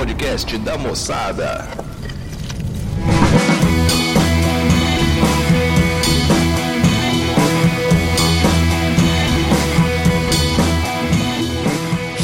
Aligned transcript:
podcast 0.00 0.56
da 0.56 0.78
moçada. 0.78 1.68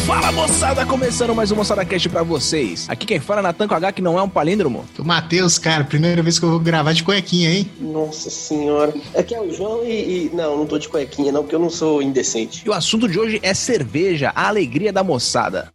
Fala 0.07 0.31
moçada, 0.31 0.87
começando 0.87 1.35
mais 1.35 1.51
um 1.51 1.57
Moçada 1.57 1.85
Cast 1.85 2.09
pra 2.09 2.23
vocês. 2.23 2.87
Aqui 2.89 3.05
quem 3.07 3.19
fala 3.21 3.41
é 3.41 3.43
Natan 3.43 3.67
com 3.67 3.75
H, 3.75 3.93
que 3.93 4.01
não 4.01 4.17
é 4.19 4.23
um 4.23 4.29
palíndromo. 4.29 4.85
O 4.99 5.05
Matheus, 5.05 5.59
cara, 5.59 5.85
primeira 5.85 6.23
vez 6.23 6.39
que 6.39 6.45
eu 6.45 6.51
vou 6.51 6.61
gravar 6.61 6.93
de 6.93 7.03
cuequinha, 7.03 7.51
hein? 7.51 7.71
Nossa 7.81 8.31
senhora. 8.31 8.95
Aqui 9.17 9.35
é 9.35 9.41
o 9.41 9.53
João 9.53 9.85
e, 9.85 10.27
e- 10.27 10.31
Não, 10.33 10.57
não 10.57 10.67
tô 10.67 10.79
de 10.79 10.89
cuequinha, 10.89 11.33
não, 11.33 11.43
porque 11.43 11.55
eu 11.57 11.61
não 11.61 11.71
sou 11.71 12.01
indecente. 12.01 12.63
E 12.65 12.69
o 12.71 12.73
assunto 12.73 13.09
de 13.09 13.19
hoje 13.19 13.41
é 13.43 13.53
cerveja, 13.53 14.33
a 14.35 14.47
alegria 14.49 14.93
da 14.93 15.03
moçada. 15.03 15.73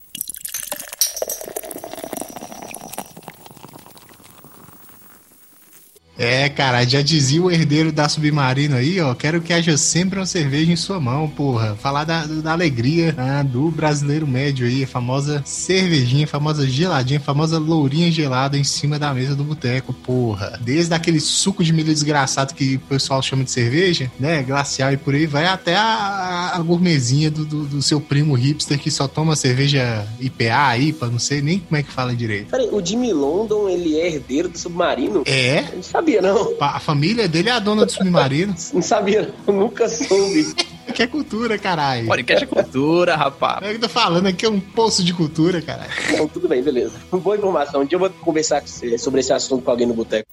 É, 6.21 6.48
cara, 6.50 6.86
já 6.86 7.02
dizia 7.02 7.42
o 7.42 7.50
herdeiro 7.50 7.92
da 7.92 8.07
Submarino 8.07 8.75
aí, 8.75 9.02
ó. 9.02 9.16
Quero 9.16 9.42
que 9.42 9.52
haja 9.52 9.75
sempre 9.75 10.20
uma 10.20 10.25
cerveja 10.28 10.71
em 10.71 10.75
sua 10.75 11.00
mão, 11.00 11.28
porra. 11.28 11.75
Falar 11.82 12.04
da, 12.04 12.28
da 12.28 12.52
alegria 12.52 13.16
ah, 13.18 13.42
do 13.42 13.71
brasileiro 13.71 14.28
médio 14.28 14.68
aí, 14.68 14.84
a 14.84 14.88
famosa 14.88 15.42
cervejinha, 15.44 16.25
a 16.25 16.28
famosa 16.28 16.68
geladinha, 16.68 17.20
a 17.20 17.24
famosa 17.24 17.57
lourinha 17.57 18.11
gelada 18.11 18.56
em 18.56 18.64
cima 18.64 19.00
da 19.00 19.11
mesa 19.16 19.36
do 19.36 19.44
boteco, 19.44 19.94
porra. 19.94 20.60
Desde 20.61 20.94
aquele 20.94 21.20
suco 21.20 21.64
de 21.64 21.74
milho 21.74 21.92
desgraçado 21.92 22.54
que 22.54 22.75
o 22.75 22.80
pessoal 22.82 23.19
chama 23.24 23.44
de 23.44 23.50
cerveja, 23.50 24.11
né? 24.19 24.44
Glacial 24.44 24.94
e 24.94 24.97
por 24.97 25.16
aí 25.16 25.25
vai, 25.25 25.47
até 25.47 25.75
a, 25.75 26.52
a 26.54 26.60
gourmetzinha 26.60 27.32
do, 27.32 27.44
do, 27.44 27.64
do 27.64 27.82
seu 27.82 28.00
primo 28.00 28.36
hipster 28.36 28.78
que 28.78 28.92
só 28.92 29.08
toma 29.08 29.36
cerveja 29.36 30.08
IPA, 30.19 30.78
IPA, 30.78 31.08
não 31.08 31.19
sei 31.19 31.42
nem 31.42 31.58
como 31.58 31.78
é 31.78 31.82
que 31.82 31.92
fala 31.92 32.16
direito. 32.16 32.52
Peraí, 32.52 32.69
o 32.72 32.85
Jimmy 32.85 33.11
London, 33.11 33.67
ele 33.67 34.00
é 34.00 34.06
herdeiro 34.06 34.50
do 34.50 34.58
submarino? 34.59 35.23
É, 35.25 35.61
Eu 35.72 35.78
não 35.78 35.83
sabia, 35.83 36.10
não. 36.19 36.55
a 36.59 36.79
família 36.79 37.27
dele 37.27 37.49
é 37.49 37.51
a 37.51 37.59
dona 37.59 37.85
do 37.85 37.91
submarino. 37.91 38.55
Não 38.73 38.81
sabia, 38.81 39.31
eu 39.45 39.53
nunca 39.53 39.87
soube. 39.87 40.55
Que 40.91 41.03
é 41.03 41.07
cultura, 41.07 41.57
caralho. 41.57 42.05
Podcast 42.05 42.43
é 42.43 42.47
cultura, 42.47 43.15
rapaz. 43.15 43.63
É 43.63 43.67
o 43.67 43.69
que 43.69 43.75
eu 43.77 43.81
tô 43.81 43.87
falando 43.87 44.27
aqui, 44.27 44.45
é 44.45 44.49
um 44.49 44.59
poço 44.59 45.01
de 45.03 45.13
cultura, 45.13 45.61
caralho. 45.61 45.89
Não, 46.17 46.27
tudo 46.27 46.49
bem, 46.49 46.61
beleza. 46.61 46.93
Boa 47.09 47.37
informação. 47.37 47.81
Um 47.81 47.85
dia 47.85 47.95
eu 47.95 47.99
vou 47.99 48.09
conversar 48.09 48.59
com 48.59 48.67
você 48.67 48.97
sobre 48.97 49.21
esse 49.21 49.31
assunto 49.31 49.63
com 49.63 49.71
alguém 49.71 49.87
no 49.87 49.93
boteco. 49.93 50.27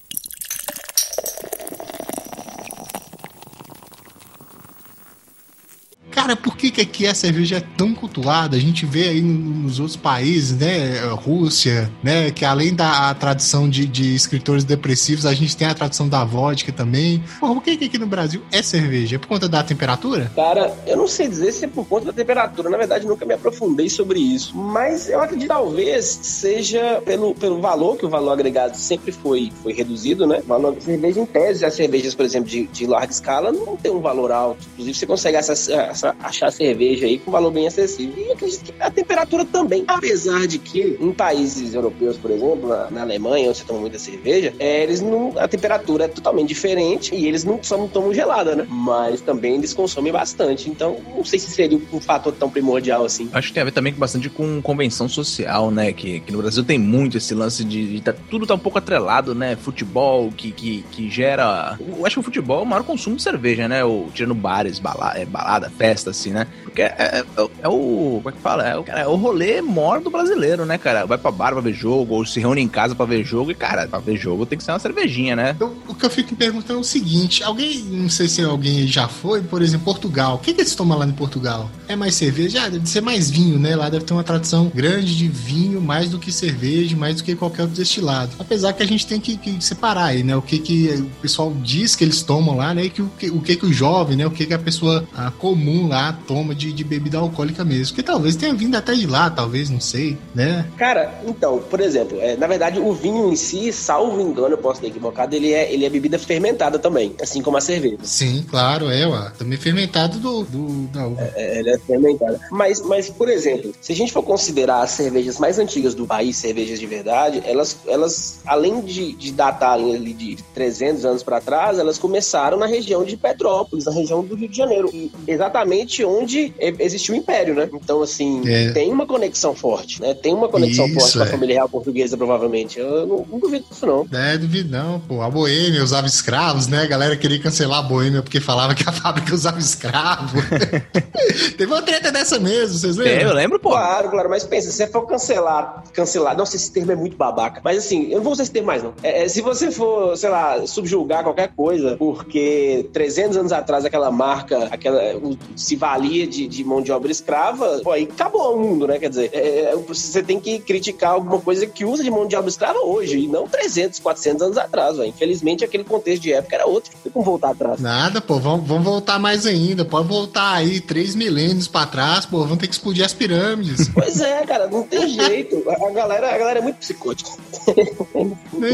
Cara, 6.28 6.36
por 6.36 6.58
que, 6.58 6.70
que 6.70 6.82
aqui 6.82 7.06
a 7.06 7.14
cerveja 7.14 7.56
é 7.56 7.62
tão 7.74 7.94
cultuada? 7.94 8.54
A 8.54 8.60
gente 8.60 8.84
vê 8.84 9.08
aí 9.08 9.22
nos 9.22 9.80
outros 9.80 9.96
países, 9.96 10.58
né? 10.58 11.00
Rússia, 11.14 11.90
né? 12.02 12.30
Que 12.30 12.44
além 12.44 12.74
da 12.74 13.14
tradição 13.14 13.66
de, 13.66 13.86
de 13.86 14.14
escritores 14.14 14.62
depressivos, 14.62 15.24
a 15.24 15.32
gente 15.32 15.56
tem 15.56 15.66
a 15.66 15.72
tradição 15.72 16.06
da 16.06 16.22
vodka 16.26 16.70
também. 16.70 17.24
Porra, 17.40 17.54
por 17.54 17.62
que, 17.62 17.78
que 17.78 17.84
aqui 17.86 17.96
no 17.96 18.06
Brasil 18.06 18.42
é 18.52 18.60
cerveja? 18.60 19.16
É 19.16 19.18
por 19.18 19.26
conta 19.26 19.48
da 19.48 19.62
temperatura? 19.62 20.30
Cara, 20.36 20.76
eu 20.86 20.98
não 20.98 21.08
sei 21.08 21.28
dizer 21.28 21.50
se 21.50 21.64
é 21.64 21.68
por 21.68 21.86
conta 21.86 22.04
da 22.06 22.12
temperatura. 22.12 22.68
Na 22.68 22.76
verdade, 22.76 23.06
nunca 23.06 23.24
me 23.24 23.32
aprofundei 23.32 23.88
sobre 23.88 24.20
isso. 24.20 24.54
Mas 24.54 25.08
eu 25.08 25.22
acredito 25.22 25.48
que 25.48 25.54
talvez 25.54 26.04
seja 26.04 27.00
pelo, 27.06 27.34
pelo 27.36 27.58
valor, 27.62 27.96
que 27.96 28.04
o 28.04 28.10
valor 28.10 28.32
agregado 28.32 28.76
sempre 28.76 29.12
foi, 29.12 29.50
foi 29.62 29.72
reduzido, 29.72 30.26
né? 30.26 30.40
O 30.44 30.48
valor 30.48 30.74
da 30.74 30.80
cerveja, 30.82 31.20
em 31.20 31.24
tese, 31.24 31.64
as 31.64 31.72
cervejas, 31.72 32.14
por 32.14 32.26
exemplo, 32.26 32.50
de, 32.50 32.66
de 32.66 32.86
larga 32.86 33.10
escala, 33.10 33.50
não 33.50 33.78
tem 33.78 33.90
um 33.90 34.00
valor 34.02 34.30
alto. 34.30 34.58
Inclusive, 34.74 34.98
você 34.98 35.06
consegue 35.06 35.38
essa- 35.38 36.17
achar 36.22 36.50
cerveja 36.50 37.06
aí 37.06 37.18
com 37.18 37.30
valor 37.30 37.50
bem 37.50 37.66
acessível. 37.66 38.24
E 38.24 38.32
acredito 38.32 38.64
que 38.64 38.74
a 38.80 38.90
temperatura 38.90 39.44
também. 39.44 39.84
Apesar 39.86 40.46
de 40.46 40.58
que, 40.58 40.96
em 41.00 41.12
países 41.12 41.74
europeus, 41.74 42.16
por 42.16 42.30
exemplo, 42.30 42.68
na, 42.68 42.90
na 42.90 43.02
Alemanha, 43.02 43.48
onde 43.48 43.58
você 43.58 43.64
toma 43.64 43.80
muita 43.80 43.98
cerveja, 43.98 44.52
é, 44.58 44.82
eles 44.82 45.00
não. 45.00 45.34
A 45.38 45.46
temperatura 45.48 46.04
é 46.04 46.08
totalmente 46.08 46.48
diferente 46.48 47.14
e 47.14 47.26
eles 47.26 47.44
não, 47.44 47.62
só 47.62 47.76
não 47.76 47.88
tomam 47.88 48.12
gelada, 48.12 48.54
né? 48.56 48.66
Mas 48.68 49.20
também 49.20 49.54
eles 49.56 49.72
consomem 49.74 50.12
bastante. 50.12 50.68
Então, 50.68 50.98
não 51.14 51.24
sei 51.24 51.38
se 51.38 51.50
seria 51.50 51.78
um 51.92 52.00
fator 52.00 52.32
tão 52.32 52.50
primordial 52.50 53.04
assim. 53.04 53.28
Acho 53.32 53.48
que 53.48 53.54
tem 53.54 53.60
a 53.62 53.64
ver 53.64 53.72
também 53.72 53.92
bastante 53.92 54.28
com 54.28 54.60
convenção 54.62 55.08
social, 55.08 55.70
né? 55.70 55.92
Que, 55.92 56.20
que 56.20 56.32
no 56.32 56.38
Brasil 56.38 56.64
tem 56.64 56.78
muito 56.78 57.16
esse 57.16 57.34
lance 57.34 57.64
de, 57.64 57.94
de 57.94 58.00
tá- 58.00 58.14
tudo 58.30 58.46
tá 58.46 58.54
um 58.54 58.58
pouco 58.58 58.78
atrelado, 58.78 59.34
né? 59.34 59.56
Futebol 59.56 60.30
que, 60.30 60.52
que, 60.52 60.84
que 60.90 61.10
gera. 61.10 61.78
Eu 61.80 62.04
acho 62.04 62.14
que 62.14 62.20
o 62.20 62.22
futebol 62.22 62.60
é 62.60 62.62
o 62.62 62.66
maior 62.66 62.82
consumo 62.84 63.16
de 63.16 63.22
cerveja, 63.22 63.68
né? 63.68 63.84
O, 63.84 64.08
tirando 64.12 64.34
bares, 64.34 64.78
bala, 64.78 65.12
é, 65.16 65.24
balada, 65.24 65.70
festa, 65.70 66.07
assim, 66.08 66.30
né? 66.30 66.46
Porque 66.64 66.82
é, 66.82 66.94
é- 66.98 67.24
é 67.62 67.68
o. 67.68 68.20
Como 68.22 68.28
é 68.28 68.32
que 68.32 68.38
fala? 68.40 68.66
É 68.66 68.76
o, 68.76 68.82
cara, 68.84 69.00
é 69.00 69.06
o 69.06 69.16
rolê 69.16 69.60
maior 69.60 70.00
do 70.00 70.10
brasileiro, 70.10 70.64
né, 70.64 70.78
cara? 70.78 71.06
Vai 71.06 71.18
pra 71.18 71.30
bar 71.30 71.52
pra 71.52 71.60
ver 71.60 71.72
jogo, 71.72 72.14
ou 72.14 72.24
se 72.26 72.40
reúne 72.40 72.60
em 72.60 72.68
casa 72.68 72.94
pra 72.94 73.06
ver 73.06 73.24
jogo, 73.24 73.50
e, 73.50 73.54
cara, 73.54 73.86
pra 73.86 73.98
ver 73.98 74.16
jogo 74.16 74.46
tem 74.46 74.58
que 74.58 74.64
ser 74.64 74.72
uma 74.72 74.78
cervejinha, 74.78 75.34
né? 75.36 75.52
Então, 75.56 75.72
o 75.88 75.94
que 75.94 76.04
eu 76.04 76.10
fico 76.10 76.34
perguntando 76.36 76.78
é 76.78 76.82
o 76.82 76.84
seguinte: 76.84 77.42
alguém, 77.42 77.78
não 77.84 78.08
sei 78.08 78.28
se 78.28 78.42
alguém 78.42 78.86
já 78.86 79.08
foi, 79.08 79.42
por 79.42 79.62
exemplo, 79.62 79.84
Portugal. 79.84 80.36
O 80.36 80.38
que, 80.38 80.52
que 80.52 80.60
eles 80.60 80.74
tomam 80.74 80.98
lá 80.98 81.06
em 81.06 81.12
Portugal? 81.12 81.70
É 81.86 81.96
mais 81.96 82.14
cerveja? 82.14 82.64
Ah, 82.64 82.68
deve 82.68 82.88
ser 82.88 83.00
mais 83.00 83.30
vinho, 83.30 83.58
né? 83.58 83.74
Lá 83.76 83.88
deve 83.88 84.04
ter 84.04 84.12
uma 84.12 84.24
tradição 84.24 84.70
grande 84.74 85.16
de 85.16 85.28
vinho, 85.28 85.80
mais 85.80 86.10
do 86.10 86.18
que 86.18 86.30
cerveja, 86.32 86.96
mais 86.96 87.16
do 87.16 87.24
que 87.24 87.34
qualquer 87.34 87.62
outro 87.62 87.76
destilado. 87.76 88.32
Apesar 88.38 88.72
que 88.72 88.82
a 88.82 88.86
gente 88.86 89.06
tem 89.06 89.20
que, 89.20 89.36
que 89.36 89.62
separar 89.64 90.06
aí, 90.06 90.22
né? 90.22 90.36
O 90.36 90.42
que, 90.42 90.58
que 90.58 90.88
o 90.90 91.10
pessoal 91.22 91.52
diz 91.62 91.94
que 91.96 92.04
eles 92.04 92.22
tomam 92.22 92.56
lá, 92.56 92.74
né? 92.74 92.84
E 92.84 92.90
que, 92.90 93.02
o, 93.02 93.10
que, 93.18 93.30
o 93.30 93.40
que, 93.40 93.56
que 93.56 93.66
o 93.66 93.72
jovem, 93.72 94.16
né? 94.16 94.26
O 94.26 94.30
que, 94.30 94.46
que 94.46 94.54
a 94.54 94.58
pessoa 94.58 95.06
ah, 95.14 95.30
comum 95.38 95.88
lá 95.88 95.97
toma 96.26 96.54
de, 96.54 96.72
de 96.72 96.84
bebida 96.84 97.18
alcoólica 97.18 97.64
mesmo. 97.64 97.94
Que 97.94 98.02
talvez 98.02 98.36
tenha 98.36 98.54
vindo 98.54 98.76
até 98.76 98.94
de 98.94 99.06
lá, 99.06 99.30
talvez, 99.30 99.70
não 99.70 99.80
sei, 99.80 100.16
né? 100.34 100.66
Cara, 100.76 101.20
então, 101.26 101.58
por 101.58 101.80
exemplo, 101.80 102.18
é, 102.20 102.36
na 102.36 102.46
verdade, 102.46 102.78
o 102.78 102.92
vinho 102.92 103.32
em 103.32 103.36
si, 103.36 103.72
salvo 103.72 104.20
engano, 104.20 104.54
eu 104.54 104.58
posso 104.58 104.80
ter 104.80 104.88
equivocado, 104.88 105.34
ele 105.34 105.52
é, 105.52 105.72
ele 105.72 105.84
é 105.84 105.90
bebida 105.90 106.18
fermentada 106.18 106.78
também, 106.78 107.14
assim 107.20 107.42
como 107.42 107.56
a 107.56 107.60
cerveja. 107.60 107.98
Sim, 108.02 108.44
claro, 108.48 108.90
é, 108.90 109.06
ó. 109.06 109.30
Também 109.30 109.58
fermentado 109.58 110.18
do, 110.18 110.44
do 110.44 110.86
da 110.88 111.06
uva. 111.06 111.30
É, 111.34 111.60
ela 111.60 111.70
é 111.70 111.78
fermentada. 111.78 112.40
Mas, 112.50 112.80
mas, 112.82 113.10
por 113.10 113.28
exemplo, 113.28 113.72
se 113.80 113.92
a 113.92 113.96
gente 113.96 114.12
for 114.12 114.22
considerar 114.22 114.82
as 114.82 114.90
cervejas 114.90 115.38
mais 115.38 115.58
antigas 115.58 115.94
do 115.94 116.06
país, 116.06 116.36
cervejas 116.36 116.78
de 116.78 116.86
verdade, 116.86 117.42
elas, 117.44 117.76
elas 117.86 118.40
além 118.46 118.80
de, 118.80 119.12
de 119.12 119.32
datarem 119.32 119.94
ali 119.94 120.12
de 120.12 120.36
300 120.54 121.04
anos 121.04 121.22
para 121.22 121.40
trás, 121.40 121.78
elas 121.78 121.98
começaram 121.98 122.58
na 122.58 122.66
região 122.66 123.04
de 123.04 123.16
Petrópolis, 123.16 123.84
na 123.84 123.92
região 123.92 124.22
do 124.22 124.34
Rio 124.34 124.48
de 124.48 124.56
Janeiro, 124.56 124.90
e 124.92 125.10
exatamente 125.26 125.77
onde 126.04 126.52
existiu 126.78 127.14
o 127.14 127.18
Império, 127.18 127.54
né? 127.54 127.68
Então, 127.72 128.02
assim, 128.02 128.42
É. 128.48 128.70
tem 128.72 128.92
uma 128.92 129.06
conexão 129.06 129.54
forte, 129.54 130.00
né? 130.00 130.14
Tem 130.14 130.34
uma 130.34 130.48
conexão 130.48 130.86
Isso, 130.86 130.94
forte 131.00 131.12
com 131.18 131.22
a 131.24 131.26
é. 131.26 131.30
família 131.30 131.54
real 131.56 131.68
portuguesa, 131.68 132.16
provavelmente. 132.16 132.78
Eu 132.78 133.06
não, 133.06 133.26
não 133.30 133.38
duvido 133.38 133.64
disso, 133.70 133.86
não. 133.86 134.06
É, 134.12 134.36
duvido 134.38 134.70
não, 134.70 135.00
pô. 135.00 135.22
A 135.22 135.30
Boêmia 135.30 135.82
usava 135.82 136.06
escravos, 136.06 136.66
né? 136.66 136.82
A 136.82 136.86
galera 136.86 137.16
queria 137.16 137.38
cancelar 137.40 137.78
a 137.80 137.82
Boêmia 137.82 138.22
porque 138.22 138.40
falava 138.40 138.74
que 138.74 138.88
a 138.88 138.92
fábrica 138.92 139.34
usava 139.34 139.58
escravo. 139.58 140.38
Teve 141.56 141.72
uma 141.72 141.82
treta 141.82 142.10
dessa 142.12 142.38
mesmo, 142.38 142.78
vocês 142.78 142.98
É, 142.98 143.00
eu 143.00 143.04
lembram? 143.18 143.34
lembro, 143.34 143.58
pô. 143.60 143.70
Claro, 143.70 144.10
claro, 144.10 144.28
mas 144.30 144.44
pensa, 144.44 144.70
se 144.70 144.76
você 144.76 144.86
for 144.86 145.06
cancelar, 145.06 145.84
cancelar, 145.92 146.36
nossa, 146.36 146.56
esse 146.56 146.70
termo 146.72 146.92
é 146.92 146.96
muito 146.96 147.16
babaca. 147.16 147.60
Mas 147.64 147.78
assim, 147.78 148.08
eu 148.10 148.16
não 148.18 148.24
vou 148.24 148.32
usar 148.32 148.42
esse 148.44 148.52
termo 148.52 148.66
mais, 148.66 148.82
não. 148.82 148.94
É, 149.02 149.24
é, 149.24 149.28
se 149.28 149.40
você 149.40 149.70
for, 149.70 150.16
sei 150.16 150.30
lá, 150.30 150.66
subjulgar 150.66 151.22
qualquer 151.22 151.48
coisa, 151.54 151.96
porque 151.96 152.88
300 152.92 153.36
anos 153.36 153.52
atrás 153.52 153.84
aquela 153.84 154.10
marca, 154.10 154.68
aquela, 154.70 155.16
o- 155.16 155.36
se 155.68 155.76
valia 155.76 156.26
de, 156.26 156.46
de 156.46 156.64
mão 156.64 156.80
de 156.80 156.90
obra 156.90 157.10
escrava, 157.12 157.80
pô, 157.84 157.92
aí 157.92 158.04
acabou 158.04 158.56
o 158.56 158.60
mundo, 158.60 158.86
né? 158.86 158.98
Quer 158.98 159.10
dizer, 159.10 159.30
é, 159.32 159.72
é, 159.72 159.76
você 159.76 160.22
tem 160.22 160.40
que 160.40 160.58
criticar 160.60 161.10
alguma 161.12 161.38
coisa 161.40 161.66
que 161.66 161.84
usa 161.84 162.02
de 162.02 162.10
mão 162.10 162.26
de 162.26 162.34
obra 162.36 162.48
escrava 162.48 162.78
hoje, 162.80 163.18
e 163.18 163.26
não 163.28 163.46
300, 163.46 163.98
400 163.98 164.42
anos 164.42 164.58
atrás, 164.58 164.96
velho. 164.96 165.08
Infelizmente, 165.08 165.64
aquele 165.64 165.84
contexto 165.84 166.22
de 166.22 166.32
época 166.32 166.54
era 166.56 166.66
outro. 166.66 166.90
Não 166.94 167.00
tem 167.02 167.12
como 167.12 167.24
voltar 167.24 167.50
atrás. 167.50 167.80
Nada, 167.80 168.20
pô. 168.20 168.38
Vamos, 168.38 168.66
vamos 168.66 168.84
voltar 168.84 169.18
mais 169.18 169.44
ainda. 169.46 169.84
Pode 169.84 170.08
voltar 170.08 170.52
aí 170.54 170.80
três 170.80 171.14
milênios 171.14 171.68
pra 171.68 171.84
trás, 171.86 172.24
pô. 172.24 172.38
Vamos 172.40 172.58
ter 172.58 172.66
que 172.68 172.74
explodir 172.74 173.04
as 173.04 173.12
pirâmides. 173.12 173.88
Pois 173.98 174.20
é, 174.20 174.44
cara, 174.46 174.68
não 174.68 174.82
tem 174.84 175.08
jeito. 175.08 175.62
A, 175.68 175.90
galera, 175.90 176.34
a 176.34 176.38
galera 176.38 176.58
é 176.60 176.62
muito 176.62 176.76
psicótica. 176.76 177.30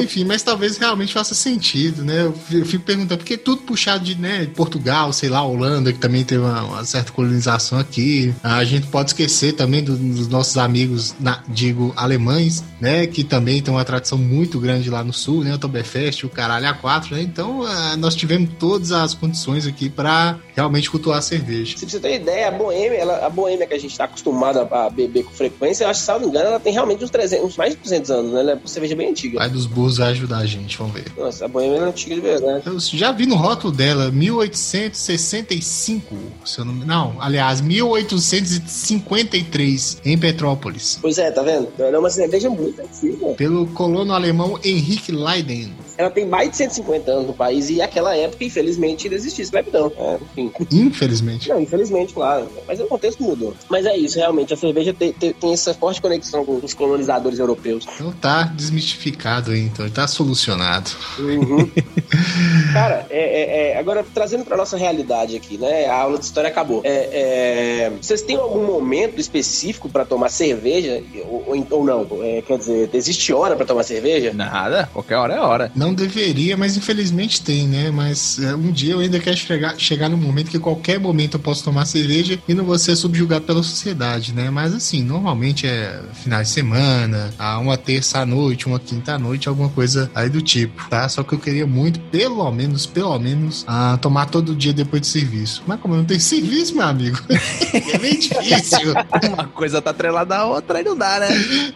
Enfim, 0.03 0.25
mas 0.25 0.43
talvez 0.43 0.77
realmente 0.77 1.13
faça 1.13 1.35
sentido, 1.35 2.05
né? 2.05 2.23
Eu 2.23 2.33
fi- 2.33 2.59
eu 2.61 2.67
fico 2.67 2.85
perguntando, 2.85 3.19
porque 3.19 3.37
tudo 3.37 3.63
puxado 3.63 4.05
de, 4.05 4.15
né, 4.17 4.47
Portugal, 4.55 5.13
sei 5.13 5.29
lá, 5.29 5.45
Holanda, 5.45 5.93
que 5.93 5.99
também 5.99 6.25
teve 6.25 6.43
uma, 6.43 6.63
uma 6.63 6.84
certa 6.87 7.13
colonização 7.13 7.79
aqui. 7.79 8.35
A 8.43 8.63
gente 8.65 8.87
pode 8.89 9.11
esquecer 9.11 9.53
também 9.55 9.83
do- 9.83 9.97
dos 9.97 10.29
nossos 10.29 10.57
amigos, 10.57 11.15
na- 11.21 11.43
digo, 11.49 11.93
alemães, 11.97 12.63
né? 12.81 13.07
Que 13.07 13.23
também 13.25 13.63
tem 13.63 13.73
uma 13.73 13.85
tradição 13.85 14.19
muito 14.19 14.59
grande 14.61 14.91
lá 14.91 15.03
no 15.05 15.13
sul, 15.13 15.43
né? 15.45 15.53
O 15.53 15.55
Oktoberfest, 15.55 16.25
o 16.25 16.29
caralho 16.29 16.67
A4, 16.67 17.13
né? 17.13 17.23
Então, 17.23 17.63
ah, 17.67 17.97
nós 17.97 18.15
tivemos 18.15 18.51
todas 18.59 18.93
as 18.93 19.15
condições 19.15 19.67
aqui 19.67 19.89
para 19.89 20.39
realmente 20.55 20.91
cultuar 20.91 21.19
a 21.19 21.23
cerveja. 21.23 21.77
Se 21.77 21.89
você 21.89 21.99
ter 22.01 22.17
ideia, 22.17 22.49
a 22.49 22.51
boêmia, 22.51 22.99
ela, 22.99 23.27
a 23.27 23.31
boêmia 23.31 23.67
que 23.67 23.75
a 23.75 23.79
gente 23.79 23.91
está 23.93 24.05
acostumado 24.05 24.59
a, 24.59 24.87
a 24.87 24.91
beber 24.91 25.25
com 25.25 25.33
frequência, 25.33 25.85
eu 25.85 25.89
acho 25.89 26.01
que, 26.01 26.07
salvo 26.07 26.27
engano, 26.27 26.47
ela 26.47 26.61
tem 26.61 26.73
realmente 26.73 27.05
uns 27.05 27.11
300, 27.11 27.45
uns 27.47 27.57
mais 27.57 27.75
de 27.75 27.81
200 27.81 28.11
anos, 28.11 28.33
né? 28.33 28.41
Ela 28.41 28.51
é 28.53 28.55
uma 28.55 28.67
cerveja 28.69 28.97
bem 28.97 29.11
antiga. 29.11 29.39
Pai 29.39 29.49
dos 29.49 29.67
burros 29.67 29.99
vai 29.99 30.11
ajudar 30.11 30.39
a 30.39 30.47
gente, 30.47 30.77
vamos 30.79 30.95
ver. 30.95 31.05
Nossa, 31.17 31.45
a 31.45 31.49
boêmia 31.49 31.79
é 31.79 31.85
antiga 31.85 32.15
de 32.15 32.21
verdade. 32.21 32.63
Eu 32.67 32.79
já 32.81 33.13
vi 33.13 33.27
no 33.27 33.37
rótulo 33.37 33.73
dela 33.73 34.11
1865. 34.11 36.15
Se 36.45 36.59
eu 36.59 36.65
não, 36.65 36.74
não, 36.75 37.15
aliás, 37.21 37.61
1853, 37.61 39.99
em 40.05 40.19
Petrópolis. 40.19 40.99
Pois 41.01 41.19
é, 41.19 41.31
tá 41.31 41.43
vendo? 41.43 41.69
É 41.79 41.97
uma 41.99 42.11
cerveja 42.11 42.51
muito 42.51 42.81
antiga. 42.81 43.35
Pelo 43.35 43.69
colono 43.69 44.13
alemão 44.13 44.59
Henrique 44.65 45.13
Leiden. 45.13 45.73
Ela 45.97 46.11
tem 46.11 46.27
mais 46.27 46.51
de 46.51 46.57
150 46.57 47.11
anos 47.11 47.27
no 47.29 47.35
país 47.35 47.71
e 47.71 47.81
aquela 47.81 48.17
época, 48.17 48.45
infelizmente, 48.45 49.07
ainda 49.07 49.17
existia 49.17 49.43
escravidão. 49.43 49.93
É, 49.97 50.19
enfim. 50.37 50.67
Infelizmente. 50.73 51.49
Não, 51.49 51.61
infelizmente, 51.61 52.13
claro. 52.13 52.49
Mas 52.67 52.81
o 52.81 52.87
contexto 52.87 53.23
mudou. 53.23 53.55
Mas 53.69 53.87
é 53.87 53.97
isso, 53.97 54.19
realmente. 54.19 54.53
A 54.53 54.57
cerveja 54.57 54.93
tem, 54.93 55.13
tem, 55.13 55.33
tem 55.33 55.53
essa 55.53 55.75
forte 55.75 56.01
conexão 56.01 56.45
com 56.45 56.57
os 56.57 56.75
colonizadores 56.75 57.39
europeus. 57.39 57.87
Então 57.95 58.13
tá 58.13 58.45
desmistificado 58.45 59.53
aí, 59.53 59.61
então. 59.61 59.89
Tá 59.91 60.07
solucionado. 60.07 60.91
Uhum. 61.19 61.71
Cara, 62.73 63.07
é, 63.11 63.19
é, 63.19 63.71
é, 63.73 63.79
agora 63.79 64.05
trazendo 64.15 64.45
pra 64.45 64.57
nossa 64.57 64.77
realidade 64.77 65.37
aqui, 65.37 65.57
né? 65.59 65.87
A 65.87 66.03
aula 66.03 66.19
de 66.19 66.25
história 66.25 66.49
acabou. 66.49 66.81
É, 66.85 67.89
é, 67.91 67.93
vocês 68.01 68.23
têm 68.23 68.37
algum 68.37 68.65
momento 68.65 69.21
específico 69.21 69.89
pra 69.89 70.05
tomar 70.05 70.29
cerveja? 70.29 71.03
Ou, 71.27 71.45
ou, 71.49 71.67
ou 71.71 71.85
não? 71.85 72.07
É, 72.23 72.43
quer 72.43 72.59
dizer, 72.59 72.91
existe 72.93 73.33
hora 73.33 73.57
pra 73.57 73.67
tomar 73.67 73.83
cerveja? 73.83 74.33
Nada, 74.33 74.89
qualquer 74.93 75.17
hora 75.17 75.35
é 75.35 75.41
hora. 75.41 75.73
Não 75.75 75.84
deveria, 75.93 76.57
mas 76.57 76.77
infelizmente 76.77 77.43
tem, 77.43 77.67
né? 77.69 77.91
Mas 77.91 78.39
é, 78.39 78.55
um 78.55 78.71
dia 78.73 78.95
eu 78.95 79.01
ainda 79.01 79.19
quero 79.19 79.37
chegar, 79.37 79.79
chegar 79.79 80.09
no 80.09 80.17
momento 80.17 80.51
que 80.51 80.59
qualquer 80.59 80.99
momento 80.99 81.35
eu 81.35 81.41
posso 81.41 81.63
tomar 81.63 81.85
cerveja 81.85 82.39
e 82.49 82.55
não 82.55 82.65
vou 82.65 82.79
ser 82.79 82.97
subjugado 82.97 83.45
pela 83.45 83.63
sociedade, 83.63 84.33
né? 84.33 84.51
Mas 84.51 84.75
assim, 84.75 85.03
normalmente 85.03 85.67
é 85.67 86.01
final 86.23 86.43
de 86.43 86.49
semana, 86.49 87.31
a 87.39 87.59
uma 87.59 87.77
terça 87.77 88.21
à 88.21 88.27
noite, 88.27 88.67
uma 88.67 88.79
quinta 88.79 89.15
à 89.15 89.19
noite, 89.19 89.49
alguma 89.49 89.69
coisa 89.69 90.11
aí 90.15 90.31
do 90.31 90.41
tipo, 90.41 90.89
tá? 90.89 91.09
Só 91.09 91.23
que 91.23 91.35
eu 91.35 91.39
queria 91.39 91.67
muito, 91.67 92.01
pelo 92.01 92.51
menos, 92.51 92.87
pelo 92.87 93.19
menos, 93.19 93.65
ah, 93.67 93.99
tomar 94.01 94.27
todo 94.27 94.55
dia 94.55 94.73
depois 94.73 95.03
de 95.03 95.09
serviço. 95.09 95.63
Mas 95.67 95.81
como 95.81 95.95
eu 95.95 95.99
não 95.99 96.05
tenho 96.05 96.21
serviço, 96.23 96.75
meu 96.75 96.87
amigo, 96.87 97.19
é 97.29 97.99
bem 97.99 98.19
difícil. 98.19 98.93
Uma 99.33 99.49
coisa 99.49 99.83
tá 99.83 99.91
atrelada 99.91 100.37
à 100.37 100.47
outra 100.47 100.81
e 100.81 100.85
não 100.85 100.97
dá, 100.97 101.21
né? 101.21 101.29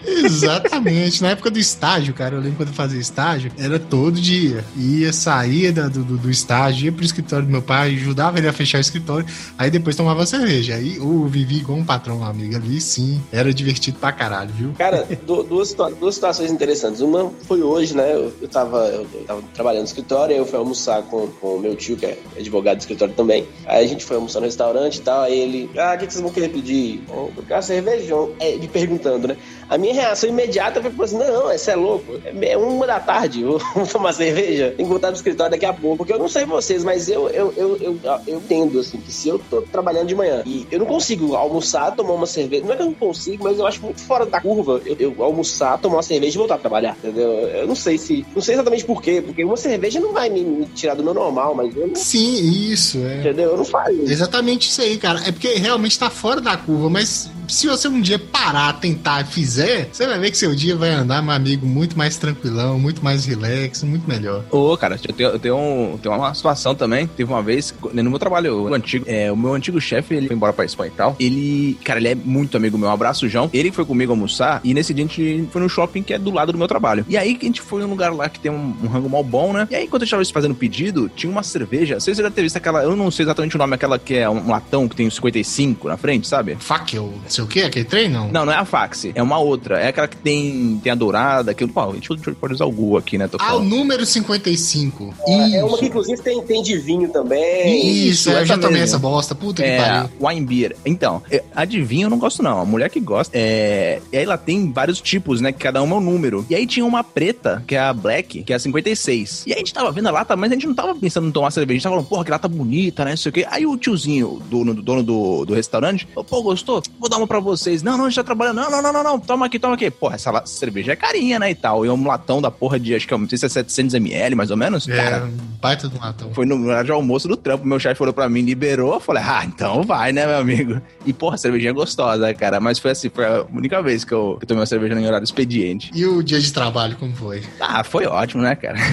Exatamente. 0.06 1.22
Na 1.22 1.30
época 1.30 1.50
do 1.50 1.58
estágio, 1.58 2.14
cara, 2.14 2.34
eu 2.34 2.40
lembro 2.40 2.58
quando 2.58 2.68
eu 2.68 2.74
fazia 2.74 3.00
estágio, 3.00 3.52
era 3.58 3.78
todo 3.78 3.97
dia. 4.12 4.64
Ia, 4.76 5.12
sair 5.12 5.72
do, 5.72 5.88
do, 5.88 6.16
do 6.16 6.30
estágio, 6.30 6.86
ia 6.86 6.92
pro 6.92 7.04
escritório 7.04 7.46
do 7.46 7.50
meu 7.50 7.62
pai, 7.62 7.94
ajudava 7.94 8.38
ele 8.38 8.48
a 8.48 8.52
fechar 8.52 8.78
o 8.78 8.80
escritório, 8.80 9.26
aí 9.56 9.70
depois 9.70 9.96
tomava 9.96 10.24
cerveja. 10.26 10.74
Aí 10.74 10.96
eu 10.96 11.26
vivi 11.26 11.58
igual 11.58 11.78
um 11.78 11.84
patrão, 11.84 12.24
amigo. 12.24 12.56
Ali 12.56 12.80
sim, 12.80 13.20
era 13.32 13.52
divertido 13.52 13.98
pra 13.98 14.12
caralho, 14.12 14.50
viu? 14.52 14.72
Cara, 14.78 15.06
duas, 15.26 15.74
duas 15.98 16.14
situações 16.14 16.50
interessantes. 16.50 17.00
Uma 17.00 17.30
foi 17.46 17.62
hoje, 17.62 17.96
né? 17.96 18.14
Eu, 18.14 18.32
eu, 18.40 18.48
tava, 18.48 18.86
eu, 18.86 19.06
eu 19.12 19.24
tava 19.26 19.42
trabalhando 19.54 19.82
no 19.82 19.88
escritório, 19.88 20.34
aí 20.34 20.40
eu 20.40 20.46
fui 20.46 20.58
almoçar 20.58 21.02
com, 21.02 21.26
com 21.26 21.56
o 21.56 21.60
meu 21.60 21.74
tio, 21.76 21.96
que 21.96 22.06
é 22.06 22.18
advogado 22.36 22.76
do 22.76 22.80
escritório 22.80 23.14
também. 23.14 23.46
Aí 23.66 23.84
a 23.84 23.88
gente 23.88 24.04
foi 24.04 24.16
almoçar 24.16 24.40
no 24.40 24.46
restaurante 24.46 24.96
e 24.96 25.00
tal, 25.00 25.22
aí 25.22 25.38
ele, 25.38 25.70
ah, 25.78 25.94
o 25.94 25.98
que, 25.98 26.12
vocês 26.12 26.22
vão 26.22 26.30
querer 26.30 26.48
pedir? 26.48 27.02
Eu 27.08 27.32
quero 27.46 27.62
cervejão. 27.62 28.30
É, 28.38 28.52
ele 28.52 28.68
perguntando, 28.68 29.28
né? 29.28 29.36
A 29.68 29.76
minha 29.76 29.92
reação 29.92 30.28
imediata 30.28 30.80
foi 30.80 31.04
assim: 31.04 31.18
não, 31.18 31.50
esse 31.52 31.70
é 31.70 31.76
louco. 31.76 32.20
É 32.24 32.56
uma 32.56 32.86
da 32.86 33.00
tarde, 33.00 33.44
vou 33.44 33.60
tomar 33.92 34.12
cerveja. 34.12 34.72
Tem 34.76 34.84
que 34.84 34.90
voltar 34.90 35.08
pro 35.08 35.16
escritório 35.16 35.50
daqui 35.50 35.66
a 35.66 35.72
pouco. 35.72 35.98
Porque 35.98 36.12
eu 36.12 36.18
não 36.18 36.28
sei 36.28 36.44
vocês, 36.44 36.84
mas 36.84 37.08
eu, 37.08 37.28
eu, 37.28 37.52
eu, 37.56 37.76
eu, 37.76 38.00
eu 38.26 38.36
entendo, 38.36 38.78
assim, 38.78 38.98
que 38.98 39.12
se 39.12 39.28
eu 39.28 39.38
tô 39.38 39.62
trabalhando 39.62 40.06
de 40.06 40.14
manhã 40.14 40.42
e 40.44 40.66
eu 40.70 40.78
não 40.78 40.86
consigo 40.86 41.34
almoçar, 41.34 41.94
tomar 41.94 42.14
uma 42.14 42.26
cerveja. 42.26 42.64
Não 42.64 42.72
é 42.72 42.76
que 42.76 42.82
eu 42.82 42.86
não 42.86 42.94
consigo, 42.94 43.44
mas 43.44 43.58
eu 43.58 43.66
acho 43.66 43.82
muito 43.82 44.00
fora 44.00 44.26
da 44.26 44.40
curva 44.40 44.80
eu, 44.84 44.96
eu 44.98 45.22
almoçar, 45.22 45.78
tomar 45.78 45.96
uma 45.96 46.02
cerveja 46.02 46.36
e 46.36 46.38
voltar 46.38 46.54
a 46.56 46.58
trabalhar, 46.58 46.96
entendeu? 46.98 47.28
Eu 47.30 47.66
não 47.66 47.74
sei 47.74 47.98
se. 47.98 48.26
Não 48.34 48.42
sei 48.42 48.54
exatamente 48.54 48.84
por 48.84 49.02
quê, 49.02 49.22
porque 49.22 49.44
uma 49.44 49.56
cerveja 49.56 50.00
não 50.00 50.12
vai 50.12 50.28
me, 50.28 50.42
me 50.42 50.66
tirar 50.66 50.94
do 50.94 51.04
meu 51.04 51.14
normal, 51.14 51.54
mas 51.54 51.74
eu 51.76 51.88
não. 51.88 51.94
Sim, 51.94 52.70
isso, 52.70 52.98
é. 52.98 53.20
Entendeu? 53.20 53.50
Eu 53.50 53.56
não 53.56 53.64
faço. 53.64 53.92
Exatamente 54.02 54.68
isso 54.68 54.80
aí, 54.80 54.96
cara. 54.96 55.20
É 55.26 55.32
porque 55.32 55.54
realmente 55.54 55.98
tá 55.98 56.10
fora 56.10 56.40
da 56.40 56.56
curva, 56.56 56.90
mas 56.90 57.30
se 57.48 57.66
você 57.66 57.88
um 57.88 58.00
dia 58.00 58.18
parar, 58.18 58.72
tentar 58.74 59.22
e 59.22 59.24
fizer, 59.24 59.88
você 59.90 60.06
vai 60.06 60.18
ver 60.18 60.30
que 60.30 60.36
seu 60.36 60.54
dia 60.54 60.76
vai 60.76 60.90
andar, 60.90 61.22
meu 61.22 61.32
amigo, 61.32 61.66
muito 61.66 61.96
mais 61.96 62.16
tranquilão, 62.16 62.78
muito 62.78 63.02
mais 63.02 63.24
relax, 63.24 63.82
muito 63.82 64.08
melhor. 64.08 64.44
Ô, 64.50 64.76
cara, 64.76 64.98
eu 65.02 65.12
tenho, 65.14 65.30
eu 65.30 65.38
tenho, 65.38 65.56
um, 65.56 65.98
tenho 65.98 66.14
uma 66.14 66.34
situação 66.34 66.74
também. 66.74 67.06
Teve 67.06 67.30
uma 67.30 67.42
vez, 67.42 67.74
no 67.92 68.10
meu 68.10 68.18
trabalho 68.18 68.68
o 68.68 68.74
antigo, 68.74 69.04
é, 69.08 69.32
o 69.32 69.36
meu 69.36 69.54
antigo 69.54 69.80
chefe, 69.80 70.14
ele 70.14 70.26
foi 70.26 70.36
embora 70.36 70.52
pra 70.52 70.64
Espanha 70.64 70.92
e 70.92 70.96
tal. 70.96 71.16
Ele, 71.18 71.78
cara, 71.84 71.98
ele 71.98 72.08
é 72.08 72.14
muito 72.14 72.56
amigo 72.56 72.76
meu. 72.76 72.88
Um 72.88 72.92
abraço, 72.92 73.28
João. 73.28 73.50
Ele 73.52 73.72
foi 73.72 73.84
comigo 73.84 74.12
almoçar 74.12 74.60
e 74.62 74.74
nesse 74.74 74.92
dia 74.92 75.04
a 75.04 75.08
gente 75.08 75.48
foi 75.50 75.60
no 75.60 75.68
shopping 75.68 76.02
que 76.02 76.14
é 76.14 76.18
do 76.18 76.30
lado 76.30 76.52
do 76.52 76.58
meu 76.58 76.68
trabalho. 76.68 77.04
E 77.08 77.16
aí 77.16 77.34
que 77.34 77.46
a 77.46 77.48
gente 77.48 77.60
foi 77.60 77.82
num 77.82 77.88
lugar 77.88 78.12
lá 78.12 78.28
que 78.28 78.40
tem 78.40 78.50
um, 78.50 78.76
um 78.82 78.86
rango 78.86 79.08
mal 79.08 79.24
bom, 79.24 79.52
né? 79.52 79.66
E 79.70 79.74
aí, 79.74 79.88
quando 79.88 80.02
eu 80.02 80.04
estava 80.04 80.24
fazendo 80.26 80.54
pedido, 80.54 81.10
tinha 81.14 81.30
uma 81.30 81.42
cerveja. 81.42 81.98
Vocês 81.98 82.16
já 82.16 82.30
ter 82.30 82.42
visto 82.42 82.56
aquela, 82.56 82.82
eu 82.82 82.94
não 82.94 83.10
sei 83.10 83.24
exatamente 83.24 83.56
o 83.56 83.58
nome, 83.58 83.74
aquela 83.74 83.98
que 83.98 84.14
é 84.14 84.28
um 84.28 84.48
latão 84.48 84.88
que 84.88 84.96
tem 84.96 85.06
um 85.06 85.10
55 85.10 85.88
na 85.88 85.96
frente, 85.96 86.26
sabe? 86.26 86.56
Fackel, 86.56 87.12
não 87.22 87.37
sei 87.38 87.44
o 87.44 87.46
que, 87.46 87.62
aquele 87.62 87.84
trem, 87.84 88.08
não? 88.08 88.28
Não, 88.28 88.44
não 88.44 88.52
é 88.52 88.56
a 88.56 88.64
Faxi, 88.64 89.12
é 89.14 89.22
uma 89.22 89.38
outra. 89.38 89.78
É 89.78 89.88
aquela 89.88 90.08
que 90.08 90.16
tem, 90.16 90.80
tem 90.82 90.92
a 90.92 90.94
dourada, 90.94 91.52
aquilo. 91.52 91.70
Pô, 91.70 91.80
a 91.82 91.94
gente 91.94 92.08
pode 92.34 92.54
usar 92.54 92.64
o 92.64 92.72
Google 92.72 92.98
aqui, 92.98 93.16
né? 93.16 93.28
Tô 93.28 93.38
ah, 93.40 93.56
o 93.56 93.62
número 93.62 94.04
55. 94.04 95.14
É, 95.26 95.56
é 95.56 95.64
uma 95.64 95.78
que 95.78 95.86
inclusive 95.86 96.20
tem, 96.22 96.42
tem 96.42 96.62
de 96.62 96.76
vinho 96.78 97.08
também. 97.10 98.08
Isso, 98.08 98.30
eu 98.30 98.44
já 98.44 98.58
tomei 98.58 98.82
essa 98.82 98.98
bosta, 98.98 99.34
puta 99.34 99.62
é, 99.62 99.76
que 99.76 99.82
pariu. 99.82 100.10
Wine 100.20 100.46
beer. 100.46 100.76
Então, 100.84 101.22
a 101.54 101.64
de 101.64 101.80
vinho 101.82 102.06
eu 102.06 102.10
não 102.10 102.18
gosto 102.18 102.42
não, 102.42 102.60
a 102.60 102.64
mulher 102.64 102.90
que 102.90 103.00
gosta. 103.00 103.36
É... 103.36 104.00
E 104.12 104.16
aí 104.16 104.24
ela 104.24 104.38
tem 104.38 104.72
vários 104.72 105.00
tipos, 105.00 105.40
né? 105.40 105.52
Que 105.52 105.58
cada 105.58 105.82
uma 105.82 105.96
é 105.96 105.98
um 105.98 106.02
número. 106.02 106.44
E 106.48 106.54
aí 106.54 106.66
tinha 106.66 106.84
uma 106.84 107.04
preta, 107.04 107.62
que 107.66 107.74
é 107.74 107.80
a 107.80 107.92
Black, 107.92 108.42
que 108.42 108.52
é 108.52 108.56
a 108.56 108.58
56. 108.58 109.44
E 109.46 109.52
aí 109.52 109.56
a 109.56 109.58
gente 109.58 109.72
tava 109.72 109.92
vendo 109.92 110.08
a 110.08 110.10
lata, 110.10 110.36
mas 110.36 110.50
a 110.50 110.54
gente 110.54 110.66
não 110.66 110.74
tava 110.74 110.94
pensando 110.94 111.28
em 111.28 111.32
tomar 111.32 111.50
cerveja. 111.50 111.72
A 111.72 111.78
gente 111.78 111.82
tava 111.84 111.94
falando, 111.96 112.08
porra, 112.08 112.24
que 112.24 112.30
lata 112.30 112.48
bonita, 112.48 113.04
né? 113.04 113.10
Não 113.10 113.16
sei 113.16 113.30
o 113.30 113.32
quê. 113.32 113.46
Aí 113.50 113.66
o 113.66 113.76
tiozinho, 113.76 114.42
dono, 114.50 114.74
dono 114.74 115.02
do, 115.02 115.44
do 115.44 115.54
restaurante, 115.54 116.06
falou, 116.14 116.24
pô, 116.24 116.42
gostou? 116.42 116.82
Vou 116.98 117.08
dar 117.08 117.18
uma 117.18 117.26
pra 117.28 117.38
vocês. 117.40 117.82
Não, 117.82 117.96
não, 117.96 118.06
a 118.06 118.08
gente 118.08 118.16
tá 118.16 118.24
trabalhando. 118.24 118.56
Não, 118.56 118.70
não, 118.70 118.82
não, 118.82 118.92
não, 118.92 119.02
não. 119.04 119.20
Toma 119.20 119.46
aqui, 119.46 119.58
toma 119.58 119.74
aqui. 119.74 119.90
Porra, 119.90 120.16
essa 120.16 120.42
cerveja 120.46 120.92
é 120.92 120.96
carinha, 120.96 121.38
né? 121.38 121.50
E 121.50 121.54
tal. 121.54 121.84
E 121.84 121.90
um 121.90 122.06
latão 122.06 122.40
da 122.42 122.50
porra 122.50 122.80
de, 122.80 122.94
acho 122.94 123.06
que 123.06 123.14
é, 123.14 123.18
não 123.18 123.28
sei 123.28 123.38
se 123.38 123.46
é 123.46 123.48
700ml, 123.62 124.34
mais 124.34 124.50
ou 124.50 124.56
menos. 124.56 124.88
É, 124.88 124.96
Cara, 124.96 125.30
baita 125.60 125.88
do 125.88 125.98
latão. 125.98 126.32
Foi 126.32 126.46
no 126.46 126.60
horário 126.66 126.86
de 126.86 126.92
almoço 126.92 127.28
do 127.28 127.36
trampo. 127.36 127.66
Meu 127.66 127.78
chefe 127.78 127.96
falou 127.96 128.12
pra 128.12 128.28
mim, 128.28 128.40
liberou. 128.42 128.94
Eu 128.94 129.00
falei, 129.00 129.22
ah, 129.24 129.44
então 129.44 129.82
vai, 129.82 130.12
né, 130.12 130.26
meu 130.26 130.38
amigo? 130.38 130.80
E, 131.06 131.12
porra, 131.12 131.34
a 131.34 131.38
cervejinha 131.38 131.70
é 131.70 131.74
gostosa, 131.74 132.32
cara. 132.34 132.58
Mas 132.60 132.78
foi 132.78 132.92
assim, 132.92 133.08
foi 133.08 133.24
a 133.26 133.44
única 133.52 133.82
vez 133.82 134.04
que 134.04 134.12
eu, 134.12 134.36
que 134.38 134.44
eu 134.44 134.48
tomei 134.48 134.60
uma 134.60 134.66
cerveja 134.66 134.94
no 134.94 135.06
horário 135.06 135.24
expediente. 135.24 135.90
E 135.94 136.04
o 136.06 136.22
dia 136.22 136.40
de 136.40 136.52
trabalho, 136.52 136.96
como 136.96 137.14
foi? 137.14 137.42
Ah, 137.60 137.84
foi 137.84 138.06
ótimo, 138.06 138.42
né, 138.42 138.54
cara? 138.54 138.78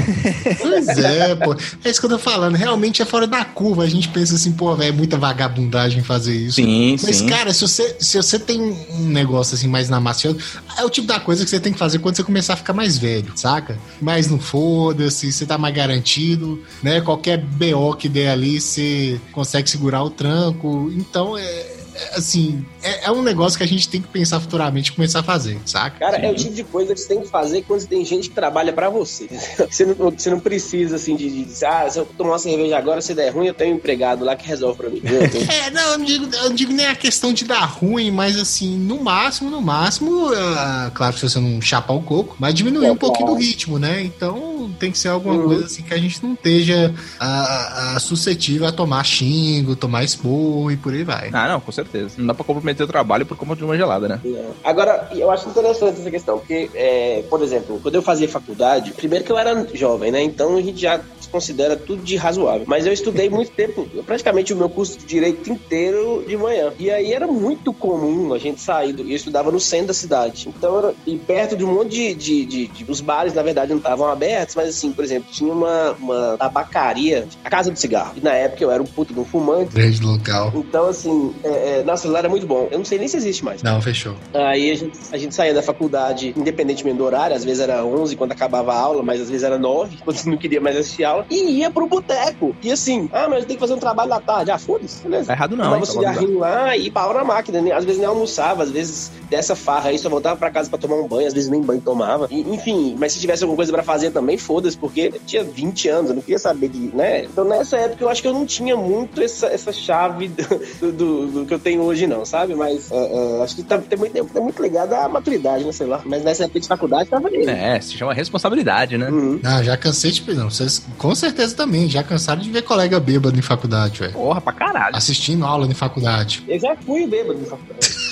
Pois 0.61 0.87
é, 0.87 1.35
pô. 1.35 1.55
É 1.83 1.89
isso 1.89 1.99
que 1.99 2.05
eu 2.05 2.09
tô 2.09 2.19
falando. 2.19 2.55
Realmente 2.55 3.01
é 3.01 3.05
fora 3.05 3.27
da 3.27 3.43
curva. 3.45 3.83
A 3.83 3.87
gente 3.87 4.09
pensa 4.09 4.35
assim, 4.35 4.51
pô, 4.51 4.75
velho, 4.75 4.89
é 4.89 4.91
muita 4.91 5.17
vagabundagem 5.17 6.03
fazer 6.03 6.35
isso. 6.35 6.55
Sim, 6.55 6.97
Mas, 7.03 7.17
sim. 7.17 7.27
cara, 7.27 7.53
se 7.53 7.61
você, 7.61 7.95
se 7.99 8.17
você 8.25 8.39
tem 8.39 8.61
um 8.61 9.07
negócio 9.07 9.55
assim 9.55 9.67
mais 9.67 9.89
na 9.89 9.99
massa, 9.99 10.35
é 10.77 10.83
o 10.83 10.89
tipo 10.89 11.07
da 11.07 11.19
coisa 11.19 11.43
que 11.43 11.49
você 11.49 11.59
tem 11.59 11.73
que 11.73 11.79
fazer 11.79 11.99
quando 11.99 12.15
você 12.15 12.23
começar 12.23 12.53
a 12.53 12.57
ficar 12.57 12.73
mais 12.73 12.97
velho, 12.97 13.31
saca? 13.35 13.77
Mas 14.01 14.27
não 14.27 14.39
foda-se, 14.39 15.31
você 15.31 15.45
tá 15.45 15.57
mais 15.57 15.73
garantido, 15.73 16.63
né? 16.81 17.01
Qualquer 17.01 17.37
BO 17.37 17.95
que 17.95 18.09
der 18.09 18.29
ali, 18.29 18.59
você 18.59 19.19
consegue 19.31 19.69
segurar 19.69 20.03
o 20.03 20.09
tranco. 20.09 20.91
Então, 20.95 21.37
é 21.37 21.75
assim, 22.13 22.65
é, 22.85 23.05
é, 23.05 23.11
um 23.11 23.21
negócio 23.21 23.57
que 23.57 23.63
a 23.63 23.67
gente 23.67 23.89
tem 23.89 24.01
que 24.01 24.07
pensar 24.07 24.39
futuramente 24.39 24.91
e 24.91 24.93
começar 24.93 25.21
a 25.21 25.23
fazer, 25.23 25.59
saca? 25.65 25.97
Cara, 25.99 26.19
Sim. 26.19 26.25
é 26.25 26.31
o 26.31 26.35
tipo 26.35 26.53
de 26.53 26.63
coisa 26.63 26.93
que 26.93 26.99
você 26.99 27.07
tem 27.07 27.21
que 27.21 27.27
fazer 27.27 27.63
quando 27.63 27.85
tem 27.87 28.05
gente 28.05 28.29
que 28.29 28.35
trabalha 28.35 28.71
para 28.71 28.89
você. 28.89 29.27
Você 29.75 29.85
não, 29.85 30.11
você 30.11 30.29
não 30.29 30.39
precisa, 30.39 30.95
assim, 30.95 31.15
de, 31.15 31.29
de, 31.29 31.45
de, 31.45 31.65
ah, 31.65 31.89
se 31.89 31.97
eu 31.97 32.05
tomar 32.05 32.31
uma 32.31 32.39
cerveja 32.39 32.77
agora, 32.77 33.01
se 33.01 33.13
der 33.13 33.33
ruim, 33.33 33.47
eu 33.47 33.53
tenho 33.53 33.73
um 33.73 33.77
empregado 33.77 34.23
lá 34.23 34.35
que 34.35 34.47
resolve 34.47 34.77
pra 34.77 34.89
mim. 34.89 35.01
Tenho... 35.01 35.51
é, 35.51 35.71
não, 35.71 35.81
eu 35.93 35.97
não, 35.97 36.05
digo, 36.05 36.35
eu 36.35 36.49
não 36.49 36.55
digo 36.55 36.73
nem 36.73 36.85
a 36.85 36.95
questão 36.95 37.33
de 37.33 37.45
dar 37.45 37.65
ruim, 37.65 38.11
mas 38.11 38.37
assim, 38.37 38.77
no 38.77 39.03
máximo, 39.03 39.49
no 39.49 39.61
máximo, 39.61 40.29
uh, 40.29 40.91
claro 40.93 41.13
que 41.13 41.19
se 41.19 41.29
você 41.29 41.39
não 41.39 41.61
chapar 41.61 41.93
o 41.93 42.01
coco, 42.01 42.35
mas 42.39 42.53
diminuir 42.53 42.87
é, 42.87 42.91
um 42.91 42.95
pouquinho 42.95 43.27
do 43.27 43.35
ritmo, 43.35 43.79
né? 43.79 44.01
Então 44.01 44.71
tem 44.79 44.91
que 44.91 44.97
ser 44.97 45.09
alguma 45.09 45.35
uhum. 45.35 45.47
coisa 45.47 45.65
assim 45.65 45.81
que 45.81 45.93
a 45.93 45.97
gente 45.97 46.23
não 46.23 46.33
esteja 46.33 46.93
uh, 47.19 47.95
uh, 47.95 47.99
suscetível 47.99 48.67
a 48.67 48.71
tomar 48.71 49.03
xingo, 49.03 49.75
tomar 49.75 50.03
esporro 50.03 50.71
e 50.71 50.77
por 50.77 50.93
aí 50.93 51.03
vai. 51.03 51.29
Ah, 51.33 51.47
não, 51.47 51.59
com 51.59 51.71
certeza 51.71 51.95
certeza. 51.95 52.15
Não 52.17 52.27
dá 52.27 52.33
pra 52.33 52.43
comprometer 52.43 52.74
o 52.83 52.87
trabalho 52.87 53.25
por 53.25 53.37
conta 53.37 53.55
de 53.55 53.63
uma 53.63 53.77
gelada, 53.77 54.07
né? 54.07 54.21
É. 54.25 54.45
Agora, 54.63 55.09
eu 55.11 55.29
acho 55.31 55.49
interessante 55.49 55.99
essa 55.99 56.11
questão, 56.11 56.39
porque, 56.39 56.69
é, 56.73 57.23
por 57.29 57.41
exemplo, 57.41 57.79
quando 57.81 57.95
eu 57.95 58.01
fazia 58.01 58.27
faculdade, 58.27 58.91
primeiro 58.91 59.23
que 59.25 59.31
eu 59.31 59.37
era 59.37 59.67
jovem, 59.73 60.11
né? 60.11 60.21
Então 60.21 60.57
a 60.57 60.61
gente 60.61 60.79
já 60.81 60.99
considera 61.31 61.75
tudo 61.75 62.03
de 62.03 62.15
razoável. 62.15 62.63
Mas 62.67 62.85
eu 62.85 62.93
estudei 62.93 63.29
muito 63.29 63.51
tempo, 63.51 63.85
praticamente 64.05 64.53
o 64.53 64.55
meu 64.55 64.69
curso 64.69 64.97
de 64.99 65.05
direito 65.05 65.49
inteiro 65.49 66.23
de 66.27 66.37
manhã. 66.37 66.71
E 66.79 66.89
aí 66.89 67.13
era 67.13 67.27
muito 67.27 67.73
comum 67.73 68.33
a 68.33 68.37
gente 68.37 68.61
sair, 68.61 68.93
do, 68.93 69.03
eu 69.03 69.15
estudava 69.15 69.51
no 69.51 69.59
centro 69.59 69.87
da 69.87 69.93
cidade. 69.93 70.47
Então, 70.47 70.77
era, 70.77 70.93
e 71.05 71.17
perto 71.17 71.55
de 71.55 71.63
um 71.63 71.73
monte 71.73 71.89
de, 71.89 72.13
de, 72.13 72.45
de, 72.45 72.67
de 72.67 72.91
Os 72.91 73.01
bares, 73.01 73.33
na 73.33 73.41
verdade, 73.41 73.71
não 73.71 73.77
estavam 73.77 74.07
abertos, 74.07 74.55
mas 74.55 74.69
assim, 74.69 74.91
por 74.91 75.03
exemplo, 75.03 75.29
tinha 75.31 75.51
uma, 75.51 75.91
uma 75.93 76.37
tabacaria, 76.37 77.27
a 77.43 77.49
Casa 77.49 77.71
do 77.71 77.77
Cigarro. 77.77 78.13
E 78.15 78.21
na 78.21 78.33
época 78.33 78.63
eu 78.63 78.71
era 78.71 78.81
um 78.81 78.85
puto 78.85 79.13
de 79.13 79.19
um 79.19 79.25
fumante. 79.25 79.73
Grande 79.73 80.01
local. 80.01 80.51
Então, 80.55 80.87
assim, 80.87 81.33
é, 81.43 81.79
é, 81.79 81.83
nossa, 81.83 82.07
lá 82.07 82.19
era 82.19 82.29
muito 82.29 82.45
bom. 82.45 82.64
Não, 82.65 82.71
eu 82.71 82.77
não 82.79 82.85
sei 82.85 82.97
nem 82.97 83.07
se 83.07 83.17
existe 83.17 83.43
mais. 83.43 83.61
Não, 83.63 83.81
fechou. 83.81 84.15
Aí 84.33 84.71
a 84.71 84.75
gente, 84.75 84.97
a 85.11 85.17
gente 85.17 85.33
saía 85.35 85.53
da 85.53 85.61
faculdade, 85.61 86.33
independentemente 86.37 86.97
do 86.97 87.03
horário, 87.05 87.35
às 87.35 87.43
vezes 87.43 87.61
era 87.61 87.83
11 87.85 88.15
quando 88.15 88.31
acabava 88.31 88.73
a 88.73 88.79
aula, 88.79 89.03
mas 89.03 89.21
às 89.21 89.29
vezes 89.29 89.43
era 89.43 89.57
9, 89.57 89.97
quando 90.03 90.23
não 90.25 90.37
queria 90.37 90.59
mais 90.61 90.77
assistir 90.77 91.03
aula, 91.03 91.25
e 91.29 91.59
ia 91.59 91.69
pro 91.71 91.87
boteco. 91.87 92.55
E 92.61 92.71
assim, 92.71 93.09
ah, 93.13 93.27
mas 93.29 93.45
tem 93.45 93.55
que 93.55 93.59
fazer 93.59 93.73
um 93.73 93.79
trabalho 93.79 94.09
da 94.09 94.19
tarde. 94.19 94.51
Ah, 94.51 94.57
foda-se, 94.57 95.03
beleza. 95.03 95.27
Tá 95.27 95.33
errado 95.33 95.55
não, 95.55 95.65
Tomava 95.65 95.83
um 95.83 95.85
cigarrinho 95.85 96.39
lá 96.39 96.75
e 96.77 96.89
pau 96.91 97.13
na 97.13 97.23
máquina. 97.23 97.61
né? 97.61 97.71
Às 97.71 97.85
vezes 97.85 97.99
nem 97.99 98.07
almoçava, 98.07 98.63
às 98.63 98.71
vezes 98.71 99.11
dessa 99.29 99.55
farra 99.55 99.89
aí 99.89 99.97
só 99.99 100.09
voltava 100.09 100.35
pra 100.37 100.51
casa 100.51 100.69
pra 100.69 100.77
tomar 100.79 100.95
um 100.95 101.07
banho, 101.07 101.27
às 101.27 101.33
vezes 101.33 101.49
nem 101.49 101.61
banho 101.61 101.81
tomava. 101.81 102.27
E, 102.31 102.41
enfim, 102.41 102.95
mas 102.97 103.13
se 103.13 103.19
tivesse 103.19 103.43
alguma 103.43 103.55
coisa 103.57 103.71
pra 103.71 103.83
fazer 103.83 104.11
também, 104.11 104.37
foda-se, 104.37 104.77
porque 104.77 105.11
eu 105.13 105.19
tinha 105.25 105.43
20 105.43 105.87
anos, 105.89 106.09
eu 106.09 106.15
não 106.15 106.21
queria 106.21 106.39
saber 106.39 106.69
de, 106.69 106.95
né? 106.95 107.23
Então 107.25 107.43
nessa 107.45 107.77
época 107.77 108.03
eu 108.03 108.09
acho 108.09 108.21
que 108.21 108.27
eu 108.27 108.33
não 108.33 108.45
tinha 108.45 108.75
muito 108.75 109.21
essa, 109.21 109.47
essa 109.47 109.71
chave 109.73 110.27
do, 110.29 110.91
do- 110.91 111.27
do 111.27 111.45
que 111.45 111.53
eu 111.53 111.59
tenho 111.59 111.81
hoje, 111.81 112.07
não, 112.07 112.25
sabe? 112.25 112.54
Mas 112.55 112.91
é, 112.91 112.95
é, 112.95 113.43
acho 113.43 113.55
que 113.55 113.63
tá, 113.63 113.77
tem, 113.77 113.97
muito, 113.97 114.13
tem 114.13 114.41
muito 114.41 114.61
ligado 114.61 114.93
à 114.93 115.07
maturidade, 115.07 115.63
né? 115.63 115.71
Sei 115.71 115.87
lá. 115.87 116.01
Mas 116.05 116.23
nessa 116.23 116.43
época 116.45 116.59
de 116.59 116.67
faculdade 116.67 117.09
tava 117.09 117.27
ali. 117.27 117.45
É, 117.45 117.79
se 117.79 117.97
chama 117.97 118.13
responsabilidade, 118.13 118.97
né? 118.97 119.09
Uhum. 119.09 119.39
Ah, 119.43 119.63
já 119.63 119.77
cansei 119.77 120.11
de. 120.11 120.33
Não, 120.33 120.49
vocês 120.49 120.85
com 120.97 121.13
certeza 121.13 121.55
também. 121.55 121.89
Já 121.89 122.03
cansaram 122.03 122.41
de 122.41 122.49
ver 122.49 122.63
colega 122.63 122.99
bêbado 122.99 123.37
em 123.37 123.41
faculdade, 123.41 123.99
velho. 123.99 124.13
Porra, 124.13 124.41
pra 124.41 124.53
caralho. 124.53 124.95
Assistindo 124.95 125.45
aula 125.45 125.67
em 125.67 125.73
faculdade. 125.73 126.43
Eu 126.47 126.59
já 126.59 126.75
fui 126.75 127.07
bêbado 127.07 127.39
de 127.39 127.45
faculdade. 127.45 128.04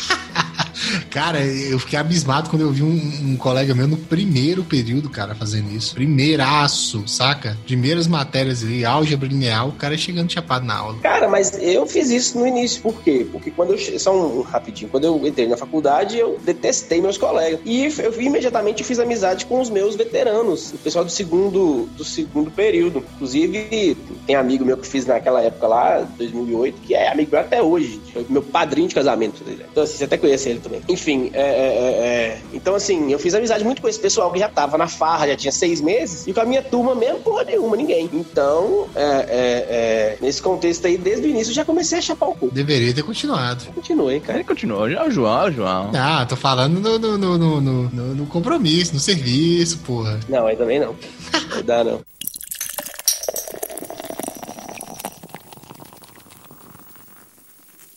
Cara, 1.10 1.44
eu 1.44 1.80
fiquei 1.80 1.98
abismado 1.98 2.50
quando 2.50 2.64
eu 2.64 2.72
vi 2.72 2.84
um, 2.84 3.32
um 3.32 3.38
colega 3.38 3.74
meu 3.74 3.88
no 3.88 3.98
primeiro 3.98 4.64
período, 4.64 5.10
cara, 5.10 5.36
fazendo 5.36 5.72
isso. 5.72 5.94
Primeiraço, 5.94 7.08
saca? 7.08 7.58
Primeiras 7.66 8.08
matérias 8.08 8.64
ali, 8.64 8.86
álgebra 8.86 9.28
linear, 9.28 9.68
o 9.68 9.74
cara 9.74 9.98
chegando 9.98 10.32
chapado 10.32 10.66
na 10.66 10.76
aula. 10.76 11.00
Cara, 11.02 11.28
mas 11.28 11.58
eu 11.62 11.86
fiz 11.86 12.10
isso 12.10 12.38
no 12.38 12.48
início, 12.48 12.82
por 12.82 13.02
quê? 13.02 13.26
Porque 13.32 13.52
quando 13.52 13.74
eu. 13.74 14.00
Só 14.00 14.16
um, 14.16 14.42
rapidinho, 14.42 14.90
quando 14.90 15.06
eu 15.06 15.28
entrei 15.28 15.48
na 15.48 15.58
faculdade, 15.58 16.18
eu 16.18 16.40
detestei 16.44 17.02
meus 17.02 17.18
colegas. 17.18 17.60
E 17.66 17.86
eu 17.86 18.22
imediatamente 18.22 18.84
fiz 18.84 19.00
amizade 19.00 19.46
com 19.46 19.62
os 19.62 19.70
meus 19.70 19.96
veteranos, 19.96 20.74
o 20.74 20.78
pessoal 20.78 21.06
do 21.06 21.12
segundo, 21.12 21.88
do 21.98 22.04
segundo 22.04 22.52
período. 22.52 23.04
Inclusive, 23.16 23.98
tem 24.26 24.36
amigo 24.36 24.66
meu 24.66 24.78
que 24.78 24.88
fiz 24.88 25.06
naquela 25.06 25.42
época 25.42 25.68
lá, 25.68 26.08
2008, 26.18 26.82
que 26.82 26.94
é 26.94 27.12
amigo 27.12 27.32
meu 27.32 27.40
até 27.40 27.62
hoje. 27.62 28.02
Meu 28.30 28.42
padrinho 28.42 28.88
de 28.88 28.96
casamento. 28.96 29.44
Então, 29.72 29.84
assim, 29.84 29.98
você 29.98 30.04
até 30.04 30.18
conhece 30.18 30.50
ele 30.50 30.60
também. 30.60 30.82
Enfim, 30.90 31.32
é, 31.34 31.42
é, 31.42 31.44
é, 31.44 32.06
é. 32.06 32.42
Então, 32.54 32.76
assim, 32.76 33.12
eu 33.12 33.18
fiz 33.18 33.34
amizade 33.34 33.64
muito 33.64 33.82
com 33.82 33.88
esse 33.88 34.00
pessoal 34.00 34.32
que 34.32 34.40
já 34.40 34.50
tava 34.50 34.78
na 34.78 34.88
farra, 34.88 35.28
já 35.28 35.36
tinha 35.36 35.52
seis 35.52 35.80
meses, 35.80 36.28
e 36.28 36.34
com 36.34 36.42
a 36.42 36.46
minha 36.46 36.62
turma 36.62 36.94
mesmo, 36.94 37.20
porra 37.22 37.44
nenhuma, 37.46 37.76
ninguém. 37.78 38.10
Então, 38.12 38.88
é, 38.96 39.02
é, 39.02 39.08
é, 39.30 40.18
nesse 40.22 40.42
contexto 40.42 40.86
aí, 40.86 40.98
desde 40.98 41.26
o 41.26 41.30
início, 41.30 41.52
eu 41.52 41.56
já 41.56 41.64
comecei 41.66 42.00
a 42.00 42.02
chapar 42.02 42.28
o 42.30 42.36
cu. 42.36 42.50
Deveria 42.52 42.94
ter 42.94 43.04
continuado. 43.04 43.66
Continuei, 43.74 44.20
cara. 44.20 44.40
Aí 44.40 44.44
continuou, 44.44 44.90
já 44.90 45.06
o 45.06 45.12
João, 45.12 45.48
o 45.48 45.52
João. 45.52 45.92
Ah, 45.96 46.26
tô 46.28 46.36
falando 46.36 46.80
no, 46.80 47.00
no, 47.00 47.18
no, 47.18 47.38
no, 47.38 47.62
no- 47.62 47.90
no- 47.90 48.16
no 48.16 48.26
compromisso, 48.28 48.94
no 48.94 49.00
serviço, 49.00 49.80
porra. 49.80 50.20
Não, 50.28 50.46
aí 50.48 50.56
também 50.56 50.80
não. 50.80 50.96
Não 51.56 51.64
dá, 51.64 51.84
não. 51.84 52.02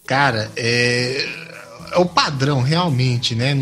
Cara, 0.06 0.50
é, 0.56 1.26
é 1.96 1.98
o 1.98 2.04
padrão, 2.04 2.60
realmente, 2.60 3.34
né? 3.34 3.54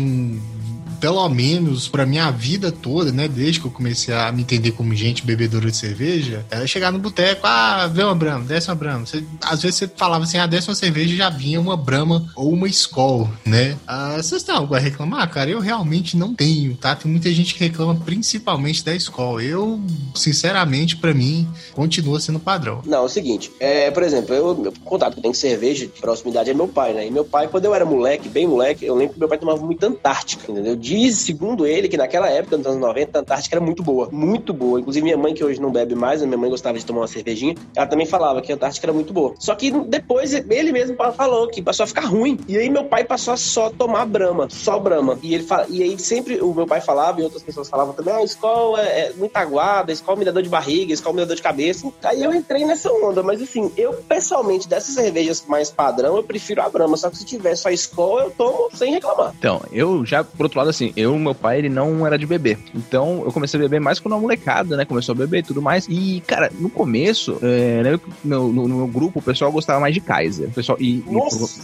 Pelo 1.05 1.29
menos 1.29 1.87
pra 1.87 2.03
minha 2.03 2.31
vida 2.31 2.71
toda, 2.71 3.11
né? 3.11 3.27
Desde 3.27 3.59
que 3.59 3.67
eu 3.67 3.71
comecei 3.71 4.11
a 4.11 4.31
me 4.31 4.41
entender 4.41 4.71
como 4.71 4.91
gente 4.95 5.23
bebedora 5.23 5.69
de 5.69 5.77
cerveja, 5.77 6.43
era 6.49 6.65
chegar 6.65 6.91
no 6.91 6.97
boteco, 6.97 7.41
ah, 7.45 7.85
vê 7.85 8.03
uma 8.03 8.15
Brahma, 8.15 8.43
desce 8.43 8.69
uma 8.69 8.75
Brahma. 8.75 9.05
Você- 9.05 9.23
às 9.39 9.61
vezes 9.61 9.77
você 9.77 9.87
falava 9.87 10.23
assim, 10.23 10.39
ah, 10.39 10.47
desce 10.47 10.67
uma 10.67 10.73
cerveja 10.73 11.13
e 11.13 11.17
já 11.17 11.29
vinha 11.29 11.61
uma 11.61 11.77
Brahma 11.77 12.27
ou 12.35 12.51
uma 12.51 12.67
Skol, 12.67 13.29
né? 13.45 13.77
Ah, 13.85 14.15
vocês 14.17 14.41
têm 14.41 14.55
algo 14.55 14.73
a 14.73 14.79
reclamar? 14.79 15.29
Cara, 15.29 15.47
eu 15.47 15.59
realmente 15.59 16.17
não 16.17 16.33
tenho, 16.33 16.75
tá? 16.75 16.95
Tem 16.95 17.11
muita 17.11 17.31
gente 17.31 17.53
que 17.53 17.59
reclama 17.63 17.93
principalmente 17.93 18.83
da 18.83 18.95
Skol. 18.95 19.39
Eu, 19.39 19.79
sinceramente, 20.15 20.97
pra 20.97 21.13
mim, 21.13 21.47
continua 21.73 22.19
sendo 22.19 22.39
padrão. 22.39 22.81
Não, 22.83 22.99
é 22.99 23.01
o 23.01 23.09
seguinte, 23.09 23.51
é, 23.59 23.91
por 23.91 24.01
exemplo, 24.01 24.33
eu, 24.33 24.55
meu 24.55 24.73
contato 24.83 25.13
que 25.13 25.19
eu 25.19 25.21
tenho 25.21 25.33
com 25.35 25.39
cerveja 25.39 25.85
de 25.85 25.91
proximidade 26.01 26.49
é 26.49 26.53
meu 26.55 26.67
pai, 26.67 26.93
né? 26.93 27.05
E 27.05 27.11
meu 27.11 27.23
pai, 27.25 27.47
quando 27.47 27.65
eu 27.65 27.75
era 27.75 27.85
moleque, 27.85 28.27
bem 28.27 28.47
moleque, 28.47 28.83
eu 28.85 28.95
lembro 28.95 29.13
que 29.13 29.19
meu 29.19 29.29
pai 29.29 29.37
tomava 29.37 29.63
muita 29.63 29.85
Antártica, 29.85 30.51
entendeu? 30.51 30.75
Diz, 30.95 31.17
segundo 31.17 31.67
ele, 31.67 31.89
que 31.89 31.97
naquela 31.97 32.29
época, 32.29 32.55
nos 32.55 32.65
anos 32.65 32.79
90, 32.79 33.19
a 33.19 33.21
Antártica 33.21 33.57
era 33.57 33.65
muito 33.65 33.83
boa, 33.83 34.07
muito 34.09 34.53
boa. 34.53 34.79
Inclusive, 34.79 35.03
minha 35.03 35.17
mãe, 35.17 35.33
que 35.33 35.43
hoje 35.43 35.59
não 35.59 35.69
bebe 35.69 35.93
mais, 35.93 36.21
né? 36.21 36.25
minha 36.27 36.37
mãe 36.37 36.49
gostava 36.49 36.79
de 36.79 36.85
tomar 36.85 37.01
uma 37.01 37.07
cervejinha, 37.07 37.53
ela 37.75 37.85
também 37.85 38.05
falava 38.05 38.41
que 38.41 38.49
a 38.49 38.55
Antártica 38.55 38.85
era 38.85 38.93
muito 38.93 39.11
boa. 39.11 39.33
Só 39.37 39.53
que 39.55 39.71
depois 39.71 40.33
ele 40.33 40.71
mesmo 40.71 40.95
falou 41.13 41.49
que 41.49 41.61
passou 41.61 41.83
a 41.83 41.87
ficar 41.87 42.05
ruim. 42.05 42.39
E 42.47 42.57
aí 42.57 42.69
meu 42.69 42.85
pai 42.85 43.03
passou 43.03 43.33
a 43.33 43.37
só 43.37 43.69
tomar 43.69 44.05
Brahma, 44.05 44.47
só 44.49 44.79
Brahma. 44.79 45.19
E 45.21 45.35
ele 45.35 45.43
fala, 45.43 45.65
e 45.67 45.83
aí 45.83 45.99
sempre 45.99 46.39
o 46.41 46.53
meu 46.53 46.65
pai 46.65 46.79
falava 46.79 47.19
e 47.19 47.23
outras 47.25 47.43
pessoas 47.43 47.67
falavam 47.67 47.93
também, 47.93 48.13
ah, 48.13 48.19
a 48.19 48.23
escola 48.23 48.81
é, 48.81 49.07
é 49.07 49.13
muito 49.17 49.35
aguada, 49.35 49.91
a 49.91 49.93
escola 49.93 50.17
me 50.17 50.23
dá 50.23 50.31
dor 50.31 50.43
de 50.43 50.49
barriga, 50.49 50.93
a 50.93 50.95
escola 50.95 51.15
me 51.15 51.21
dá 51.23 51.27
dor 51.27 51.35
de 51.35 51.41
cabeça. 51.41 51.91
Aí 52.05 52.23
eu 52.23 52.33
entrei 52.33 52.63
nessa 52.63 52.89
onda, 52.89 53.21
mas 53.21 53.41
assim, 53.41 53.69
eu 53.75 53.93
pessoalmente, 54.07 54.65
dessas 54.69 54.95
cervejas 54.95 55.43
mais 55.45 55.69
padrão, 55.69 56.15
eu 56.15 56.23
prefiro 56.23 56.61
a 56.61 56.69
Brahma. 56.69 56.95
Só 56.95 57.09
que 57.09 57.17
se 57.17 57.25
tiver 57.25 57.55
só 57.57 57.69
escola, 57.69 58.23
eu 58.23 58.31
tomo 58.31 58.69
sem 58.73 58.93
reclamar. 58.93 59.33
Então, 59.37 59.61
eu 59.73 60.05
já, 60.05 60.23
por 60.23 60.45
outro 60.45 60.59
lado, 60.59 60.69
assim, 60.75 60.93
eu, 60.95 61.17
meu 61.17 61.33
pai, 61.33 61.59
ele 61.59 61.69
não 61.69 62.05
era 62.05 62.17
de 62.17 62.25
beber. 62.25 62.57
Então, 62.73 63.23
eu 63.25 63.31
comecei 63.31 63.59
a 63.59 63.63
beber 63.63 63.79
mais 63.79 63.99
quando 63.99 64.13
a 64.15 64.19
molecada, 64.19 64.75
né? 64.77 64.85
Começou 64.85 65.13
a 65.13 65.15
beber 65.15 65.39
e 65.39 65.43
tudo 65.43 65.61
mais. 65.61 65.87
E, 65.89 66.21
cara, 66.27 66.51
no 66.59 66.69
começo, 66.69 67.37
é, 67.41 67.83
né, 67.83 67.99
no, 68.23 68.51
no- 68.51 68.67
no 68.67 68.75
meu 68.77 68.87
grupo, 68.87 69.19
o 69.19 69.21
pessoal 69.21 69.51
gostava 69.51 69.79
mais 69.79 69.93
de 69.93 70.01
Kaiser. 70.01 70.47
O 70.49 70.51
pessoal, 70.51 70.77
e, 70.79 71.03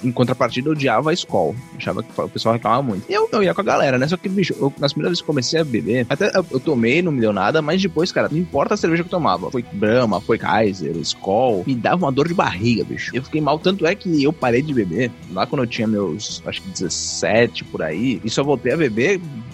e 0.03 0.07
em 0.07 0.11
contrapartida, 0.11 0.69
eu 0.69 0.73
odiava 0.73 1.11
a 1.11 1.13
Skol. 1.13 1.55
Achava 1.77 2.01
que 2.03 2.09
o 2.19 2.29
pessoal 2.29 2.53
reclamava 2.53 2.81
muito. 2.83 3.05
E 3.09 3.13
eu, 3.13 3.27
eu 3.31 3.43
ia 3.43 3.53
com 3.53 3.61
a 3.61 3.63
galera, 3.63 3.97
né? 3.97 4.07
Só 4.07 4.17
que, 4.17 4.29
bicho, 4.29 4.53
eu, 4.59 4.73
nas 4.79 4.93
primeiras 4.93 5.11
vezes 5.11 5.21
que 5.21 5.23
eu 5.23 5.27
comecei 5.33 5.59
a 5.59 5.63
beber, 5.63 6.05
até 6.09 6.31
eu, 6.35 6.45
eu 6.51 6.59
tomei, 6.59 7.01
não 7.01 7.11
me 7.11 7.19
deu 7.21 7.33
nada, 7.33 7.61
mas 7.61 7.81
depois, 7.81 8.11
cara, 8.11 8.29
não 8.31 8.37
importa 8.37 8.73
a 8.73 8.77
cerveja 8.77 9.03
que 9.03 9.07
eu 9.07 9.11
tomava. 9.11 9.51
Foi 9.51 9.63
Brahma, 9.73 10.21
foi 10.21 10.37
Kaiser, 10.37 10.95
Skol, 10.97 11.63
me 11.65 11.75
dava 11.75 12.05
uma 12.05 12.11
dor 12.11 12.27
de 12.27 12.33
barriga, 12.33 12.83
bicho. 12.83 13.11
Eu 13.15 13.23
fiquei 13.23 13.41
mal, 13.41 13.59
tanto 13.59 13.85
é 13.85 13.93
que 13.95 14.23
eu 14.23 14.31
parei 14.31 14.61
de 14.61 14.73
beber 14.73 15.11
lá 15.31 15.45
quando 15.45 15.63
eu 15.63 15.67
tinha 15.67 15.87
meus, 15.87 16.41
acho 16.45 16.61
que 16.61 16.69
17 16.69 17.63
por 17.65 17.81
aí, 17.81 18.21
e 18.23 18.29
só 18.29 18.43
voltei 18.43 18.73
a 18.73 18.77
beber 18.77 19.00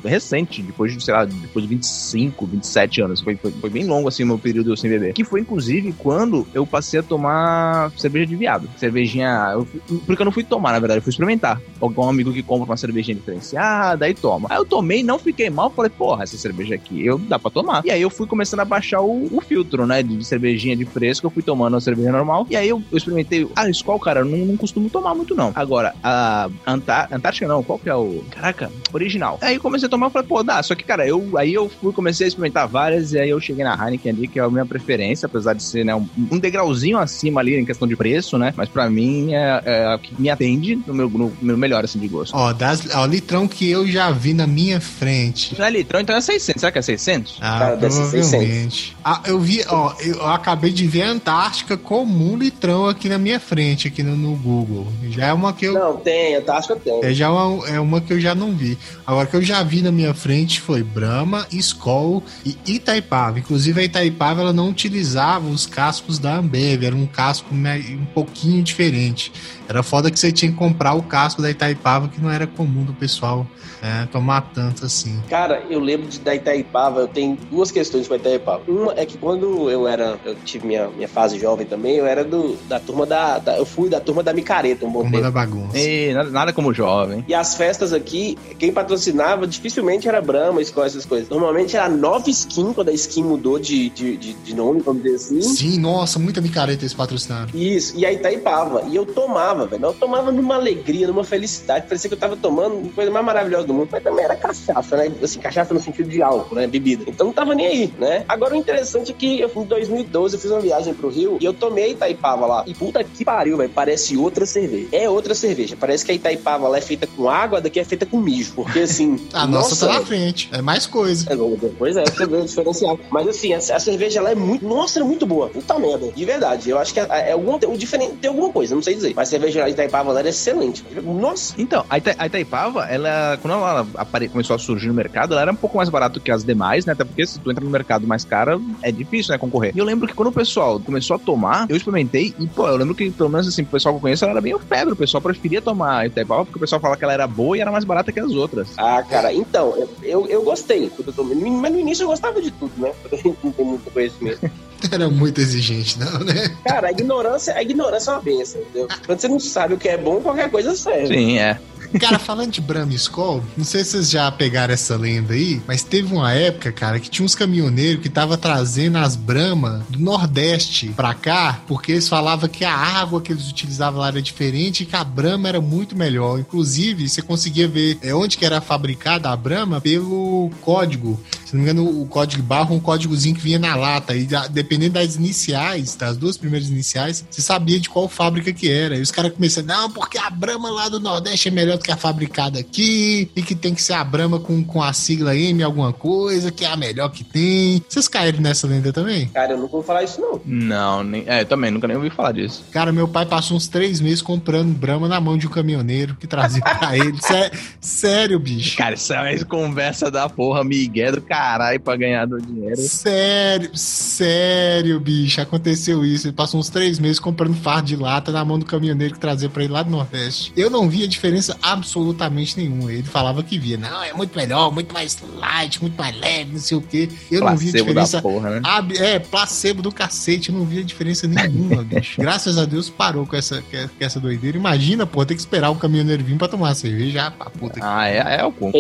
recente, 0.04 0.62
depois 0.62 0.94
de, 0.96 1.04
sei 1.04 1.14
lá, 1.14 1.26
depois 1.26 1.64
de 1.64 1.70
25, 1.70 2.46
27 2.46 3.02
anos. 3.02 3.22
Foi, 3.22 3.36
foi, 3.36 3.52
foi 3.52 3.70
bem 3.70 3.86
longo, 3.86 4.08
assim, 4.08 4.24
o 4.24 4.28
meu 4.28 4.38
período 4.38 4.76
sem 4.78 4.90
beber. 4.90 5.14
Que 5.14 5.24
foi, 5.24 5.42
inclusive, 5.42 5.94
quando 5.98 6.48
eu 6.54 6.66
passei 6.66 7.00
a 7.00 7.04
tomar 7.04 7.92
cerveja 7.98 8.26
de 8.28 8.36
viado. 8.36 8.70
Cervejinha. 8.78 9.52
eu 9.54 9.68
porque 10.06 10.22
eu 10.22 10.26
não 10.26 10.32
fui 10.32 10.44
tomar, 10.44 10.72
na 10.72 10.80
verdade, 10.80 11.00
eu 11.00 11.02
fui 11.04 11.10
experimentar. 11.12 11.62
Algum 11.82 12.08
amigo 12.10 12.32
que 12.32 12.44
compra 12.44 12.66
uma 12.72 12.78
cervejinha 12.78 13.16
diferenciada, 13.16 14.06
aí 14.06 14.14
toma. 14.14 14.48
Aí 14.50 14.58
eu 14.58 14.66
tomei, 14.66 15.04
não 15.04 15.20
fiquei 15.20 15.50
mal, 15.50 15.70
falei, 15.72 15.90
porra, 15.90 16.24
essa 16.24 16.38
cerveja 16.38 16.76
aqui, 16.76 17.06
eu 17.06 17.18
dá 17.18 17.38
pra 17.40 17.52
tomar. 17.52 17.84
E 17.86 17.92
aí 17.92 18.02
eu 18.02 18.10
fui 18.10 18.28
começando 18.28 18.62
a 18.62 18.66
baixar 18.66 19.02
o, 19.02 19.28
o 19.36 19.42
filtro, 19.42 19.86
né, 19.86 20.02
de 20.04 20.24
cervejinha 20.26 20.76
de 20.76 20.86
fresco, 20.86 21.28
eu 21.28 21.32
fui 21.32 21.44
tomando 21.44 21.76
a 21.78 21.82
cerveja 21.82 22.12
normal. 22.12 22.48
E 22.50 22.56
aí 22.56 22.70
eu, 22.70 22.82
eu 22.92 22.98
experimentei. 22.98 23.48
Ah, 23.56 23.70
Skol, 23.70 24.00
cara, 24.00 24.22
eu 24.22 24.26
não, 24.26 24.38
não 24.40 24.58
costumo 24.58 24.90
tomar 24.90 25.14
muito, 25.16 25.36
não. 25.36 25.52
Agora, 25.56 25.94
a 26.04 26.50
Antá- 26.66 27.08
Antártica 27.12 27.48
não, 27.48 27.64
qual 27.64 27.80
que 27.80 27.90
é 27.90 27.96
o. 27.96 28.24
Caraca, 28.32 28.72
original. 28.94 29.37
Aí 29.42 29.56
eu 29.56 29.62
comecei 29.62 29.88
a 29.88 29.90
tomar, 29.90 30.08
eu 30.08 30.12
falei, 30.12 30.28
pô, 30.28 30.44
dá. 30.44 30.62
Só 30.64 30.76
que, 30.76 30.84
cara, 30.84 31.08
eu 31.08 31.38
aí 31.38 31.54
eu 31.54 31.70
fui, 31.70 31.94
comecei 31.94 32.26
a 32.26 32.28
experimentar 32.28 32.68
várias, 32.68 33.14
e 33.14 33.20
aí 33.20 33.30
eu 33.30 33.40
cheguei 33.40 33.64
na 33.64 33.74
Heineken 33.74 34.12
ali, 34.12 34.28
que 34.28 34.40
é 34.40 34.44
a 34.44 34.50
minha 34.50 34.66
preferência, 34.66 35.26
apesar 35.26 35.54
de 35.54 35.64
ser, 35.64 35.84
né, 35.84 35.96
um, 35.96 36.08
um 36.32 36.40
degrauzinho 36.40 36.98
acima 36.98 37.42
ali 37.42 37.56
em 37.56 37.66
questão 37.66 37.88
de 37.88 37.96
preço, 37.96 38.38
né? 38.38 38.54
Mas 38.56 38.70
pra 38.70 38.90
mim 38.90 39.34
é, 39.34 39.62
é 39.66 39.86
a 39.94 39.98
que 39.98 40.20
me 40.20 40.30
atende 40.30 40.80
no 40.86 40.94
meu, 40.94 41.10
no 41.10 41.34
meu 41.42 41.58
melhor, 41.58 41.84
assim, 41.84 42.00
de 42.00 42.08
gosto. 42.08 42.36
Ó, 42.36 42.54
das, 42.54 42.88
ó, 42.94 43.06
litrão 43.06 43.48
que 43.48 43.70
eu 43.70 43.88
já 43.88 44.12
vi 44.12 44.34
na 44.34 44.48
minha 44.48 44.80
frente. 44.80 45.58
Não 45.58 45.66
é 45.66 45.70
litrão, 45.70 46.00
então 46.00 46.16
é 46.16 46.22
600. 46.22 46.60
Será 46.60 46.72
que 46.72 46.80
é 46.80 46.82
600? 46.82 47.38
Ah, 47.42 47.60
Cara, 47.60 47.76
deve 47.76 47.94
ser 47.94 48.38
provavelmente. 48.48 48.98
Ah, 49.04 49.22
eu 49.26 49.40
vi, 49.40 49.64
ó, 49.68 49.94
eu 50.00 50.26
acabei 50.28 50.72
de 50.72 50.88
ver 50.88 51.04
a 51.04 51.10
Antártica 51.10 51.78
como 51.78 52.32
um 52.32 52.38
litrão 52.38 52.88
aqui 52.88 53.10
na 53.10 53.18
minha 53.18 53.40
frente, 53.40 53.88
aqui 53.88 54.04
no, 54.04 54.16
no 54.16 54.36
Google. 54.36 54.88
Já 55.10 55.28
é 55.28 55.34
uma 55.34 55.54
que 55.54 55.66
eu. 55.66 55.74
Não, 55.74 55.98
tem, 55.98 56.36
Antártica 56.36 56.76
tem. 56.76 57.04
É 57.04 57.14
já 57.14 57.32
uma, 57.32 57.68
é 57.68 57.80
uma 57.80 58.02
que 58.02 58.14
eu 58.14 58.20
já 58.20 58.34
não 58.34 58.52
vi. 58.56 58.78
Agora 59.06 59.27
que 59.28 59.36
eu 59.36 59.42
já 59.44 59.62
vi 59.62 59.82
na 59.82 59.92
minha 59.92 60.14
frente 60.14 60.60
foi 60.60 60.82
Brahma, 60.82 61.46
Skol 61.52 62.24
e 62.46 62.58
Itaipava. 62.66 63.40
Inclusive 63.40 63.82
a 63.82 63.84
Itaipava 63.84 64.42
ela 64.42 64.54
não 64.54 64.70
utilizava 64.70 65.48
os 65.48 65.66
cascos 65.66 66.18
da 66.18 66.38
Ambev, 66.38 66.84
era 66.84 66.96
um 66.96 67.06
casco 67.06 67.54
um 67.54 68.06
pouquinho 68.14 68.64
diferente. 68.64 69.32
Era 69.68 69.84
foda 69.84 70.10
que 70.10 70.20
você 70.20 70.32
tinha 70.32 70.52
que 70.52 70.58
comprar 70.58 70.94
o 70.94 71.04
casco 71.04 71.42
da 71.42 71.52
Itaipava, 71.52 72.08
que 72.08 72.22
não 72.22 72.32
era 72.32 72.48
comum 72.48 72.84
do 72.84 72.94
pessoal 72.94 73.46
é, 73.88 74.06
tomar 74.08 74.42
tanto 74.54 74.86
assim. 74.86 75.20
Cara, 75.30 75.64
eu 75.70 75.80
lembro 75.80 76.08
de, 76.08 76.20
da 76.20 76.36
Itaipava, 76.36 77.02
eu 77.02 77.08
tenho 77.08 77.38
duas 77.50 77.72
questões 77.72 78.08
com 78.08 78.14
a 78.14 78.18
Itaipava. 78.18 78.62
Uma 78.68 78.94
é 78.96 79.06
que 79.06 79.18
quando 79.18 79.70
eu 79.70 79.88
era, 79.88 80.18
eu 80.26 80.36
tive 80.44 80.68
minha, 80.68 80.88
minha 80.90 81.08
fase 81.08 81.40
jovem 81.40 81.66
também, 81.66 81.96
eu 81.96 82.06
era 82.06 82.24
do, 82.24 82.56
da 82.68 82.80
turma 82.80 83.06
da, 83.06 83.40
da- 83.40 83.58
Eu 83.58 83.66
fui 83.66 83.90
da 83.90 84.00
turma 84.00 84.22
da 84.24 84.34
micareta 84.34 84.86
um 84.86 84.92
bom 84.92 85.02
Uma 85.02 85.12
tempo. 85.12 85.24
da 85.24 85.32
bagunça. 85.32 85.78
E 85.78 86.14
nada, 86.14 86.30
nada 86.30 86.54
como 86.54 86.74
jovem. 86.74 87.24
E 87.28 87.34
as 87.34 87.56
festas 87.56 87.94
aqui, 87.94 88.38
quem 88.60 88.70
imaginava, 88.70 89.48
dificilmente 89.48 90.08
era 90.08 90.22
Brahma, 90.22 90.62
Skol, 90.62 90.86
essas 90.86 91.06
coisas. 91.06 91.30
Normalmente 91.30 91.76
era 91.76 91.88
nova 91.90 92.30
skin, 92.30 92.74
quando 92.74 92.90
a 92.90 92.94
skin 92.94 93.24
mudou 93.24 93.60
de, 93.60 93.90
de, 93.90 94.18
de, 94.18 94.34
de 94.34 94.56
nome, 94.56 94.82
vamos 94.82 95.04
dizer 95.04 95.16
assim. 95.16 95.42
Sim, 95.42 95.80
nossa, 95.80 96.20
muita 96.20 96.42
micareta 96.42 96.86
esse 96.86 96.96
patrocinado. 96.96 97.56
Isso, 97.58 97.96
e 97.98 98.06
aí 98.06 98.16
Itaipava. 98.16 98.84
E 98.88 98.96
eu 98.96 99.06
tomava, 99.06 99.66
velho. 99.66 99.86
Eu 99.86 99.94
tomava 99.94 100.32
numa 100.32 100.56
alegria, 100.56 101.08
numa 101.08 101.24
felicidade. 101.24 101.86
Parecia 101.88 102.10
que 102.10 102.14
eu 102.16 102.20
tava 102.20 102.36
tomando 102.36 102.90
a 102.90 102.94
coisa 102.94 103.12
mais 103.12 103.26
maravilhosa 103.26 103.68
do 103.68 103.74
mundo. 103.78 103.90
Mas 103.92 104.04
também 104.04 104.26
era 104.26 104.36
cachaça, 104.36 104.98
né? 104.98 105.12
Assim, 105.22 105.40
cachaça 105.40 105.74
no 105.74 105.80
sentido 105.80 106.10
de 106.10 106.22
álcool, 106.22 106.56
né? 106.56 106.68
Bebida. 106.68 107.06
Então 107.08 107.28
não 107.28 107.34
tava 107.34 107.56
nem 107.56 107.68
aí, 107.68 107.94
né? 107.98 108.26
Agora 108.28 108.54
o 108.54 108.58
interessante 108.58 109.12
é 109.12 109.16
que 109.16 109.40
eu, 109.40 109.52
em 109.56 109.64
2012 109.64 110.36
eu 110.36 110.40
fiz 110.40 110.52
uma 110.52 110.60
viagem 110.60 110.94
pro 110.94 111.10
Rio 111.10 111.38
e 111.40 111.46
eu 111.46 111.54
tomei 111.54 111.92
Itaipava 111.92 112.46
lá. 112.46 112.64
E 112.66 112.74
puta 112.74 113.04
que 113.04 113.26
pariu, 113.26 113.58
velho. 113.58 113.70
Parece 113.70 114.18
outra 114.18 114.46
cerveja. 114.46 114.88
É 114.92 115.10
outra 115.10 115.34
cerveja. 115.34 115.76
Parece 115.80 116.06
que 116.06 116.12
a 116.12 116.16
Itaipava 116.16 116.68
lá 116.68 116.78
é 116.78 116.82
feita 116.82 117.08
com 117.08 117.30
água, 117.30 117.62
daqui 117.62 117.80
é 117.80 117.84
feita 117.84 118.06
com 118.06 118.18
mijo. 118.20 118.54
Porque 118.54 118.80
assim. 118.80 119.20
a 119.34 119.46
nossa, 119.46 119.70
nossa 119.70 119.88
tá 119.88 119.94
na 120.00 120.06
frente. 120.06 120.50
É 120.52 120.62
mais 120.62 120.86
coisa. 120.86 121.32
É, 121.32 121.36
depois 121.36 121.96
é, 121.96 122.04
você 122.04 122.26
vê 122.26 122.38
o 122.38 122.46
diferencial. 122.46 123.00
Mas 123.10 123.28
assim, 123.28 123.54
a, 123.54 123.58
a, 123.58 123.80
cerveja 123.80 124.20
ela 124.20 124.32
é 124.32 124.36
muito. 124.36 124.68
Nossa, 124.68 125.00
é 125.00 125.04
muito 125.04 125.26
boa. 125.26 125.50
Puta 125.50 125.78
merda. 125.80 126.12
De 126.12 126.26
verdade. 126.26 126.70
Eu 126.70 126.78
acho 126.80 126.94
que 126.94 127.00
é, 127.00 127.08
é 127.10 127.32
algum, 127.32 127.56
o 127.56 127.78
diferente, 127.78 128.16
tem 128.16 128.30
alguma 128.30 128.50
coisa, 128.50 128.76
não 128.76 128.82
sei 128.82 128.96
dizer. 128.96 129.14
Mas 129.16 129.30
a 129.30 129.32
cerveja 129.32 129.64
de 129.64 129.72
Itaipava 129.72 130.10
ela 130.10 130.20
era 130.20 130.30
excelente. 130.30 130.84
Nossa. 131.04 131.54
Então, 131.58 131.86
a, 131.90 131.98
Ita, 131.98 132.16
a 132.18 132.26
Itaipava, 132.28 132.86
ela, 132.86 133.38
quando 133.42 133.54
ela 133.60 133.88
apare, 133.96 134.28
começou 134.28 134.56
a 134.56 134.60
surgir 134.60 134.88
no 134.88 134.94
mercado, 134.94 135.34
ela 135.34 135.42
era 135.42 135.52
um 135.52 135.56
pouco 135.56 135.78
mais 135.78 135.90
barato 135.90 136.20
que 136.20 136.32
as 136.32 136.44
demais, 136.44 136.86
né? 136.86 136.94
Até 136.94 137.04
porque 137.04 137.26
se 137.26 137.40
tu 137.40 137.52
entra 137.52 137.64
no 137.64 137.70
mercado 137.70 138.08
mais 138.08 138.24
cara, 138.26 138.60
é 138.82 138.92
difícil, 138.92 139.32
né, 139.32 139.38
concorrer. 139.38 139.72
E 139.76 139.80
eu 139.80 139.86
lembro 139.86 140.08
que 140.08 140.14
quando 140.14 140.30
o 140.30 140.32
pessoal 140.32 140.80
começou 140.80 141.16
a 141.16 141.20
tomar, 141.20 141.66
eu 141.70 141.76
experimentei 141.76 142.34
e, 142.40 142.48
pô, 142.48 142.68
eu 142.68 142.76
lembro 142.76 142.96
que, 142.96 143.10
pelo 143.12 143.30
menos 143.30 143.48
assim, 143.48 143.62
o 143.62 143.66
pessoal 143.66 143.94
que 143.94 143.98
eu 143.98 144.02
conheço, 144.02 144.26
ela 144.26 144.34
era 144.34 144.42
meio 144.42 144.60
febre. 144.60 144.94
O 144.94 144.98
pessoal 144.98 145.22
preferia 145.22 145.62
tomar 145.62 146.08
Itaipava 146.08 146.46
porque 146.46 146.58
o 146.58 146.62
pessoal 146.62 146.82
fala 146.82 146.98
que 146.98 147.04
ela 147.04 147.14
era 147.14 147.28
boa 147.28 147.58
e 147.58 147.62
era 147.62 147.72
mais 147.72 147.84
barata 147.84 148.12
que 148.12 148.20
as 148.20 148.32
outras. 148.32 148.70
Ah, 148.78 149.04
cara, 149.04 149.34
então, 149.34 149.74
eu, 149.76 149.90
eu, 150.04 150.28
eu 150.28 150.44
gostei 150.44 150.90
quando 150.90 151.08
eu 151.10 151.14
tomei. 151.14 151.38
Mas 151.38 151.72
no 151.72 151.80
início 151.80 152.04
eu 152.04 152.08
gostava 152.08 152.42
de 152.42 152.52
tudo, 152.52 152.72
né? 152.78 152.92
Eu 153.12 153.36
não 153.44 153.52
tenho 153.52 153.68
muito 153.68 153.92
conhecimento. 153.92 154.50
Era 154.92 155.10
muito 155.10 155.42
exigente, 155.42 155.98
não, 156.00 156.20
né? 156.20 156.56
Cara, 156.64 156.90
a 156.90 156.92
ignorância, 156.92 157.54
a 157.56 157.62
ignorância 157.62 158.12
é 158.12 158.14
uma 158.14 158.22
benção, 158.22 158.62
entendeu? 158.62 158.88
Quando 159.06 159.20
você 159.20 159.28
não 159.28 159.40
sabe 159.40 159.74
o 159.74 159.78
que 159.78 159.90
é 159.90 159.98
bom, 159.98 160.22
qualquer 160.22 160.52
coisa 160.52 160.76
serve. 160.76 161.08
Sim, 161.08 161.40
é. 161.40 161.60
Cara, 162.00 162.20
falando 162.20 162.52
de 162.52 162.62
Brahma 162.62 162.94
Skoll, 162.94 163.44
não 163.56 163.66
sei 163.66 163.84
se 163.84 163.92
vocês 163.92 164.10
já 164.10 164.32
pegaram 164.32 164.74
essa 164.74 164.96
lenda 164.96 165.34
aí, 165.34 165.62
mas 165.68 165.84
teve 165.84 166.14
uma 166.14 166.32
época, 166.34 166.72
cara, 166.72 167.00
que 167.00 167.10
tinha 167.10 167.26
uns 167.26 167.36
caminhoneiros 167.36 168.02
que 168.02 168.10
tava 168.10 168.38
trazendo 168.38 168.98
as 168.98 169.16
Brahma 169.16 169.86
do 169.90 170.00
Nordeste 170.00 170.90
pra 170.90 171.14
cá, 171.14 171.62
porque 171.68 171.94
eles 171.94 172.08
falavam 172.08 172.50
que 172.50 172.66
a 172.66 172.74
água 172.74 173.22
que 173.22 173.32
eles 173.32 173.50
utilizavam 173.50 174.00
lá 174.00 174.08
era 174.08 174.22
diferente 174.22 174.84
e 174.84 174.86
que 174.86 174.96
a 174.96 175.04
Brahma 175.04 175.48
era 175.48 175.62
muito 175.62 175.96
melhor. 175.96 176.40
Inclusive, 176.40 177.08
você 177.08 177.22
conseguia 177.22 177.68
ver 177.68 177.98
é, 178.02 178.14
onde 178.14 178.38
que 178.38 178.46
era 178.46 178.62
fabricada 178.62 179.30
a 179.30 179.36
Brahma 179.36 179.82
pelo 179.82 180.52
código. 180.62 181.20
Se 181.46 181.56
não 181.56 181.64
me 181.64 181.70
engano, 181.70 182.02
o 182.02 182.06
código 182.06 182.44
barro 182.44 182.76
um 182.76 182.80
códigozinho 182.80 183.36
que 183.36 183.42
vinha 183.42 183.60
na 183.60 183.76
lata. 183.76 184.16
E 184.16 184.28
dependendo 184.50 184.94
das 184.94 185.16
iniciais, 185.16 185.96
das 185.96 186.18
duas 186.18 186.38
primeiras 186.38 186.70
iniciais, 186.70 187.26
você 187.30 187.42
sabia 187.42 187.80
de 187.80 187.90
qual 187.90 188.10
fábrica 188.10 188.52
que 188.52 188.70
era. 188.70 188.98
E 188.98 189.02
os 189.02 189.12
caras 189.12 189.34
começaram, 189.34 189.68
não, 189.68 189.92
porque 189.92 190.18
a 190.18 190.30
Brahma 190.30 190.70
lá 190.70 190.90
do 190.90 191.00
Nordeste 191.00 191.48
é 191.48 191.52
melhor 191.52 191.77
do 191.78 191.84
que 191.84 191.92
a 191.92 191.98
fabricada 191.98 192.60
aqui, 192.60 193.30
e 193.36 193.42
que 193.42 193.56
tem 193.56 193.74
que 193.74 193.82
ser 193.82 193.94
a 193.94 194.04
Brahma 194.04 194.40
com, 194.40 194.64
com 194.64 194.82
a 194.82 194.94
sigla 194.94 195.36
M 195.36 195.62
alguma 195.64 195.94
coisa, 195.94 196.52
que 196.52 196.66
é 196.66 196.68
a 196.68 196.76
melhor 196.76 197.10
que 197.10 197.24
tem. 197.24 197.82
Vocês 197.88 198.08
caíram 198.08 198.42
nessa 198.42 198.68
lenda 198.68 198.92
também? 198.92 199.28
Cara, 199.28 199.54
eu 199.54 199.58
nunca 199.58 199.72
vou 199.72 199.84
falar 199.84 200.04
isso, 200.04 200.20
não. 200.20 200.42
Não, 200.46 201.04
nem, 201.04 201.24
é, 201.28 201.42
eu 201.42 201.46
também 201.46 201.72
nunca 201.72 201.88
nem 201.88 201.98
ouvi 201.98 202.10
falar 202.10 202.32
disso. 202.32 202.64
Cara, 202.72 202.92
meu 202.92 203.08
pai 203.08 203.26
passou 203.26 203.56
uns 203.56 203.68
três 203.68 204.02
meses 204.02 204.22
comprando 204.22 204.74
Brahma 204.74 205.08
na 205.08 205.20
mão 205.20 205.38
de 205.38 205.48
um 205.48 205.50
caminhoneiro 205.50 206.16
que 206.16 206.28
trazia 206.28 206.62
pra 206.62 206.96
ele. 206.98 207.18
Sé, 207.22 207.52
sério, 207.80 208.40
bicho. 208.40 208.78
Cara, 208.78 208.96
isso 208.96 209.14
é 209.14 209.36
uma 209.36 209.46
conversa 209.46 210.12
da 210.12 210.28
porra, 210.28 210.64
Miguel 210.64 211.14
do 211.14 211.22
caralho 211.22 211.80
pra 211.80 211.96
ganhar 211.96 212.26
do 212.26 212.42
dinheiro. 212.42 212.78
Sério, 212.78 213.72
sério, 213.74 215.00
bicho. 215.00 215.40
Aconteceu 215.42 216.04
isso. 216.06 216.28
Ele 216.28 216.36
passou 216.36 216.60
uns 216.60 216.70
três 216.70 217.00
meses 217.00 217.20
comprando 217.20 217.56
fardo 217.56 217.88
de 217.88 217.96
lata 217.96 218.32
na 218.32 218.44
mão 218.44 218.60
do 218.60 218.66
caminhoneiro 218.66 219.14
que 219.14 219.20
trazia 219.20 219.50
pra 219.50 219.64
ele 219.64 219.74
lá 219.74 219.84
do 219.84 219.90
Nordeste. 219.90 220.52
Eu 220.56 220.70
não 220.70 220.90
via 220.90 221.08
diferença 221.08 221.58
absolutamente 221.72 222.58
nenhuma. 222.58 222.92
Ele 222.92 223.04
falava 223.04 223.44
que 223.44 223.58
via. 223.60 223.78
Não, 223.78 224.04
é 224.04 224.14
muito 224.14 224.36
melhor, 224.36 224.72
muito 224.72 224.94
mais 224.94 225.18
light, 225.36 225.82
muito 225.82 225.98
mais 225.98 226.18
leve, 226.18 226.54
não 226.54 226.60
sei 226.60 226.78
o 226.78 226.82
quê. 226.82 227.10
Eu 227.32 227.42
placebo 227.42 227.46
não 227.46 227.58
via 227.58 227.72
diferença. 227.72 228.22
Porra, 228.22 228.50
né? 228.50 228.62
ab... 228.64 228.98
É, 228.98 229.20
placebo 229.20 229.82
do 229.82 229.92
cacete. 229.92 230.50
Eu 230.50 230.58
não 230.58 230.66
via 230.66 230.84
diferença 230.84 231.28
nenhuma, 231.28 231.84
bicho. 231.86 232.22
Graças 232.22 232.58
a 232.58 232.66
Deus 232.66 232.90
parou 232.90 233.26
com 233.26 233.36
essa, 233.36 233.62
com 233.62 233.78
essa 234.00 234.20
doideira. 234.20 234.58
Imagina, 234.58 235.06
pô, 235.06 235.26
ter 235.26 235.36
que 235.36 235.42
esperar 235.42 235.70
o 235.70 235.76
caminhoneiro 235.76 236.24
vir 236.24 236.38
pra 236.38 236.48
tomar 236.48 236.74
cerveja. 236.76 237.34
Ah, 237.40 237.50
puta 237.50 237.80
ah, 237.82 238.08
é, 238.08 238.40
é 238.40 238.46
o 238.46 238.52
cu. 238.52 238.72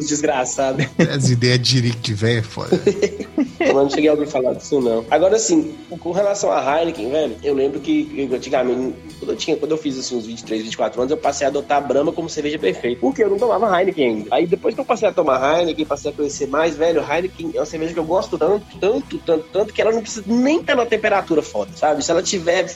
desgraçado. 0.00 0.84
As 1.14 1.30
ideias 1.30 1.60
de 1.60 1.84
de 1.90 2.14
velho 2.14 2.38
é 2.38 2.42
foda. 2.42 2.80
Eu 3.60 3.74
não 3.74 3.88
cheguei 3.88 4.08
a 4.08 4.12
ouvir 4.12 4.26
falar 4.26 4.54
disso, 4.54 4.80
não. 4.80 5.04
Agora, 5.10 5.36
assim, 5.36 5.74
com 5.98 6.12
relação 6.12 6.52
a 6.52 6.80
Heineken, 6.80 7.10
velho, 7.10 7.36
eu 7.42 7.54
lembro 7.54 7.80
que 7.80 8.28
antigamente, 8.32 8.94
quando 9.18 9.30
eu, 9.30 9.36
tinha, 9.36 9.56
quando 9.56 9.70
eu 9.70 9.78
fiz 9.78 9.98
assim, 9.98 10.16
uns 10.16 10.26
23, 10.26 10.62
24 10.62 11.00
anos, 11.00 11.10
eu 11.10 11.16
passei 11.16 11.46
a 11.46 11.50
adotar 11.50 11.78
a 11.78 11.80
Brahma 11.80 12.12
como 12.14 12.28
cerveja 12.28 12.58
perfeita. 12.58 13.00
Porque 13.00 13.22
eu 13.22 13.30
não 13.30 13.38
tomava 13.38 13.78
Heineken 13.78 14.06
ainda. 14.06 14.28
Aí 14.30 14.46
depois 14.46 14.74
que 14.74 14.80
eu 14.80 14.84
passei 14.84 15.08
a 15.08 15.12
tomar 15.12 15.60
Heineken, 15.60 15.84
passei 15.84 16.10
a 16.10 16.14
conhecer 16.14 16.46
mais, 16.46 16.76
velho, 16.76 17.00
Heineken 17.00 17.52
é 17.54 17.60
uma 17.60 17.66
cerveja 17.66 17.92
que 17.92 18.00
eu 18.00 18.04
gosto 18.04 18.38
tanto, 18.38 18.64
tanto, 18.78 19.18
tanto, 19.18 19.44
tanto, 19.52 19.72
que 19.72 19.82
ela 19.82 19.92
não 19.92 20.00
precisa 20.00 20.24
nem 20.26 20.60
estar 20.60 20.76
na 20.76 20.86
temperatura 20.86 21.42
foda, 21.42 21.70
sabe? 21.74 22.04
Se 22.04 22.10
ela 22.10 22.22
tiver 22.22 22.68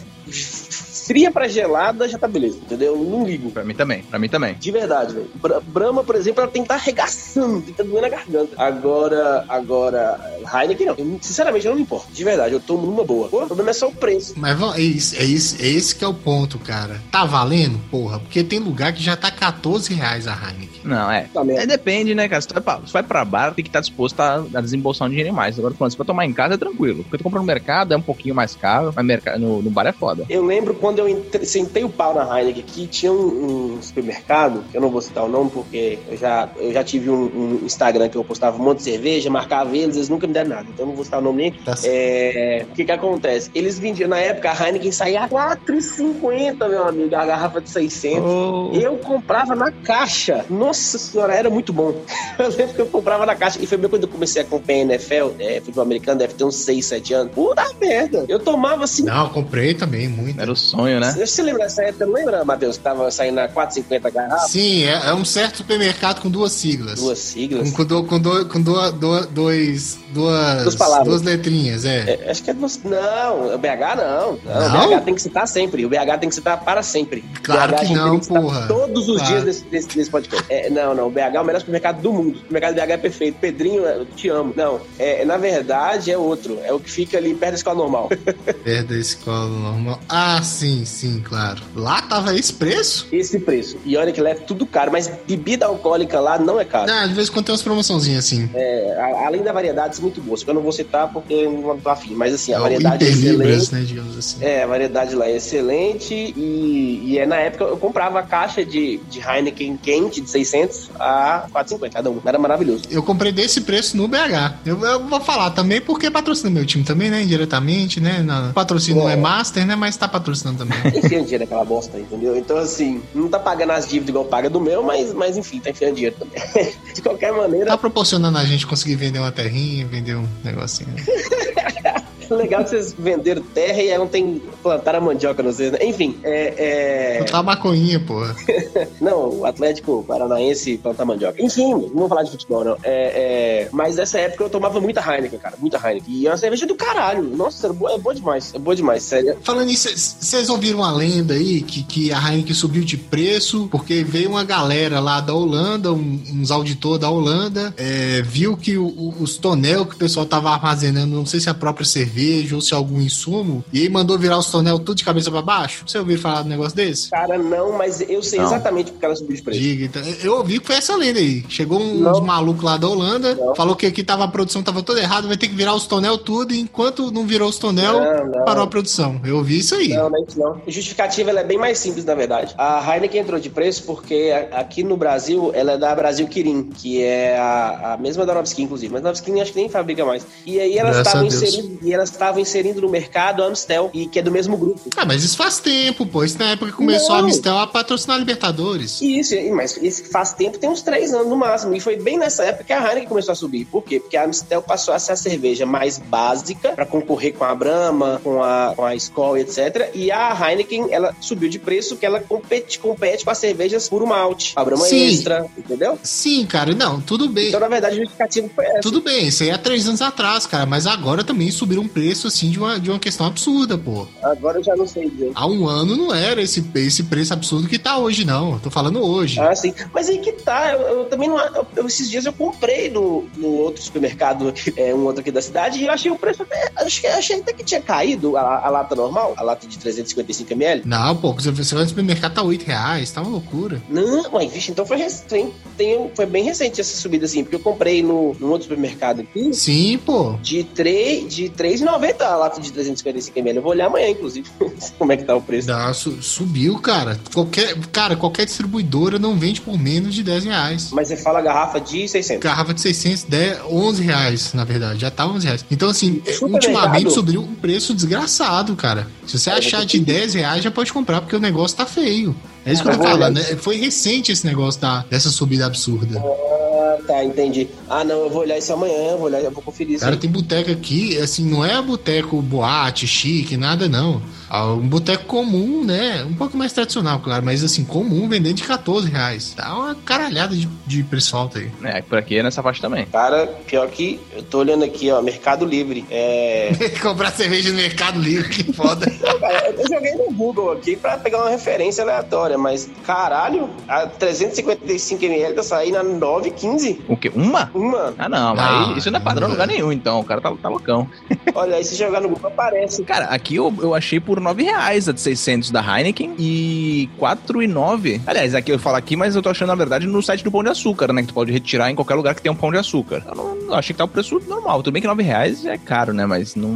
fria 1.09 1.31
pra 1.31 1.48
gelada, 1.48 2.07
já 2.07 2.18
tá 2.18 2.29
beleza, 2.29 2.59
entendeu? 2.59 2.96
Não 2.96 3.24
ligo. 3.24 3.51
Pra 3.51 3.64
mim 3.64 3.74
também, 3.74 4.03
pra 4.03 4.18
mim 4.18 4.29
também. 4.29 4.55
De 4.55 4.70
verdade, 4.70 5.14
velho. 5.14 5.31
Brahma, 5.66 6.05
por 6.05 6.14
exemplo, 6.14 6.42
ela 6.42 6.51
tem 6.51 6.62
que 6.62 6.66
estar 6.66 6.77
tá 6.77 6.83
arregaçando, 6.83 7.62
tem 7.62 7.62
que 7.62 7.70
estar 7.70 7.85
tá 7.85 7.88
doendo 7.88 8.07
a 8.07 8.09
garganta. 8.11 8.62
Agora, 8.62 9.44
agora, 9.48 10.38
Heineken 10.52 10.87
não. 10.87 10.94
Eu, 10.96 11.18
sinceramente, 11.20 11.66
eu 11.66 11.70
não 11.70 11.76
me 11.76 11.82
importo. 11.82 12.12
De 12.12 12.24
verdade, 12.24 12.54
eu 12.54 12.61
tomo 12.61 12.87
numa 12.87 13.04
boa. 13.04 13.28
Pô, 13.28 13.42
o 13.42 13.46
problema 13.46 13.70
é 13.70 13.74
só 13.74 13.88
o 13.88 13.94
preço. 13.94 14.34
Mas 14.37 14.61
é, 14.76 14.80
isso, 14.80 15.16
é, 15.16 15.24
isso, 15.24 15.56
é 15.61 15.68
esse 15.68 15.94
que 15.94 16.04
é 16.04 16.08
o 16.08 16.14
ponto, 16.14 16.58
cara. 16.58 17.00
Tá 17.11 17.24
valendo? 17.24 17.78
Porra, 17.90 18.18
porque 18.18 18.42
tem 18.42 18.58
lugar 18.58 18.92
que 18.92 19.02
já 19.02 19.16
tá 19.16 19.30
14 19.30 19.92
reais 19.92 20.26
a 20.26 20.32
Heineken. 20.32 20.68
Não, 20.84 21.11
é. 21.11 21.28
Tá 21.32 21.42
é 21.46 21.66
depende, 21.66 22.14
né, 22.14 22.28
cara? 22.28 22.40
Se 22.40 22.48
tu 22.48 22.54
vai 22.54 22.62
pra, 22.62 22.76
vai 22.76 23.02
pra 23.02 23.24
bar, 23.24 23.54
tem 23.54 23.62
que 23.62 23.68
estar 23.68 23.78
tá 23.78 23.82
disposto 23.82 24.20
a, 24.20 24.44
a, 24.54 24.61
desembolsar 24.61 25.06
um 25.06 25.11
dinheiro 25.11 25.32
mais. 25.32 25.58
Agora, 25.58 25.74
se 25.90 25.96
for 25.96 26.06
tomar 26.06 26.24
em 26.24 26.32
casa, 26.32 26.54
é 26.54 26.56
tranquilo. 26.56 27.02
Porque 27.04 27.18
tu 27.18 27.24
compra 27.24 27.40
no 27.40 27.46
mercado, 27.46 27.92
é 27.92 27.96
um 27.96 28.02
pouquinho 28.02 28.34
mais 28.34 28.54
caro, 28.54 28.92
mas 28.94 29.06
no, 29.38 29.62
no 29.62 29.70
bar 29.70 29.87
é 29.87 29.92
foda. 29.92 30.24
Eu 30.28 30.44
lembro 30.44 30.74
quando 30.74 31.00
eu 31.00 31.08
entre, 31.08 31.44
sentei 31.44 31.84
o 31.84 31.88
pau 31.88 32.14
na 32.14 32.38
Heineken 32.38 32.62
que 32.62 32.87
tinha 32.87 33.12
um, 33.12 33.76
um, 33.76 33.82
supermercado, 33.82 34.64
que 34.70 34.76
eu 34.76 34.80
não 34.80 34.90
vou 34.90 35.00
citar 35.00 35.24
o 35.24 35.28
nome, 35.28 35.50
porque 35.50 35.98
eu 36.08 36.16
já, 36.16 36.48
eu 36.56 36.72
já 36.72 36.82
tive 36.82 37.11
um, 37.11 37.24
um, 37.24 37.61
Instagram 37.64 38.08
que 38.08 38.16
eu 38.16 38.24
postava 38.24 38.61
um 38.61 38.64
monte 38.64 38.78
de 38.78 38.84
cerveja, 38.84 39.30
marcava 39.30 39.76
eles, 39.76 39.96
eles 39.96 40.08
nunca 40.08 40.26
me 40.26 40.32
nada. 40.44 40.66
Então 40.72 40.85
eu 40.85 40.88
não 40.88 40.94
vou 40.94 41.05
citar 41.05 41.20
o 41.20 41.22
nome 41.22 41.42
nem. 41.42 41.53
Tá 41.53 41.74
é, 41.85 42.66
o 42.70 42.74
que 42.74 42.85
que 42.85 42.92
acontece? 42.92 43.51
Eles 43.55 43.79
vendiam, 43.79 44.09
na 44.09 44.18
época, 44.18 44.51
a 44.51 44.66
Heineken 44.66 44.92
saía 44.92 45.24
a 45.24 45.29
4,50, 45.29 46.68
meu 46.68 46.85
amigo, 46.87 47.14
a 47.14 47.24
garrafa 47.24 47.61
de 47.61 47.70
600. 47.70 48.18
Oh. 48.24 48.70
Eu 48.74 48.96
comprava 48.98 49.55
na 49.55 49.70
caixa. 49.70 50.44
Nossa 50.51 50.98
senhora, 50.98 51.35
era 51.35 51.51
muito 51.51 51.72
bom. 51.72 51.94
Eu 52.38 52.48
lembro 52.51 52.74
que 52.74 52.81
eu 52.81 52.87
comprava 52.87 53.27
na 53.27 53.35
caixa. 53.35 53.59
E 53.61 53.66
foi 53.66 53.77
bem 53.77 53.90
quando 53.90 54.05
eu 54.05 54.09
comecei 54.09 54.40
a 54.40 54.44
acompanhar 54.44 54.83
NFL, 54.83 55.35
é, 55.40 55.61
futebol 55.61 55.83
americano, 55.83 56.18
deve 56.20 56.35
ter 56.35 56.44
uns 56.44 56.55
6, 56.57 56.87
7 56.87 57.14
anos. 57.14 57.33
Puta 57.33 57.66
merda. 57.81 58.24
Eu 58.29 58.38
tomava 58.38 58.85
assim. 58.85 59.03
Não, 59.03 59.29
comprei 59.29 59.74
também, 59.74 60.09
muito. 60.09 60.40
Era 60.40 60.51
o 60.51 60.57
sonho, 60.57 61.01
né? 61.01 61.12
Você 61.18 61.42
lembra 61.42 61.64
dessa 61.64 61.83
época? 61.83 62.07
Não 62.07 62.12
lembra, 62.12 62.44
Matheus? 62.44 62.77
Que 62.77 62.85
tava 62.85 63.11
saindo 63.11 63.38
a 63.40 63.48
4,50 63.48 64.12
garrafa? 64.12 64.48
Sim, 64.48 64.85
é, 64.85 65.09
é, 65.09 65.14
um 65.14 65.24
certo 65.24 65.59
supermercado 65.59 66.20
com 66.20 66.31
duas 66.31 66.53
siglas. 66.53 67.01
Duas 67.01 67.18
siglas? 67.18 67.70
Com, 67.70 67.85
com, 67.85 68.05
com, 68.05 68.20
do, 68.20 68.46
com 68.46 68.61
do, 68.61 68.92
do, 68.92 69.27
dois. 69.27 69.98
Duas, 70.12 70.27
duas 70.62 70.76
palavras. 70.76 71.08
Duas 71.08 71.22
letrinhas, 71.22 71.84
é. 71.84 72.18
é. 72.26 72.30
Acho 72.30 72.42
que 72.42 72.50
é 72.50 72.54
duas. 72.54 72.78
Não, 72.82 73.54
o 73.54 73.58
BH 73.58 73.96
não. 73.96 74.38
não. 74.44 74.68
não. 74.68 74.86
O 74.86 74.96
BH 74.96 75.04
tem 75.04 75.14
que 75.14 75.22
citar 75.22 75.46
sempre. 75.48 75.84
O 75.84 75.88
BH 75.88 76.18
tem 76.20 76.28
que 76.28 76.34
citar 76.34 76.60
para 76.64 76.82
sempre. 76.82 77.24
Claro 77.42 77.76
que 77.76 77.92
não, 77.92 78.18
que 78.18 78.28
porra. 78.28 78.66
Todos 78.66 79.08
os 79.08 79.18
claro. 79.18 79.32
dias 79.32 79.44
nesse, 79.44 79.64
nesse, 79.70 79.98
nesse 79.98 80.10
podcast. 80.10 80.44
É, 80.48 80.70
não, 80.70 80.94
não. 80.94 81.06
O 81.08 81.10
BH 81.10 81.34
é 81.34 81.40
o 81.40 81.44
melhor 81.44 81.60
supermercado 81.60 82.00
do 82.00 82.12
mundo. 82.12 82.36
O 82.36 82.38
supermercado 82.38 82.74
BH 82.74 82.90
é 82.90 82.96
perfeito. 82.96 83.38
Pedrinho, 83.38 83.82
eu 83.84 84.04
te 84.04 84.28
amo. 84.28 84.52
Não, 84.56 84.80
é, 84.98 85.24
na 85.24 85.36
verdade 85.36 86.10
é 86.10 86.18
outro. 86.18 86.58
É 86.64 86.72
o 86.72 86.80
que 86.80 86.90
fica 86.90 87.18
ali 87.18 87.34
perto 87.34 87.52
da 87.52 87.56
escola 87.56 87.78
normal. 87.78 88.08
perto 88.64 88.88
da 88.88 88.96
escola 88.96 89.48
normal. 89.48 90.00
Ah, 90.08 90.42
sim, 90.42 90.84
sim, 90.84 91.20
claro. 91.20 91.62
Lá 91.74 92.02
tava 92.02 92.34
esse 92.34 92.52
preço? 92.52 93.06
Esse 93.12 93.38
preço. 93.38 93.76
E 93.84 93.96
olha 93.96 94.12
que 94.12 94.20
lá 94.20 94.30
é 94.30 94.34
tudo 94.34 94.66
caro, 94.66 94.92
mas 94.92 95.10
bebida 95.26 95.66
alcoólica 95.66 96.20
lá 96.20 96.38
não 96.38 96.60
é 96.60 96.64
caro. 96.64 96.90
Ah, 96.90 97.06
de 97.06 97.14
vez 97.14 97.28
em 97.28 97.32
quando 97.32 97.46
tem 97.46 97.52
umas 97.52 97.62
promoçãozinhas 97.62 98.24
assim. 98.24 98.50
É, 98.54 98.96
além 99.24 99.42
da 99.42 99.52
variedade, 99.52 99.96
são 99.96 100.04
muito 100.18 100.22
boas. 100.22 100.44
Eu 100.46 100.54
não 100.54 100.62
vou 100.62 100.72
citar 100.72 101.09
porque 101.12 101.46
não 101.46 101.78
tô 101.78 101.88
afim. 101.88 102.14
Mas 102.14 102.35
assim, 102.35 102.52
a 102.52 102.57
é 102.57 102.61
variedade 102.61 103.07
é 103.07 103.09
excelente. 103.09 103.72
Né, 103.72 103.85
digamos 103.87 104.18
assim. 104.18 104.44
É, 104.44 104.62
a 104.62 104.66
variedade 104.66 105.14
lá 105.14 105.26
é 105.26 105.37
excelente. 105.37 106.14
E, 106.14 107.02
e 107.04 107.18
é 107.18 107.26
na 107.26 107.37
época 107.37 107.64
eu 107.64 107.76
comprava 107.76 108.18
a 108.18 108.22
caixa 108.22 108.64
de, 108.64 108.98
de 109.09 109.20
Heineken 109.20 109.76
quente 109.76 110.20
de 110.20 110.28
600 110.28 110.90
a 110.98 111.46
4,50 111.52 111.92
cada 111.92 112.11
um. 112.11 112.20
Era 112.24 112.38
maravilhoso. 112.38 112.85
Eu 112.90 113.02
comprei 113.02 113.33
desse 113.33 113.61
preço 113.61 113.96
no 113.96 114.09
BH. 114.09 114.54
Eu, 114.66 114.81
eu 114.85 115.07
vou 115.07 115.20
falar 115.20 115.50
também 115.50 115.81
porque 115.81 116.11
patrocina 116.11 116.50
meu 116.50 116.66
time 116.66 116.85
também, 116.85 117.11
né? 117.11 117.22
Indiretamente, 117.22 118.00
né? 118.00 118.22
Na, 118.22 118.52
patrocínio 118.52 119.02
não 119.02 119.09
é 119.09 119.16
master, 119.16 119.66
né? 119.66 119.76
Mas 119.76 119.96
tá 119.96 120.09
patrocinando 120.09 120.59
também 120.59 120.78
enfiando 120.98 121.24
dinheiro 121.24 121.44
naquela 121.44 121.64
bosta, 121.64 121.98
entendeu? 121.98 122.37
Então, 122.37 122.57
assim, 122.59 123.02
não 123.14 123.28
tá 123.28 123.38
pagando 123.38 123.72
as 123.72 123.87
dívidas 123.87 124.09
igual 124.09 124.24
paga 124.24 124.50
do 124.50 124.61
meu, 124.61 124.83
mas, 124.83 125.12
mas 125.12 125.37
enfim, 125.37 125.61
tá 125.61 125.70
enfiando 125.70 125.94
dinheiro 125.94 126.16
também. 126.18 126.38
De 126.94 127.02
qualquer 127.02 127.33
maneira. 127.33 127.66
Tá 127.66 127.78
proporcionando 127.78 128.38
a 128.38 128.44
gente 128.44 128.66
conseguir 128.66 128.96
vender 128.96 129.18
uma 129.18 129.31
terrinha, 129.31 129.87
vender 129.87 130.08
um 130.14 130.27
negocinho. 130.44 130.94
Legal 132.36 132.64
que 132.64 132.70
vocês 132.70 132.94
venderam 132.98 133.42
terra 133.54 133.82
e 133.82 133.90
aí 133.90 133.98
não 133.98 134.06
tem 134.06 134.40
plantar 134.62 134.94
a 134.94 135.00
mandioca 135.00 135.42
nos 135.42 135.56
dedos. 135.56 135.78
Né? 135.78 135.86
Enfim, 135.86 136.18
é. 136.22 136.54
é... 136.56 137.16
Plantar 137.18 137.42
maconhinha, 137.42 138.00
porra. 138.00 138.34
não, 139.00 139.40
o 139.40 139.46
Atlético 139.46 140.04
Paranaense 140.06 140.78
plantar 140.78 141.04
mandioca. 141.04 141.42
Enfim, 141.42 141.70
não 141.70 141.88
vou 141.88 142.08
falar 142.08 142.22
de 142.24 142.30
futebol, 142.30 142.64
não. 142.64 142.76
É, 142.82 143.64
é... 143.64 143.68
Mas 143.72 143.96
nessa 143.96 144.18
época 144.18 144.44
eu 144.44 144.50
tomava 144.50 144.80
muita 144.80 145.00
Heineken, 145.00 145.38
cara. 145.38 145.56
Muita 145.58 145.78
Heineken. 145.78 146.14
E 146.14 146.26
é 146.26 146.30
uma 146.30 146.36
cerveja 146.36 146.66
do 146.66 146.74
caralho. 146.74 147.22
Nossa, 147.22 147.66
é 147.66 147.72
boa, 147.72 147.92
é 147.92 147.98
boa 147.98 148.14
demais. 148.14 148.54
É 148.54 148.58
boa 148.58 148.76
demais, 148.76 149.02
sério. 149.02 149.36
Falando 149.42 149.66
nisso, 149.66 149.88
vocês 149.88 150.48
ouviram 150.48 150.80
uma 150.80 150.92
lenda 150.92 151.34
aí 151.34 151.62
que, 151.62 151.82
que 151.82 152.12
a 152.12 152.18
Heineken 152.18 152.54
subiu 152.54 152.84
de 152.84 152.96
preço 152.96 153.68
porque 153.70 154.04
veio 154.04 154.30
uma 154.30 154.44
galera 154.44 155.00
lá 155.00 155.20
da 155.20 155.32
Holanda, 155.32 155.92
um, 155.92 156.20
uns 156.32 156.50
auditores 156.50 157.00
da 157.00 157.10
Holanda, 157.10 157.72
é, 157.76 158.22
viu 158.22 158.56
que 158.56 158.76
o, 158.76 159.14
os 159.18 159.36
tonel 159.36 159.86
que 159.86 159.94
o 159.94 159.98
pessoal 159.98 160.26
tava 160.26 160.50
armazenando, 160.50 161.14
não 161.14 161.26
sei 161.26 161.40
se 161.40 161.48
é 161.48 161.52
a 161.52 161.54
própria 161.54 161.86
cerveja 161.86 162.17
cerveja 162.18 162.57
ou 162.57 162.61
se 162.61 162.74
é 162.74 162.76
algum 162.76 163.00
insumo, 163.00 163.64
e 163.72 163.83
aí 163.83 163.88
mandou 163.88 164.18
virar 164.18 164.38
os 164.38 164.50
tonel 164.50 164.78
tudo 164.78 164.96
de 164.96 165.04
cabeça 165.04 165.31
para 165.31 165.40
baixo? 165.40 165.85
Você 165.87 165.98
ouviu 165.98 166.18
falar 166.18 166.42
de 166.42 166.48
um 166.48 166.50
negócio 166.50 166.76
desse? 166.76 167.11
Cara, 167.11 167.38
não, 167.38 167.72
mas 167.72 168.00
eu 168.00 168.22
sei 168.22 168.40
não. 168.40 168.46
exatamente 168.46 168.90
porque 168.90 169.04
ela 169.04 169.14
subiu 169.14 169.37
de 169.37 169.42
preço. 169.42 169.61
Diga, 169.61 169.85
então, 169.85 170.02
eu 170.22 170.37
ouvi 170.37 170.59
que 170.59 170.66
foi 170.66 170.76
essa 170.76 170.96
lenda 170.96 171.20
aí. 171.20 171.44
Chegou 171.48 171.81
uns 171.81 172.20
malucos 172.20 172.64
lá 172.64 172.76
da 172.76 172.88
Holanda, 172.88 173.35
não. 173.35 173.54
falou 173.54 173.76
que 173.76 173.87
aqui 173.87 174.02
tava 174.02 174.24
a 174.24 174.28
produção 174.28 174.62
tava 174.62 174.83
toda 174.83 175.00
errada, 175.00 175.28
vai 175.28 175.37
ter 175.37 175.48
que 175.48 175.54
virar 175.54 175.74
os 175.74 175.87
tonel 175.87 176.18
tudo, 176.18 176.52
e 176.52 176.61
enquanto 176.61 177.11
não 177.11 177.26
virou 177.26 177.48
os 177.48 177.59
tonel, 177.59 178.00
não, 178.00 178.44
parou 178.44 178.64
a 178.64 178.66
produção. 178.66 179.20
Eu 179.24 179.37
ouvi 179.37 179.59
isso 179.59 179.74
aí. 179.74 179.88
Não, 179.88 180.11
não 180.11 180.18
é 180.18 180.22
isso 180.26 180.38
não. 180.38 180.61
A 180.66 180.70
justificativa 180.70 181.31
ela 181.31 181.40
é 181.40 181.44
bem 181.44 181.59
mais 181.59 181.78
simples, 181.78 182.04
na 182.04 182.14
verdade. 182.14 182.54
A 182.59 182.94
Heineken 182.94 183.20
entrou 183.20 183.38
de 183.38 183.50
preço 183.50 183.85
porque 183.85 184.33
aqui 184.52 184.83
no 184.83 184.96
Brasil, 184.96 185.50
ela 185.54 185.72
é 185.72 185.78
da 185.78 185.94
Brasil 185.94 186.26
Kirin, 186.26 186.64
que 186.64 187.02
é 187.02 187.38
a, 187.38 187.94
a 187.94 187.96
mesma 187.96 188.26
da 188.26 188.35
Novskin, 188.35 188.62
inclusive. 188.62 188.92
Mas 188.92 189.04
a 189.04 189.09
Novskin 189.09 189.40
acho 189.40 189.52
que 189.52 189.59
nem 189.59 189.68
fabrica 189.68 190.04
mais. 190.04 190.26
E 190.44 190.59
aí 190.59 190.78
elas 190.78 190.96
estavam 190.96 191.26
inserindo, 191.26 191.78
e 191.83 191.92
elas 191.92 192.08
estavam 192.11 192.40
inserindo 192.40 192.81
no 192.81 192.88
mercado 192.88 193.42
a 193.42 193.47
Amstel, 193.47 193.90
e 193.92 194.07
que 194.07 194.18
é 194.18 194.23
do 194.23 194.31
mesmo 194.31 194.57
grupo. 194.57 194.90
Ah, 194.97 195.05
mas 195.05 195.23
isso 195.25 195.37
faz 195.37 195.59
tempo, 195.59 196.07
pô. 196.07 196.25
Isso 196.25 196.38
na 196.38 196.51
época 196.51 196.73
começou 196.73 197.11
Não. 197.11 197.16
a 197.16 197.18
Amstel 197.21 197.59
a 197.59 197.66
patrocinar 197.66 198.16
a 198.16 198.21
Libertadores. 198.21 199.01
Isso, 199.01 199.35
mas 199.53 199.77
isso 199.77 200.05
faz 200.11 200.33
tempo, 200.33 200.59
tem 200.59 200.68
uns 200.68 200.83
três 200.83 201.12
anos 201.12 201.29
no 201.29 201.37
máximo. 201.37 201.75
E 201.75 201.81
foi 201.81 201.97
bem 201.97 202.18
nessa 202.18 202.44
época 202.44 202.64
que 202.64 202.73
a 202.73 202.81
Heineken 202.81 203.09
começou 203.09 203.33
a 203.33 203.35
subir. 203.35 203.64
Por 203.66 203.83
quê? 203.83 204.01
Porque 204.01 204.16
a 204.16 204.25
Amstel 204.25 204.62
passou 204.62 204.94
a 204.94 204.99
ser 204.99 205.12
a 205.12 205.16
cerveja 205.16 205.66
mais 205.66 205.99
básica 205.99 206.71
para 206.71 206.87
concorrer 206.87 207.35
com 207.35 207.44
a 207.44 207.55
Brahma, 207.55 208.21
com 208.23 208.42
a, 208.42 208.73
com 208.75 208.85
a 208.85 208.94
Skol, 208.94 209.38
etc. 209.38 209.90
E 209.94 210.11
a 210.11 210.37
Heineken, 210.37 210.88
ela 210.90 211.14
subiu 211.21 211.49
de 211.49 211.59
preço 211.59 211.97
que 211.97 212.07
ela 212.07 212.21
compete, 212.21 212.79
compete 212.79 213.25
com 213.25 213.31
as 213.31 213.38
cervejas 213.38 213.88
puro 213.88 214.07
malte. 214.07 214.53
A 214.57 214.64
Brahma 214.64 214.85
Sim. 214.87 215.07
Extra, 215.09 215.47
entendeu? 215.57 215.99
Sim, 216.03 216.47
cara. 216.47 216.75
Não, 216.75 217.01
tudo 217.01 217.29
bem. 217.29 217.49
Então, 217.49 217.61
na 217.61 217.68
verdade, 217.68 217.97
o 217.97 217.99
justificativo 218.01 218.51
foi 218.55 218.64
essa. 218.66 218.81
Tudo 218.81 219.01
bem, 219.01 219.29
isso 219.29 219.42
aí 219.42 219.51
há 219.51 219.59
três 219.59 219.87
anos 219.87 220.03
atrás, 220.03 220.47
cara. 220.47 220.66
Mas 220.66 220.87
agora 220.87 221.25
também 221.25 221.51
subiram 221.51 221.83
um 221.83 221.88
preço, 221.98 222.28
assim, 222.28 222.48
de 222.48 222.58
uma, 222.61 222.78
de 222.78 222.90
uma 222.90 222.98
questão 222.98 223.26
absurda, 223.26 223.76
pô. 223.76 224.06
Agora 224.22 224.61
eu 224.61 224.64
já 224.64 224.76
não 224.76 224.87
sei 224.87 225.11
dizer. 225.11 225.32
Há 225.34 225.46
um 225.48 225.66
ano 225.66 225.96
não 225.96 226.14
era 226.14 226.40
esse, 226.40 226.64
esse 226.76 227.02
preço 227.02 227.32
absurdo 227.32 227.68
que 227.68 227.76
tá 227.76 227.98
hoje, 227.98 228.24
não. 228.24 228.52
Eu 228.52 228.61
tô 228.61 228.70
falando 228.70 229.02
hoje. 229.02 229.40
Ah, 229.40 229.54
sim. 229.54 229.74
Mas 229.92 230.08
aí 230.08 230.18
que 230.18 230.30
tá. 230.30 230.72
Eu, 230.72 230.80
eu 230.98 231.04
também 231.06 231.28
não. 231.28 231.37
Eu, 231.74 231.87
esses 231.87 232.08
dias 232.08 232.24
eu 232.24 232.32
comprei 232.32 232.88
no, 232.88 233.26
no 233.37 233.48
outro 233.48 233.82
supermercado, 233.82 234.54
é, 234.76 234.94
um 234.94 235.04
outro 235.04 235.22
aqui 235.22 235.32
da 235.32 235.42
cidade, 235.42 235.80
e 235.80 235.87
eu 235.87 235.92
achei 235.92 236.08
o 236.08 236.16
preço 236.16 236.42
até. 236.42 236.70
Acho 236.76 237.00
que, 237.00 237.06
achei 237.08 237.40
até 237.40 237.52
que 237.52 237.64
tinha 237.64 237.80
caído 237.80 238.37
a, 238.37 238.66
a 238.66 238.70
lata 238.70 238.94
normal, 238.94 239.34
a 239.37 239.42
lata 239.42 239.66
de 239.66 239.76
355ml. 239.76 240.82
Não, 240.84 241.16
pô, 241.16 241.32
você 241.32 241.50
vai 241.50 241.82
no 241.82 241.88
supermercado 241.88 242.34
tá 242.34 242.42
8 242.44 242.64
reais, 242.64 243.11
tá 243.11 243.22
uma 243.22 243.30
loucura. 243.30 243.82
Não, 243.88 244.30
mas 244.30 244.52
vixe, 244.52 244.70
então 244.70 244.87
foi 244.87 244.98
recente. 244.98 245.52
Tem, 245.76 246.08
foi 246.14 246.26
bem 246.26 246.44
recente 246.44 246.80
essa 246.80 246.96
subida 246.96 247.24
assim, 247.24 247.42
porque 247.42 247.56
eu 247.56 247.61
comprei 247.61 248.04
no, 248.04 248.34
no 248.34 248.50
outro 248.50 248.68
supermercado 248.68 249.22
aqui. 249.22 249.52
Sim, 249.52 249.98
pô. 249.98 250.34
De 250.40 250.62
3,90 250.62 251.26
de 251.26 251.50
3,90 251.88 252.20
a 252.22 252.37
lata 252.37 252.61
de 252.61 252.72
355 252.72 253.38
55ml. 253.38 253.57
Eu 253.57 253.62
vou 253.62 253.72
olhar 253.72 253.87
amanhã, 253.87 254.09
inclusive, 254.11 254.48
como 254.98 255.12
é 255.12 255.16
que 255.16 255.24
tá 255.24 255.35
o 255.35 255.42
preço. 255.42 255.68
Dá, 255.68 255.92
su 255.92 256.22
subiu, 256.22 256.79
cara. 256.79 257.18
Qualquer, 257.33 257.77
cara, 257.92 258.16
qualquer 258.16 258.44
distribuidora 258.44 259.18
não 259.18 259.37
vende 259.38 259.61
por 259.61 259.79
menos 259.79 260.14
de 260.14 260.22
10 260.22 260.44
reais. 260.44 260.90
Mas 260.92 261.09
você 261.09 261.16
fala 261.16 261.40
garrafa 261.40 261.81
de 261.81 262.09
600. 262.09 262.42
Garrafa 262.42 262.74
de 262.74 262.81
600, 262.81 263.24
10, 263.24 263.61
11 263.70 264.03
reais, 264.03 264.53
na 264.55 264.64
verdade. 264.64 265.01
Já 265.01 265.11
tá 265.11 265.27
11 265.27 265.46
reais. 265.46 265.64
Então, 265.70 265.88
assim, 265.88 266.22
ultimamente 266.42 267.11
subiu 267.12 267.42
um 267.42 267.55
preço 267.55 267.94
desgraçado, 267.94 268.74
cara. 268.77 269.07
Se 269.27 269.38
você 269.38 269.51
é, 269.51 269.55
achar 269.55 269.85
de 269.85 269.98
10 269.98 270.35
reais, 270.35 270.62
já 270.62 270.70
pode 270.70 270.92
comprar, 270.92 271.20
porque 271.20 271.37
o 271.37 271.40
negócio 271.40 271.77
tá 271.77 271.87
feio. 271.87 272.35
É 272.64 272.72
isso 272.72 272.83
que 272.83 272.88
eu 272.88 272.98
tô 272.98 273.03
falando. 273.03 273.37
Né? 273.37 273.42
Foi 273.57 273.77
recente 273.77 274.33
esse 274.33 274.46
negócio 274.46 274.81
da, 274.81 275.05
dessa 275.09 275.31
subida 275.31 275.66
absurda. 275.66 276.18
Ah, 276.18 276.58
tá, 276.98 277.24
entendi. 277.24 277.68
Ah, 277.88 278.04
não, 278.04 278.24
eu 278.24 278.30
vou 278.30 278.42
olhar 278.42 278.58
isso 278.58 278.72
amanhã, 278.72 279.16
vou 279.16 279.26
olhar, 279.26 279.40
eu 279.42 279.50
vou 279.50 279.62
conferir 279.62 279.94
isso. 279.94 280.04
Cara, 280.04 280.14
aí. 280.14 280.20
tem 280.20 280.30
boteca 280.30 280.72
aqui, 280.72 281.18
assim, 281.18 281.48
não 281.48 281.64
é 281.64 281.80
boteco 281.80 282.40
boate, 282.42 283.06
chique, 283.06 283.56
nada 283.56 283.88
não. 283.88 284.20
Ah, 284.50 284.66
um 284.72 284.88
boteco 284.88 285.24
comum, 285.24 285.84
né? 285.84 286.24
Um 286.24 286.34
pouco 286.34 286.56
mais 286.56 286.72
tradicional, 286.72 287.20
claro, 287.20 287.44
mas 287.44 287.62
assim, 287.62 287.84
comum, 287.84 288.28
vendendo 288.28 288.56
de 288.56 288.64
14 288.64 289.11
reais. 289.11 289.52
Tá 289.54 289.74
uma 289.74 289.94
caralhada 289.94 290.54
de, 290.54 290.66
de 290.87 291.02
preço 291.02 291.37
alto 291.37 291.58
aí. 291.58 291.70
É, 291.84 292.02
por 292.02 292.18
aqui 292.18 292.38
é 292.38 292.42
nessa 292.42 292.62
faixa 292.62 292.80
também. 292.80 293.06
Cara, 293.06 293.46
pior 293.66 293.88
que 293.88 294.18
eu 294.34 294.42
tô 294.42 294.58
olhando 294.58 294.84
aqui, 294.84 295.11
ó, 295.11 295.20
Mercado 295.20 295.64
Livre. 295.64 296.04
É. 296.11 296.72
Comprar 297.02 297.30
cerveja 297.32 297.70
no 297.70 297.76
Mercado 297.76 298.20
Livre, 298.20 298.48
que 298.48 298.72
foda. 298.72 299.06
Não, 299.20 299.38
cara, 299.40 299.70
eu 299.70 299.88
joguei 299.88 300.14
no 300.14 300.32
Google 300.32 300.72
aqui 300.72 300.96
pra 300.96 301.18
pegar 301.18 301.38
uma 301.38 301.50
referência 301.50 302.02
aleatória, 302.02 302.56
mas 302.56 302.88
caralho, 303.04 303.68
a 303.87 304.06
355ml 304.06 305.54
tá 305.54 305.62
saindo 305.62 305.98
a 305.98 306.04
9,15. 306.04 307.00
O 307.08 307.16
quê? 307.16 307.30
Uma? 307.34 307.70
Uma. 307.74 308.14
Ah, 308.18 308.28
não, 308.28 308.54
mas 308.54 308.88
ah, 308.88 308.94
isso 308.96 309.11
não 309.11 309.18
é 309.18 309.22
padrão 309.22 309.48
em 309.48 309.52
lugar 309.52 309.66
nenhum, 309.66 309.92
então. 309.92 310.20
O 310.20 310.24
cara 310.24 310.40
tá, 310.40 310.52
tá 310.54 310.68
loucão. 310.68 311.08
Olha, 311.54 311.76
aí 311.76 311.84
se 311.84 311.96
jogar 311.96 312.20
no 312.20 312.28
Google 312.28 312.50
aparece. 312.50 313.02
Cara, 313.04 313.26
aqui 313.26 313.56
eu, 313.56 313.72
eu 313.80 313.94
achei 313.94 314.20
por 314.20 314.38
por 314.38 314.40
9 314.40 314.62
reais 314.62 315.09
a 315.09 315.12
de 315.12 315.20
600 315.20 315.70
da 315.70 315.81
Heineken 315.81 316.35
e 316.38 317.09
4,9. 317.18 318.20
Aliás, 318.27 318.55
aqui 318.55 318.70
eu 318.70 318.79
falo 318.79 318.96
aqui, 318.96 319.16
mas 319.16 319.35
eu 319.35 319.42
tô 319.42 319.48
achando, 319.48 319.68
na 319.68 319.74
verdade, 319.74 320.07
no 320.07 320.22
site 320.22 320.44
do 320.44 320.51
Pão 320.51 320.62
de 320.62 320.70
Açúcar, 320.70 321.12
né? 321.12 321.22
Que 321.22 321.29
tu 321.29 321.35
pode 321.35 321.53
retirar 321.53 321.90
em 321.90 321.94
qualquer 321.94 322.14
lugar 322.14 322.35
que 322.35 322.42
tenha 322.42 322.53
um 322.53 322.57
Pão 322.57 322.70
de 322.70 322.79
Açúcar. 322.79 323.22
Eu 323.27 323.35
não 323.35 323.59
eu 323.68 323.74
achei 323.74 323.92
que 323.92 323.98
tá 323.98 324.05
o 324.05 324.09
preço 324.09 324.40
normal. 324.48 324.83
Tudo 324.83 324.94
bem 324.94 325.03
que 325.03 325.09
9 325.09 325.22
reais 325.22 325.64
é 325.66 325.77
caro, 325.77 326.14
né? 326.14 326.24
Mas 326.24 326.55
não, 326.55 326.70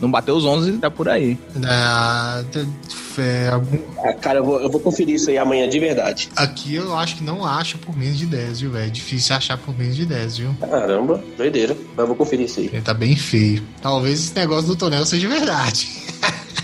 não 0.00 0.10
bateu 0.10 0.34
os 0.34 0.44
11 0.44 0.78
tá 0.78 0.90
por 0.90 1.08
aí. 1.08 1.36
Ah, 1.64 2.42
é, 3.20 3.48
algum... 3.48 3.78
ah, 3.98 4.12
cara, 4.14 4.38
eu 4.38 4.44
vou, 4.44 4.60
eu 4.60 4.70
vou 4.70 4.80
conferir 4.80 5.14
isso 5.14 5.30
aí 5.30 5.38
amanhã, 5.38 5.68
de 5.68 5.78
verdade. 5.78 6.28
Aqui 6.36 6.74
eu 6.74 6.96
acho 6.96 7.16
que 7.16 7.24
não 7.24 7.44
acha 7.44 7.78
por 7.78 7.96
menos 7.96 8.18
de 8.18 8.26
10, 8.26 8.60
viu, 8.60 8.70
velho? 8.70 8.86
É 8.86 8.90
difícil 8.90 9.34
achar 9.34 9.58
por 9.58 9.76
menos 9.76 9.96
de 9.96 10.06
10, 10.06 10.36
viu? 10.38 10.56
Caramba, 10.60 11.22
doideira. 11.36 11.76
Mas 11.90 11.98
eu 11.98 12.06
vou 12.06 12.16
conferir 12.16 12.46
isso 12.46 12.60
aí. 12.60 12.66
Ele 12.66 12.82
tá 12.82 12.94
bem 12.94 13.16
feio. 13.16 13.62
Talvez 13.82 14.20
esse 14.20 14.34
negócio 14.34 14.66
do 14.66 14.76
tonel 14.76 15.04
seja 15.04 15.28
verdade. 15.28 15.88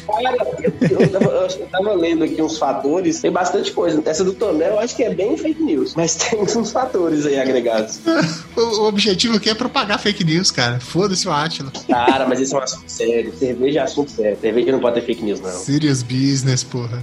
Cara, 0.07 0.37
eu 0.81 1.11
tava, 1.11 1.49
eu 1.59 1.67
tava 1.67 1.95
lendo 1.95 2.25
aqui 2.25 2.41
uns 2.41 2.59
fatores, 2.59 3.21
tem 3.21 3.31
bastante 3.31 3.73
coisa. 3.73 4.03
Essa 4.05 4.23
do 4.23 4.33
tonel 4.35 4.75
eu 4.75 4.79
acho 4.79 4.95
que 4.95 5.03
é 5.03 5.13
bem 5.13 5.37
fake 5.37 5.63
news, 5.63 5.95
mas 5.95 6.15
tem 6.31 6.41
uns 6.41 6.71
fatores 6.71 7.27
aí 7.27 7.39
agregados. 7.41 8.01
o, 8.57 8.61
o 8.61 8.89
objetivo 8.89 9.37
aqui 9.37 9.51
é 9.51 9.55
propagar 9.55 9.99
fake 9.99 10.25
news, 10.25 10.51
cara. 10.51 10.79
Foda-se 10.79 11.27
o 11.27 11.33
Atila. 11.33 11.73
Cara, 11.89 12.27
mas 12.27 12.41
esse 12.41 12.55
é 12.55 12.59
um 12.59 12.63
assunto 12.63 12.89
sério. 12.89 13.33
Cerveja 13.37 13.81
é 13.81 13.83
assunto 13.83 14.11
sério. 14.11 14.39
Cerveja 14.41 14.73
não 14.73 14.81
pode 14.81 15.01
ter 15.01 15.07
fake 15.07 15.25
news, 15.25 15.41
não. 15.41 15.51
Serious 15.51 16.03
business, 16.03 16.44
porra. 16.65 17.03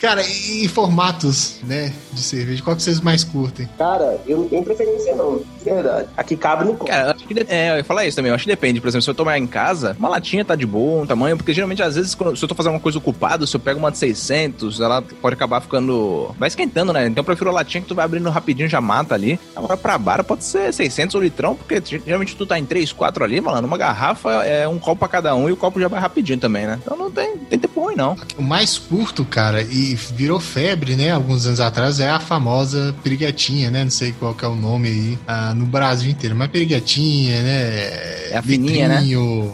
Cara, 0.00 0.22
e 0.26 0.66
formatos, 0.66 1.58
né, 1.62 1.92
de 2.10 2.22
cerveja, 2.22 2.62
qual 2.62 2.74
que 2.74 2.82
vocês 2.82 3.00
mais 3.00 3.22
curtem? 3.22 3.68
Cara, 3.76 4.18
eu 4.26 4.38
não 4.38 4.48
tenho 4.48 4.64
preferência 4.64 5.14
não, 5.14 5.42
verdade. 5.62 6.08
Aqui 6.16 6.36
cabe 6.36 6.64
no 6.64 6.72
copo. 6.72 6.86
Cara, 6.86 7.14
acho 7.14 7.26
que 7.26 7.34
é, 7.46 7.72
eu 7.72 7.76
ia 7.76 7.84
falar 7.84 8.06
isso 8.06 8.16
também, 8.16 8.30
eu 8.30 8.34
acho 8.34 8.44
que 8.44 8.50
depende. 8.50 8.80
Por 8.80 8.88
exemplo, 8.88 9.02
se 9.02 9.10
eu 9.10 9.14
tomar 9.14 9.36
em 9.36 9.46
casa, 9.46 9.94
uma 9.98 10.08
latinha 10.08 10.42
tá 10.42 10.54
de 10.54 10.64
bom 10.64 11.04
tamanho, 11.04 11.36
porque 11.36 11.52
geralmente, 11.52 11.82
às 11.82 11.96
vezes, 11.96 12.14
quando, 12.14 12.34
se 12.34 12.42
eu 12.42 12.48
tô 12.48 12.54
fazendo 12.54 12.72
uma 12.72 12.80
coisa 12.80 12.96
ocupada, 12.96 13.46
se 13.46 13.54
eu 13.54 13.60
pego 13.60 13.78
uma 13.78 13.90
de 13.90 13.98
600, 13.98 14.80
ela 14.80 15.02
pode 15.02 15.34
acabar 15.34 15.60
ficando... 15.60 16.34
vai 16.38 16.48
esquentando, 16.48 16.94
né? 16.94 17.06
Então 17.06 17.20
eu 17.20 17.26
prefiro 17.26 17.50
a 17.50 17.52
latinha 17.52 17.82
que 17.82 17.88
tu 17.88 17.94
vai 17.94 18.06
abrindo 18.06 18.30
rapidinho, 18.30 18.70
já 18.70 18.80
mata 18.80 19.14
ali. 19.14 19.38
Agora 19.54 19.76
pra 19.76 19.98
bar 19.98 20.24
pode 20.24 20.44
ser 20.44 20.72
600 20.72 21.14
ou 21.14 21.20
litrão, 21.20 21.54
porque 21.54 22.00
geralmente 22.06 22.34
tu 22.36 22.46
tá 22.46 22.58
em 22.58 22.64
3, 22.64 22.90
4 22.90 23.22
ali, 23.22 23.38
mano, 23.38 23.66
uma 23.66 23.76
garrafa 23.76 24.30
é 24.46 24.66
um 24.66 24.78
copo 24.78 25.00
pra 25.00 25.08
cada 25.08 25.34
um 25.34 25.46
e 25.46 25.52
o 25.52 25.56
copo 25.58 25.78
já 25.78 25.88
vai 25.88 26.00
rapidinho 26.00 26.38
também, 26.38 26.66
né? 26.66 26.78
Então 26.82 26.96
não 26.96 27.10
tem, 27.10 27.36
tem 27.36 27.58
tempo 27.58 27.82
ruim, 27.82 27.96
não. 27.96 28.16
O 28.38 28.42
mais 28.42 28.78
curto, 28.78 29.26
cara, 29.26 29.60
e 29.60 29.89
virou 29.94 30.40
febre, 30.40 30.96
né? 30.96 31.10
Alguns 31.10 31.46
anos 31.46 31.60
atrás, 31.60 32.00
é 32.00 32.10
a 32.10 32.20
famosa 32.20 32.94
piriguetinha, 33.02 33.70
né? 33.70 33.84
Não 33.84 33.90
sei 33.90 34.12
qual 34.12 34.34
que 34.34 34.44
é 34.44 34.48
o 34.48 34.54
nome 34.54 34.88
aí 34.88 35.18
ah, 35.26 35.54
no 35.54 35.66
Brasil 35.66 36.10
inteiro, 36.10 36.34
mas 36.36 36.50
piriguetinha, 36.50 37.42
né? 37.42 38.30
É 38.30 38.36
a 38.36 38.42
fininha, 38.42 38.88
né? 38.88 39.04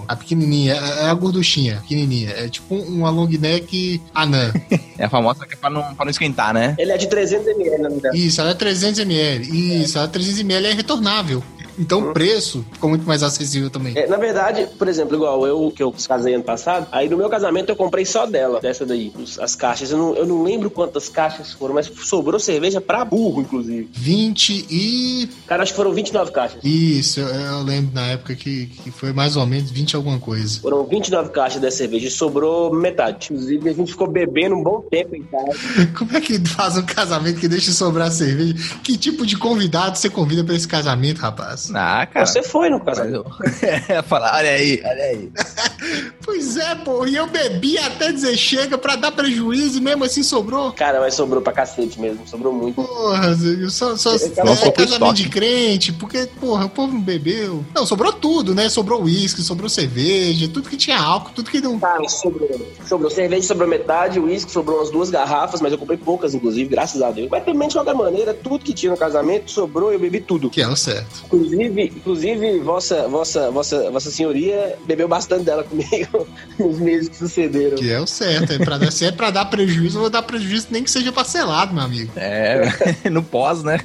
A 0.07 0.17
pequenininha, 0.17 0.75
é, 0.75 1.05
é 1.05 1.09
a 1.09 1.15
gorduchinha, 1.15 1.77
pequenininha. 1.83 2.31
É 2.31 2.49
tipo 2.49 2.75
uma 2.75 3.11
long 3.11 3.29
neck 3.29 4.01
anã. 4.15 4.53
é 4.99 5.05
a 5.05 5.09
famosa 5.09 5.47
que 5.47 5.55
é 5.55 5.57
pra 5.57 5.71
não, 5.71 5.95
pra 5.95 6.05
não 6.05 6.11
esquentar, 6.11 6.53
né? 6.53 6.75
Ele 6.79 6.93
é 6.93 6.97
de 6.97 7.07
300ml, 7.07 7.79
na 7.79 7.89
verdade. 7.89 8.27
Isso, 8.27 8.41
ela 8.41 8.51
é 8.51 8.55
300ml. 8.55 9.41
Isso, 9.41 9.99
ela 9.99 10.07
é 10.07 10.11
300ml 10.11 10.65
é 10.65 10.73
retornável. 10.73 11.43
Então 11.79 12.11
o 12.11 12.13
preço 12.13 12.65
ficou 12.73 12.91
muito 12.91 13.07
mais 13.07 13.23
acessível 13.23 13.71
também. 13.71 13.97
É, 13.97 14.07
na 14.07 14.17
verdade, 14.17 14.69
por 14.79 14.89
exemplo, 14.89 15.17
igual 15.17 15.47
eu 15.47 15.73
que 15.75 15.83
eu 15.83 15.95
casei 16.07 16.35
ano 16.35 16.45
passado, 16.45 16.87
aí 16.93 17.09
no 17.09 17.17
meu 17.17 17.29
casamento 17.29 17.71
eu 17.71 17.77
comprei 17.77 18.05
só 18.05 18.27
dela, 18.27 18.61
dessa 18.61 18.85
daí, 18.85 19.13
as 19.41 19.55
caixas. 19.55 19.91
Eu 19.91 19.99
não, 19.99 20.15
eu 20.15 20.27
não 20.27 20.43
lembro 20.43 20.71
quantas 20.71 21.09
caixas 21.09 21.53
foram, 21.53 21.75
mas 21.75 21.91
sobrou 22.05 22.39
cerveja 22.41 22.81
pra 22.81 23.05
burro, 23.05 23.43
inclusive. 23.43 23.89
20 23.93 24.67
e. 24.71 25.29
Cara, 25.47 25.63
acho 25.63 25.73
que 25.73 25.77
foram 25.77 25.93
29 25.93 26.31
caixas. 26.33 26.61
Isso, 26.65 27.21
eu, 27.21 27.27
eu 27.29 27.63
lembro 27.63 27.95
na 27.95 28.07
época 28.07 28.35
que, 28.35 28.67
que 28.67 28.91
foi 28.91 29.13
mais 29.13 29.37
ou 29.37 29.47
menos 29.47 29.71
20 29.71 29.97
alguma 29.97 30.19
coisa. 30.19 30.61
Foram 30.61 30.85
29 30.85 31.31
caixas 31.31 31.61
dessa 31.61 31.79
cerveja 31.79 32.09
e 32.09 32.11
sobrou 32.11 32.73
metade. 32.75 33.27
Inclusive, 33.31 33.69
a 33.69 33.73
gente 33.73 33.93
ficou 33.93 34.09
bebendo 34.09 34.55
um 34.55 34.63
bom 34.63 34.81
tempo 34.81 35.15
em 35.15 35.23
casa. 35.23 35.57
Como 35.97 36.17
é 36.17 36.21
que 36.21 36.39
faz 36.47 36.77
um 36.77 36.83
casamento 36.83 37.41
que 37.41 37.49
deixa 37.49 37.73
sobrar 37.73 38.11
cerveja? 38.11 38.55
Que 38.83 38.97
tipo 38.97 39.27
de 39.27 39.37
convidado 39.37 39.99
você 39.99 40.09
convida 40.09 40.45
pra 40.45 40.55
esse 40.55 40.67
casamento, 40.67 41.19
rapaz? 41.19 41.66
Ah, 41.75 42.07
cara. 42.07 42.27
Você 42.27 42.43
foi 42.43 42.69
no 42.71 42.81
casamento. 42.81 43.25
eu- 43.91 44.03
falar, 44.05 44.37
olha 44.37 44.51
aí, 44.51 44.81
olha 44.85 45.05
aí. 45.05 45.31
Pois 46.25 46.57
é, 46.57 46.75
pô, 46.75 47.07
e 47.07 47.15
eu 47.15 47.29
bebi 47.29 47.79
até 47.79 48.11
dizer 48.11 48.37
chega 48.37 48.77
pra 48.77 48.97
dar 48.97 49.13
prejuízo 49.13 49.79
e 49.79 49.81
mesmo 49.81 50.03
assim 50.05 50.23
sobrou. 50.25 50.73
Cara, 50.73 50.99
mas 51.01 51.15
sobrou 51.15 51.41
pra 51.41 51.53
cacete 51.53 52.01
mesmo. 52.01 52.27
Sobrou 52.27 52.53
muito. 52.53 52.83
Porra, 52.83 53.29
eu 53.61 53.71
só, 53.71 53.97
só 53.97 54.15
é, 54.17 54.19
casamento 54.19 54.81
estoque. 54.83 55.15
de 55.23 55.29
crente, 55.29 55.93
porque, 55.93 56.27
porra, 56.41 56.65
o 56.67 56.69
povo 56.69 56.93
não 56.95 57.01
bebeu. 57.01 57.65
Não, 57.75 57.87
sobrou 57.87 58.13
tudo, 58.13 58.55
né? 58.57 58.69
Sobrou 58.69 59.05
uísque, 59.05 59.41
sobrou 59.43 59.69
cerveja, 59.69 60.49
tudo 60.49 60.69
que 60.69 60.77
tinha 60.77 60.99
álcool, 60.99 61.31
tudo 61.33 61.49
que 61.51 61.61
não. 61.61 61.79
Cara, 61.79 62.09
sobrou. 62.09 62.49
Sobrou 62.87 63.11
cerveja, 63.11 63.47
sobrou 63.47 63.69
metade, 63.69 64.19
o 64.19 64.25
uísque 64.25 64.51
sobrou 64.51 64.79
umas 64.79 64.91
duas 64.91 65.09
garrafas, 65.11 65.61
mas 65.61 65.71
eu 65.73 65.79
comprei 65.79 65.97
poucas, 65.99 66.35
inclusive, 66.35 66.69
graças 66.69 67.01
a 67.03 67.11
Deus. 67.13 67.29
Mas 67.31 67.45
também, 67.45 67.69
de 67.69 67.75
qualquer 67.75 67.95
maneira, 67.95 68.35
tudo 68.35 68.65
que 68.65 68.75
tinha 68.75 68.91
no 68.91 68.99
casamento 68.99 69.49
sobrou 69.51 69.93
e 69.93 69.95
eu 69.95 70.01
bebi 70.01 70.21
tudo. 70.21 70.51
Que 70.51 70.61
é 70.61 70.69
o 70.69 70.75
certo. 70.75 71.23
Inclusive, 71.27 71.56
inclusive 71.65 72.59
vossa, 72.61 73.09
vossa, 73.09 73.51
vossa, 73.51 73.91
vossa 73.91 74.11
senhoria 74.11 74.77
bebeu 74.87 75.09
bastante 75.09 75.45
dela 75.45 75.65
comigo 75.65 76.27
nos 76.59 76.79
meses 76.79 77.09
que 77.09 77.17
sucederam. 77.17 77.77
Que 77.77 77.91
é 77.91 78.01
o 78.01 78.07
certo. 78.07 78.53
É 78.53 78.59
pra 78.59 78.79
dar, 78.79 78.91
se 78.93 79.05
é 79.05 79.13
pra 79.13 79.31
dar 79.31 79.45
prejuízo, 79.47 79.97
eu 79.99 80.03
vou 80.03 80.11
dar 80.11 80.23
prejuízo 80.23 80.69
nem 80.71 80.83
que 80.83 80.91
seja 80.91 81.13
parcelado, 81.13 81.75
meu 81.75 81.83
amigo. 81.83 82.13
É, 82.17 82.63
no 83.11 83.23
pós, 83.23 83.63
né? 83.63 83.79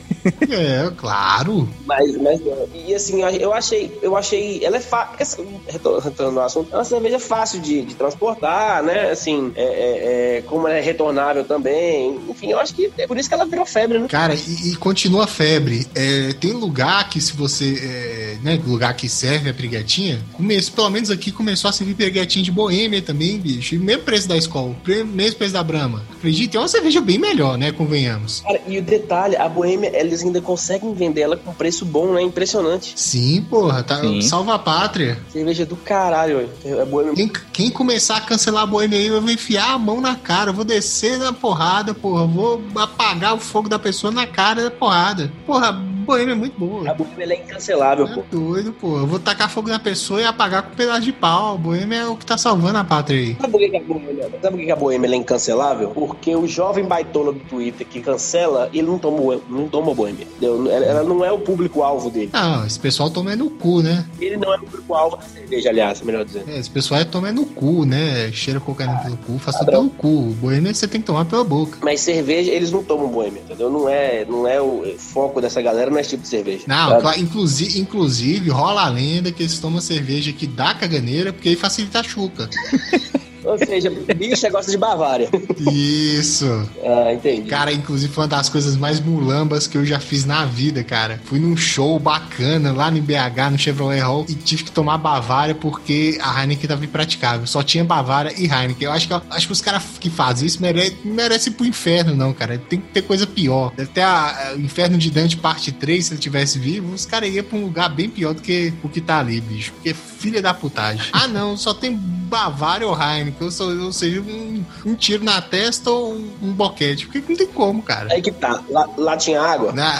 É, 0.50 0.92
claro. 0.98 1.68
Mas, 1.86 2.16
mas, 2.18 2.40
e 2.88 2.94
assim, 2.94 3.22
eu 3.22 3.54
achei, 3.54 3.92
eu 4.02 4.16
achei, 4.16 4.64
ela 4.64 4.78
é 4.78 4.80
fácil, 4.80 5.48
retornando 5.68 6.40
ao 6.40 6.46
assunto, 6.46 6.70
é 6.72 6.78
uma 6.78 6.84
cerveja 6.86 7.20
fácil 7.20 7.60
de, 7.60 7.82
de 7.84 7.96
transportar, 7.96 8.84
né, 8.84 9.10
assim, 9.10 9.52
é, 9.56 9.64
é- 9.64 10.38
é, 10.38 10.42
como 10.44 10.68
ela 10.68 10.78
é 10.78 10.82
retornável 10.82 11.44
também, 11.44 12.20
enfim, 12.30 12.52
eu 12.52 12.60
acho 12.60 12.74
que 12.76 12.92
é 12.98 13.08
por 13.08 13.18
isso 13.18 13.28
que 13.30 13.36
ela 13.36 13.46
virou 13.46 13.66
febre, 13.66 13.98
né? 14.00 14.08
Cara, 14.08 14.34
e, 14.36 14.72
e 14.72 14.76
continua 14.76 15.24
a 15.24 15.28
febre. 15.28 15.88
É, 15.96 16.34
tem 16.34 16.54
lugar 16.54 17.10
que 17.10 17.20
se 17.20 17.34
você. 17.34 17.61
É, 17.63 18.38
né, 18.41 18.60
lugar 18.65 18.95
que 18.95 19.08
serve 19.08 19.50
a 19.50 19.54
preguetinha, 19.54 20.19
começo, 20.34 20.71
pelo 20.71 20.89
menos 20.89 21.10
aqui 21.10 21.32
começou 21.32 21.69
a 21.69 21.71
servir 21.71 21.95
preguetinha 21.95 22.43
de 22.43 22.52
boêmia 22.52 23.02
também, 23.02 23.39
bicho. 23.39 23.76
E 23.76 23.78
mesmo 23.78 24.04
preço 24.04 24.28
da 24.28 24.38
escola, 24.38 24.76
mesmo 25.13 25.38
preço 25.38 25.54
da 25.54 25.63
Brahma. 25.63 26.04
Acredite, 26.12 26.58
é 26.58 26.60
uma 26.60 26.67
cerveja 26.67 27.02
bem 27.02 27.17
melhor, 27.17 27.58
né? 27.58 27.71
Convenhamos. 27.71 28.41
Cara, 28.41 28.62
e 28.67 28.78
o 28.78 28.82
detalhe, 28.82 29.36
a 29.36 29.47
Boêmia, 29.50 29.91
eles 29.93 30.24
ainda 30.24 30.41
conseguem 30.41 30.93
vender 30.93 31.21
ela 31.21 31.38
com 31.38 31.54
preço 31.54 31.86
bom, 31.86 32.13
né, 32.13 32.21
impressionante. 32.21 32.93
Sim, 32.95 33.45
porra, 33.50 33.84
tá, 33.84 34.00
Sim. 34.00 34.21
salva 34.21 34.56
a 34.56 34.60
pátria. 34.60 35.19
Cerveja 35.32 35.65
do 35.65 35.76
caralho, 35.76 36.47
velho. 36.63 36.82
a 36.82 36.86
Boêmia 36.86 37.13
Quem, 37.13 37.32
quem 37.52 37.69
começar 37.69 38.17
a 38.17 38.21
cancelar 38.21 38.63
a 38.63 38.65
boêmia 38.65 38.97
aí, 38.97 39.08
eu 39.08 39.21
vou 39.21 39.32
enfiar 39.32 39.74
a 39.74 39.78
mão 39.78 40.00
na 40.00 40.15
cara, 40.15 40.52
eu 40.52 40.54
vou 40.54 40.63
descer 40.63 41.17
na 41.17 41.34
porrada, 41.34 41.93
porra. 41.93 42.24
eu 42.24 42.28
Vou 42.28 42.62
apagar 42.76 43.34
o 43.36 43.39
fogo 43.39 43.67
da 43.67 43.80
pessoa 43.80 44.12
na 44.12 44.26
cara 44.26 44.63
da 44.63 44.71
porrada. 44.71 45.32
Porra, 45.45 45.74
boêmia 46.02 46.34
é 46.34 46.36
muito 46.36 46.58
boa. 46.60 46.90
A 46.90 46.94
Boêmia 46.94 47.34
é 47.36 47.38
incancelável, 47.44 48.06
É 48.08 48.14
pô. 48.16 48.24
doido, 48.32 48.74
pô. 48.74 48.98
Eu 48.98 49.08
vou 49.08 49.20
tacar 49.20 49.50
fogo 49.50 49.70
na 49.70 49.80
pessoa 49.80 50.22
e 50.22 50.26
apagar 50.26 50.64
com 50.64 50.74
um 50.74 50.76
pedaço 50.76 51.02
de 51.02 51.14
pau. 51.14 51.56
A 51.56 51.58
boêmia 51.58 51.98
é 52.00 52.08
o 52.08 52.16
que 52.16 52.26
tá 52.26 52.38
salvando 52.38 52.78
a 52.78 52.84
pátria 52.84 53.20
aí. 53.20 53.36
Sabe 53.40 53.52
por 53.52 53.60
que 53.60 53.70
que 53.70 53.78
a 53.78 53.82
Boêmia, 53.82 54.24
sabe 54.42 54.50
por 54.50 54.58
que 54.58 54.66
que 54.66 54.72
a 54.72 54.76
Boêmia 54.76 55.08
ela 55.08 55.16
é 55.16 55.18
incancelável? 55.18 55.90
Porque 55.92 56.36
o 56.36 56.48
jovem 56.48 56.84
baitola 56.86 57.32
do 57.34 57.40
Twitter 57.40 57.86
que 57.88 58.02
cancela, 58.02 58.70
ele 58.74 58.88
não 58.88 58.98
toma, 58.98 59.40
não 59.50 59.68
toma 59.68 59.94
Boêmia. 59.94 60.28
Ela, 60.42 61.04
não 61.04 61.24
é 61.24 61.32
o 61.32 61.40
público-alvo 61.40 62.10
dele. 62.10 62.30
Não, 62.34 62.66
esse 62.66 62.80
pessoal 62.80 63.10
toma 63.10 63.34
é 63.34 63.36
no 63.36 63.50
cu, 63.50 63.82
né? 63.82 64.06
Ele 64.20 64.38
não 64.38 64.54
é 64.54 64.58
o 64.58 64.62
público-alvo 64.62 65.18
da 65.18 65.24
cerveja, 65.24 65.70
aliás, 65.70 66.02
melhor 66.02 66.26
dizendo. 66.26 66.50
É, 66.50 66.58
esse 66.58 66.70
pessoal 66.70 67.02
é 67.02 67.06
toma 67.06 67.30
é 67.30 67.32
no 67.32 67.46
cu, 67.46 67.86
né? 67.86 68.32
Cheira 68.32 68.60
cocaína 68.60 68.98
pelo 69.04 69.18
cu, 69.18 69.38
faz 69.40 69.58
tudo 69.58 69.72
pelo 69.72 69.90
cu. 69.90 70.22
Boêmia 70.42 70.74
você 70.74 70.88
tem 70.88 71.02
que 71.02 71.08
tomar 71.08 71.26
pela 71.26 71.44
boca. 71.44 71.78
Mas 71.82 72.02
cerveja, 72.02 72.52
eles 72.52 72.72
não 72.72 72.84
tomam 72.84 73.08
Boêmia, 73.08 73.42
entendeu? 73.42 73.70
Não 73.70 73.88
é, 73.90 74.26
não 74.26 74.48
é 74.48 74.62
o 74.62 74.84
foco 74.98 75.42
dessa 75.42 75.62
galera, 75.62 75.90
não 75.92 75.98
é 75.98 76.01
esse 76.02 76.12
tipo 76.12 76.24
de 76.24 76.30
cerveja. 76.30 76.64
Não, 76.68 77.00
claro, 77.00 77.20
inclusive, 77.20 77.80
inclusive 77.80 78.50
rola 78.50 78.84
a 78.84 78.90
lenda 78.90 79.32
que 79.32 79.44
eles 79.44 79.60
tomam 79.60 79.80
cerveja 79.80 80.34
que 80.34 80.48
dá 80.48 80.74
caganeira 80.74 81.32
porque 81.32 81.50
aí 81.50 81.56
facilita 81.56 82.00
a 82.00 82.04
chuca. 82.04 82.50
Ou 83.52 83.58
seja, 83.58 83.90
bicha 84.16 84.50
gosta 84.50 84.72
de 84.72 84.78
Bavária. 84.78 85.30
Isso. 85.72 86.70
Ah, 86.84 87.14
entendi. 87.14 87.48
Cara, 87.50 87.72
inclusive 87.72 88.12
foi 88.14 88.24
uma 88.24 88.28
das 88.30 88.50
coisas 88.50 88.76
mais 88.78 89.00
mulambas 89.00 89.68
que 89.68 89.78
eu 89.78 89.86
já 89.86 90.00
fiz 90.00 90.26
na 90.26 90.46
vida, 90.46 90.84
cara. 90.84 91.20
Fui 91.26 91.40
num 91.40 91.56
show 91.56 92.00
bacana 92.00 92.72
lá 92.72 92.90
no 92.90 93.02
BH, 93.02 93.52
no 93.52 93.58
Chevrolet 93.58 94.00
Hall, 94.00 94.26
e 94.30 94.34
tive 94.36 94.64
que 94.64 94.72
tomar 94.72 94.98
Bavária 94.98 95.54
porque 95.56 96.18
a 96.22 96.42
Heineken 96.42 96.68
tava 96.68 96.86
impraticável. 96.86 97.46
Só 97.48 97.62
tinha 97.64 97.84
Bavária 97.84 98.34
e 98.38 98.46
Heineken. 98.46 98.86
Eu 98.88 98.92
acho 98.92 99.08
que, 99.08 99.14
acho 99.14 99.48
que 99.48 99.54
os 99.54 99.62
caras 99.62 99.84
que 100.00 100.10
fazem 100.10 100.48
isso 100.48 100.62
merece, 100.62 100.98
não 101.04 101.14
merece 101.14 101.50
ir 101.50 101.54
pro 101.54 101.66
inferno, 101.66 102.16
não, 102.16 102.34
cara. 102.34 102.58
Tem 102.58 102.80
que 102.80 102.88
ter 102.88 103.02
coisa 103.04 103.26
pior. 103.28 103.72
Ter 103.94 104.02
a, 104.02 104.52
a- 104.52 104.54
o 104.56 104.62
Inferno 104.62 104.98
de 104.98 105.10
Dante 105.12 105.38
parte 105.38 105.72
3, 105.72 106.06
se 106.06 106.14
ele 106.14 106.20
tivesse 106.22 106.58
vivo, 106.60 106.94
os 106.94 107.06
caras 107.06 107.34
iam 107.34 107.44
pra 107.44 107.58
um 107.58 107.64
lugar 107.64 107.90
bem 107.90 108.10
pior 108.10 108.34
do 108.34 108.42
que 108.42 108.74
o 108.84 108.90
que 108.90 109.02
tá 109.02 109.20
ali, 109.20 109.42
bicho. 109.42 109.72
Porque 109.74 109.94
filha 109.94 110.42
da 110.42 110.54
putagem. 110.54 111.06
Ah, 111.12 111.28
não, 111.28 111.58
só 111.58 111.74
tem 111.74 111.96
Bavária 111.96 112.88
ou 112.88 112.94
Heineken. 112.98 113.40
Ou, 113.41 113.91
seja, 113.91 114.21
um, 114.21 114.63
um 114.86 114.95
tiro 114.95 115.23
na 115.23 115.41
testa 115.41 115.89
ou 115.89 116.13
um, 116.13 116.32
um 116.41 116.54
boquete. 116.54 117.08
Porque 117.08 117.23
não 117.27 117.36
tem 117.38 117.47
como, 117.47 117.82
cara. 117.82 118.13
Aí 118.13 118.21
que 118.21 118.32
tá. 118.32 118.62
Lá, 118.69 118.88
lá 118.97 119.17
tinha 119.17 119.41
água. 119.41 119.71
Na- 119.71 119.99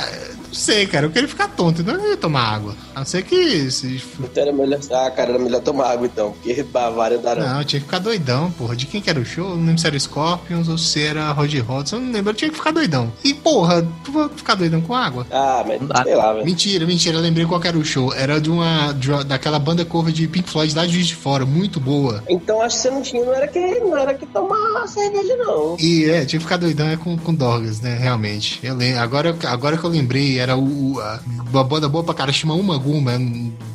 não 0.52 0.56
sei, 0.56 0.86
cara. 0.86 1.06
Eu 1.06 1.12
queria 1.12 1.28
ficar 1.28 1.48
tonto, 1.48 1.82
então 1.82 1.94
eu 1.96 2.02
não 2.02 2.10
ia 2.10 2.18
tomar 2.18 2.42
água. 2.44 2.76
A 2.94 3.00
não 3.00 3.06
ser 3.06 3.24
que. 3.24 3.72
Se... 3.72 4.02
Então 4.20 4.44
era 4.44 4.52
melhor. 4.52 4.80
Ah, 4.92 5.10
cara, 5.12 5.30
era 5.32 5.40
melhor 5.40 5.62
tomar 5.62 5.92
água 5.92 6.06
então. 6.08 6.32
Porque 6.34 6.62
Bavária 6.64 7.18
dá 7.18 7.36
não. 7.36 7.48
Não, 7.48 7.60
eu 7.60 7.66
tinha 7.66 7.80
que 7.80 7.86
ficar 7.86 8.00
doidão, 8.00 8.52
porra. 8.52 8.76
De 8.76 8.86
quem 8.86 9.02
que 9.02 9.10
era 9.10 9.20
o 9.20 9.26
show? 9.26 9.50
Eu 9.52 9.56
não 9.58 9.66
lembro 9.66 9.80
se 9.80 9.88
era 9.88 9.98
Scorpions 10.00 10.68
ou 10.68 10.78
se 10.78 11.02
era 11.02 11.32
Roger 11.32 11.70
Hodgson. 11.70 11.96
Eu 11.98 12.02
não 12.02 12.12
lembro. 12.12 12.32
Eu 12.32 12.36
tinha 12.36 12.50
que 12.52 12.58
ficar 12.58 12.72
doidão. 12.72 13.12
E, 13.24 13.34
porra, 13.34 13.88
tu 14.04 14.12
vai 14.12 14.30
ficar 14.30 14.56
doidão 14.56 14.82
com 14.82 14.94
água? 14.94 15.26
Ah, 15.32 15.64
mas 15.66 15.80
Não 15.80 15.88
dá. 15.88 16.04
sei 16.04 16.16
lá, 16.16 16.34
velho. 16.34 16.46
Mentira, 16.46 16.86
mentira. 16.86 17.18
Eu 17.18 17.22
lembrei 17.22 17.46
qual 17.46 17.60
que 17.62 17.68
era 17.68 17.78
o 17.78 17.86
show. 17.86 18.14
Era 18.14 18.40
de 18.42 18.50
uma. 18.50 18.92
de 18.94 19.10
uma- 19.10 19.24
daquela 19.24 19.58
banda 19.60 19.86
cover 19.86 20.12
de 20.14 20.28
Pink 20.28 20.50
Floyd 20.50 20.76
lá 20.76 20.86
de 20.86 20.94
Juiz 20.94 21.08
de 21.08 21.16
Fora. 21.16 21.46
Muito 21.46 21.80
boa. 21.80 22.24
Então 22.28 22.62
acho 22.62 22.76
que 22.76 22.82
você 22.84 22.90
não 22.92 23.02
tinha, 23.02 23.24
não 23.24 23.34
era 23.34 23.48
que, 23.48 23.60
não 23.80 23.98
era 23.98 24.14
que 24.14 24.26
tomar 24.26 24.88
cerveja, 24.88 25.36
não. 25.38 25.78
E 25.80 26.06
é, 26.06 26.26
tinha 26.26 26.40
que 26.40 26.46
ficar 26.46 26.58
doidão 26.58 26.88
é 26.90 26.98
com, 26.98 27.18
com 27.18 27.34
Dorgas, 27.34 27.80
né? 27.80 27.96
Realmente. 27.98 28.60
Eu 28.64 28.76
lembro, 28.76 29.00
agora, 29.00 29.36
agora 29.46 29.78
que 29.78 29.84
eu 29.84 29.90
lembrei, 29.90 30.40
era 30.42 30.58
o, 30.58 31.00
a, 31.00 31.20
uma 31.52 31.64
banda 31.64 31.88
boa 31.88 32.04
pra 32.04 32.14
caralho, 32.14 32.36
chama 32.36 32.54
Uma 32.54 32.78
Guma, 32.78 33.14
é 33.14 33.18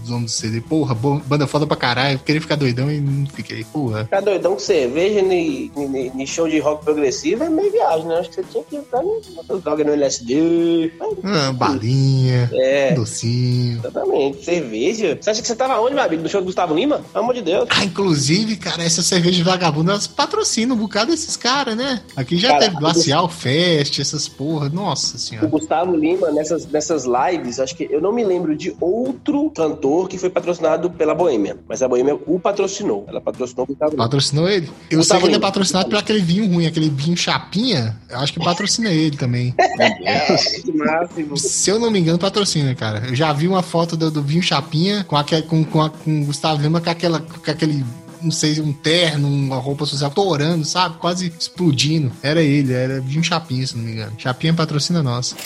dos 0.06 0.10
nomes 0.10 0.32
do 0.32 0.34
CD. 0.36 0.60
Porra, 0.60 0.94
banda 0.94 1.46
foda 1.46 1.66
pra 1.66 1.76
caralho. 1.76 2.18
Queria 2.20 2.40
ficar 2.40 2.56
doidão 2.56 2.90
e 2.90 3.00
não 3.00 3.26
fiquei. 3.26 3.64
Porra. 3.64 4.04
Ficar 4.04 4.20
doidão 4.20 4.52
com 4.54 4.58
cerveja 4.58 5.20
ni 5.22 6.26
show 6.26 6.48
de 6.48 6.58
rock 6.58 6.84
progressivo 6.84 7.44
é 7.44 7.48
meio 7.48 7.70
viagem, 7.70 8.06
né? 8.06 8.16
Acho 8.18 8.30
que 8.30 8.36
você 8.36 8.44
tinha 8.44 8.64
que 8.64 8.78
ficar 8.78 9.02
no 9.02 9.60
droga 9.60 9.84
no 9.84 9.92
LSD. 9.92 10.92
Ah, 11.24 11.52
balinha, 11.52 12.50
É, 12.52 12.92
docinho. 12.94 13.78
exatamente. 13.78 14.44
Cerveja? 14.44 15.18
Você 15.20 15.30
acha 15.30 15.42
que 15.42 15.48
você 15.48 15.56
tava 15.56 15.80
onde, 15.80 15.94
meu 15.94 16.02
amigo? 16.04 16.22
No 16.22 16.28
show 16.28 16.40
do 16.40 16.46
Gustavo 16.46 16.74
Lima? 16.74 17.00
Pelo 17.12 17.24
amor 17.24 17.34
de 17.34 17.42
Deus. 17.42 17.68
Ah, 17.70 17.84
inclusive, 17.84 18.56
cara, 18.56 18.82
essa 18.82 19.02
cerveja 19.02 19.36
de 19.36 19.42
vagabundo, 19.42 19.90
elas 19.90 20.06
patrocinam 20.06 20.76
um 20.76 20.78
bocado 20.78 21.10
desses 21.10 21.36
caras, 21.36 21.76
né? 21.76 22.02
Aqui 22.16 22.36
já 22.36 22.48
Cara, 22.48 22.60
teve 22.60 22.76
Glacial 22.76 23.28
Fest, 23.28 23.98
essas 23.98 24.28
porra. 24.28 24.68
Nossa 24.68 25.16
O 25.16 25.18
senhora. 25.18 25.46
Gustavo 25.48 25.96
Lima, 25.96 26.30
nessas, 26.30 26.66
nessas 26.66 27.04
lives, 27.04 27.58
acho 27.60 27.74
que 27.76 27.86
eu 27.90 28.00
não 28.00 28.12
me 28.12 28.24
lembro 28.24 28.56
de 28.56 28.74
outro 28.80 29.50
cantor 29.50 29.95
que 30.06 30.18
foi 30.18 30.28
patrocinado 30.30 30.90
pela 30.90 31.14
Boêmia. 31.14 31.56
Mas 31.68 31.82
a 31.82 31.88
Boêmia 31.88 32.14
o 32.26 32.38
patrocinou. 32.40 33.04
Ela 33.08 33.20
patrocinou 33.20 33.64
o 33.64 33.66
Gustavo. 33.68 33.96
Patrocinou 33.96 34.48
ele? 34.48 34.68
Eu 34.90 34.98
Gustavo 34.98 35.20
sei 35.20 35.28
que 35.30 35.34
ele 35.34 35.36
é 35.36 35.46
patrocinado 35.46 35.88
por 35.88 35.98
aquele 35.98 36.20
vinho 36.20 36.52
ruim, 36.52 36.66
aquele 36.66 36.90
vinho 36.90 37.16
chapinha. 37.16 37.96
Eu 38.10 38.18
acho 38.18 38.32
que 38.32 38.40
patrocina 38.40 38.90
ele 38.90 39.16
também. 39.16 39.54
Máximo. 40.74 41.36
Se 41.36 41.70
eu 41.70 41.78
não 41.78 41.90
me 41.90 41.98
engano, 42.00 42.18
patrocina, 42.18 42.74
cara. 42.74 43.04
Eu 43.08 43.14
já 43.14 43.32
vi 43.32 43.48
uma 43.48 43.62
foto 43.62 43.96
do, 43.96 44.10
do 44.10 44.22
vinho 44.22 44.42
chapinha 44.42 45.04
com, 45.04 45.16
aquele, 45.16 45.42
com, 45.42 45.64
com, 45.64 45.80
a- 45.82 45.90
com 45.90 46.22
o 46.22 46.24
Gustavo 46.26 46.60
Lima 46.62 46.80
com, 46.80 46.90
aquela, 46.90 47.20
com 47.20 47.50
aquele. 47.50 47.84
Não 48.22 48.30
sei, 48.30 48.60
um 48.60 48.72
terno, 48.72 49.28
uma 49.28 49.56
roupa 49.56 49.84
social, 49.84 50.10
torando, 50.10 50.64
sabe? 50.64 50.96
Quase 50.96 51.32
explodindo. 51.38 52.10
Era 52.22 52.40
ele, 52.42 52.72
era 52.72 53.00
vinho 53.00 53.22
chapinha, 53.22 53.66
se 53.66 53.76
não 53.76 53.84
me 53.84 53.92
engano. 53.92 54.12
Chapinha 54.18 54.54
patrocina 54.54 55.02
nossa. 55.02 55.36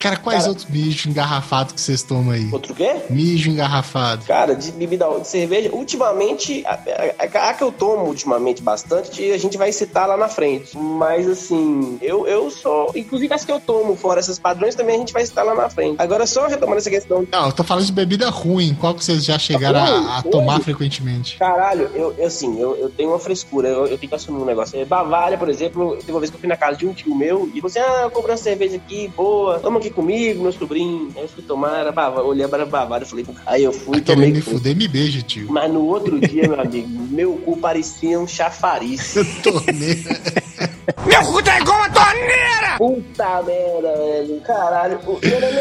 Cara, 0.00 0.16
quais 0.16 0.38
cara, 0.38 0.48
outros 0.48 0.66
mijos 0.66 1.04
engarrafados 1.04 1.74
que 1.74 1.80
vocês 1.80 2.02
tomam 2.02 2.32
aí? 2.32 2.48
Outro 2.50 2.74
quê? 2.74 3.02
Mijo 3.10 3.50
engarrafado. 3.50 4.24
Cara, 4.24 4.56
de 4.56 4.72
bebida 4.72 5.06
de 5.20 5.28
cerveja, 5.28 5.70
ultimamente, 5.74 6.64
a, 6.64 6.72
a, 7.18 7.50
a, 7.50 7.52
que 7.52 7.62
eu 7.62 7.70
tomo 7.70 8.06
ultimamente 8.06 8.62
bastante, 8.62 9.30
a 9.30 9.36
gente 9.36 9.58
vai 9.58 9.70
citar 9.72 10.08
lá 10.08 10.16
na 10.16 10.26
frente. 10.26 10.74
Mas 10.74 11.28
assim, 11.28 11.98
eu, 12.00 12.26
eu 12.26 12.50
sou. 12.50 12.90
Inclusive 12.94 13.34
as 13.34 13.44
que 13.44 13.52
eu 13.52 13.60
tomo, 13.60 13.94
fora 13.94 14.20
esses 14.20 14.38
padrões, 14.38 14.74
também 14.74 14.96
a 14.96 14.98
gente 14.98 15.12
vai 15.12 15.26
citar 15.26 15.44
lá 15.44 15.54
na 15.54 15.68
frente. 15.68 16.00
Agora, 16.00 16.26
só 16.26 16.46
retomando 16.46 16.78
essa 16.78 16.88
questão. 16.88 17.26
Não, 17.30 17.46
eu 17.46 17.52
tô 17.52 17.62
falando 17.62 17.84
de 17.84 17.92
bebida 17.92 18.30
ruim. 18.30 18.74
Qual 18.80 18.94
que 18.94 19.04
vocês 19.04 19.22
já 19.22 19.38
chegaram 19.38 19.84
ruim, 19.84 20.06
a, 20.08 20.18
a 20.18 20.22
tomar 20.22 20.60
frequentemente? 20.60 21.36
Caralho, 21.36 21.90
eu, 21.92 22.14
eu 22.16 22.26
assim, 22.26 22.58
eu, 22.58 22.74
eu 22.76 22.88
tenho 22.88 23.10
uma 23.10 23.18
frescura, 23.18 23.68
eu, 23.68 23.86
eu 23.86 23.98
tenho 23.98 24.08
que 24.08 24.14
assumir 24.14 24.40
um 24.40 24.46
negócio. 24.46 24.80
É, 24.80 24.84
Bavária, 24.86 25.36
por 25.36 25.50
exemplo, 25.50 25.96
teve 25.96 26.12
uma 26.12 26.20
vez 26.20 26.30
que 26.30 26.36
eu 26.36 26.40
fui 26.40 26.48
na 26.48 26.56
casa 26.56 26.78
de 26.78 26.86
um 26.86 26.94
tio 26.94 27.14
meu 27.14 27.50
e 27.52 27.60
você, 27.60 27.78
assim, 27.78 27.90
ah, 27.90 28.02
eu 28.04 28.10
comprei 28.10 28.32
uma 28.32 28.40
cerveja 28.40 28.76
aqui, 28.76 29.06
boa, 29.14 29.58
toma 29.60 29.78
aqui 29.78 29.89
comigo, 29.90 30.42
meu 30.42 30.52
sobrinho. 30.52 31.12
Aí 31.16 31.22
eu 31.22 31.28
fui 31.28 31.42
tomar, 31.42 31.80
era 31.80 31.92
Bavária, 31.92 32.28
olhei 32.28 32.48
para 32.48 32.64
Bavária 32.64 33.06
falei, 33.06 33.26
aí 33.46 33.64
eu 33.64 33.72
fui. 33.72 34.00
Querendo 34.00 34.34
me 34.34 34.40
fuder, 34.40 34.76
me 34.76 34.88
beija, 34.88 35.22
tio. 35.22 35.46
Mas 35.50 35.72
no 35.72 35.84
outro 35.86 36.18
dia, 36.20 36.48
meu 36.48 36.60
amigo, 36.60 36.88
meu 37.10 37.34
cu 37.34 37.56
parecia 37.56 38.18
um 38.18 38.26
chafariz. 38.26 39.16
Eu 39.20 39.24
tomei. 39.42 40.04
Meu 41.06 41.24
cu 41.24 41.42
tá 41.42 41.58
igual 41.58 41.78
uma 41.78 41.90
torneira! 41.90 42.76
Puta 42.78 43.42
merda, 43.42 43.94
velho. 43.96 44.40
Caralho. 44.40 44.98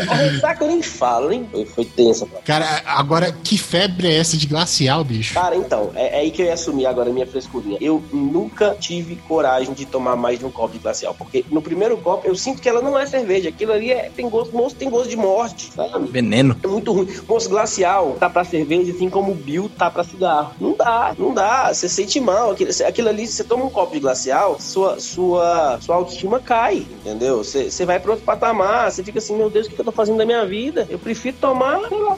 A 0.09 0.15
ressaca 0.15 0.63
eu 0.63 0.69
nem 0.69 0.81
falo, 0.81 1.31
hein? 1.31 1.47
Foi, 1.51 1.65
foi 1.65 1.85
tensa, 1.85 2.25
cara. 2.25 2.41
Cara, 2.43 2.81
agora, 2.85 3.31
que 3.31 3.57
febre 3.57 4.07
é 4.07 4.17
essa 4.17 4.37
de 4.37 4.47
glacial, 4.47 5.03
bicho? 5.03 5.33
Cara, 5.33 5.55
então, 5.55 5.91
é, 5.95 6.17
é 6.17 6.19
aí 6.21 6.31
que 6.31 6.41
eu 6.41 6.45
ia 6.45 6.53
assumir 6.53 6.85
agora 6.85 7.09
a 7.09 7.13
minha 7.13 7.27
frescurinha. 7.27 7.77
Eu 7.81 8.01
nunca 8.13 8.75
tive 8.79 9.17
coragem 9.27 9.73
de 9.73 9.85
tomar 9.85 10.15
mais 10.15 10.39
de 10.39 10.45
um 10.45 10.51
copo 10.51 10.73
de 10.73 10.79
glacial, 10.79 11.13
porque 11.13 11.43
no 11.51 11.61
primeiro 11.61 11.97
copo 11.97 12.25
eu 12.25 12.35
sinto 12.35 12.61
que 12.61 12.69
ela 12.69 12.81
não 12.81 12.97
é 12.97 13.05
cerveja. 13.05 13.49
Aquilo 13.49 13.73
ali 13.73 13.91
é, 13.91 14.09
tem 14.15 14.29
gosto, 14.29 14.55
moço, 14.55 14.75
tem 14.75 14.89
gosto 14.89 15.09
de 15.09 15.17
morte, 15.17 15.71
sabe? 15.73 16.09
Veneno. 16.09 16.55
É 16.63 16.67
muito 16.67 16.93
ruim. 16.93 17.07
Moço, 17.27 17.49
glacial 17.49 18.15
tá 18.19 18.29
pra 18.29 18.45
cerveja 18.45 18.93
assim 18.93 19.09
como 19.09 19.33
o 19.33 19.35
Bill 19.35 19.69
tá 19.77 19.89
pra 19.89 20.03
cigarro. 20.03 20.53
Não 20.59 20.73
dá, 20.73 21.13
não 21.17 21.33
dá. 21.33 21.73
Você 21.73 21.89
sente 21.89 22.19
mal. 22.19 22.51
Aquilo, 22.51 22.71
aquilo 22.87 23.09
ali, 23.09 23.27
você 23.27 23.43
toma 23.43 23.65
um 23.65 23.69
copo 23.69 23.93
de 23.93 23.99
glacial, 23.99 24.57
sua, 24.59 24.99
sua 24.99 25.18
sua, 25.19 25.77
sua 25.82 25.95
autoestima 25.97 26.39
cai, 26.39 26.86
entendeu? 27.01 27.43
Você 27.43 27.86
vai 27.86 27.99
para 27.99 28.12
outro 28.12 28.25
patamar, 28.25 28.89
você 28.89 29.03
fica 29.03 29.19
assim, 29.19 29.36
meu 29.36 29.49
Deus, 29.49 29.65
o 29.65 29.69
que, 29.69 29.75
que 29.75 29.82
eu 29.82 29.86
tô 29.86 29.91
fazendo 29.91 30.17
da 30.17 30.25
minha 30.25 30.45
vida? 30.45 30.88
Eu 30.89 30.97
prefiro 30.97 31.36
tomar, 31.41 31.89
sei 31.89 31.99
lá, 31.99 32.17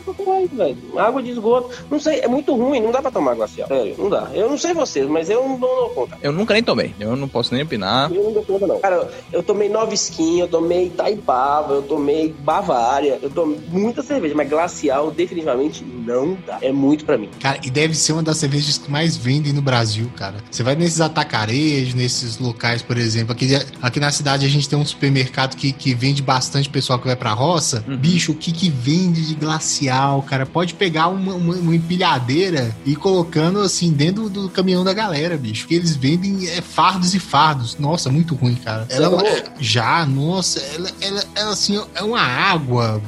velho, 0.53 0.77
água 0.99 1.23
de 1.23 1.31
esgoto. 1.31 1.71
Não 1.89 1.99
sei, 1.99 2.19
é 2.19 2.27
muito 2.27 2.55
ruim, 2.55 2.79
não 2.79 2.91
dá 2.91 3.01
pra 3.01 3.09
tomar 3.09 3.33
glacial. 3.33 3.67
Sério, 3.67 3.95
não 3.97 4.07
dá. 4.07 4.29
Eu 4.35 4.47
não 4.47 4.57
sei 4.57 4.75
vocês, 4.75 5.07
mas 5.07 5.31
eu 5.31 5.41
não 5.47 5.57
dou 5.57 5.89
conta. 5.89 6.17
Eu 6.21 6.31
nunca 6.31 6.53
nem 6.53 6.61
tomei, 6.61 6.93
eu 6.99 7.15
não 7.15 7.27
posso 7.27 7.55
nem 7.55 7.63
opinar. 7.63 8.13
Eu 8.13 8.23
não 8.23 8.33
dou 8.33 8.43
conta, 8.43 8.67
não. 8.67 8.79
Cara, 8.79 9.09
eu 9.33 9.41
tomei 9.41 9.67
nove 9.67 9.95
skin, 9.95 10.39
eu 10.39 10.47
tomei 10.47 10.91
Taipava, 10.91 11.73
eu 11.73 11.81
tomei 11.81 12.31
Bavária, 12.31 13.17
eu 13.19 13.31
tomei 13.31 13.59
muita 13.69 14.03
cerveja, 14.03 14.35
mas 14.35 14.47
glacial 14.47 15.09
definitivamente 15.09 15.83
não 15.83 16.37
dá. 16.45 16.59
É 16.61 16.71
muito 16.71 17.03
pra 17.03 17.17
mim. 17.17 17.29
Cara, 17.39 17.59
e 17.63 17.71
deve 17.71 17.95
ser 17.95 18.13
uma 18.13 18.21
das 18.21 18.37
cervejas 18.37 18.77
que 18.77 18.91
mais 18.91 19.17
vendem 19.17 19.53
no 19.53 19.61
Brasil, 19.61 20.11
cara. 20.15 20.35
Você 20.51 20.61
vai 20.61 20.75
nesses 20.75 21.01
atacarejos, 21.01 21.95
nesses 21.95 22.37
locais, 22.37 22.83
por 22.91 22.97
exemplo, 22.97 23.31
aqui, 23.31 23.47
aqui 23.81 24.01
na 24.01 24.11
cidade 24.11 24.45
a 24.45 24.49
gente 24.49 24.67
tem 24.67 24.77
um 24.77 24.83
supermercado 24.83 25.55
que, 25.55 25.71
que 25.71 25.95
vende 25.95 26.21
bastante 26.21 26.67
pessoal 26.67 26.99
que 26.99 27.05
vai 27.05 27.15
pra 27.15 27.31
roça. 27.31 27.85
Uhum. 27.87 27.95
Bicho, 27.95 28.33
o 28.33 28.35
que 28.35 28.51
que 28.51 28.69
vende 28.69 29.25
de 29.27 29.33
glacial, 29.33 30.21
cara? 30.23 30.45
Pode 30.45 30.73
pegar 30.73 31.07
uma, 31.07 31.33
uma, 31.33 31.55
uma 31.55 31.73
empilhadeira 31.73 32.75
e 32.85 32.91
ir 32.91 32.95
colocando 32.97 33.61
assim 33.61 33.93
dentro 33.93 34.27
do 34.27 34.49
caminhão 34.49 34.83
da 34.83 34.91
galera, 34.91 35.37
bicho. 35.37 35.69
Que 35.69 35.75
eles 35.75 35.95
vendem 35.95 36.49
é, 36.49 36.59
fardos 36.59 37.15
e 37.15 37.19
fardos. 37.19 37.77
Nossa, 37.79 38.09
muito 38.09 38.35
ruim, 38.35 38.55
cara. 38.55 38.85
Ela, 38.89 39.25
é, 39.25 39.45
já, 39.57 40.05
nossa, 40.05 40.59
ela, 40.59 40.91
ela, 40.99 41.23
ela 41.33 41.51
assim, 41.51 41.81
é 41.95 42.03
uma 42.03 42.19
água 42.19 43.01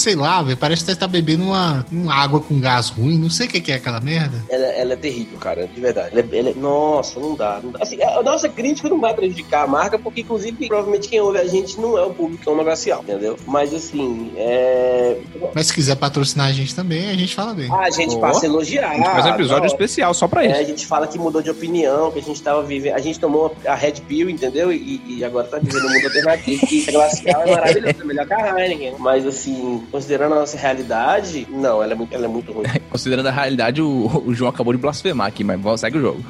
sei 0.00 0.14
lá, 0.14 0.42
velho, 0.42 0.56
parece 0.56 0.84
que 0.84 0.90
você 0.90 0.96
tá 0.96 1.06
bebendo 1.06 1.44
uma, 1.44 1.84
uma 1.90 2.14
água 2.14 2.40
com 2.40 2.60
gás 2.60 2.88
ruim, 2.88 3.18
não 3.18 3.30
sei 3.30 3.46
o 3.46 3.50
que, 3.50 3.60
que 3.60 3.72
é 3.72 3.76
aquela 3.76 4.00
merda. 4.00 4.42
Ela, 4.48 4.66
ela 4.66 4.92
é 4.92 4.96
terrível, 4.96 5.38
cara, 5.38 5.66
de 5.66 5.80
verdade. 5.80 6.10
Ela, 6.12 6.20
é, 6.20 6.38
ela 6.38 6.50
é, 6.50 6.54
nossa, 6.54 7.18
não 7.18 7.34
dá, 7.34 7.60
não 7.62 7.70
dá. 7.70 7.80
Assim, 7.82 8.02
a 8.02 8.22
nossa 8.22 8.48
crítica 8.48 8.88
não 8.88 9.00
vai 9.00 9.14
prejudicar 9.14 9.64
a 9.64 9.66
marca, 9.66 9.98
porque 9.98 10.20
inclusive, 10.20 10.66
provavelmente 10.66 11.08
quem 11.08 11.20
ouve 11.20 11.38
a 11.38 11.46
gente 11.46 11.80
não 11.80 11.98
é 11.98 12.04
o 12.04 12.12
público 12.12 12.44
glacial, 12.54 13.02
entendeu? 13.02 13.36
Mas 13.46 13.72
assim, 13.72 14.32
é... 14.36 15.18
Mas 15.54 15.68
se 15.68 15.74
quiser 15.74 15.96
patrocinar 15.96 16.48
a 16.48 16.52
gente 16.52 16.74
também, 16.74 17.10
a 17.10 17.14
gente 17.14 17.34
fala 17.34 17.54
bem. 17.54 17.70
Ah, 17.70 17.82
a 17.82 17.90
gente 17.90 18.14
oh. 18.16 18.20
passa 18.20 18.46
a 18.46 18.48
elogiar. 18.48 18.90
A 18.90 18.94
gente 18.94 19.04
faz 19.04 19.26
um 19.26 19.30
episódio 19.30 19.60
não. 19.60 19.66
especial 19.66 20.14
só 20.14 20.28
pra 20.28 20.44
isso. 20.44 20.54
É, 20.54 20.60
a 20.60 20.64
gente 20.64 20.86
fala 20.86 21.06
que 21.06 21.18
mudou 21.18 21.42
de 21.42 21.50
opinião, 21.50 22.10
que 22.10 22.18
a 22.18 22.22
gente 22.22 22.42
tava 22.42 22.62
vivendo. 22.62 22.94
A 22.94 23.00
gente 23.00 23.18
tomou 23.18 23.54
a 23.66 23.74
Red 23.74 23.94
Pill, 24.06 24.30
entendeu? 24.30 24.72
E, 24.72 25.00
e 25.06 25.24
agora 25.24 25.46
tá 25.46 25.58
vivendo 25.58 25.86
um 25.86 25.92
mundo 25.92 26.04
alternativo, 26.06 26.66
que 26.66 26.88
a 26.88 26.92
glacial 26.92 27.42
é 27.42 27.50
maravilhoso, 27.50 28.00
é 28.00 28.04
melhor 28.04 28.26
que 28.26 28.34
a 28.34 28.58
Heineken. 28.58 28.94
Mas 28.98 29.26
assim, 29.26 29.85
considerando 29.90 30.32
a 30.34 30.40
nossa 30.40 30.56
realidade, 30.56 31.46
não, 31.50 31.82
ela 31.82 31.92
é 31.92 31.94
muito, 31.94 32.14
ela 32.14 32.24
é 32.24 32.28
muito 32.28 32.52
ruim. 32.52 32.66
Considerando 32.90 33.26
a 33.26 33.30
realidade, 33.30 33.82
o, 33.82 34.22
o 34.26 34.34
João 34.34 34.50
acabou 34.50 34.72
de 34.72 34.78
blasfemar 34.78 35.26
aqui, 35.26 35.44
mas 35.44 35.60
segue 35.80 35.98
o 35.98 36.00
jogo. 36.00 36.24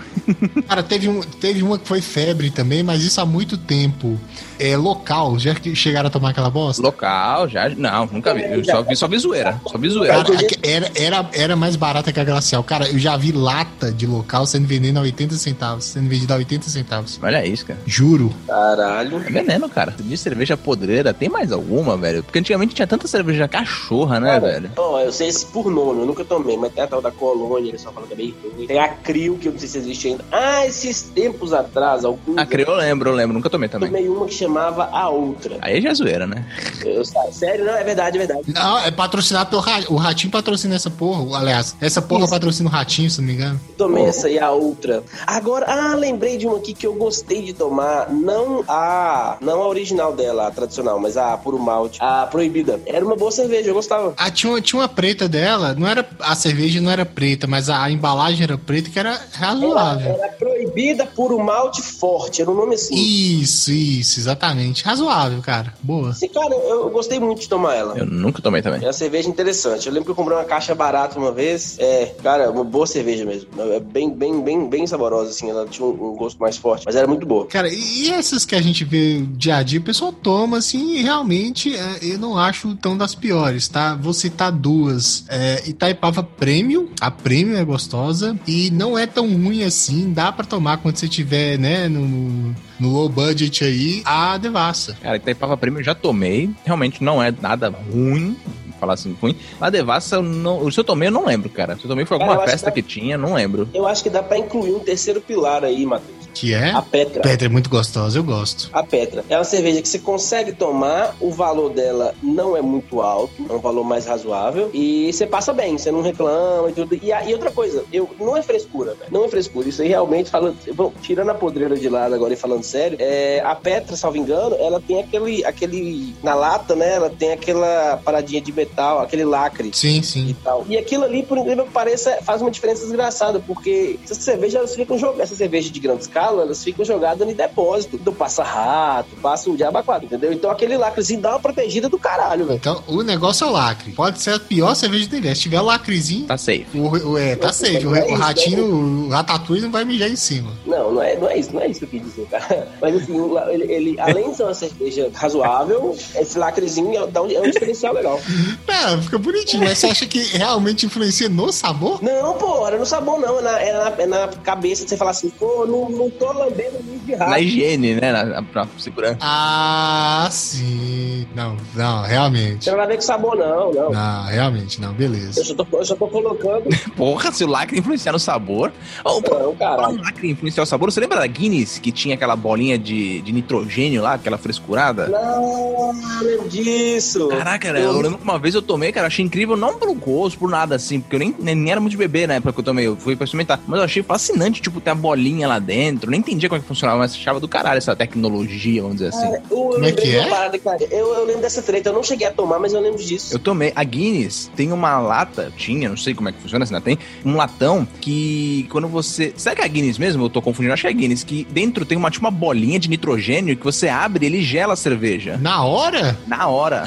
Cara, 0.68 0.82
teve, 0.82 1.08
um, 1.08 1.20
teve 1.20 1.62
uma 1.62 1.78
que 1.78 1.86
foi 1.86 2.00
febre 2.00 2.50
também, 2.50 2.82
mas 2.82 3.02
isso 3.02 3.20
há 3.20 3.26
muito 3.26 3.56
tempo. 3.56 4.18
É 4.58 4.76
local, 4.76 5.38
já 5.38 5.54
chegaram 5.74 6.08
a 6.08 6.10
tomar 6.10 6.30
aquela 6.30 6.50
bosta? 6.50 6.82
Local, 6.82 7.48
já. 7.48 7.68
Não, 7.68 8.06
nunca 8.06 8.34
vi. 8.34 8.42
Eu 8.42 8.64
só 8.64 8.82
vi, 8.82 8.96
só 8.96 9.08
vi 9.08 9.18
zoeira. 9.18 9.60
Só 9.66 9.78
vi 9.78 9.88
zoeira. 9.88 10.24
Cara, 10.24 10.36
era, 10.62 10.90
era, 10.94 11.30
era 11.32 11.56
mais 11.56 11.76
barata 11.76 12.12
que 12.12 12.20
a 12.20 12.24
glacial. 12.24 12.62
Cara, 12.62 12.88
eu 12.88 12.98
já 12.98 13.16
vi 13.16 13.32
lata 13.32 13.92
de 13.92 14.06
local 14.06 14.46
sendo 14.46 14.66
vendida 14.66 14.98
a 14.98 15.02
80 15.02 15.34
centavos. 15.34 15.84
Sendo 15.84 16.08
vendida 16.08 16.34
a 16.34 16.38
80 16.38 16.68
centavos. 16.68 17.18
Olha 17.22 17.44
isso, 17.46 17.66
cara. 17.66 17.78
Juro. 17.86 18.32
Caralho. 18.46 19.18
É 19.18 19.30
veneno, 19.30 19.68
cara. 19.68 19.94
De 19.98 20.16
cerveja 20.16 20.56
podreira, 20.56 21.12
tem 21.12 21.28
mais 21.28 21.52
alguma, 21.52 21.96
velho? 21.96 22.22
Porque 22.22 22.38
antigamente 22.38 22.74
tinha 22.74 22.86
tanta 22.86 23.06
cerveja 23.06 23.48
cachorra, 23.48 24.20
né, 24.20 24.40
cara, 24.40 24.40
velho? 24.40 24.70
Ó, 24.76 25.00
eu 25.00 25.12
sei 25.12 25.28
esse 25.28 25.46
por 25.46 25.70
nome, 25.70 26.00
eu 26.00 26.06
nunca 26.06 26.24
tomei, 26.24 26.56
mas 26.56 26.72
tem 26.72 26.82
a 26.82 26.86
tal 26.86 27.00
da 27.00 27.10
colônia, 27.10 27.68
eles 27.68 27.80
só 27.80 27.92
falam 27.92 28.08
que 28.08 28.14
é 28.14 28.16
bem 28.16 28.34
ruim. 28.42 28.66
Tem 28.66 28.78
a 28.78 28.88
Crio, 28.88 29.36
que 29.36 29.48
eu 29.48 29.52
não 29.52 29.58
sei 29.58 29.68
se 29.68 29.78
existe 29.78 30.08
ainda. 30.08 30.24
Ah, 30.30 30.66
esses 30.66 31.02
tempos 31.02 31.52
atrás, 31.52 32.04
alguns. 32.04 32.38
A 32.38 32.46
Crio 32.46 32.66
eu 32.66 32.74
lembro, 32.74 33.10
eu 33.10 33.14
lembro, 33.14 33.34
nunca 33.34 33.50
tomei 33.50 33.68
também. 33.68 33.88
Tomei 33.88 34.08
uma 34.08 34.26
que 34.26 34.34
chamava 34.46 34.88
A 34.92 35.08
Outra. 35.08 35.58
Aí 35.60 35.80
já 35.80 35.90
é 35.90 35.94
zoeira, 35.94 36.26
né? 36.26 36.44
Eu, 36.84 37.04
sério, 37.04 37.64
não, 37.64 37.74
é 37.74 37.82
verdade, 37.82 38.16
é 38.16 38.26
verdade. 38.26 38.52
Não, 38.52 38.78
é 38.78 38.90
patrocinado 38.90 39.50
pelo 39.50 39.60
Ratinho. 39.60 39.92
O 39.92 39.96
Ratinho 39.96 40.30
patrocina 40.30 40.74
essa 40.74 40.90
porra. 40.90 41.38
Aliás, 41.38 41.76
essa 41.80 42.00
porra 42.00 42.24
Isso. 42.24 42.30
patrocina 42.32 42.68
o 42.68 42.72
Ratinho, 42.72 43.10
se 43.10 43.20
não 43.20 43.26
me 43.26 43.34
engano. 43.34 43.60
Tomei 43.76 44.04
oh. 44.04 44.08
essa 44.08 44.30
e 44.30 44.38
a 44.38 44.50
outra. 44.50 45.02
Agora, 45.26 45.66
ah, 45.68 45.94
lembrei 45.94 46.38
de 46.38 46.46
uma 46.46 46.56
aqui 46.56 46.72
que 46.72 46.86
eu 46.86 46.94
gostei 46.94 47.42
de 47.42 47.52
tomar. 47.52 48.10
Não 48.10 48.64
a. 48.68 49.36
Não 49.40 49.60
a 49.62 49.68
original 49.68 50.14
dela, 50.14 50.46
a 50.46 50.50
tradicional, 50.50 50.98
mas 51.00 51.16
a 51.16 51.36
puro 51.36 51.58
malte. 51.58 51.98
A 52.00 52.26
proibida. 52.26 52.80
Era 52.86 53.04
uma 53.04 53.16
boa 53.16 53.32
cerveja, 53.32 53.70
eu 53.70 53.74
gostava. 53.74 54.14
Ah, 54.16 54.30
tinha 54.30 54.52
uma, 54.52 54.60
tinha 54.60 54.80
uma 54.80 54.88
preta 54.88 55.28
dela. 55.28 55.74
Não 55.74 55.86
era. 55.86 56.08
A 56.20 56.34
cerveja 56.34 56.80
não 56.80 56.90
era 56.90 57.04
preta, 57.04 57.46
mas 57.46 57.68
a, 57.68 57.82
a 57.82 57.90
embalagem 57.90 58.44
era 58.44 58.56
preta 58.56 58.90
que 58.90 58.98
era 58.98 59.20
razoável. 59.32 60.12
Era, 60.12 60.24
era 60.24 60.32
proibida 60.34 61.06
puro 61.06 61.38
malte 61.38 61.82
forte. 61.82 62.42
Era 62.42 62.50
um 62.50 62.54
nome 62.54 62.76
assim. 62.76 62.94
Isso, 62.94 63.72
isso, 63.72 64.20
exatamente. 64.20 64.35
Razoável, 64.82 65.40
cara. 65.42 65.72
Boa. 65.82 66.12
Sim, 66.12 66.28
cara, 66.28 66.54
eu, 66.54 66.82
eu 66.82 66.90
gostei 66.90 67.18
muito 67.18 67.40
de 67.40 67.48
tomar 67.48 67.74
ela. 67.74 67.98
Eu 67.98 68.06
nunca 68.06 68.40
tomei 68.42 68.62
também. 68.62 68.82
É 68.82 68.86
uma 68.86 68.92
cerveja 68.92 69.28
interessante. 69.28 69.86
Eu 69.86 69.92
lembro 69.92 70.06
que 70.06 70.10
eu 70.10 70.14
comprei 70.14 70.36
uma 70.36 70.44
caixa 70.44 70.74
barata 70.74 71.18
uma 71.18 71.32
vez. 71.32 71.76
É, 71.78 72.14
cara, 72.22 72.50
uma 72.50 72.64
boa 72.64 72.86
cerveja 72.86 73.24
mesmo. 73.24 73.48
É 73.58 73.80
bem, 73.80 74.10
bem, 74.10 74.40
bem, 74.42 74.68
bem 74.68 74.86
saborosa, 74.86 75.30
assim. 75.30 75.50
Ela 75.50 75.66
tinha 75.66 75.86
um, 75.86 75.90
um 75.90 76.16
gosto 76.16 76.38
mais 76.38 76.56
forte, 76.56 76.84
mas 76.86 76.96
era 76.96 77.06
muito 77.06 77.26
boa. 77.26 77.46
Cara, 77.46 77.68
e 77.68 78.10
essas 78.10 78.44
que 78.44 78.54
a 78.54 78.62
gente 78.62 78.84
vê 78.84 79.20
dia 79.22 79.56
a 79.56 79.62
dia, 79.62 79.80
o 79.80 79.82
pessoal 79.82 80.12
toma, 80.12 80.58
assim, 80.58 80.96
e 80.96 81.02
realmente 81.02 81.74
é, 81.74 81.98
eu 82.02 82.18
não 82.18 82.38
acho 82.38 82.74
tão 82.76 82.96
das 82.96 83.14
piores, 83.14 83.68
tá? 83.68 83.94
Vou 83.94 84.12
citar 84.12 84.52
duas. 84.52 85.24
É, 85.28 85.62
Itaipava 85.66 86.22
Premium. 86.22 86.88
A 87.00 87.10
Premium 87.10 87.56
é 87.56 87.64
gostosa 87.64 88.38
e 88.46 88.70
não 88.70 88.98
é 88.98 89.06
tão 89.06 89.26
ruim 89.26 89.62
assim. 89.62 90.12
Dá 90.12 90.32
para 90.32 90.46
tomar 90.46 90.78
quando 90.78 90.96
você 90.96 91.08
tiver, 91.08 91.58
né, 91.58 91.88
no, 91.88 92.54
no 92.78 92.90
low 92.90 93.08
budget 93.08 93.64
aí, 93.64 94.02
a 94.04 94.36
Devassa. 94.36 94.96
Cara, 95.00 95.16
Itaipava 95.16 95.56
Premium 95.56 95.80
eu 95.80 95.84
já 95.84 95.94
tomei. 95.94 96.50
Realmente 96.64 97.02
não 97.02 97.22
é 97.22 97.32
nada 97.40 97.68
ruim 97.68 98.36
falar 98.78 98.94
assim 98.94 99.16
ruim. 99.20 99.36
A 99.60 99.70
Devassa, 99.70 100.16
eu 100.16 100.22
não, 100.22 100.70
se 100.70 100.78
eu 100.78 100.84
tomei, 100.84 101.08
eu 101.08 101.12
não 101.12 101.26
lembro, 101.26 101.48
cara. 101.48 101.76
Se 101.76 101.84
eu 101.84 101.88
tomei 101.88 102.04
foi 102.04 102.16
alguma 102.16 102.36
cara, 102.36 102.50
festa 102.50 102.70
que, 102.70 102.82
que, 102.82 102.88
tinha, 102.88 103.18
não 103.18 103.34
lembro. 103.34 103.68
Eu 103.74 103.86
acho 103.86 104.02
que 104.02 104.10
dá 104.10 104.22
pra 104.22 104.38
incluir 104.38 104.72
um 104.72 104.80
terceiro 104.80 105.20
pilar 105.20 105.64
aí, 105.64 105.84
Matheus. 105.84 106.15
Que 106.36 106.52
é? 106.52 106.70
A 106.70 106.82
Petra. 106.82 107.22
Petra 107.22 107.46
é 107.46 107.48
muito 107.48 107.70
gostosa, 107.70 108.18
eu 108.18 108.22
gosto. 108.22 108.68
A 108.70 108.82
Petra. 108.82 109.24
É 109.30 109.38
uma 109.38 109.44
cerveja 109.44 109.80
que 109.80 109.88
você 109.88 109.98
consegue 109.98 110.52
tomar, 110.52 111.16
o 111.18 111.30
valor 111.30 111.70
dela 111.70 112.14
não 112.22 112.54
é 112.54 112.60
muito 112.60 113.00
alto, 113.00 113.32
é 113.48 113.52
um 113.54 113.58
valor 113.58 113.84
mais 113.84 114.04
razoável, 114.04 114.70
e 114.74 115.10
você 115.10 115.26
passa 115.26 115.54
bem, 115.54 115.78
você 115.78 115.90
não 115.90 116.02
reclama 116.02 116.68
e 116.68 116.74
tudo. 116.74 116.94
E, 116.94 117.10
e 117.10 117.32
outra 117.32 117.50
coisa, 117.50 117.84
eu, 117.90 118.10
não 118.20 118.36
é 118.36 118.42
frescura, 118.42 118.92
velho. 118.94 119.10
Não 119.10 119.24
é 119.24 119.28
frescura. 119.28 119.66
Isso 119.66 119.80
aí 119.80 119.88
realmente, 119.88 120.28
falando, 120.28 120.58
bom, 120.74 120.92
tirando 121.00 121.30
a 121.30 121.34
podreira 121.34 121.74
de 121.74 121.88
lado 121.88 122.14
agora 122.14 122.34
e 122.34 122.36
falando 122.36 122.62
sério, 122.62 122.98
é, 123.00 123.40
a 123.40 123.54
Petra, 123.54 123.96
salvo 123.96 124.18
engano, 124.18 124.56
ela 124.58 124.78
tem 124.78 125.00
aquele, 125.00 125.42
aquele, 125.42 126.14
na 126.22 126.34
lata, 126.34 126.76
né, 126.76 126.96
ela 126.96 127.08
tem 127.08 127.32
aquela 127.32 127.98
paradinha 128.04 128.42
de 128.42 128.52
metal, 128.52 129.00
aquele 129.00 129.24
lacre. 129.24 129.70
Sim, 129.72 130.02
sim. 130.02 130.28
E 130.28 130.34
tal. 130.34 130.66
E 130.68 130.76
aquilo 130.76 131.04
ali, 131.04 131.22
por 131.22 131.38
incrível 131.38 131.64
que 131.64 131.72
pareça, 131.72 132.18
faz 132.22 132.42
uma 132.42 132.50
diferença 132.50 132.84
desgraçada, 132.84 133.40
porque 133.40 133.98
essa 134.04 134.14
cerveja, 134.14 134.58
elas 134.58 134.74
ficam 134.74 134.98
jogando, 134.98 135.22
essa 135.22 135.34
cerveja 135.34 135.70
de 135.70 135.80
grande 135.80 136.02
escala, 136.02 136.25
elas 136.32 136.62
ficam 136.62 136.84
jogadas 136.84 137.26
no 137.26 137.34
depósito. 137.34 137.96
Então 137.96 138.12
passa 138.12 138.42
rato, 138.42 139.08
passa 139.22 139.50
um 139.50 139.56
diabo 139.56 139.82
quatro, 139.82 140.06
entendeu? 140.06 140.32
Então 140.32 140.50
aquele 140.50 140.76
lacrezinho 140.76 141.20
dá 141.20 141.30
uma 141.30 141.40
protegida 141.40 141.88
do 141.88 141.98
caralho, 141.98 142.46
velho. 142.46 142.56
Então, 142.56 142.82
o 142.86 143.02
negócio 143.02 143.44
é 143.44 143.48
o 143.48 143.52
lacre. 143.52 143.92
Pode 143.92 144.20
ser 144.20 144.30
a 144.34 144.38
pior 144.40 144.74
cerveja 144.74 145.06
dele. 145.08 145.34
Se 145.34 145.42
tiver 145.42 145.60
o 145.60 145.64
lacrezinho, 145.64 146.26
Tá 146.26 146.36
safe. 146.38 146.66
o, 146.74 147.10
o- 147.12 147.18
é, 147.18 147.36
tá 147.36 147.52
safe. 147.52 147.86
O, 147.86 147.90
o 147.90 148.14
ratinho, 148.14 148.64
o 149.06 149.08
ratatouille 149.10 149.62
não 149.62 149.70
vai 149.70 149.84
mijar 149.84 150.08
em 150.10 150.16
cima. 150.16 150.52
Não, 150.66 150.92
não 150.92 151.02
é, 151.02 151.16
não 151.16 151.28
é 151.28 151.38
isso, 151.38 151.52
não 151.52 151.60
é 151.60 151.68
isso 151.68 151.80
que 151.80 151.86
eu 151.86 151.88
quis 151.90 152.02
dizer, 152.02 152.26
cara. 152.26 152.68
Mas 152.80 152.96
assim, 153.02 153.12
o 153.20 153.38
ele, 153.50 153.72
ele, 153.72 154.00
além 154.00 154.30
de 154.30 154.36
ser 154.36 154.42
uma 154.44 154.54
cerveja 154.54 155.10
razoável, 155.14 155.96
esse 156.18 156.38
lacrezinho 156.38 156.96
é, 156.96 157.06
dá 157.06 157.22
um, 157.22 157.30
é 157.30 157.40
um 157.40 157.50
diferencial 157.50 157.92
legal. 157.94 158.18
Não, 158.66 159.02
fica 159.02 159.18
bonitinho. 159.18 159.64
Mas 159.64 159.78
você 159.78 159.86
acha 159.86 160.06
que 160.06 160.18
realmente 160.36 160.86
influencia 160.86 161.28
no 161.28 161.50
sabor? 161.52 162.02
Não, 162.02 162.34
pô, 162.34 162.66
era 162.66 162.78
no 162.78 162.86
sabor, 162.86 163.18
não. 163.20 163.38
É 163.38 163.42
na, 163.42 163.60
é 163.60 163.72
na, 163.72 164.02
é 164.02 164.06
na 164.06 164.28
cabeça 164.28 164.84
de 164.84 164.90
você 164.90 164.96
falar 164.96 165.10
assim, 165.12 165.30
pô, 165.30 165.66
não, 165.66 165.88
não 166.08 166.10
tô 166.18 166.32
lambendo 166.32 166.82
muito 166.84 167.04
de 167.04 167.14
rato. 167.14 167.30
Na 167.30 167.40
higiene, 167.40 167.94
né? 167.94 168.12
Na, 168.12 168.24
na, 168.24 168.42
pra 168.42 168.66
segurança. 168.78 169.18
Ah, 169.20 170.28
sim. 170.30 171.26
Não, 171.34 171.56
não, 171.74 172.02
realmente. 172.02 172.64
Você 172.64 172.70
não 172.70 172.78
vai 172.78 172.86
ver 172.86 172.96
com 172.96 173.02
sabor, 173.02 173.36
não, 173.36 173.72
não. 173.72 173.90
Não, 173.90 174.24
realmente, 174.24 174.80
não, 174.80 174.88
Eu 174.88 174.94
beleza. 174.94 175.44
só, 175.44 175.54
tô, 175.54 175.66
eu 175.78 175.84
só 175.84 175.94
tô 175.96 176.06
colocando. 176.08 176.64
Porra, 176.96 177.32
se 177.32 177.44
o 177.44 177.46
lacre 177.46 177.78
influenciar 177.78 178.12
no 178.12 178.18
sabor. 178.18 178.72
Oh, 179.04 179.20
Não, 179.20 179.54
caralho. 179.54 179.94
um 179.94 180.00
lacre 180.02 180.30
influenciar 180.30 180.62
o 180.62 180.66
sabor. 180.66 180.90
Você 180.90 181.00
lembra 181.00 181.18
da 181.18 181.26
Guinness 181.26 181.78
que 181.78 181.92
tinha 181.92 182.14
aquela 182.14 182.36
bolinha 182.36 182.78
de, 182.78 183.20
de 183.22 183.32
nitrogênio 183.32 184.02
lá, 184.02 184.14
aquela 184.14 184.38
frescurada? 184.38 185.08
Não, 185.08 185.92
não 185.92 186.22
lembro 186.22 186.48
disso. 186.48 187.28
Caraca, 187.28 187.66
cara, 187.68 187.80
eu 187.80 187.92
lembro 188.00 188.18
que 188.18 188.24
uma 188.24 188.38
vez 188.38 188.54
eu 188.54 188.62
tomei, 188.62 188.92
cara, 188.92 189.04
eu 189.04 189.08
achei 189.08 189.24
incrível, 189.24 189.56
não 189.56 189.78
pelo 189.78 189.94
gosto, 189.94 190.38
por 190.38 190.48
nada 190.50 190.74
assim, 190.76 191.00
porque 191.00 191.16
eu 191.16 191.20
nem, 191.20 191.34
nem, 191.38 191.54
nem 191.54 191.70
era 191.72 191.80
muito 191.80 191.92
de 191.92 191.96
bebê 191.96 192.26
na 192.26 192.34
época 192.34 192.52
que 192.52 192.60
eu 192.60 192.64
tomei, 192.64 192.86
eu 192.86 192.96
fui 192.96 193.16
pra 193.16 193.24
experimentar. 193.24 193.60
Mas 193.66 193.78
eu 193.78 193.84
achei 193.84 194.02
fascinante, 194.02 194.60
tipo, 194.62 194.80
ter 194.80 194.90
a 194.90 194.94
bolinha 194.94 195.48
lá 195.48 195.58
dentro. 195.58 195.95
Eu 196.02 196.10
nem 196.10 196.20
entendia 196.20 196.48
como 196.48 196.58
é 196.58 196.62
que 196.62 196.68
funcionava, 196.68 196.98
mas 196.98 197.14
achava 197.14 197.40
do 197.40 197.48
caralho 197.48 197.78
essa 197.78 197.94
tecnologia, 197.94 198.82
vamos 198.82 198.98
dizer 198.98 199.08
assim. 199.08 199.26
Eu, 199.26 199.34
eu 199.34 199.40
Como 199.48 199.84
é 199.84 199.92
que 199.92 200.16
é? 200.16 200.28
parada, 200.28 200.58
cara. 200.58 200.84
Eu, 200.90 201.14
eu 201.14 201.24
lembro 201.24 201.42
dessa 201.42 201.62
treta, 201.62 201.88
eu 201.88 201.92
não 201.92 202.02
cheguei 202.02 202.26
a 202.26 202.32
tomar, 202.32 202.58
mas 202.58 202.72
eu 202.72 202.80
lembro 202.80 203.02
disso. 203.02 203.34
Eu 203.34 203.38
tomei. 203.38 203.72
A 203.74 203.84
Guinness 203.84 204.50
tem 204.56 204.72
uma 204.72 204.98
lata, 204.98 205.52
tinha, 205.56 205.88
não 205.88 205.96
sei 205.96 206.14
como 206.14 206.28
é 206.28 206.32
que 206.32 206.40
funciona, 206.40 206.64
se 206.66 206.74
ainda 206.74 206.84
tem, 206.84 206.98
um 207.24 207.36
latão 207.36 207.86
que 208.00 208.66
quando 208.70 208.88
você. 208.88 209.32
Será 209.36 209.54
que 209.54 209.62
é 209.62 209.64
a 209.64 209.68
Guinness 209.68 209.98
mesmo? 209.98 210.24
Eu 210.24 210.30
tô 210.30 210.42
confundindo, 210.42 210.72
acho 210.72 210.82
que 210.82 210.88
é 210.88 210.90
a 210.90 210.94
Guinness, 210.94 211.24
que 211.24 211.46
dentro 211.50 211.84
tem 211.84 211.96
uma, 211.96 212.10
tipo, 212.10 212.24
uma 212.24 212.30
bolinha 212.30 212.78
de 212.78 212.88
nitrogênio 212.88 213.56
que 213.56 213.64
você 213.64 213.88
abre 213.88 214.24
e 214.24 214.26
ele 214.26 214.42
gela 214.42 214.74
a 214.74 214.76
cerveja. 214.76 215.36
Na 215.36 215.64
hora? 215.64 216.18
Na 216.26 216.48
hora. 216.48 216.86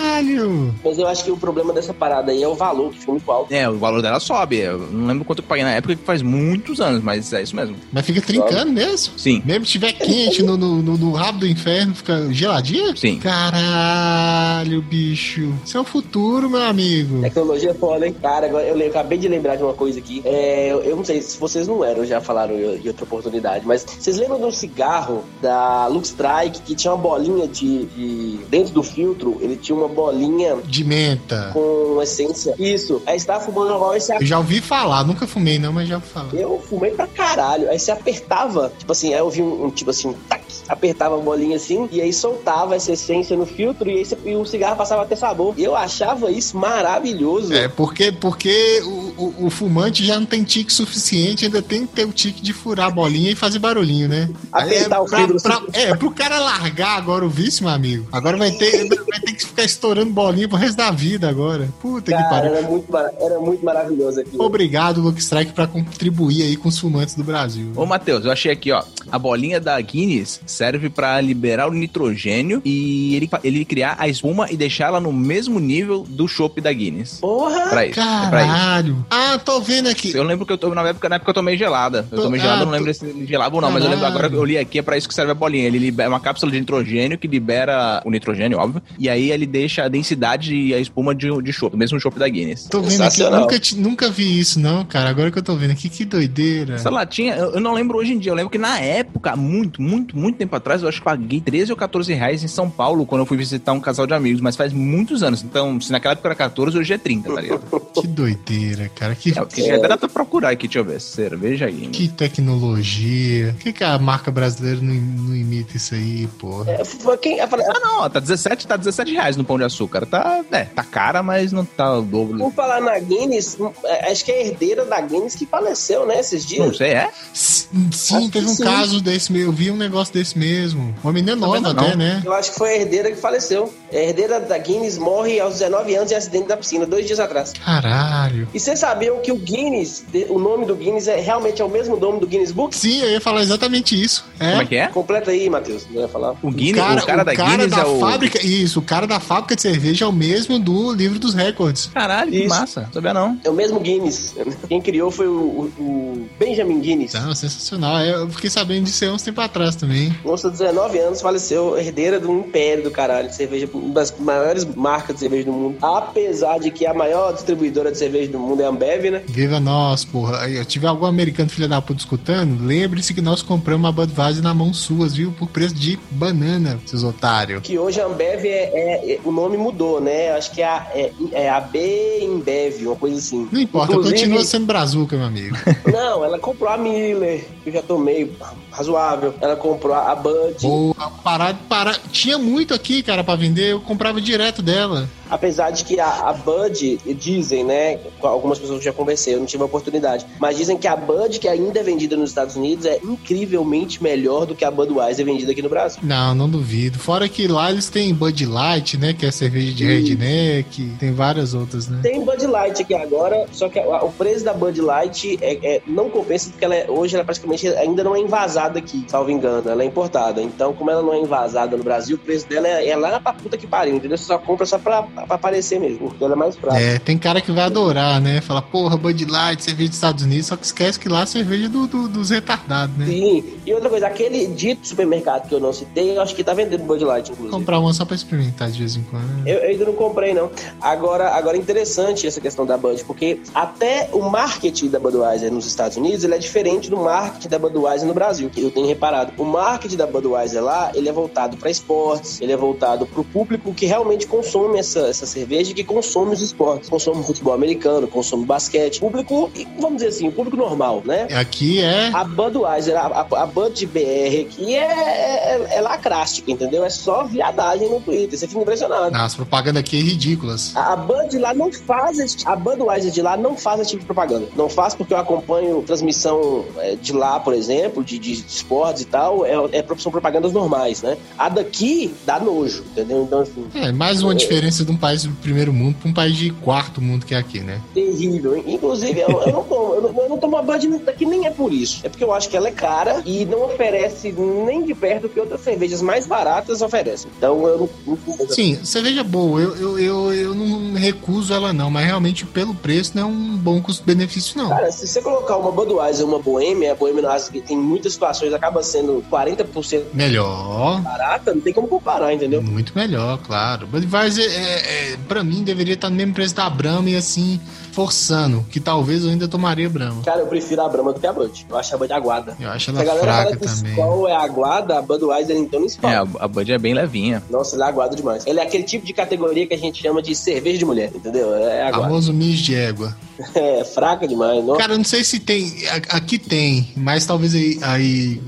Caralho! 0.00 0.74
Mas 0.84 0.98
eu 0.98 1.06
acho 1.06 1.24
que 1.24 1.30
o 1.30 1.36
problema 1.36 1.72
dessa 1.72 1.92
parada 1.92 2.32
aí 2.32 2.42
é 2.42 2.48
o 2.48 2.54
valor, 2.54 2.90
que 2.92 3.00
ficou 3.00 3.14
muito 3.14 3.30
alto. 3.30 3.52
É, 3.52 3.68
o 3.68 3.76
valor 3.78 4.00
dela 4.02 4.18
sobe. 4.18 4.56
Eu 4.58 4.78
não 4.90 5.06
lembro 5.06 5.24
quanto 5.24 5.40
eu 5.40 5.44
paguei 5.44 5.64
na 5.64 5.72
época, 5.72 5.94
que 5.94 6.04
faz 6.04 6.22
muitos 6.22 6.80
anos, 6.80 7.02
mas 7.02 7.32
é 7.32 7.42
isso 7.42 7.54
mesmo. 7.54 7.76
Mas 7.92 8.06
fica 8.06 8.20
trincando 8.20 8.72
mesmo? 8.72 9.18
Sim. 9.18 9.42
Mesmo 9.44 9.64
se 9.66 9.72
tiver 9.72 9.92
quente 9.92 10.42
no, 10.42 10.56
no, 10.56 10.82
no- 10.82 10.96
no 10.98 11.12
rabo 11.12 11.40
do 11.40 11.46
inferno, 11.46 11.94
fica 11.94 12.32
geladinho? 12.32 12.96
Sim. 12.96 13.18
Caralho, 13.18 14.80
bicho. 14.82 15.52
Isso 15.64 15.76
é 15.76 15.80
o 15.80 15.84
futuro, 15.84 16.48
meu 16.48 16.62
amigo. 16.62 17.20
Tecnologia 17.22 17.70
é 17.70 17.74
foda, 17.74 18.06
hein? 18.06 18.14
Cara, 18.20 18.46
agora 18.46 18.64
eu, 18.64 18.76
le- 18.76 18.86
acabei 18.86 19.18
de 19.18 19.28
lembrar 19.28 19.56
de 19.56 19.62
uma 19.62 19.74
coisa 19.74 19.98
aqui. 19.98 20.22
É, 20.24 20.68
eu, 20.72 20.80
eu 20.82 20.96
não 20.96 21.04
sei 21.04 21.20
se 21.22 21.38
vocês 21.38 21.66
não 21.68 21.84
eram, 21.84 22.04
já 22.04 22.20
falaram 22.20 22.54
em, 22.54 22.80
em 22.82 22.88
outra 22.88 23.04
oportunidade, 23.04 23.66
mas 23.66 23.84
vocês 23.84 24.16
lembram 24.18 24.38
de 24.38 24.44
um 24.46 24.50
cigarro 24.52 25.24
da 25.42 25.86
Lux 25.86 26.08
Strike 26.08 26.62
que 26.62 26.74
tinha 26.74 26.92
uma 26.92 27.00
bolinha 27.02 27.46
de, 27.46 27.84
de- 27.86 28.40
Dentro 28.50 28.72
do 28.72 28.82
filtro, 28.82 29.38
ele 29.40 29.56
tinha 29.56 29.76
uma 29.76 29.88
bolinha 29.90 30.56
De 30.64 30.84
menta. 30.84 31.50
com 31.52 32.00
essência. 32.02 32.54
Isso. 32.58 33.02
Aí 33.06 33.18
você 33.20 33.26
tava 33.26 33.44
fumando 33.44 33.76
uma 33.76 33.96
e 33.96 34.00
você 34.00 34.14
Eu 34.16 34.24
já 34.26 34.38
ouvi 34.38 34.60
falar, 34.60 35.04
nunca 35.04 35.26
fumei 35.26 35.58
não, 35.58 35.72
mas 35.72 35.88
já 35.88 35.96
ouvi 35.96 36.06
falar. 36.08 36.34
Eu 36.34 36.62
fumei 36.68 36.90
pra 36.92 37.06
caralho. 37.06 37.68
Aí 37.70 37.78
você 37.78 37.90
apertava, 37.90 38.72
tipo 38.78 38.90
assim, 38.92 39.12
aí 39.12 39.20
eu 39.20 39.28
vi 39.30 39.42
um, 39.42 39.66
um 39.66 39.70
tipo 39.70 39.90
assim, 39.90 40.08
um 40.08 40.12
tac, 40.12 40.42
apertava 40.68 41.16
a 41.16 41.18
bolinha 41.18 41.56
assim, 41.56 41.88
e 41.90 42.00
aí 42.00 42.12
soltava 42.12 42.74
essa 42.76 42.92
essência 42.92 43.36
no 43.36 43.44
filtro, 43.46 43.90
e 43.90 43.98
aí 43.98 44.04
você, 44.04 44.16
e 44.24 44.34
o 44.36 44.44
cigarro 44.44 44.76
passava 44.76 45.02
a 45.02 45.06
ter 45.06 45.16
sabor. 45.16 45.54
Eu 45.58 45.74
achava 45.76 46.30
isso 46.30 46.56
maravilhoso. 46.56 47.52
É, 47.52 47.68
porque, 47.68 48.12
porque 48.12 48.80
o, 48.84 48.88
o- 49.24 49.34
o 49.46 49.50
fumante 49.50 50.04
já 50.04 50.18
não 50.18 50.26
tem 50.26 50.44
tique 50.44 50.72
suficiente, 50.72 51.44
ainda 51.44 51.60
tem 51.62 51.86
que 51.86 51.92
ter 51.94 52.04
o 52.06 52.12
tique 52.12 52.40
de 52.40 52.52
furar 52.52 52.86
a 52.86 52.90
bolinha 52.90 53.30
e 53.30 53.34
fazer 53.34 53.58
barulhinho, 53.58 54.08
né? 54.08 54.30
Apertar 54.52 54.96
é, 54.96 55.00
o 55.00 55.06
vidro. 55.06 55.36
pra, 55.42 55.62
é, 55.72 55.94
pro 55.96 56.10
cara 56.10 56.38
largar 56.38 56.96
agora 56.96 57.24
o 57.24 57.28
vício, 57.28 57.64
meu 57.64 57.72
amigo. 57.74 58.06
Agora 58.12 58.36
vai 58.36 58.50
ter, 58.52 58.88
vai 58.88 59.20
ter 59.20 59.32
que 59.32 59.46
ficar 59.46 59.64
estourando 59.80 60.12
bolinha 60.12 60.46
pro 60.46 60.58
resto 60.58 60.76
da 60.76 60.90
vida 60.90 61.26
agora. 61.28 61.66
Puta 61.80 62.12
que 62.12 62.18
Cara, 62.18 62.28
pariu. 62.28 62.54
era 62.54 62.68
muito, 62.68 62.96
era 62.96 63.40
muito 63.40 63.64
maravilhoso 63.64 64.20
aqui. 64.20 64.30
Obrigado, 64.38 65.00
Luke 65.00 65.20
Strike, 65.20 65.52
pra 65.52 65.66
contribuir 65.66 66.42
aí 66.42 66.56
com 66.56 66.68
os 66.68 66.78
fumantes 66.78 67.14
do 67.14 67.24
Brasil. 67.24 67.72
Ô, 67.74 67.86
Matheus, 67.86 68.24
eu 68.26 68.30
achei 68.30 68.52
aqui, 68.52 68.70
ó. 68.70 68.82
A 69.10 69.18
bolinha 69.18 69.58
da 69.58 69.80
Guinness 69.80 70.40
serve 70.44 70.90
pra 70.90 71.18
liberar 71.20 71.68
o 71.68 71.72
nitrogênio 71.72 72.60
e 72.64 73.16
ele, 73.16 73.30
ele 73.42 73.64
criar 73.64 73.96
a 73.98 74.06
espuma 74.06 74.50
e 74.50 74.56
deixá-la 74.56 75.00
no 75.00 75.12
mesmo 75.12 75.58
nível 75.58 76.04
do 76.06 76.28
chopp 76.28 76.60
da 76.60 76.72
Guinness. 76.72 77.18
Porra! 77.20 77.68
Pra 77.70 77.86
isso. 77.86 77.98
É 77.98 78.28
pra 78.28 78.42
isso. 78.42 78.52
Caralho. 78.52 79.06
Ah, 79.10 79.38
tô 79.42 79.60
vendo 79.60 79.88
aqui. 79.88 80.14
Eu 80.14 80.22
lembro 80.24 80.44
que 80.44 80.52
eu 80.52 80.58
tomei 80.58 80.74
na 80.74 80.86
época, 80.88 81.08
na 81.08 81.16
época 81.16 81.30
eu 81.30 81.34
tomei 81.34 81.56
gelada. 81.56 82.06
Eu 82.12 82.22
tomei 82.22 82.38
ah, 82.40 82.42
gelada, 82.42 82.62
eu 82.62 82.66
não 82.66 82.72
tô- 82.72 82.78
lembro 82.78 82.94
se 82.94 83.06
ele 83.06 83.26
gelava 83.26 83.54
ou 83.54 83.62
não, 83.62 83.70
mas 83.70 83.82
eu 83.82 83.88
lembro 83.88 84.02
Caralho. 84.04 84.18
agora 84.18 84.30
que 84.30 84.36
eu 84.36 84.44
li 84.44 84.58
aqui, 84.58 84.78
é 84.78 84.82
pra 84.82 84.98
isso 84.98 85.08
que 85.08 85.14
serve 85.14 85.32
a 85.32 85.34
bolinha. 85.34 85.64
Ele 85.66 85.78
libera 85.78 86.08
uma 86.10 86.20
cápsula 86.20 86.52
de 86.52 86.60
nitrogênio 86.60 87.16
que 87.18 87.26
libera 87.26 88.02
o 88.04 88.10
nitrogênio, 88.10 88.58
óbvio, 88.58 88.82
e 88.98 89.08
aí 89.08 89.30
ele 89.30 89.46
deixa 89.46 89.69
a 89.78 89.88
densidade 89.88 90.54
e 90.54 90.74
a 90.74 90.78
espuma 90.78 91.14
de, 91.14 91.28
de 91.42 91.52
chopp, 91.52 91.74
o 91.74 91.78
mesmo 91.78 92.00
chopp 92.00 92.18
da 92.18 92.28
Guinness. 92.28 92.64
Tô 92.64 92.80
vendo 92.80 93.02
aqui. 93.02 93.22
Nunca, 93.22 93.60
nunca 93.76 94.10
vi 94.10 94.38
isso, 94.38 94.58
não, 94.58 94.84
cara. 94.84 95.10
Agora 95.10 95.30
que 95.30 95.38
eu 95.38 95.42
tô 95.42 95.54
vendo 95.56 95.72
aqui, 95.72 95.88
que 95.88 96.04
doideira. 96.04 96.74
Essa 96.74 96.90
latinha, 96.90 97.34
eu, 97.36 97.52
eu 97.52 97.60
não 97.60 97.74
lembro 97.74 97.98
hoje 97.98 98.12
em 98.12 98.18
dia, 98.18 98.32
eu 98.32 98.36
lembro 98.36 98.50
que 98.50 98.58
na 98.58 98.78
época, 98.78 99.36
muito, 99.36 99.80
muito, 99.82 100.16
muito 100.16 100.36
tempo 100.36 100.54
atrás, 100.56 100.82
eu 100.82 100.88
acho 100.88 100.98
que 100.98 101.04
paguei 101.04 101.40
13 101.40 101.70
ou 101.72 101.76
14 101.76 102.12
reais 102.14 102.42
em 102.42 102.48
São 102.48 102.70
Paulo 102.70 103.04
quando 103.06 103.20
eu 103.22 103.26
fui 103.26 103.36
visitar 103.36 103.72
um 103.72 103.80
casal 103.80 104.06
de 104.06 104.14
amigos, 104.14 104.40
mas 104.40 104.56
faz 104.56 104.72
muitos 104.72 105.22
anos. 105.22 105.42
Então, 105.42 105.80
se 105.80 105.92
naquela 105.92 106.12
época 106.12 106.28
era 106.28 106.34
14, 106.34 106.78
hoje 106.78 106.92
é 106.92 106.98
30, 106.98 107.32
tá 107.34 107.40
ligado? 107.40 107.60
Que 108.00 108.06
doideira, 108.06 108.88
cara. 108.94 109.14
Que, 109.14 109.36
É, 109.36 109.42
o 109.42 109.46
que 109.46 109.62
já 109.62 109.76
dá 109.76 109.96
pra 109.98 110.08
procurar 110.08 110.50
aqui, 110.50 110.66
deixa 110.66 110.78
eu 110.78 110.84
ver. 110.84 111.00
Cerveja 111.00 111.68
Guinness. 111.68 111.90
que 111.96 112.08
tecnologia. 112.08 113.52
Por 113.54 113.62
que, 113.64 113.72
que 113.72 113.84
a 113.84 113.98
marca 113.98 114.30
brasileira 114.30 114.80
não, 114.80 114.94
não 114.94 115.36
imita 115.36 115.76
isso 115.76 115.94
aí, 115.94 116.26
porra? 116.38 116.70
É, 116.70 116.84
foi 116.84 117.16
quem, 117.18 117.38
eu 117.38 117.48
falei, 117.48 117.66
Ah, 117.66 117.80
não, 117.80 118.10
tá 118.10 118.20
17, 118.20 118.66
tá 118.66 118.76
17 118.76 119.12
reais 119.12 119.36
no 119.36 119.44
pão 119.44 119.58
de 119.60 119.64
açúcar. 119.66 120.06
Tá, 120.06 120.44
é, 120.50 120.64
tá 120.64 120.82
cara, 120.82 121.22
mas 121.22 121.52
não 121.52 121.64
tá 121.64 121.98
o 121.98 122.02
dobro. 122.02 122.38
por 122.38 122.52
falar 122.52 122.80
na 122.80 122.98
Guinness, 122.98 123.56
é, 123.84 124.10
acho 124.10 124.24
que 124.24 124.32
é 124.32 124.36
a 124.36 124.40
herdeira 124.46 124.84
da 124.84 125.00
Guinness 125.00 125.34
que 125.34 125.46
faleceu, 125.46 126.06
né, 126.06 126.20
esses 126.20 126.42
Não 126.44 126.66
dias. 126.66 126.76
sei, 126.76 126.90
é? 126.90 127.04
Acho 127.04 127.60
Sim, 127.92 128.28
teve 128.30 128.46
um 128.46 128.54
sim. 128.54 128.64
caso 128.64 129.00
desse 129.00 129.32
mesmo. 129.32 129.48
Eu 129.48 129.52
vi 129.52 129.70
um 129.70 129.76
negócio 129.76 130.12
desse 130.12 130.36
mesmo. 130.38 130.94
Uma 131.02 131.12
menina 131.12 131.36
nova 131.36 131.54
vendo, 131.56 131.68
até, 131.68 131.90
não. 131.90 131.96
né? 131.96 132.22
Eu 132.24 132.32
acho 132.32 132.50
que 132.52 132.58
foi 132.58 132.70
a 132.70 132.76
herdeira 132.76 133.10
que 133.10 133.16
faleceu. 133.16 133.72
Herdeira 133.92 134.40
da 134.40 134.56
Guinness 134.58 134.98
morre 134.98 135.40
aos 135.40 135.54
19 135.54 135.94
anos 135.96 136.12
em 136.12 136.14
acidente 136.14 136.48
da 136.48 136.56
piscina, 136.56 136.86
dois 136.86 137.06
dias 137.06 137.18
atrás. 137.20 137.52
Caralho. 137.64 138.48
E 138.54 138.60
vocês 138.60 138.78
sabiam 138.78 139.18
que 139.20 139.32
o 139.32 139.36
Guinness, 139.36 140.04
o 140.28 140.38
nome 140.38 140.66
do 140.66 140.74
Guinness 140.74 141.08
é 141.08 141.20
realmente 141.20 141.60
é 141.60 141.64
o 141.64 141.68
mesmo 141.68 141.96
nome 141.96 142.20
do 142.20 142.26
Guinness 142.26 142.52
Book? 142.52 142.74
Sim, 142.76 143.00
eu 143.02 143.10
ia 143.10 143.20
falar 143.20 143.42
exatamente 143.42 144.00
isso. 144.00 144.24
É. 144.38 144.50
Como 144.50 144.62
é 144.62 144.66
que 144.66 144.76
é? 144.76 144.86
Completa 144.88 145.30
aí, 145.30 145.48
Matheus, 145.50 145.86
não 145.90 146.02
ia 146.02 146.08
falar. 146.08 146.34
O 146.42 146.50
Guinness, 146.50 147.02
o 147.02 147.06
cara, 147.06 147.24
da 147.24 147.34
Guinness 147.34 147.70
da 147.70 147.80
é 147.82 147.84
o... 147.84 147.98
fábrica, 148.00 148.44
isso, 148.46 148.78
o 148.78 148.82
cara 148.82 149.06
da 149.06 149.18
fábrica 149.20 149.56
de 149.56 149.62
cerveja 149.62 150.04
é 150.04 150.08
o 150.08 150.12
mesmo 150.12 150.58
do 150.58 150.92
livro 150.92 151.18
dos 151.18 151.34
recordes. 151.34 151.86
Caralho, 151.92 152.30
que 152.30 152.38
Isso. 152.38 152.48
massa. 152.48 152.88
Sabia 152.92 153.12
não. 153.14 153.38
É 153.44 153.50
o 153.50 153.54
mesmo 153.54 153.80
Guinness. 153.80 154.34
Quem 154.68 154.80
criou 154.80 155.10
foi 155.10 155.26
o, 155.26 155.32
o- 155.32 155.72
o 155.82 156.28
Benjamin 156.38 156.80
Guinness. 156.80 157.12
Não, 157.14 157.34
sensacional. 157.34 157.98
É, 157.98 158.10
Eu 158.12 158.28
fiquei 158.30 158.50
sabendo 158.50 158.84
disso 158.84 159.04
aí 159.04 159.10
uns 159.10 159.22
tempo 159.22 159.40
atrás 159.40 159.74
também. 159.76 160.14
Moça 160.24 160.50
de 160.50 160.58
19 160.58 160.98
anos 160.98 161.20
faleceu, 161.20 161.76
herdeira 161.78 162.18
de 162.20 162.26
um 162.26 162.40
império 162.40 162.84
do 162.84 162.90
caralho 162.90 163.28
de 163.28 163.34
cerveja, 163.34 163.66
uma 163.84 163.94
das 163.94 164.14
maiores 164.18 164.64
marcas 164.64 165.16
de 165.16 165.20
cerveja 165.20 165.44
do 165.44 165.52
mundo. 165.52 165.76
Apesar 165.82 166.58
de 166.58 166.70
que 166.70 166.86
a 166.86 166.94
maior 166.94 167.32
distribuidora 167.32 167.90
de 167.90 167.98
cerveja 167.98 168.30
do 168.30 168.38
mundo 168.38 168.60
é 168.62 168.64
a 168.66 168.68
Ambev, 168.68 169.10
né? 169.10 169.22
Viva 169.26 169.58
nós, 169.60 170.04
porra. 170.04 170.48
Eu 170.48 170.64
tive 170.64 170.86
algum 170.86 171.06
americano 171.06 171.48
filha 171.48 171.68
da 171.68 171.80
puta 171.80 172.00
escutando? 172.00 172.64
Lembre-se 172.64 173.12
que 173.14 173.20
nós 173.20 173.42
compramos 173.42 173.84
uma 173.86 173.92
Budweiser 173.92 174.42
na 174.42 174.54
mão 174.54 174.72
suas, 174.72 175.14
viu? 175.14 175.32
Por 175.32 175.48
preço 175.48 175.74
de 175.74 175.98
banana, 176.10 176.78
seus 176.86 177.02
otários. 177.04 177.62
Que 177.62 177.78
hoje 177.78 178.00
a 178.00 178.06
Ambev 178.06 178.44
é, 178.44 178.48
é- 178.72 179.12
é- 179.14 179.20
o 179.24 179.32
nome 179.32 179.56
mudou, 179.56 180.00
né? 180.00 180.30
Acho 180.32 180.50
que 180.52 180.62
é 180.62 180.66
a, 180.66 180.86
é, 180.94 181.12
é 181.32 181.48
a 181.50 181.60
B 181.60 182.20
Embev, 182.22 182.86
uma 182.86 182.96
coisa 182.96 183.18
assim. 183.18 183.48
Não 183.50 183.60
importa, 183.60 183.92
Inclusive- 183.92 184.16
continua 184.18 184.44
sendo 184.44 184.66
brazuca, 184.66 185.16
meu 185.16 185.26
amigo. 185.26 185.56
Não, 185.90 186.24
ela 186.24 186.38
comprou 186.38 186.68
a 186.70 186.76
Miller, 186.76 187.44
que 187.62 187.68
eu 187.70 187.72
já 187.74 187.82
tomei 187.82 188.30
razoável. 188.70 189.34
Ela 189.40 189.56
comprou 189.56 189.94
a 189.94 190.14
Bud. 190.14 190.54
Boa, 190.62 190.94
parar, 191.22 191.54
parar. 191.68 191.98
Tinha 192.12 192.38
muito 192.38 192.74
aqui, 192.74 193.02
cara, 193.02 193.22
pra 193.24 193.34
vender, 193.36 193.69
eu 193.70 193.80
comprava 193.80 194.20
direto 194.20 194.62
dela. 194.62 195.08
Apesar 195.30 195.70
de 195.70 195.84
que 195.84 196.00
a, 196.00 196.06
a 196.28 196.32
Bud, 196.32 196.98
dizem, 197.14 197.64
né? 197.64 197.98
Algumas 198.22 198.58
pessoas 198.58 198.78
que 198.80 198.84
já 198.84 198.92
conversei, 198.92 199.34
eu 199.34 199.38
não 199.38 199.46
tive 199.46 199.62
a 199.62 199.66
oportunidade. 199.66 200.26
Mas 200.40 200.56
dizem 200.56 200.76
que 200.76 200.88
a 200.88 200.96
Bud, 200.96 201.38
que 201.38 201.46
ainda 201.48 201.78
é 201.80 201.82
vendida 201.82 202.16
nos 202.16 202.30
Estados 202.30 202.56
Unidos, 202.56 202.84
é 202.84 202.98
incrivelmente 203.04 204.02
melhor 204.02 204.44
do 204.44 204.54
que 204.54 204.64
a 204.64 204.70
Budweiser 204.70 205.24
vendida 205.24 205.52
aqui 205.52 205.62
no 205.62 205.68
Brasil. 205.68 206.00
Não, 206.02 206.34
não 206.34 206.48
duvido. 206.48 206.98
Fora 206.98 207.28
que 207.28 207.46
lá 207.46 207.70
eles 207.70 207.88
têm 207.88 208.12
Bud 208.12 208.44
Light, 208.46 208.96
né? 208.98 209.12
Que 209.12 209.26
é 209.26 209.30
cerveja 209.30 209.72
de 209.72 209.84
redneck. 209.86 210.90
Tem 210.98 211.12
várias 211.12 211.54
outras, 211.54 211.88
né? 211.88 212.00
Tem 212.02 212.24
Bud 212.24 212.44
Light 212.46 212.82
aqui 212.82 212.94
agora, 212.94 213.46
só 213.52 213.68
que 213.68 213.78
a- 213.78 214.04
o 214.04 214.12
preço 214.12 214.44
da 214.44 214.52
Bud 214.52 214.80
Light 214.80 215.38
é, 215.40 215.76
é- 215.76 215.82
não 215.86 216.10
compensa 216.10 216.50
porque 216.50 216.64
ela 216.64 216.74
é- 216.74 216.90
hoje 216.90 217.14
ela 217.14 217.24
praticamente 217.24 217.68
ainda 217.68 218.02
não 218.02 218.16
é 218.16 218.20
envasada 218.20 218.78
aqui, 218.78 219.04
salvo 219.08 219.30
engano, 219.30 219.70
ela 219.70 219.82
é 219.82 219.86
importada. 219.86 220.42
Então, 220.42 220.72
como 220.72 220.90
ela 220.90 221.02
não 221.02 221.14
é 221.14 221.20
envasada 221.20 221.76
no 221.76 221.84
Brasil, 221.84 222.16
o 222.16 222.18
preço 222.18 222.48
dela 222.48 222.66
é, 222.66 222.88
é 222.88 222.96
lá 222.96 223.20
pra 223.20 223.32
puta 223.32 223.56
que 223.60 223.66
pariu, 223.66 223.96
entendeu? 223.96 224.16
Você 224.18 224.24
só 224.24 224.38
compra 224.38 224.66
só 224.66 224.78
pra, 224.78 225.02
pra 225.02 225.24
aparecer 225.36 225.78
mesmo, 225.78 226.08
porque 226.08 226.24
ela 226.24 226.32
é 226.34 226.36
mais 226.36 226.56
fraca. 226.56 226.80
É, 226.80 226.98
tem 226.98 227.16
cara 227.18 227.40
que 227.40 227.52
vai 227.52 227.64
adorar, 227.64 228.20
né? 228.20 228.40
Fala, 228.40 228.62
porra, 228.62 228.96
Bud 228.96 229.24
Light, 229.26 229.62
cerveja 229.62 229.88
dos 229.88 229.96
Estados 229.96 230.24
Unidos, 230.24 230.46
só 230.46 230.56
que 230.56 230.64
esquece 230.64 230.98
que 230.98 231.08
lá 231.08 231.22
é 231.22 231.26
cerveja 231.26 231.68
do, 231.68 231.86
do- 231.86 232.08
dos 232.08 232.30
retardados, 232.30 232.96
né? 232.96 233.06
Sim, 233.06 233.44
e 233.66 233.72
outra 233.74 233.88
coisa, 233.88 234.06
aquele 234.06 234.46
dito 234.48 234.86
supermercado 234.86 235.48
que 235.48 235.54
eu 235.54 235.60
não 235.60 235.72
citei, 235.72 236.16
eu 236.16 236.20
acho 236.22 236.34
que 236.34 236.42
tá 236.42 236.52
vendendo 236.54 236.82
Bud 236.84 237.04
Light, 237.04 237.30
inclusive. 237.30 237.54
Comprar 237.56 237.78
uma 237.78 237.92
só 237.92 238.04
pra 238.04 238.14
experimentar 238.16 238.70
de 238.70 238.78
vez 238.78 238.96
em 238.96 239.02
quando. 239.02 239.46
Eu, 239.46 239.58
eu 239.58 239.70
ainda 239.70 239.84
não 239.84 239.92
comprei, 239.94 240.32
não. 240.34 240.50
Agora, 240.80 241.30
agora 241.30 241.56
é 241.56 241.60
interessante 241.60 242.26
essa 242.26 242.40
questão 242.40 242.64
da 242.64 242.76
Bud, 242.76 243.04
porque 243.04 243.40
até 243.54 244.08
o 244.12 244.20
marketing 244.22 244.88
da 244.88 244.98
Budweiser 244.98 245.52
nos 245.52 245.66
Estados 245.66 245.96
Unidos, 245.96 246.24
ele 246.24 246.34
é 246.34 246.38
diferente 246.38 246.88
do 246.90 246.96
marketing 246.96 247.48
da 247.48 247.58
Budweiser 247.58 248.06
no 248.06 248.14
Brasil, 248.14 248.48
que 248.50 248.60
eu 248.62 248.70
tenho 248.70 248.86
reparado. 248.86 249.32
O 249.36 249.44
marketing 249.44 249.96
da 249.96 250.06
Budweiser 250.06 250.62
lá, 250.62 250.90
ele 250.94 251.08
é 251.08 251.12
voltado 251.12 251.56
para 251.56 251.70
esportes, 251.70 252.40
ele 252.40 252.52
é 252.52 252.56
voltado 252.56 253.06
para 253.06 253.20
o 253.20 253.24
público 253.50 253.74
que 253.74 253.86
realmente 253.86 254.26
consome 254.26 254.78
essa, 254.78 255.00
essa 255.00 255.26
cerveja, 255.26 255.72
e 255.72 255.74
que 255.74 255.84
consome 255.84 256.32
os 256.32 256.40
esportes, 256.40 256.88
consome 256.88 257.24
futebol 257.24 257.52
americano, 257.52 258.06
consome 258.06 258.44
basquete, 258.44 259.00
público, 259.00 259.50
vamos 259.78 259.96
dizer 259.96 260.08
assim, 260.08 260.28
o 260.28 260.32
público 260.32 260.56
normal, 260.56 261.02
né? 261.04 261.26
Aqui 261.32 261.80
é. 261.80 262.10
A 262.12 262.24
Budweiser, 262.24 262.96
a, 262.96 263.06
a, 263.06 263.42
a 263.42 263.46
Bud 263.46 263.86
BR 263.86 264.46
aqui 264.46 264.74
é, 264.74 264.82
é, 264.82 265.76
é 265.76 265.80
lacrástica, 265.80 266.50
entendeu? 266.50 266.84
É 266.84 266.90
só 266.90 267.24
viadagem 267.24 267.88
no 267.88 268.00
Twitter, 268.00 268.38
você 268.38 268.46
fica 268.46 268.60
impressionado. 268.60 269.16
As 269.16 269.34
propagandas 269.34 269.80
aqui 269.80 269.98
é 269.98 270.02
ridículas. 270.02 270.76
A 270.76 270.90
a 270.90 270.96
Bud 270.96 271.38
lá 271.38 271.54
não 271.54 271.72
faz 271.72 272.36
a 272.44 272.56
Budweiser 272.56 273.12
de 273.12 273.22
lá 273.22 273.36
não 273.36 273.56
faz 273.56 273.80
esse 273.80 273.90
tipo 273.90 274.00
de 274.00 274.06
propaganda. 274.06 274.48
Não 274.56 274.68
faz 274.68 274.94
porque 274.94 275.14
eu 275.14 275.18
acompanho 275.18 275.82
transmissão 275.82 276.64
é, 276.78 276.96
de 276.96 277.12
lá, 277.12 277.38
por 277.38 277.54
exemplo, 277.54 278.02
de, 278.02 278.18
de 278.18 278.32
esportes 278.32 279.02
e 279.02 279.06
tal, 279.06 279.46
é, 279.46 279.52
é, 279.72 279.84
são 279.98 280.10
propagandas 280.10 280.52
normais, 280.52 281.00
né? 281.02 281.16
A 281.38 281.48
daqui 281.48 282.12
dá 282.26 282.40
nojo, 282.40 282.84
entendeu? 282.90 283.28
Então, 283.30 283.40
assim, 283.42 283.64
É, 283.76 283.92
mais 283.92 284.24
uma 284.24 284.34
diferença 284.34 284.84
de 284.84 284.90
um 284.90 284.96
país 284.96 285.22
do 285.22 285.30
primeiro 285.34 285.72
mundo 285.72 285.94
pra 286.00 286.10
um 286.10 286.12
país 286.12 286.36
de 286.36 286.50
quarto 286.50 287.00
mundo 287.00 287.24
que 287.24 287.32
é 287.32 287.38
aqui, 287.38 287.60
né? 287.60 287.80
terrível. 287.94 288.60
Inclusive, 288.66 289.20
eu, 289.20 289.28
eu 289.28 289.52
não 289.52 289.62
tomo, 289.62 289.94
eu 289.94 290.02
não, 290.02 290.22
eu 290.22 290.28
não 290.28 290.38
tomo 290.38 290.56
a 290.56 290.62
Bud 290.62 290.88
daqui 291.04 291.24
nem 291.24 291.46
é 291.46 291.50
por 291.50 291.72
isso. 291.72 292.00
É 292.02 292.08
porque 292.08 292.24
eu 292.24 292.32
acho 292.32 292.48
que 292.48 292.56
ela 292.56 292.66
é 292.66 292.72
cara 292.72 293.22
e 293.24 293.44
não 293.44 293.64
oferece 293.66 294.32
nem 294.32 294.84
de 294.84 294.94
perto 294.94 295.26
o 295.26 295.28
que 295.28 295.38
outras 295.38 295.60
cervejas 295.60 296.02
mais 296.02 296.26
baratas 296.26 296.82
oferecem. 296.82 297.30
Então, 297.36 297.66
eu 297.68 297.88
não... 298.06 298.48
Sim, 298.48 298.84
cerveja 298.84 299.22
boa, 299.22 299.60
eu, 299.60 299.76
eu, 299.76 299.98
eu, 299.98 300.34
eu 300.34 300.54
não 300.54 300.94
recuso 300.94 301.54
ela 301.54 301.72
não, 301.72 301.88
mas 301.88 302.06
realmente 302.06 302.44
pelo 302.44 302.74
preço 302.74 303.12
não 303.14 303.22
é 303.22 303.26
um 303.26 303.56
bom 303.56 303.80
custo-benefício 303.80 304.58
não. 304.58 304.70
Cara, 304.70 304.90
se 304.90 305.06
você 305.06 305.22
colocar 305.22 305.56
uma 305.56 305.70
Budweiser 305.70 306.22
e 306.22 306.28
uma 306.28 306.40
Boêmia, 306.40 306.92
a 306.92 306.94
Boêmia 306.94 307.20
que 307.52 307.60
tem 307.60 307.76
muitas 307.76 308.14
situações 308.14 308.52
acaba 308.52 308.82
sendo 308.82 309.22
40% 309.30 310.02
Melhor, 310.12 311.00
barata, 311.02 311.54
não 311.54 311.60
tem 311.60 311.72
como 311.72 311.86
comparar, 311.86 312.32
entendeu? 312.32 312.62
muito 312.62 312.92
melhor, 312.96 313.19
claro. 313.44 313.86
Budweiser, 313.86 314.44
é, 314.44 315.12
é, 315.12 315.16
pra 315.28 315.42
mim, 315.42 315.62
deveria 315.62 315.94
estar 315.94 316.10
no 316.10 316.16
mesmo 316.16 316.34
preço 316.34 316.54
da 316.54 316.68
Brahma 316.68 317.10
e 317.10 317.16
assim, 317.16 317.60
forçando, 317.92 318.64
que 318.70 318.80
talvez 318.80 319.24
eu 319.24 319.30
ainda 319.30 319.48
tomaria 319.48 319.88
Brahma. 319.88 320.22
Cara, 320.22 320.40
eu 320.40 320.46
prefiro 320.46 320.80
a 320.82 320.88
Brahma 320.88 321.12
do 321.12 321.20
que 321.20 321.26
a 321.26 321.32
Bud. 321.32 321.66
Eu 321.68 321.76
acho 321.76 321.94
a 321.94 321.98
Bud 321.98 322.12
aguada. 322.12 322.56
Eu 322.60 322.70
acho 322.70 322.86
Se 322.86 322.90
ela 322.90 323.00
a 323.00 323.04
galera 323.04 323.24
fraca 323.24 323.42
fala 323.44 323.56
que 323.56 323.66
também. 323.66 323.92
Skol 323.92 324.28
é 324.28 324.36
aguada, 324.36 324.98
a 324.98 325.02
Budweiser 325.02 325.56
então 325.56 325.80
não 325.80 325.86
É, 325.86 325.90
Skol. 325.90 326.10
a, 326.10 326.44
a 326.44 326.48
Bud 326.48 326.72
é 326.72 326.78
bem 326.78 326.94
levinha. 326.94 327.42
Nossa, 327.50 327.76
ela 327.76 327.86
é 327.86 327.88
aguada 327.88 328.16
demais. 328.16 328.46
Ele 328.46 328.60
é 328.60 328.62
aquele 328.62 328.84
tipo 328.84 329.04
de 329.04 329.12
categoria 329.12 329.66
que 329.66 329.74
a 329.74 329.78
gente 329.78 330.00
chama 330.02 330.22
de 330.22 330.34
cerveja 330.34 330.78
de 330.78 330.84
mulher, 330.84 331.10
entendeu? 331.14 331.54
É 331.54 331.82
aguada. 331.82 332.04
Famoso 332.04 332.32
mijo 332.32 332.62
de 332.62 332.74
égua. 332.74 333.16
É 333.54 333.84
fraca 333.84 334.28
demais. 334.28 334.62
Não? 334.64 334.76
Cara, 334.76 334.92
eu 334.92 334.98
não 334.98 335.04
sei 335.04 335.24
se 335.24 335.40
tem. 335.40 335.72
Aqui 336.10 336.38
tem, 336.38 336.92
mas 336.94 337.24
talvez 337.24 337.54
aí. 337.54 337.78
aí 337.82 338.40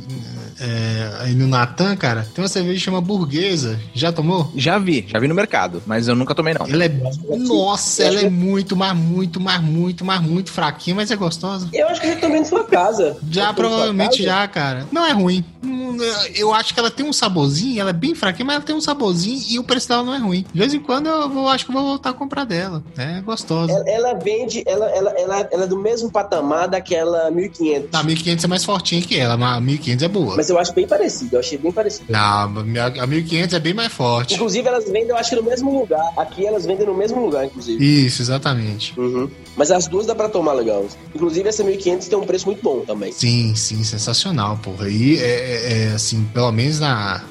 é, 0.63 1.11
aí 1.21 1.35
no 1.35 1.49
Natan, 1.49 1.97
cara, 1.97 2.25
tem 2.33 2.43
uma 2.43 2.49
cerveja 2.49 2.75
que 2.75 2.85
chama 2.85 3.01
burguesa. 3.01 3.81
Já 3.93 4.13
tomou? 4.13 4.53
Já 4.55 4.79
vi, 4.79 5.05
já 5.09 5.19
vi 5.19 5.27
no 5.27 5.35
mercado, 5.35 5.83
mas 5.87 6.07
eu 6.07 6.15
nunca 6.15 6.35
tomei 6.35 6.55
não. 6.55 6.67
Ela 6.67 6.85
é. 6.85 6.89
Nossa, 7.37 8.05
ela 8.05 8.21
é 8.21 8.31
muito, 8.31 8.77
mas 8.77 8.97
muito, 8.97 9.41
mas 9.41 9.61
muito, 9.61 10.05
mas 10.05 10.21
muito 10.21 10.53
fraquinha, 10.53 10.95
mas 10.95 11.11
é 11.11 11.17
gostosa. 11.17 11.69
Eu 11.73 11.89
acho 11.89 12.01
que 12.01 12.07
eu 12.07 12.15
já 12.15 12.21
tomei 12.21 12.39
na 12.39 12.47
sua 12.47 12.65
casa. 12.65 13.17
Já, 13.29 13.49
Eu 13.49 13.55
provavelmente 13.55 14.19
casa? 14.19 14.23
já, 14.23 14.49
cara. 14.49 14.87
Não 14.93 15.05
é 15.05 15.13
ruim. 15.13 15.45
Eu 16.35 16.53
acho 16.53 16.75
que 16.75 16.81
ela 16.81 16.91
tem 16.91 17.07
um 17.07 17.13
saborzinho, 17.13 17.81
ela 17.81 17.91
é 17.91 17.93
bem 17.93 18.15
fraquinha, 18.15 18.45
mas 18.45 18.57
ela 18.57 18.65
tem 18.65 18.75
um 18.75 18.81
saborzinho 18.81 19.41
e 19.49 19.59
o 19.59 19.65
preço 19.65 19.89
dela 19.89 20.03
não 20.03 20.15
é 20.15 20.19
ruim. 20.19 20.45
De 20.53 20.59
vez 20.59 20.73
em 20.75 20.81
quando 20.81 21.07
eu 21.09 21.29
vou, 21.29 21.49
acho 21.49 21.65
que 21.65 21.71
eu 21.71 21.75
vou 21.75 21.85
voltar 21.85 22.11
a 22.11 22.13
comprar 22.13 22.45
dela. 22.45 22.83
É 22.97 23.21
gostosa. 23.21 23.73
Ela, 23.73 23.89
ela 23.89 24.15
vende, 24.15 24.63
ela, 24.67 24.87
ela, 24.87 25.11
ela, 25.11 25.49
ela 25.53 25.65
é 25.65 25.67
do 25.67 25.79
mesmo 25.79 26.11
patamar 26.11 26.69
daquela 26.69 27.31
1500. 27.31 27.89
A 27.93 28.03
1500 28.03 28.45
é 28.45 28.49
mais 28.49 28.65
fortinha 28.65 29.03
que 29.03 29.19
ela, 29.19 29.37
mas 29.37 29.57
a 29.57 29.61
1500 29.61 30.03
é 30.03 30.09
boa. 30.09 30.37
Mas 30.37 30.51
eu 30.53 30.59
acho 30.59 30.73
bem 30.73 30.87
parecido, 30.87 31.37
eu 31.37 31.41
achei 31.41 31.59
bem 31.59 31.73
parecido. 31.73 32.13
Não, 32.13 32.21
a 33.01 33.07
1500 33.07 33.55
é 33.55 33.61
bem 33.61 33.75
mais 33.75 33.93
forte. 33.93 34.35
Inclusive, 34.35 34.67
elas 34.67 34.85
vendem, 34.85 35.09
eu 35.09 35.17
acho 35.17 35.31
que 35.31 35.37
no 35.37 35.43
mesmo 35.43 35.79
lugar. 35.79 36.13
Aqui 36.17 36.47
elas 36.47 36.65
vendem 36.67 36.87
no 36.87 36.95
mesmo 36.95 37.25
lugar, 37.25 37.45
inclusive. 37.45 37.83
Isso, 38.07 38.23
exatamente. 38.23 38.99
Uhum. 38.99 39.29
Mas 39.57 39.71
as 39.71 39.87
duas 39.87 40.07
dá 40.07 40.15
pra 40.15 40.29
tomar 40.29 40.55
legal. 40.55 40.87
Inclusive, 41.15 41.49
essa 41.49 41.63
1500 41.63 42.09
tem 42.09 42.19
um 42.19 42.25
preço 42.25 42.47
muito 42.47 42.63
bom 42.63 42.81
também. 42.81 43.13
Sim, 43.13 43.55
sim, 43.55 43.85
sensacional, 43.85 44.59
porra. 44.63 44.89
E 44.89 45.19
é, 45.19 45.21
é, 45.21 45.73
é, 45.73 45.93
assim, 45.95 46.25
pelo 46.33 46.51
menos 46.53 46.81
na. 46.81 47.23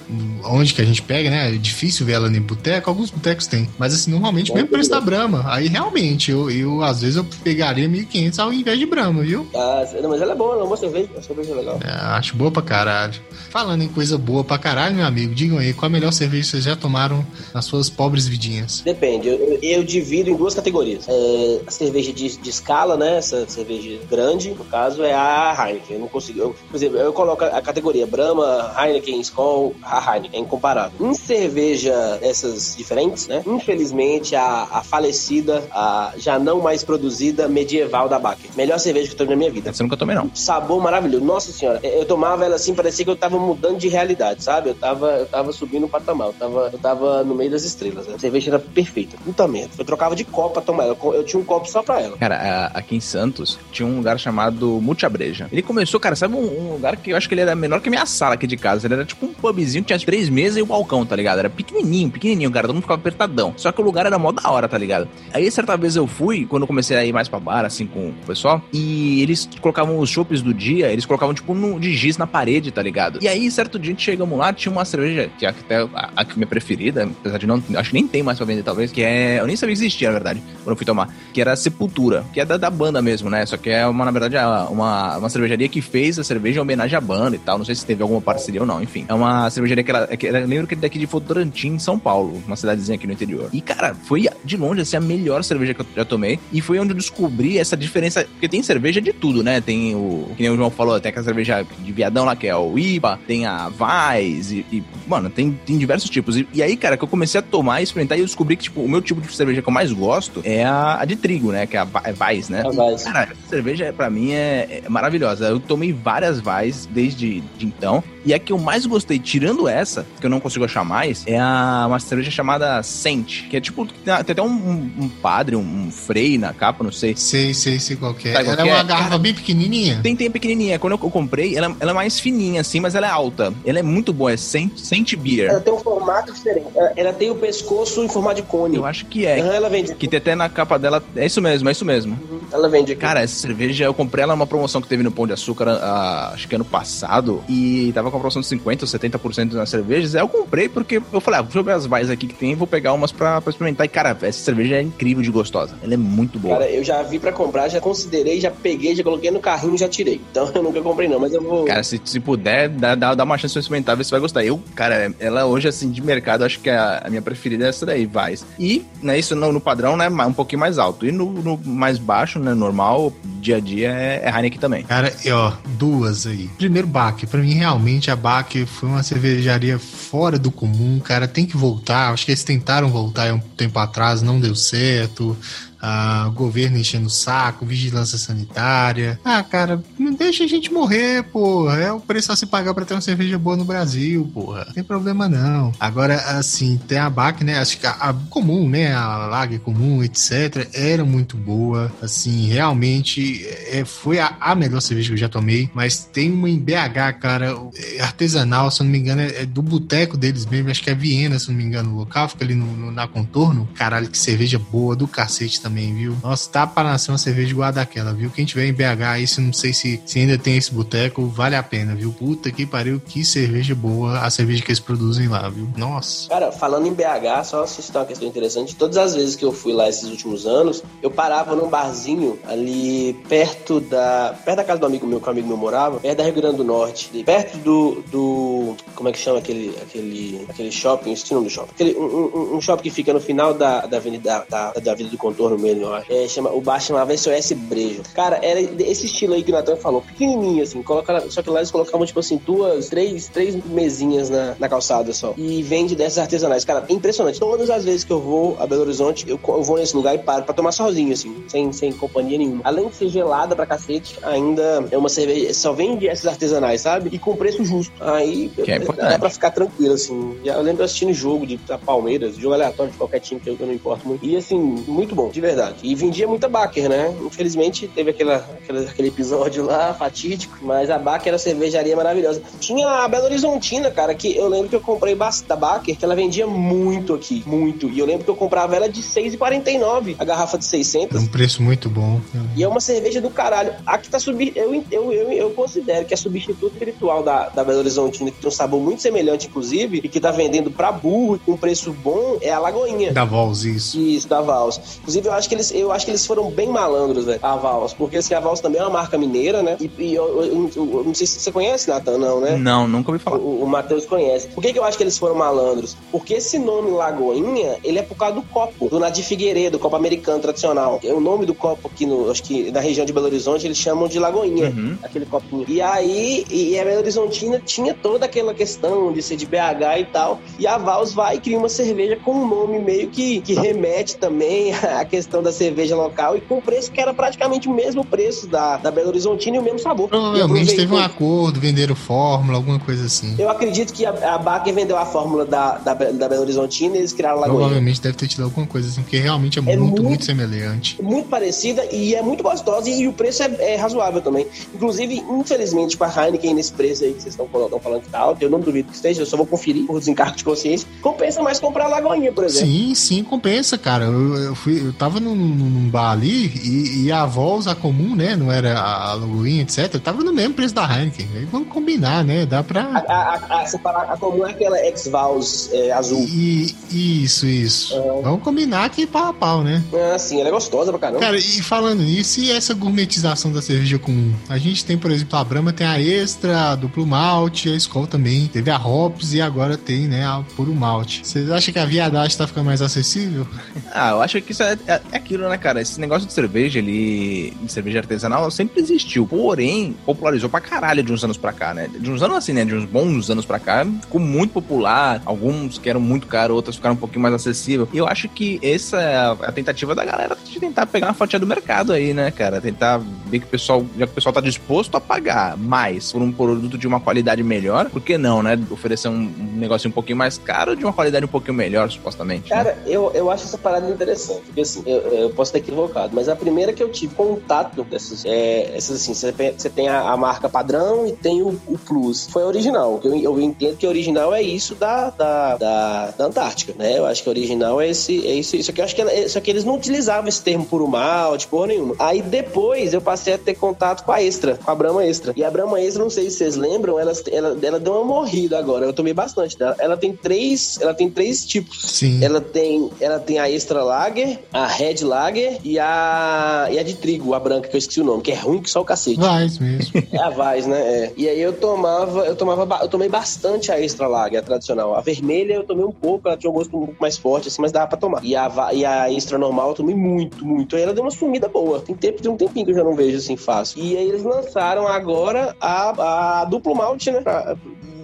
Onde 0.43 0.73
que 0.73 0.81
a 0.81 0.85
gente 0.85 1.01
pega, 1.01 1.29
né? 1.29 1.53
É 1.53 1.57
difícil 1.57 2.05
ver 2.05 2.13
ela 2.13 2.27
em 2.27 2.41
boteco, 2.41 2.89
alguns 2.89 3.09
botecos 3.09 3.47
tem. 3.47 3.67
Mas 3.77 3.93
assim, 3.93 4.11
normalmente 4.11 4.53
mesmo 4.53 4.67
preço 4.67 4.89
da 4.89 5.01
Brahma. 5.01 5.43
Aí 5.47 5.67
realmente, 5.67 6.31
eu, 6.31 6.49
eu 6.49 6.83
às 6.83 7.01
vezes 7.01 7.15
eu 7.15 7.25
pegaria 7.43 7.87
1500 7.87 8.39
ao 8.39 8.53
invés 8.53 8.77
de 8.77 8.85
Brahma, 8.85 9.23
viu? 9.23 9.47
Ah, 9.55 9.83
não, 10.01 10.09
mas 10.09 10.21
ela 10.21 10.33
é 10.33 10.35
boa, 10.35 10.53
ela 10.53 10.63
é 10.63 10.65
uma 10.65 10.77
cerveja. 10.77 11.09
A 11.17 11.21
cerveja 11.21 11.51
é 11.51 11.55
legal. 11.55 11.79
É, 11.83 11.91
acho 12.17 12.35
boa 12.35 12.51
pra 12.51 12.61
caralho. 12.61 13.10
Falando 13.49 13.83
em 13.83 13.87
coisa 13.87 14.17
boa 14.17 14.43
pra 14.43 14.57
caralho, 14.57 14.95
meu 14.95 15.05
amigo, 15.05 15.33
digam 15.35 15.57
aí, 15.57 15.73
qual 15.73 15.87
a 15.87 15.89
melhor 15.91 16.11
cerveja 16.13 16.43
que 16.43 16.49
vocês 16.51 16.63
já 16.63 16.75
tomaram 16.75 17.25
nas 17.53 17.65
suas 17.65 17.89
pobres 17.89 18.27
vidinhas? 18.27 18.81
Depende, 18.81 19.27
eu, 19.27 19.35
eu- 19.35 19.59
eu 19.61 19.83
divido 19.83 20.29
em 20.29 20.35
duas 20.35 20.53
categorias. 20.53 21.05
É, 21.07 21.59
a 21.67 21.71
cerveja 21.71 22.11
de, 22.13 22.37
de 22.37 22.49
escala, 22.49 22.95
né? 22.97 23.17
Essa 23.17 23.47
cerveja 23.47 23.99
grande, 24.09 24.51
no 24.51 24.63
caso, 24.65 25.03
é 25.03 25.13
a 25.13 25.53
Heineken. 25.57 25.95
Eu 25.95 25.99
não 26.01 26.07
consigo. 26.07 26.39
Eu, 26.39 26.55
por 26.69 26.75
exemplo, 26.75 26.97
eu 26.97 27.11
coloco 27.13 27.43
a 27.43 27.61
categoria 27.61 28.05
Brahma, 28.07 28.73
Heineken, 28.77 29.19
Skol, 29.21 29.75
a 29.83 29.97
Heineken. 30.15 30.39
É 30.39 30.41
incomparável. 30.41 31.05
Em 31.05 31.13
cerveja, 31.13 32.19
essas 32.21 32.75
diferentes, 32.77 33.27
né? 33.27 33.43
Infelizmente, 33.45 34.35
a, 34.35 34.67
a 34.71 34.83
falecida, 34.83 35.63
a 35.71 36.13
já 36.17 36.39
não 36.39 36.61
mais 36.61 36.83
produzida 36.83 37.47
medieval 37.47 38.07
da 38.07 38.17
Baker. 38.19 38.49
Melhor 38.55 38.79
cerveja 38.79 39.07
que 39.07 39.13
eu 39.13 39.17
tomei 39.17 39.35
na 39.35 39.39
minha 39.39 39.51
vida. 39.51 39.69
Essa 39.69 39.81
eu 39.81 39.85
nunca 39.85 39.97
tomei 39.97 40.15
não. 40.15 40.29
sabor 40.33 40.81
maravilhoso. 40.81 41.23
Nossa 41.25 41.51
senhora, 41.51 41.79
eu 41.83 42.05
tomava 42.05 42.45
ela 42.45 42.55
assim, 42.55 42.73
parecia 42.73 43.00
que 43.03 43.09
eu 43.09 43.15
tava 43.15 43.39
mudando 43.39 43.77
de 43.77 43.87
realidade, 43.87 44.43
sabe? 44.43 44.69
Eu 44.69 44.75
tava, 44.75 45.07
eu 45.11 45.25
tava 45.25 45.51
subindo 45.51 45.85
o 45.85 45.89
patamar, 45.89 46.27
eu 46.27 46.33
tava, 46.33 46.69
eu 46.71 46.79
tava 46.79 47.23
no 47.23 47.35
meio 47.35 47.51
das 47.51 47.63
estrelas. 47.63 48.07
Né? 48.07 48.15
A 48.15 48.19
cerveja 48.19 48.51
era 48.51 48.59
perfeita, 48.59 49.17
puta 49.23 49.47
merda. 49.47 49.71
Eu 49.77 49.85
trocava 49.85 50.15
de 50.15 50.23
copo 50.23 50.53
pra 50.53 50.61
tomar 50.61 50.83
ela, 50.83 50.97
eu 51.13 51.23
tinha 51.23 51.39
um 51.39 51.45
copo 51.45 51.67
só 51.67 51.81
pra 51.81 52.01
ela. 52.01 52.17
Cara, 52.17 52.71
aqui 52.73 52.95
em 52.95 52.99
Santos 52.99 53.59
tinha 53.71 53.87
um 53.87 53.97
lugar 53.97 54.19
chamado 54.19 54.79
Multiabreja. 54.81 55.47
Ele 55.51 55.61
começou, 55.61 55.99
cara, 55.99 56.15
sabe 56.15 56.35
um, 56.35 56.39
um 56.39 56.73
lugar 56.73 56.97
que 56.97 57.11
eu 57.11 57.17
acho 57.17 57.27
que 57.27 57.33
ele 57.33 57.41
era 57.41 57.55
menor 57.55 57.81
que 57.81 57.89
a 57.89 57.91
minha 57.91 58.05
sala 58.05 58.35
aqui 58.35 58.47
de 58.47 58.57
casa. 58.57 58.87
Ele 58.87 58.93
era 58.95 59.05
tipo 59.05 59.25
um 59.25 59.33
pubzinho, 59.33 59.83
tinha 59.83 59.99
três 59.99 60.29
mesas 60.29 60.57
e 60.57 60.61
um 60.61 60.67
balcão, 60.67 61.05
tá 61.05 61.15
ligado? 61.15 61.39
Era 61.39 61.49
pequenininho, 61.49 62.09
pequenininho, 62.09 62.51
cara. 62.51 62.67
Todo 62.67 62.75
mundo 62.75 62.83
ficava 62.83 62.99
apertadão. 62.99 63.53
Só 63.57 63.71
que 63.71 63.81
o 63.81 63.83
lugar 63.83 64.05
era 64.05 64.17
mó 64.17 64.31
da 64.31 64.49
hora, 64.49 64.67
tá 64.67 64.77
ligado? 64.77 65.07
Aí 65.33 65.49
certa 65.51 65.75
vez 65.77 65.95
eu 65.95 66.07
fui, 66.07 66.45
quando 66.45 66.63
eu 66.63 66.67
comecei 66.67 66.97
a 66.97 67.05
ir 67.05 67.13
mais 67.13 67.27
pra 67.27 67.39
bar, 67.39 67.65
assim, 67.65 67.85
com 67.85 68.09
o 68.09 68.13
pessoal, 68.25 68.61
e 68.73 69.21
eles 69.21 69.49
colocavam 69.59 69.99
os 69.99 70.09
chopes 70.09 70.41
do 70.41 70.53
dia, 70.53 70.91
eles 70.91 71.05
colocavam 71.05 71.33
tipo 71.33 71.53
no, 71.53 71.79
de 71.79 71.93
giz 71.93 72.17
na 72.17 72.27
parede, 72.27 72.71
tá 72.71 72.80
ligado? 72.81 73.19
E 73.21 73.27
aí, 73.27 73.49
certo 73.51 73.77
dia, 73.77 73.93
chegamos 73.97 74.37
lá, 74.37 74.53
tinha 74.53 74.71
uma 74.71 74.85
cerveja, 74.85 75.29
que 75.37 75.45
é 75.45 75.49
até 75.49 75.77
a, 75.77 76.09
a 76.15 76.21
é 76.21 76.35
minha 76.35 76.47
preferida, 76.47 77.03
apesar 77.03 77.37
de 77.37 77.47
não, 77.47 77.61
acho 77.75 77.89
que 77.89 77.95
nem 77.95 78.07
tem 78.07 78.23
mais 78.23 78.37
pra 78.37 78.45
vender, 78.45 78.63
talvez, 78.63 78.91
que 78.91 79.03
é, 79.03 79.39
eu 79.39 79.47
nem 79.47 79.55
sabia 79.55 79.75
que 79.75 79.81
existia, 79.81 80.07
na 80.09 80.13
verdade, 80.13 80.41
quando 80.63 80.71
eu 80.71 80.75
fui 80.75 80.85
tomar, 80.85 81.13
que 81.33 81.41
era 81.41 81.55
Sepultura, 81.55 82.25
que 82.33 82.39
é 82.39 82.45
da, 82.45 82.57
da 82.57 82.69
banda 82.69 83.01
mesmo, 83.01 83.29
né? 83.29 83.45
Só 83.45 83.57
que 83.57 83.69
é 83.69 83.85
uma, 83.85 84.05
na 84.05 84.11
verdade, 84.11 84.35
é 84.35 84.45
uma, 84.45 85.17
uma 85.17 85.29
cervejaria 85.29 85.67
que 85.67 85.81
fez 85.81 86.17
a 86.19 86.23
cerveja 86.23 86.59
em 86.59 86.61
homenagem 86.61 86.97
à 86.97 87.01
banda 87.01 87.35
e 87.35 87.39
tal, 87.39 87.57
não 87.57 87.65
sei 87.65 87.75
se 87.75 87.85
teve 87.85 88.01
alguma 88.01 88.21
parceria 88.21 88.61
ou 88.61 88.67
não, 88.67 88.81
enfim. 88.81 89.05
É 89.07 89.13
uma 89.13 89.49
cervejaria 89.49 89.83
que 89.83 89.91
ela, 89.91 90.07
é 90.09 90.17
que 90.17 90.29
lembro 90.29 90.67
que 90.67 90.73
é 90.73 90.77
daqui 90.77 90.99
de 90.99 91.05
Votorantim, 91.05 91.77
São 91.77 91.97
Paulo, 91.97 92.41
uma 92.45 92.55
cidadezinha 92.55 92.95
aqui 92.95 93.07
no 93.07 93.13
interior. 93.13 93.49
E, 93.51 93.61
cara, 93.61 93.93
foi 93.93 94.27
de 94.43 94.57
longe, 94.57 94.81
assim, 94.81 94.97
a 94.97 95.01
melhor 95.01 95.43
cerveja 95.43 95.73
que 95.73 95.81
eu 95.81 95.85
já 95.95 96.05
tomei, 96.05 96.39
e 96.51 96.61
foi 96.61 96.79
onde 96.79 96.91
eu 96.91 96.95
descobri 96.95 97.57
essa 97.57 97.75
diferença, 97.75 98.25
porque 98.31 98.47
tem 98.47 98.63
cerveja 98.63 99.01
de 99.01 99.13
tudo, 99.13 99.43
né? 99.43 99.61
Tem 99.61 99.95
o, 99.95 100.31
que 100.35 100.43
nem 100.43 100.51
o 100.51 100.55
João 100.55 100.69
falou, 100.69 100.99
tem 100.99 101.09
aquela 101.09 101.25
cerveja 101.25 101.65
de 101.79 101.91
viadão 101.91 102.25
lá, 102.25 102.35
que 102.35 102.47
é 102.47 102.55
o 102.55 102.70
IPA, 102.77 103.19
tem 103.27 103.45
a 103.45 103.69
Weiss 103.79 104.51
e, 104.51 104.65
e 104.71 104.83
mano, 105.07 105.29
tem, 105.29 105.59
tem 105.65 105.77
diversos 105.77 106.09
tipos. 106.09 106.37
E, 106.37 106.47
e, 106.53 106.61
aí, 106.61 106.75
cara, 106.75 106.97
que 106.97 107.03
eu 107.03 107.07
comecei 107.07 107.39
a 107.39 107.41
tomar 107.41 107.81
e 107.81 107.83
experimentar 107.83 108.17
e 108.17 108.21
eu 108.21 108.25
descobri 108.25 108.55
que, 108.55 108.63
tipo, 108.63 108.81
o 108.81 108.89
meu 108.89 109.01
tipo 109.01 109.21
de 109.21 109.33
cerveja 109.33 109.61
que 109.61 109.67
eu 109.67 109.73
mais 109.73 109.91
gosto 109.91 110.41
é 110.43 110.63
a, 110.63 110.99
a 110.99 111.05
de 111.05 111.15
trigo, 111.15 111.51
né? 111.51 111.65
Que 111.65 111.77
é 111.77 111.79
a 111.79 111.87
é 112.03 112.13
Weiss, 112.19 112.49
né? 112.49 112.63
A 112.63 112.69
Weiss. 112.69 113.03
Cara, 113.03 113.23
essa 113.23 113.49
cerveja, 113.49 113.93
pra 113.93 114.09
mim, 114.09 114.31
é, 114.31 114.81
é, 114.85 114.89
maravilhosa. 114.89 115.45
Eu 115.45 115.59
tomei 115.59 115.93
várias 115.93 116.41
Weiss 116.45 116.87
desde 116.91 117.41
de 117.57 117.65
então. 117.65 118.03
E 118.23 118.33
a 118.33 118.39
que 118.39 118.53
eu 118.53 118.59
mais 118.59 118.85
gostei, 118.85 119.17
tirando 119.17 119.67
essa, 119.67 120.05
que 120.19 120.25
eu 120.25 120.29
não 120.29 120.39
consigo 120.39 120.65
achar 120.65 120.83
mais, 120.83 121.23
é 121.25 121.39
a, 121.39 121.85
uma 121.87 121.99
cerveja 121.99 122.29
chamada 122.29 122.81
Sente, 122.83 123.47
que 123.49 123.57
é 123.57 123.61
tipo, 123.61 123.85
tem 123.85 124.13
até 124.13 124.41
um, 124.41 124.47
um, 124.47 125.09
padre, 125.09 125.55
um, 125.55 125.61
um 125.61 125.91
frei 125.91 126.37
na 126.37 126.53
capa, 126.53 126.83
não 126.83 126.91
sei. 126.91 127.15
Sei, 127.15 127.53
sei, 127.53 127.79
sei 127.79 127.95
qual 127.95 128.15
é. 128.23 128.29
Ela 128.29 128.53
é 128.53 128.63
uma 128.63 128.79
é? 128.79 128.83
garrafa 128.83 129.17
bem 129.17 129.33
pequenininha? 129.33 129.99
Tem, 130.01 130.15
tem 130.15 130.29
pequenininha. 130.29 130.77
Quando 130.77 130.93
eu, 130.93 130.99
eu 131.01 131.09
comprei, 131.09 131.57
ela, 131.57 131.75
ela, 131.79 131.91
é 131.91 131.93
mais 131.93 132.19
fininha 132.19 132.60
assim, 132.61 132.79
mas 132.79 132.95
ela 132.95 133.07
é 133.07 133.09
alta. 133.09 133.53
Ela 133.65 133.79
é 133.79 133.83
muito 133.83 134.13
boa, 134.13 134.31
é 134.31 134.37
Sente, 134.37 134.81
Sente 134.81 135.15
Beer. 135.15 135.49
Ela 135.49 135.59
tem 135.59 135.73
um 135.73 135.79
formato 135.79 136.33
diferente. 136.33 136.67
Ela 136.95 137.13
tem 137.13 137.29
o 137.29 137.35
pescoço 137.35 138.03
em 138.03 138.09
formato 138.09 138.35
de 138.37 138.43
cone. 138.43 138.77
Eu 138.77 138.85
acho 138.85 139.05
que 139.05 139.25
é. 139.25 139.41
Uhum, 139.41 139.51
ela 139.51 139.69
vende. 139.69 139.95
Que 139.95 140.07
tem 140.07 140.17
até 140.17 140.35
na 140.35 140.49
capa 140.49 140.77
dela, 140.77 141.03
é 141.15 141.25
isso 141.25 141.41
mesmo, 141.41 141.67
é 141.67 141.71
isso 141.71 141.85
mesmo. 141.85 142.17
Uhum, 142.29 142.39
ela 142.51 142.69
vende 142.69 142.93
aqui. 142.93 143.01
Cara, 143.01 143.21
essa 143.21 143.35
cerveja, 143.35 143.85
eu 143.85 143.93
comprei 143.93 144.23
ela 144.23 144.35
numa 144.35 144.47
promoção 144.47 144.81
que 144.81 144.87
teve 144.87 145.03
no 145.03 145.11
Pão 145.11 145.27
de 145.27 145.33
Açúcar, 145.33 145.67
uh, 145.67 146.33
acho 146.33 146.47
que 146.47 146.55
ano 146.55 146.65
passado, 146.65 147.43
e 147.49 147.91
tava 147.93 148.09
com 148.09 148.17
a 148.17 148.19
promoção 148.19 148.41
de 148.41 148.47
50 148.47 148.85
70% 148.85 149.53
nas 149.53 149.69
cervejas. 149.69 150.15
Aí 150.15 150.21
eu 150.21 150.27
comprei 150.27 150.69
porque 150.69 151.01
eu 151.11 151.21
falei, 151.21 151.39
ah, 151.39 151.43
deixa 151.43 151.59
eu 151.59 151.63
ver 151.63 151.73
as 151.73 151.85
vais 151.85 152.09
aqui 152.09 152.27
que 152.27 152.35
tem 152.35 152.55
vou 152.55 152.67
pegar 152.67 152.93
umas 152.93 153.11
pra, 153.11 153.41
pra, 153.41 153.49
experimentar. 153.49 153.85
E, 153.85 153.89
cara, 153.89 154.17
essa 154.21 154.39
cerveja 154.39 154.75
é 154.75 154.81
incrível 154.81 155.23
de 155.23 155.31
gostosa. 155.31 155.75
Ela 155.83 155.93
é 155.93 155.97
muito 155.97 156.39
boa. 156.39 156.57
Cara, 156.57 156.69
eu 156.69 156.83
já 156.83 157.01
vi 157.03 157.19
pra 157.19 157.31
comprar, 157.31 157.67
já 157.69 157.79
considerei, 157.79 158.39
já 158.39 158.51
peguei, 158.51 158.95
já 158.95 159.03
coloquei 159.03 159.31
no 159.31 159.39
carrinho 159.39 159.75
e 159.75 159.77
já 159.77 159.87
tirei. 159.87 160.21
Então 160.31 160.49
eu 160.53 160.63
nunca 160.63 160.81
comprei, 160.81 161.07
não, 161.07 161.19
mas 161.19 161.33
eu 161.33 161.41
vou. 161.41 161.65
Cara, 161.65 161.83
se, 161.83 161.99
se 162.03 162.19
puder, 162.19 162.50
dá, 162.67 162.95
dá, 162.95 163.15
dá 163.15 163.23
uma 163.23 163.37
chance 163.37 163.53
pra 163.53 163.59
experimentar, 163.61 163.95
ver 163.95 164.03
se 164.03 164.11
vai 164.11 164.19
gostar. 164.19 164.43
Eu, 164.43 164.61
cara, 164.75 165.13
ela 165.19 165.45
hoje, 165.45 165.67
assim, 165.67 165.91
de 165.91 166.01
mercado, 166.01 166.43
acho 166.43 166.59
que 166.59 166.69
a, 166.69 167.03
a 167.05 167.09
minha 167.09 167.21
preferida 167.21 167.65
é 167.65 167.69
essa 167.69 167.85
daí, 167.85 168.05
Vais. 168.05 168.45
E, 168.59 168.85
né, 169.01 169.17
isso 169.17 169.35
no, 169.35 169.51
no, 169.51 169.61
padrão, 169.61 169.95
né, 169.95 170.09
um 170.09 170.33
pouquinho 170.33 170.59
mais 170.59 170.77
alto. 170.77 171.05
E 171.05 171.11
no, 171.11 171.31
no, 171.31 171.57
mais 171.63 171.97
baixo, 171.97 172.39
né, 172.39 172.53
normal, 172.53 173.13
dia 173.39 173.57
a 173.57 173.59
dia, 173.59 173.91
é, 173.91 174.21
é 174.23 174.29
Heineken 174.29 174.59
também. 174.59 174.83
Cara, 174.83 175.13
ó, 175.31 175.53
duas 175.77 176.25
aí. 176.25 176.49
Primeiro, 176.57 176.87
Bach. 176.87 177.25
Pra 177.29 177.39
mim, 177.39 177.53
realmente, 177.53 178.11
a 178.11 178.15
Bach 178.15 178.51
foi 178.65 178.89
uma 178.89 179.03
cervejaria 179.03 179.79
fora 179.79 180.37
do 180.37 180.51
comum, 180.51 180.99
cara, 180.99 181.27
tem 181.27 181.45
que 181.45 181.57
voltar. 181.57 182.11
Acho 182.11 182.25
que 182.25 182.31
eles 182.31 182.43
tentaram 182.43 182.89
voltar 182.89 183.33
um 183.33 183.39
tempo 183.39 183.77
atrás, 183.79 184.21
não 184.21 184.39
deu 184.39 184.55
certo 184.55 185.37
ah, 185.81 186.29
governo 186.35 186.77
enchendo 186.77 187.07
o 187.07 187.09
saco, 187.09 187.65
vigilância 187.65 188.17
sanitária. 188.17 189.19
Ah, 189.25 189.43
cara, 189.43 189.83
não 189.97 190.13
deixa 190.13 190.43
a 190.43 190.47
gente 190.47 190.71
morrer, 190.71 191.23
porra. 191.23 191.77
É 191.77 191.91
o 191.91 191.99
preço 191.99 192.31
a 192.31 192.35
se 192.35 192.45
pagar 192.45 192.73
para 192.73 192.85
ter 192.85 192.93
uma 192.93 193.01
cerveja 193.01 193.37
boa 193.39 193.57
no 193.57 193.65
Brasil, 193.65 194.29
porra. 194.33 194.65
Não 194.67 194.73
tem 194.73 194.83
problema 194.83 195.27
não. 195.27 195.71
Agora, 195.79 196.15
assim, 196.37 196.79
tem 196.87 196.99
a 196.99 197.09
BAC, 197.09 197.43
né? 197.43 197.57
Acho 197.57 197.79
que 197.79 197.87
a, 197.87 197.91
a 197.91 198.13
comum, 198.29 198.69
né? 198.69 198.93
A 198.93 199.25
Lager 199.25 199.59
comum, 199.59 200.03
etc., 200.03 200.69
era 200.73 201.03
muito 201.03 201.35
boa. 201.35 201.91
Assim, 202.01 202.47
realmente 202.47 203.45
é, 203.71 203.83
foi 203.83 204.19
a, 204.19 204.35
a, 204.39 204.53
melhor 204.53 204.81
cerveja 204.81 205.09
que 205.09 205.13
eu 205.15 205.17
já 205.17 205.29
tomei. 205.29 205.69
Mas 205.73 206.05
tem 206.05 206.31
uma 206.31 206.49
em 206.49 206.59
BH, 206.59 207.19
cara, 207.19 207.57
é 207.75 208.01
artesanal, 208.01 208.69
se 208.69 208.81
eu 208.81 208.83
não 208.83 208.91
me 208.91 208.99
engano, 208.99 209.21
é, 209.21 209.41
é 209.41 209.45
do 209.45 209.61
boteco 209.61 210.15
deles 210.15 210.45
mesmo. 210.45 210.69
Acho 210.69 210.83
que 210.83 210.89
é 210.89 210.95
Viena, 210.95 211.39
se 211.39 211.47
eu 211.47 211.53
não 211.53 211.57
me 211.57 211.63
engano, 211.65 211.93
o 211.93 211.97
local. 211.97 212.29
Fica 212.29 212.45
ali 212.45 212.53
no, 212.53 212.65
no, 212.65 212.91
na 212.91 213.07
contorno. 213.07 213.67
Caralho, 213.73 214.09
que 214.09 214.17
cerveja 214.17 214.59
boa 214.59 214.95
do 214.95 215.07
cacete 215.07 215.59
também 215.61 215.70
também, 215.71 215.93
viu? 215.93 216.17
Nossa, 216.21 216.49
tá 216.49 216.67
para 216.67 216.89
nascer 216.89 217.11
uma 217.11 217.17
cerveja 217.17 217.51
igual 217.51 217.69
a 217.69 217.71
daquela, 217.71 218.13
viu? 218.13 218.29
Quem 218.29 218.45
tiver 218.45 218.67
em 218.67 218.73
BH 218.73 219.03
aí, 219.03 219.25
se 219.25 219.39
não 219.39 219.53
sei 219.53 219.73
se, 219.73 220.01
se 220.05 220.19
ainda 220.19 220.37
tem 220.37 220.57
esse 220.57 220.71
boteco, 220.73 221.25
vale 221.27 221.55
a 221.55 221.63
pena, 221.63 221.95
viu? 221.95 222.11
Puta 222.11 222.51
que 222.51 222.65
pariu, 222.65 222.99
que 222.99 223.23
cerveja 223.23 223.73
boa 223.73 224.19
a 224.19 224.29
cerveja 224.29 224.61
que 224.63 224.69
eles 224.69 224.79
produzem 224.79 225.29
lá, 225.29 225.47
viu? 225.47 225.67
Nossa. 225.77 226.29
Cara, 226.29 226.51
falando 226.51 226.87
em 226.87 226.93
BH, 226.93 227.45
só 227.45 227.65
citar 227.65 228.01
uma 228.01 228.07
questão 228.07 228.27
interessante. 228.27 228.75
Todas 228.75 228.97
as 228.97 229.15
vezes 229.15 229.35
que 229.35 229.45
eu 229.45 229.53
fui 229.53 229.71
lá 229.71 229.87
esses 229.87 230.09
últimos 230.09 230.45
anos, 230.45 230.83
eu 231.01 231.09
parava 231.09 231.55
num 231.55 231.69
barzinho 231.69 232.37
ali 232.47 233.13
perto 233.29 233.79
da. 233.79 234.35
perto 234.43 234.57
da 234.57 234.63
casa 234.63 234.79
do 234.79 234.85
amigo 234.85 235.07
meu, 235.07 235.21
que 235.21 235.27
o 235.27 235.31
amigo 235.31 235.47
meu 235.47 235.57
morava, 235.57 235.99
perto 235.99 236.17
da 236.17 236.23
Rio 236.25 236.33
Grande 236.33 236.57
do 236.57 236.63
Norte. 236.63 237.23
Perto 237.23 237.57
do. 237.59 238.03
do 238.11 238.75
como 238.95 239.09
é 239.09 239.11
que 239.11 239.19
chama 239.19 239.39
aquele. 239.39 239.75
aquele. 239.81 240.45
aquele 240.49 240.71
shopping, 240.71 241.13
esse 241.13 241.33
nome 241.33 241.47
do 241.47 241.51
shopping. 241.51 241.71
Aquele, 241.71 241.95
um, 241.95 242.03
um, 242.03 242.55
um 242.57 242.61
shopping 242.61 242.83
que 242.83 242.89
fica 242.89 243.13
no 243.13 243.21
final 243.21 243.53
da, 243.53 243.85
da 243.85 243.97
avenida 243.97 244.21
da, 244.21 244.71
da, 244.71 244.79
da 244.79 244.91
Avenida 244.91 245.15
do 245.15 245.17
Contorno 245.17 245.57
eu 245.67 245.93
acho. 245.93 246.11
É, 246.11 246.27
chama, 246.27 246.51
o 246.51 246.61
bar 246.61 246.79
chamava 246.79 247.15
SOS 247.15 247.53
Brejo. 247.53 248.01
Cara, 248.13 248.39
era 248.41 248.59
esse 248.59 249.05
estilo 249.05 249.33
aí 249.33 249.43
que 249.43 249.51
o 249.51 249.53
Natan 249.53 249.75
falou, 249.75 250.01
pequenininho, 250.01 250.63
assim, 250.63 250.81
coloca, 250.81 251.29
só 251.29 251.41
que 251.41 251.49
lá 251.49 251.59
eles 251.59 251.71
colocavam, 251.71 252.05
tipo 252.05 252.19
assim, 252.19 252.41
duas, 252.45 252.89
três, 252.89 253.27
três 253.27 253.55
mesinhas 253.65 254.29
na, 254.29 254.55
na 254.59 254.69
calçada 254.69 255.13
só. 255.13 255.33
E 255.37 255.61
vende 255.63 255.95
dessas 255.95 256.17
artesanais. 256.17 256.65
Cara, 256.65 256.85
impressionante. 256.89 257.39
Todas 257.39 257.69
as 257.69 257.85
vezes 257.85 258.03
que 258.03 258.11
eu 258.11 258.19
vou 258.19 258.57
a 258.59 258.67
Belo 258.67 258.81
Horizonte, 258.81 259.25
eu, 259.27 259.39
eu 259.47 259.63
vou 259.63 259.77
nesse 259.77 259.95
lugar 259.95 260.15
e 260.15 260.19
paro 260.19 260.43
pra 260.43 260.53
tomar 260.53 260.71
sozinho, 260.71 261.13
assim, 261.13 261.43
sem, 261.47 261.71
sem 261.71 261.91
companhia 261.91 262.37
nenhuma. 262.37 262.61
Além 262.63 262.87
de 262.87 262.95
ser 262.95 263.09
gelada 263.09 263.55
pra 263.55 263.65
cacete, 263.65 264.17
ainda 264.23 264.85
é 264.91 264.97
uma 264.97 265.09
cerveja, 265.09 265.53
só 265.53 265.73
vende 265.73 266.07
essas 266.07 266.27
artesanais, 266.27 266.81
sabe? 266.81 267.09
E 267.11 267.19
com 267.19 267.35
preço 267.35 267.63
justo. 267.63 267.93
Aí 267.99 268.49
que 268.49 268.71
é 268.71 268.79
dá 268.79 269.19
pra 269.19 269.29
ficar 269.29 269.51
tranquilo, 269.51 269.93
assim. 269.93 270.37
Eu 270.43 270.61
lembro 270.61 270.83
assistindo 270.83 271.13
jogo 271.13 271.45
de 271.45 271.59
Palmeiras, 271.85 272.35
jogo 272.37 272.53
aleatório 272.53 272.91
de 272.91 272.97
qualquer 272.97 273.19
time 273.19 273.39
que 273.39 273.49
eu, 273.49 273.57
eu 273.59 273.67
não 273.67 273.73
importo 273.73 274.07
muito. 274.07 274.25
E 274.25 274.35
assim, 274.35 274.59
muito 274.59 275.15
bom, 275.15 275.29
de 275.29 275.41
verdade. 275.53 275.77
E 275.83 275.95
vendia 275.95 276.27
muita 276.27 276.47
Baker, 276.47 276.89
né? 276.89 277.13
Infelizmente 277.21 277.87
teve 277.87 278.11
aquela, 278.11 278.37
aquela, 278.61 278.81
aquele 278.81 279.07
episódio 279.09 279.65
lá 279.65 279.93
fatídico, 279.93 280.57
mas 280.61 280.89
a 280.89 280.97
Baker 280.97 281.29
era 281.29 281.37
cervejaria 281.37 281.95
maravilhosa. 281.95 282.41
Tinha 282.59 282.87
a 282.87 283.07
Belo 283.07 283.25
Horizontina, 283.25 283.91
cara, 283.91 284.13
que 284.15 284.35
eu 284.35 284.47
lembro 284.47 284.69
que 284.69 284.75
eu 284.75 284.81
comprei 284.81 285.15
da 285.47 285.55
Baker, 285.55 285.95
que 285.95 286.03
ela 286.03 286.15
vendia 286.15 286.47
muito 286.47 287.13
aqui, 287.13 287.43
muito. 287.45 287.89
E 287.89 287.99
eu 287.99 288.05
lembro 288.05 288.23
que 288.23 288.29
eu 288.29 288.35
comprava 288.35 288.75
ela 288.75 288.89
de 288.89 289.01
6,49, 289.01 290.15
a 290.17 290.25
garrafa 290.25 290.57
de 290.57 290.65
600. 290.65 291.15
É 291.15 291.19
um 291.19 291.27
preço 291.27 291.61
muito 291.61 291.89
bom. 291.89 292.19
E 292.55 292.63
é 292.63 292.67
uma 292.67 292.79
cerveja 292.79 293.21
do 293.21 293.29
caralho. 293.29 293.73
Aqui 293.85 294.09
tá 294.09 294.19
subindo, 294.19 294.57
eu, 294.57 294.73
eu, 294.91 295.13
eu, 295.13 295.31
eu 295.31 295.49
considero 295.51 296.05
que 296.05 296.13
é 296.13 296.17
substituto 296.17 296.73
espiritual 296.73 297.23
da, 297.23 297.49
da 297.49 297.63
Belo 297.63 297.79
Horizontina, 297.79 298.31
que 298.31 298.39
tem 298.39 298.47
um 298.47 298.51
sabor 298.51 298.81
muito 298.81 299.01
semelhante, 299.01 299.47
inclusive, 299.47 300.01
e 300.03 300.09
que 300.09 300.19
tá 300.19 300.31
vendendo 300.31 300.71
pra 300.71 300.91
burro 300.91 301.39
com 301.45 301.53
um 301.53 301.57
preço 301.57 301.91
bom, 301.93 302.37
é 302.41 302.51
a 302.51 302.59
Lagoinha. 302.59 303.13
Da 303.13 303.25
Vals, 303.25 303.63
isso. 303.63 303.99
Isso, 303.99 304.27
da 304.27 304.41
Vals. 304.41 304.79
Inclusive, 304.99 305.27
eu 305.27 305.33
acho 305.33 305.40
que 305.49 305.55
eles, 305.55 305.71
eu 305.71 305.91
acho 305.91 306.05
que 306.05 306.11
eles 306.11 306.25
foram 306.25 306.49
bem 306.49 306.69
malandros, 306.69 307.25
velho, 307.25 307.39
a 307.41 307.55
Vals. 307.55 307.93
Porque 307.93 308.17
assim, 308.17 308.33
a 308.33 308.39
Vals 308.39 308.59
também 308.59 308.79
é 308.81 308.83
uma 308.83 308.91
marca 308.91 309.17
mineira, 309.17 309.61
né? 309.61 309.77
E, 309.79 309.89
e 309.97 310.15
eu, 310.15 310.43
eu, 310.43 310.43
eu, 310.43 310.71
eu, 310.75 311.03
não 311.03 311.13
sei 311.13 311.27
se 311.27 311.39
você 311.39 311.51
conhece, 311.51 311.89
Natan, 311.89 312.17
não, 312.17 312.39
né? 312.39 312.57
Não, 312.57 312.87
nunca 312.87 313.11
ouvi 313.11 313.23
falar. 313.23 313.37
O, 313.37 313.63
o 313.63 313.67
Matheus 313.67 314.05
conhece. 314.05 314.47
Por 314.49 314.61
que, 314.61 314.73
que 314.73 314.79
eu 314.79 314.83
acho 314.83 314.97
que 314.97 315.03
eles 315.03 315.17
foram 315.17 315.35
malandros? 315.35 315.95
Porque 316.11 316.35
esse 316.35 316.57
nome 316.57 316.91
Lagoinha, 316.91 317.77
ele 317.83 317.99
é 317.99 318.01
por 318.01 318.15
causa 318.15 318.35
do 318.35 318.41
copo, 318.43 318.89
do 318.89 318.99
Nadir 318.99 319.23
Figueiredo, 319.23 319.79
copo 319.79 319.95
americano 319.95 320.39
tradicional. 320.39 320.99
É 321.03 321.13
o 321.13 321.19
nome 321.19 321.45
do 321.45 321.53
copo 321.53 321.87
aqui, 321.87 322.05
no, 322.05 322.29
acho 322.29 322.43
que 322.43 322.71
na 322.71 322.79
região 322.79 323.05
de 323.05 323.13
Belo 323.13 323.25
Horizonte, 323.27 323.65
eles 323.65 323.77
chamam 323.77 324.07
de 324.07 324.19
Lagoinha, 324.19 324.69
uhum. 324.69 324.97
aquele 325.03 325.25
copinho. 325.25 325.65
E 325.67 325.81
aí, 325.81 326.45
e 326.49 326.79
a 326.79 326.83
Belo 326.83 326.99
Horizontina 326.99 327.59
tinha 327.59 327.93
toda 327.93 328.25
aquela 328.25 328.53
questão 328.53 329.11
de 329.11 329.21
ser 329.21 329.35
de 329.35 329.45
BH 329.45 329.99
e 329.99 330.05
tal. 330.05 330.39
E 330.59 330.67
a 330.67 330.77
Vals 330.77 331.13
vai 331.13 331.37
e 331.37 331.39
cria 331.39 331.57
uma 331.57 331.69
cerveja 331.69 332.17
com 332.17 332.31
um 332.33 332.47
nome 332.47 332.79
meio 332.79 333.09
que, 333.09 333.41
que 333.41 333.53
remete 333.53 334.17
também 334.17 334.73
à 334.75 335.05
questão 335.05 335.20
da 335.41 335.51
cerveja 335.51 335.95
local 335.95 336.37
e 336.37 336.41
com 336.41 336.61
preço 336.61 336.91
que 336.91 336.99
era 336.99 337.13
praticamente 337.13 337.67
o 337.67 337.73
mesmo 337.73 338.05
preço 338.05 338.47
da, 338.47 338.77
da 338.77 338.91
Belo 338.91 339.09
Horizontina 339.09 339.57
e 339.57 339.59
o 339.59 339.63
mesmo 339.63 339.79
sabor. 339.79 340.09
Provavelmente 340.09 340.75
teve 340.75 340.93
um 340.93 340.97
acordo, 340.97 341.59
venderam 341.59 341.95
fórmula, 341.95 342.57
alguma 342.57 342.79
coisa 342.79 343.05
assim. 343.05 343.35
Eu 343.37 343.49
acredito 343.49 343.93
que 343.93 344.05
a, 344.05 344.35
a 344.35 344.37
Baker 344.37 344.73
vendeu 344.73 344.97
a 344.97 345.05
fórmula 345.05 345.45
da, 345.45 345.77
da, 345.77 345.93
da 345.93 346.29
Belo 346.29 346.41
Horizontina 346.41 346.95
e 346.95 346.99
eles 346.99 347.13
criaram 347.13 347.37
a 347.37 347.41
Lagoinha. 347.41 347.59
Provavelmente 347.59 348.01
deve 348.01 348.17
ter 348.17 348.27
tido 348.27 348.43
alguma 348.43 348.67
coisa 348.67 348.89
assim, 348.89 349.01
porque 349.01 349.17
realmente 349.17 349.59
é, 349.59 349.61
é 349.61 349.65
muito, 349.65 349.81
muito, 349.81 350.03
muito, 350.03 350.25
semelhante. 350.25 351.01
Muito 351.01 351.29
parecida 351.29 351.85
e 351.91 352.15
é 352.15 352.21
muito 352.21 352.43
gostosa 352.43 352.89
e, 352.89 353.01
e 353.01 353.07
o 353.07 353.13
preço 353.13 353.43
é, 353.43 353.73
é, 353.73 353.75
razoável 353.75 354.21
também. 354.21 354.47
Inclusive, 354.73 355.23
infelizmente, 355.29 355.97
com 355.97 356.03
a 356.03 356.07
Heineken 356.09 356.53
nesse 356.53 356.71
preço 356.71 357.03
aí 357.03 357.13
que 357.13 357.21
vocês 357.21 357.33
estão 357.33 357.47
falando 357.47 358.01
que 358.01 358.09
tá 358.09 358.19
alto, 358.19 358.41
eu 358.41 358.49
não 358.49 358.59
duvido 358.59 358.89
que 358.89 358.95
esteja, 358.95 359.21
eu 359.21 359.25
só 359.25 359.37
vou 359.37 359.45
conferir 359.45 359.85
por 359.85 359.99
desencargo 359.99 360.35
de 360.35 360.43
consciência. 360.43 360.87
Compensa 361.01 361.41
mais 361.41 361.59
comprar 361.59 361.85
a 361.85 361.87
Lagoinha, 361.87 362.31
por 362.31 362.43
exemplo. 362.45 362.67
Sim, 362.67 362.95
sim, 362.95 363.23
compensa, 363.23 363.77
cara. 363.77 364.05
Eu, 364.05 364.35
eu, 364.37 364.55
fui, 364.55 364.79
eu 364.79 364.93
tava 364.93 365.10
num, 365.19 365.35
num 365.35 365.89
bar 365.89 366.11
ali 366.11 366.47
e, 366.63 367.05
e, 367.05 367.11
a 367.11 367.25
voz, 367.25 367.67
a 367.67 367.75
comum, 367.75 368.15
né? 368.15 368.35
Não 368.35 368.51
era 368.51 368.79
a 368.79 369.13
Lagoinha, 369.13 369.63
etc. 369.63 369.99
Tava 369.99 370.23
no 370.23 370.33
mesmo 370.33 370.53
preço 370.53 370.73
da 370.73 370.83
Heineken. 370.83 371.27
Aí 371.35 371.45
vamos 371.45 371.69
combinar, 371.69 372.23
né? 372.23 372.45
Dá 372.45 372.63
pra. 372.63 372.83
A, 372.83 372.99
a, 372.99 373.63
a, 373.63 374.13
a 374.13 374.17
comum 374.17 374.45
é 374.45 374.51
aquela 374.51 374.79
ex-vals 374.85 375.69
é, 375.71 375.91
azul. 375.91 376.25
E, 376.27 376.75
isso, 376.91 377.45
isso. 377.45 377.95
Uhum. 377.95 378.21
Vamos 378.21 378.43
combinar 378.43 378.89
que 378.89 379.05
pau 379.05 379.27
a 379.27 379.33
pau, 379.33 379.63
né? 379.63 379.83
Ah, 380.13 380.17
sim, 380.17 380.39
ela 380.39 380.49
é 380.49 380.51
gostosa 380.51 380.91
pra 380.91 380.99
caramba. 380.99 381.19
Cara, 381.19 381.37
e 381.37 381.61
falando 381.61 382.01
nisso, 382.01 382.39
e 382.39 382.51
essa 382.51 382.73
gourmetização 382.73 383.51
da 383.51 383.61
cerveja 383.61 383.97
comum? 383.99 384.33
A 384.49 384.57
gente 384.57 384.85
tem, 384.85 384.97
por 384.97 385.11
exemplo, 385.11 385.37
a 385.37 385.43
Brahma 385.43 385.73
tem 385.73 385.87
a 385.87 385.99
Extra, 386.01 386.71
a 386.71 386.75
Duplo 386.75 387.05
Malte, 387.05 387.69
a 387.69 387.75
Skol 387.75 388.07
também. 388.07 388.47
Teve 388.47 388.69
a 388.69 388.77
Hops 388.77 389.33
e 389.33 389.41
agora 389.41 389.77
tem, 389.77 390.07
né, 390.07 390.25
a 390.25 390.43
Puro 390.55 390.73
Malte. 390.73 391.21
Vocês 391.25 391.49
acham 391.49 391.73
que 391.73 391.79
a 391.79 391.85
viadagem 391.85 392.37
tá 392.37 392.47
ficando 392.47 392.65
mais 392.65 392.81
acessível? 392.81 393.47
Ah, 393.93 394.11
eu 394.11 394.21
acho 394.21 394.41
que 394.41 394.51
isso 394.51 394.63
é, 394.63 394.77
é, 394.87 395.00
é 395.11 395.17
aquilo, 395.17 395.47
né, 395.47 395.57
cara? 395.57 395.81
Esse 395.81 395.99
negócio 395.99 396.27
de 396.27 396.33
cerveja 396.33 396.79
ali, 396.79 397.51
de 397.61 397.71
cerveja 397.71 397.99
artesanal, 397.99 398.49
sempre 398.51 398.79
existiu. 398.81 399.25
Porém, 399.25 399.95
popularizou 400.05 400.49
pra 400.49 400.59
caralho 400.59 401.03
de 401.03 401.11
uns 401.11 401.23
anos 401.23 401.37
pra 401.37 401.53
cá, 401.53 401.73
né? 401.73 401.87
De 401.87 402.11
uns 402.11 402.21
anos 402.21 402.37
assim, 402.37 402.53
né? 402.53 402.65
De 402.65 402.75
uns 402.75 402.85
bons 402.85 403.29
anos 403.29 403.45
pra 403.45 403.59
cá, 403.59 403.85
ficou 404.01 404.19
muito 404.19 404.53
popular. 404.53 405.21
Alguns 405.25 405.77
que 405.77 405.89
eram 405.89 405.99
muito 405.99 406.27
caros, 406.27 406.55
outros 406.55 406.75
ficaram 406.75 406.95
um 406.95 406.97
pouquinho 406.97 407.21
mais 407.21 407.33
acessível. 407.33 407.87
E 407.93 407.97
eu 407.97 408.07
acho 408.07 408.27
que 408.29 408.59
essa 408.61 408.99
é 408.99 409.15
a, 409.17 409.51
tentativa 409.51 409.93
da 409.93 410.03
galera 410.03 410.37
de 410.43 410.59
tentar 410.59 410.85
pegar 410.85 411.07
uma 411.07 411.13
fatia 411.13 411.39
do 411.39 411.47
mercado 411.47 411.93
aí, 411.93 412.13
né, 412.13 412.31
cara? 412.31 412.61
Tentar 412.61 412.99
ver 413.25 413.39
que 413.39 413.45
o 413.45 413.49
pessoal, 413.49 413.85
já 413.97 414.05
que 414.05 414.11
o 414.11 414.15
pessoal 414.15 414.33
tá 414.33 414.41
disposto 414.41 414.95
a 414.95 415.01
pagar 415.01 415.57
mais 415.57 416.11
por 416.11 416.21
um 416.21 416.31
produto 416.31 416.77
de 416.77 416.87
uma 416.87 416.99
qualidade 416.99 417.43
melhor, 417.43 417.89
por 417.89 418.01
que 418.01 418.17
não, 418.17 418.43
né? 418.43 418.59
Oferecer 418.69 419.07
um, 419.07 419.31
um 419.39 419.57
negócio 419.57 419.87
um 419.87 419.91
pouquinho 419.91 420.17
mais 420.17 420.37
caro 420.37 420.75
de 420.75 420.83
uma 420.83 420.93
qualidade 420.93 421.25
um 421.25 421.29
pouquinho 421.29 421.53
melhor, 421.53 421.89
supostamente. 421.89 422.49
Né? 422.49 422.55
Cara, 422.55 422.75
né? 422.75 422.83
eu, 422.85 423.11
eu 423.13 423.31
acho 423.31 423.45
essa 423.45 423.57
parada 423.57 423.89
interessante, 423.89 424.41
porque 424.45 424.61
assim, 424.61 424.83
eu, 424.91 425.01
eu 425.13 425.29
posso 425.29 425.49
estar 425.49 425.59
equivocado, 425.59 426.11
mas 426.13 426.27
a 426.29 426.35
primeira 426.35 426.73
que 426.73 426.83
eu 426.83 426.89
tive 426.89 427.15
contato 427.15 427.83
dessas, 427.83 428.25
é, 428.25 428.75
essas 428.75 428.97
assim, 428.97 429.13
você, 429.13 429.69
tem 429.69 429.87
a, 429.87 430.11
a, 430.11 430.17
marca 430.17 430.49
padrão 430.49 431.07
e 431.07 431.11
tem 431.11 431.41
o, 431.41 431.59
o 431.67 431.77
Plus. 431.77 432.27
Foi 432.29 432.43
a 432.43 432.45
original. 432.45 432.99
Eu, 433.03 433.15
eu 433.15 433.41
entendo 433.41 433.77
que 433.77 433.85
a 433.85 433.89
original 433.89 434.33
é 434.33 434.41
isso 434.41 434.75
da, 434.75 435.09
da, 435.09 435.57
da, 435.57 436.11
da 436.11 436.25
Antártica, 436.25 436.73
né? 436.77 436.97
Eu 436.97 437.05
acho 437.05 437.23
que 437.23 437.29
a 437.29 437.31
original 437.31 437.81
é 437.81 437.89
esse, 437.89 438.25
é 438.27 438.33
isso, 438.33 438.55
isso 438.55 438.71
aqui. 438.71 438.81
Eu 438.81 438.85
acho 438.85 438.95
que, 438.95 439.01
ela, 439.01 439.29
só 439.29 439.39
que 439.39 439.49
eles 439.49 439.63
não 439.63 439.75
utilizavam 439.75 440.27
esse 440.27 440.41
termo 440.41 440.65
puro 440.65 440.87
malte, 440.87 441.47
porra 441.47 441.67
nenhuma. 441.67 441.95
Aí 441.99 442.21
depois 442.21 442.93
eu 442.93 443.01
passei 443.01 443.33
a 443.33 443.37
ter 443.37 443.55
contato 443.55 444.03
com 444.03 444.11
a 444.11 444.21
Extra, 444.21 444.57
com 444.57 444.71
a 444.71 444.75
Brahma 444.75 445.05
Extra. 445.05 445.33
E 445.35 445.43
a 445.43 445.51
Brahma 445.51 445.79
Extra, 445.81 446.03
não 446.03 446.09
sei 446.09 446.29
se 446.29 446.37
vocês 446.37 446.55
lembram, 446.55 446.99
ela, 446.99 447.13
ela, 447.31 447.57
ela 447.61 447.79
deu 447.79 447.93
uma 447.93 448.03
morrida 448.03 448.57
agora. 448.57 448.85
Eu 448.85 448.93
tomei 448.93 449.13
bastante 449.13 449.57
dela. 449.57 449.75
Ela 449.79 449.97
tem 449.97 450.15
três, 450.15 450.79
ela 450.81 450.93
tem 450.93 451.09
três 451.09 451.45
tipos. 451.45 451.81
Sim. 451.81 452.23
Ela 452.23 452.41
tem, 452.41 452.89
ela 452.99 453.19
tem 453.19 453.39
a 453.39 453.49
Extra 453.49 453.83
Lager, 453.83 454.39
a 454.51 454.65
Red 454.81 455.03
Lager 455.03 455.59
e 455.63 455.77
a, 455.77 456.67
e 456.71 456.79
a 456.79 456.83
de 456.83 456.95
trigo, 456.95 457.35
a 457.35 457.39
branca, 457.39 457.69
que 457.69 457.75
eu 457.75 457.77
esqueci 457.77 458.01
o 458.01 458.03
nome, 458.03 458.23
que 458.23 458.31
é 458.31 458.35
ruim 458.35 458.59
que 458.59 458.69
só 458.69 458.81
o 458.81 458.85
cacete. 458.85 459.19
Vaz 459.19 459.59
mesmo. 459.59 460.01
É 460.11 460.17
a 460.17 460.29
Vaz, 460.29 460.65
né? 460.65 460.79
É. 460.79 461.13
E 461.15 461.29
aí 461.29 461.39
eu 461.39 461.53
tomava, 461.53 462.25
eu 462.25 462.35
tomava, 462.35 462.79
eu 462.81 462.87
tomei 462.87 463.07
bastante 463.07 463.71
a 463.71 463.79
Extra 463.79 464.07
Lager, 464.07 464.39
a 464.39 464.43
tradicional. 464.43 464.95
A 464.95 465.01
vermelha 465.01 465.53
eu 465.53 465.63
tomei 465.63 465.85
um 465.85 465.91
pouco, 465.91 466.27
ela 466.27 466.35
tinha 466.35 466.49
um 466.49 466.53
gosto 466.53 466.75
um 466.75 466.85
pouco 466.85 467.01
mais 467.01 467.17
forte, 467.17 467.47
assim, 467.47 467.61
mas 467.61 467.71
dava 467.71 467.87
pra 467.87 467.97
tomar. 467.97 468.23
E 468.23 468.35
a, 468.35 468.73
e 468.73 468.83
a 468.83 469.11
Extra 469.11 469.37
normal 469.37 469.69
eu 469.69 469.75
tomei 469.75 469.95
muito, 469.95 470.43
muito. 470.45 470.75
Aí 470.75 470.81
ela 470.81 470.93
deu 470.93 471.03
uma 471.03 471.11
sumida 471.11 471.47
boa. 471.47 471.79
Tem 471.79 471.95
tempo 471.95 472.21
de 472.21 472.27
um 472.29 472.35
tempinho 472.35 472.65
que 472.65 472.71
eu 472.71 472.75
já 472.75 472.83
não 472.83 472.95
vejo 472.95 473.17
assim 473.17 473.37
fácil. 473.37 473.81
E 473.81 473.95
aí 473.95 474.07
eles 474.07 474.23
lançaram 474.23 474.87
agora 474.87 475.55
a, 475.61 476.41
a 476.41 476.45
duplo 476.45 476.75
malte, 476.75 477.11
né? 477.11 477.21
Pra, 477.21 477.55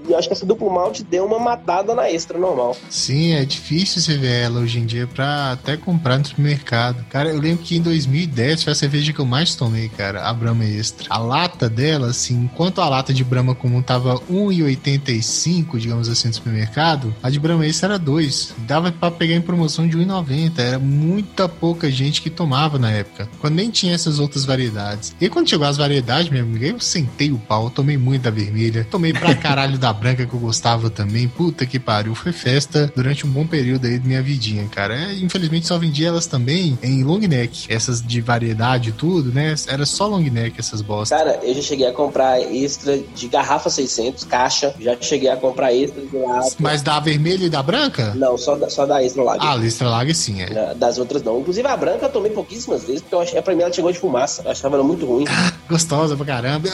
e 0.08 0.16
acho 0.16 0.28
que 0.28 0.34
essa 0.34 0.46
duplo 0.46 0.70
malte 0.70 1.04
deu 1.04 1.26
uma 1.26 1.40
matada 1.40 1.94
na 1.94 2.10
extra 2.10 2.38
normal. 2.38 2.76
Sim, 2.90 3.34
é 3.34 3.46
difícil 3.46 4.02
você 4.02 4.18
ver 4.18 4.44
ela 4.44 4.60
hoje 4.60 4.80
em 4.80 4.86
dia 4.86 5.08
pra 5.08 5.52
até 5.52 5.78
comprar 5.78 6.18
no 6.18 6.26
supermercado. 6.26 7.04
Cara, 7.10 7.30
eu 7.30 7.40
lembro 7.40 7.64
que 7.64 7.78
em 7.78 7.82
2010 7.82 8.64
foi 8.64 8.74
a 8.74 8.76
cerveja 8.76 9.14
que 9.14 9.20
eu 9.20 9.26
mais 9.26 9.56
tomei, 9.56 9.90
cara, 9.90 10.28
a 10.28 10.34
Brahma 10.34 10.66
Extra. 10.66 11.08
A 11.10 11.18
lata 11.18 11.70
dela, 11.70 12.08
assim, 12.08 12.44
enquanto 12.44 12.82
a 12.82 12.90
lata 12.90 13.14
de 13.14 13.24
Brahma 13.24 13.56
comum 13.56 13.82
tava 13.82 14.20
1,85, 14.32 15.78
digamos 15.78 16.10
assim, 16.10 16.28
no 16.28 16.34
supermercado, 16.34 17.14
a 17.22 17.30
de 17.30 17.40
Brahma 17.40 17.66
Extra 17.66 17.90
era 17.90 18.00
2. 18.00 18.56
Dava 18.60 18.92
pra 18.92 19.12
pegar 19.12 19.36
em 19.36 19.42
promoção 19.42 19.88
de 19.88 19.98
1,90. 19.98 20.60
Era 20.60 20.80
muita 20.80 21.48
pouca 21.48 21.90
gente 21.92 22.22
que 22.22 22.30
tomava 22.30 22.78
na 22.78 22.92
época. 22.92 23.30
Quando 23.40 23.56
nem 23.56 23.70
tinha 23.70 23.94
essas 23.94 24.20
outras 24.20 24.46
variedades. 24.46 25.16
E 25.20 25.30
quando 25.30 25.50
chegou 25.50 25.68
as 25.68 25.78
variedades, 25.78 26.30
meu 26.30 26.44
amigo, 26.44 26.64
eu 26.64 26.80
sentei 26.80 27.32
o 27.32 27.38
pau, 27.38 27.70
tomei 27.70 27.98
muito 27.98 28.24
da 28.24 28.30
vermelha, 28.30 28.88
tomei 28.90 29.14
pra 29.14 29.36
caralho 29.36 29.78
da 29.78 29.94
branca 29.98 30.26
que 30.26 30.34
eu 30.34 30.40
gostava 30.40 30.90
também. 30.90 31.28
Puta 31.28 31.66
que 31.66 31.80
pariu. 31.80 32.16
Foi 32.16 32.32
festa 32.32 32.92
durante 32.96 33.26
um 33.26 33.30
bom 33.30 33.46
período 33.46 33.86
aí 33.86 34.00
da 34.00 34.08
minha 34.08 34.22
vidinha, 34.22 34.68
cara. 34.68 34.96
É, 34.96 35.14
infelizmente 35.14 35.68
só 35.68 35.78
vendia 35.78 36.08
elas 36.08 36.26
também 36.26 36.78
em 36.82 37.04
long 37.04 37.20
neck. 37.20 37.66
Essas 37.70 38.02
de 38.02 38.22
variedade 38.22 38.90
e 38.90 38.92
tudo, 38.94 39.32
né? 39.32 39.54
Era 39.68 39.86
só 39.86 40.08
long 40.08 40.22
neck 40.22 40.60
essas 40.60 40.82
bostas. 40.82 41.18
Cara, 41.18 41.40
eu 41.44 41.54
já 41.56 41.62
cheguei 41.62 41.88
a 41.88 41.92
comprar 41.92 42.40
extra 42.40 42.98
de 42.98 43.28
garrafa 43.28 43.70
600, 43.70 44.24
caixa. 44.24 44.74
Já 44.80 44.96
cheguei 45.00 45.30
a 45.30 45.38
comprar 45.38 45.74
extra 45.74 46.02
de 46.02 46.18
lata. 46.18 46.56
Mas 46.60 46.82
da 46.82 47.00
vermelha 47.00 47.46
e 47.46 47.50
da 47.50 47.62
branca? 47.64 48.14
Não, 48.16 48.38
só 48.38 48.56
da, 48.56 48.70
só 48.70 48.86
da 48.86 49.04
extra 49.04 49.24
lager. 49.24 49.48
Ah, 49.48 49.66
extra 49.66 49.90
lager 49.90 50.16
sim, 50.16 50.42
é. 50.42 50.74
Das 50.76 50.98
outras 50.98 51.24
não. 51.24 51.40
Inclusive 51.40 51.68
a 51.68 51.76
branca 51.76 52.06
eu 52.06 52.12
tomei 52.12 52.32
pouquíssimas 52.32 52.84
vezes, 52.84 53.02
porque 53.02 53.16
eu 53.16 53.22
achei, 53.22 53.42
pra 53.42 53.56
mim 53.56 53.64
ela 53.64 53.74
chegou 53.74 53.92
de 53.92 54.00
fumaça. 54.00 54.44
Eu 54.44 54.52
achava 54.52 54.76
ela 54.76 54.84
muito 54.84 55.06
ruim. 55.06 55.26
Gostosa 55.70 56.16
pra 56.16 56.26
caramba. 56.26 56.70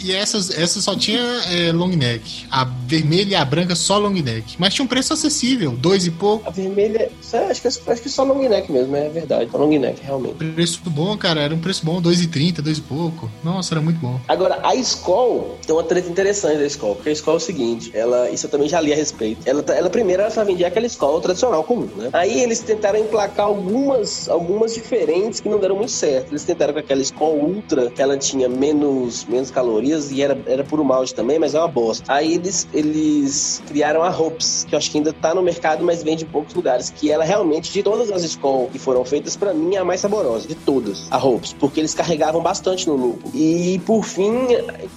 E 0.00 0.12
essas, 0.12 0.50
essas 0.50 0.84
só 0.84 0.96
tinha 0.96 1.20
é, 1.50 1.72
long 1.72 1.88
neck. 1.88 2.46
A 2.50 2.64
vermelha 2.64 3.32
e 3.32 3.34
a 3.34 3.44
branca 3.44 3.74
só 3.74 3.98
long 3.98 4.10
neck. 4.10 4.56
Mas 4.58 4.74
tinha 4.74 4.84
um 4.84 4.88
preço 4.88 5.12
acessível, 5.12 5.72
dois 5.72 6.06
e 6.06 6.10
pouco. 6.10 6.46
A 6.48 6.50
vermelha, 6.50 7.10
acho 7.50 7.62
que, 7.62 7.68
acho 7.68 8.02
que 8.02 8.08
só 8.08 8.22
long 8.22 8.48
neck 8.48 8.70
mesmo, 8.70 8.94
é 8.96 9.08
verdade. 9.08 9.50
Long 9.52 9.78
neck, 9.78 10.00
realmente. 10.02 10.34
Preço 10.34 10.80
bom, 10.86 11.16
cara, 11.16 11.40
era 11.40 11.54
um 11.54 11.60
preço 11.60 11.84
bom, 11.84 12.00
dois 12.00 12.20
e 12.20 12.26
trinta, 12.26 12.60
dois 12.60 12.78
e 12.78 12.82
pouco. 12.82 13.30
Nossa, 13.42 13.74
era 13.74 13.80
muito 13.80 13.98
bom. 13.98 14.20
Agora, 14.28 14.60
a 14.62 14.74
Skol 14.74 15.58
tem 15.66 15.74
uma 15.74 15.82
treta 15.82 16.08
interessante 16.08 16.58
da 16.58 16.66
Skol, 16.66 16.96
porque 16.96 17.10
a 17.10 17.12
Skol 17.12 17.34
é 17.34 17.36
o 17.36 17.40
seguinte, 17.40 17.90
ela, 17.94 18.30
isso 18.30 18.46
eu 18.46 18.50
também 18.50 18.68
já 18.68 18.80
li 18.80 18.92
a 18.92 18.96
respeito. 18.96 19.40
Ela, 19.46 19.64
ela 19.68 19.90
primeiro 19.90 20.22
ela 20.22 20.30
só 20.30 20.44
vendia 20.44 20.68
aquela 20.68 20.86
Skol 20.86 21.20
tradicional 21.20 21.64
comum, 21.64 21.88
né? 21.96 22.10
Aí 22.12 22.40
eles 22.42 22.60
tentaram 22.60 22.98
emplacar 22.98 23.46
algumas, 23.46 24.28
algumas 24.28 24.74
diferentes 24.74 25.40
que 25.40 25.48
não 25.48 25.58
deram 25.58 25.76
muito 25.76 25.92
certo. 25.92 26.32
Eles 26.32 26.44
tentaram 26.44 26.74
com 26.74 26.80
aquela 26.80 27.00
Skol 27.00 27.36
Ultra, 27.36 27.90
que 27.90 28.02
ela 28.02 28.16
tinha 28.16 28.33
menos, 28.36 29.24
menos 29.24 29.50
calorias 29.50 30.10
e 30.10 30.22
era, 30.22 30.38
era 30.46 30.64
puro 30.64 30.84
malte 30.84 31.14
também, 31.14 31.38
mas 31.38 31.54
é 31.54 31.58
uma 31.58 31.68
bosta. 31.68 32.12
Aí 32.12 32.34
eles, 32.34 32.66
eles 32.72 33.62
criaram 33.66 34.02
a 34.02 34.10
Hopes, 34.10 34.66
que 34.68 34.74
eu 34.74 34.78
acho 34.78 34.90
que 34.90 34.98
ainda 34.98 35.12
tá 35.12 35.34
no 35.34 35.42
mercado, 35.42 35.84
mas 35.84 36.02
vende 36.02 36.24
em 36.24 36.26
poucos 36.26 36.54
lugares. 36.54 36.90
Que 36.90 37.10
ela 37.10 37.24
realmente, 37.24 37.72
de 37.72 37.82
todas 37.82 38.10
as 38.10 38.24
Skol 38.24 38.68
que 38.70 38.78
foram 38.78 39.04
feitas, 39.04 39.36
para 39.36 39.52
mim 39.52 39.74
é 39.74 39.78
a 39.78 39.84
mais 39.84 40.00
saborosa, 40.00 40.48
de 40.48 40.54
todas, 40.54 41.06
a 41.10 41.18
Hopes, 41.18 41.52
porque 41.52 41.80
eles 41.80 41.94
carregavam 41.94 42.42
bastante 42.42 42.86
no 42.86 42.96
lúpulo. 42.96 43.34
E 43.34 43.80
por 43.86 44.04
fim, 44.04 44.48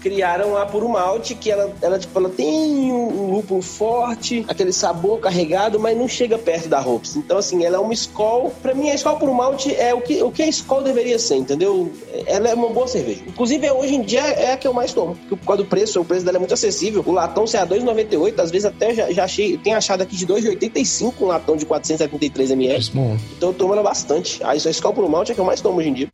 criaram 0.01 0.57
a 0.57 0.65
Puro 0.65 0.89
Malte, 0.89 1.35
que 1.35 1.51
ela, 1.51 1.73
ela, 1.81 1.99
tipo, 1.99 2.17
ela 2.17 2.29
tem 2.29 2.91
um 2.91 3.31
lúpulo 3.31 3.61
forte, 3.61 4.45
aquele 4.47 4.71
sabor 4.71 5.19
carregado, 5.19 5.79
mas 5.79 5.97
não 5.97 6.07
chega 6.07 6.38
perto 6.38 6.69
da 6.69 6.79
Hopes. 6.79 7.15
Então, 7.15 7.38
assim, 7.38 7.63
ela 7.63 7.77
é 7.77 7.79
uma 7.79 7.93
Skol. 7.93 8.51
Pra 8.61 8.73
mim, 8.73 8.89
a 8.89 8.95
Skol 8.95 9.17
Puro 9.17 9.33
Malte 9.33 9.75
é 9.75 9.93
o 9.93 10.01
que, 10.01 10.21
o 10.21 10.31
que 10.31 10.43
a 10.43 10.47
Skol 10.47 10.81
deveria 10.81 11.19
ser, 11.19 11.35
entendeu? 11.35 11.91
Ela 12.25 12.49
é 12.49 12.53
uma 12.53 12.69
boa 12.69 12.88
cerveja. 12.88 13.23
Inclusive, 13.28 13.69
hoje 13.71 13.95
em 13.95 14.01
dia 14.01 14.21
é 14.21 14.53
a 14.53 14.57
que 14.57 14.67
eu 14.67 14.73
mais 14.73 14.93
tomo, 14.93 15.15
porque 15.15 15.36
por 15.36 15.45
causa 15.45 15.63
do 15.63 15.69
preço, 15.69 15.99
o 15.99 16.05
preço 16.05 16.25
dela 16.25 16.38
é 16.38 16.39
muito 16.39 16.53
acessível. 16.53 17.03
O 17.05 17.11
latão 17.11 17.45
sai 17.45 17.61
a 17.61 17.67
2,98, 17.67 18.39
às 18.39 18.49
vezes 18.49 18.65
até 18.65 18.93
já, 18.93 19.11
já 19.11 19.23
achei, 19.25 19.57
tem 19.57 19.73
achado 19.73 20.01
aqui 20.01 20.15
de 20.15 20.25
2,85 20.25 21.13
um 21.21 21.25
latão 21.25 21.57
de 21.57 21.65
473 21.65 22.51
ml. 22.51 22.91
Então 23.38 23.49
eu 23.49 23.53
tomo 23.53 23.73
ela 23.73 23.84
bastante. 23.84 24.43
Aí 24.43 24.59
só 24.59 24.69
Skol 24.69 24.93
Puro 24.93 25.09
Malte 25.09 25.34
é 25.34 25.36
que 25.36 25.41
eu 25.41 25.45
mais 25.45 25.59
tomo 25.59 25.78
hoje 25.80 25.89
em 25.89 25.93
dia. 25.93 26.09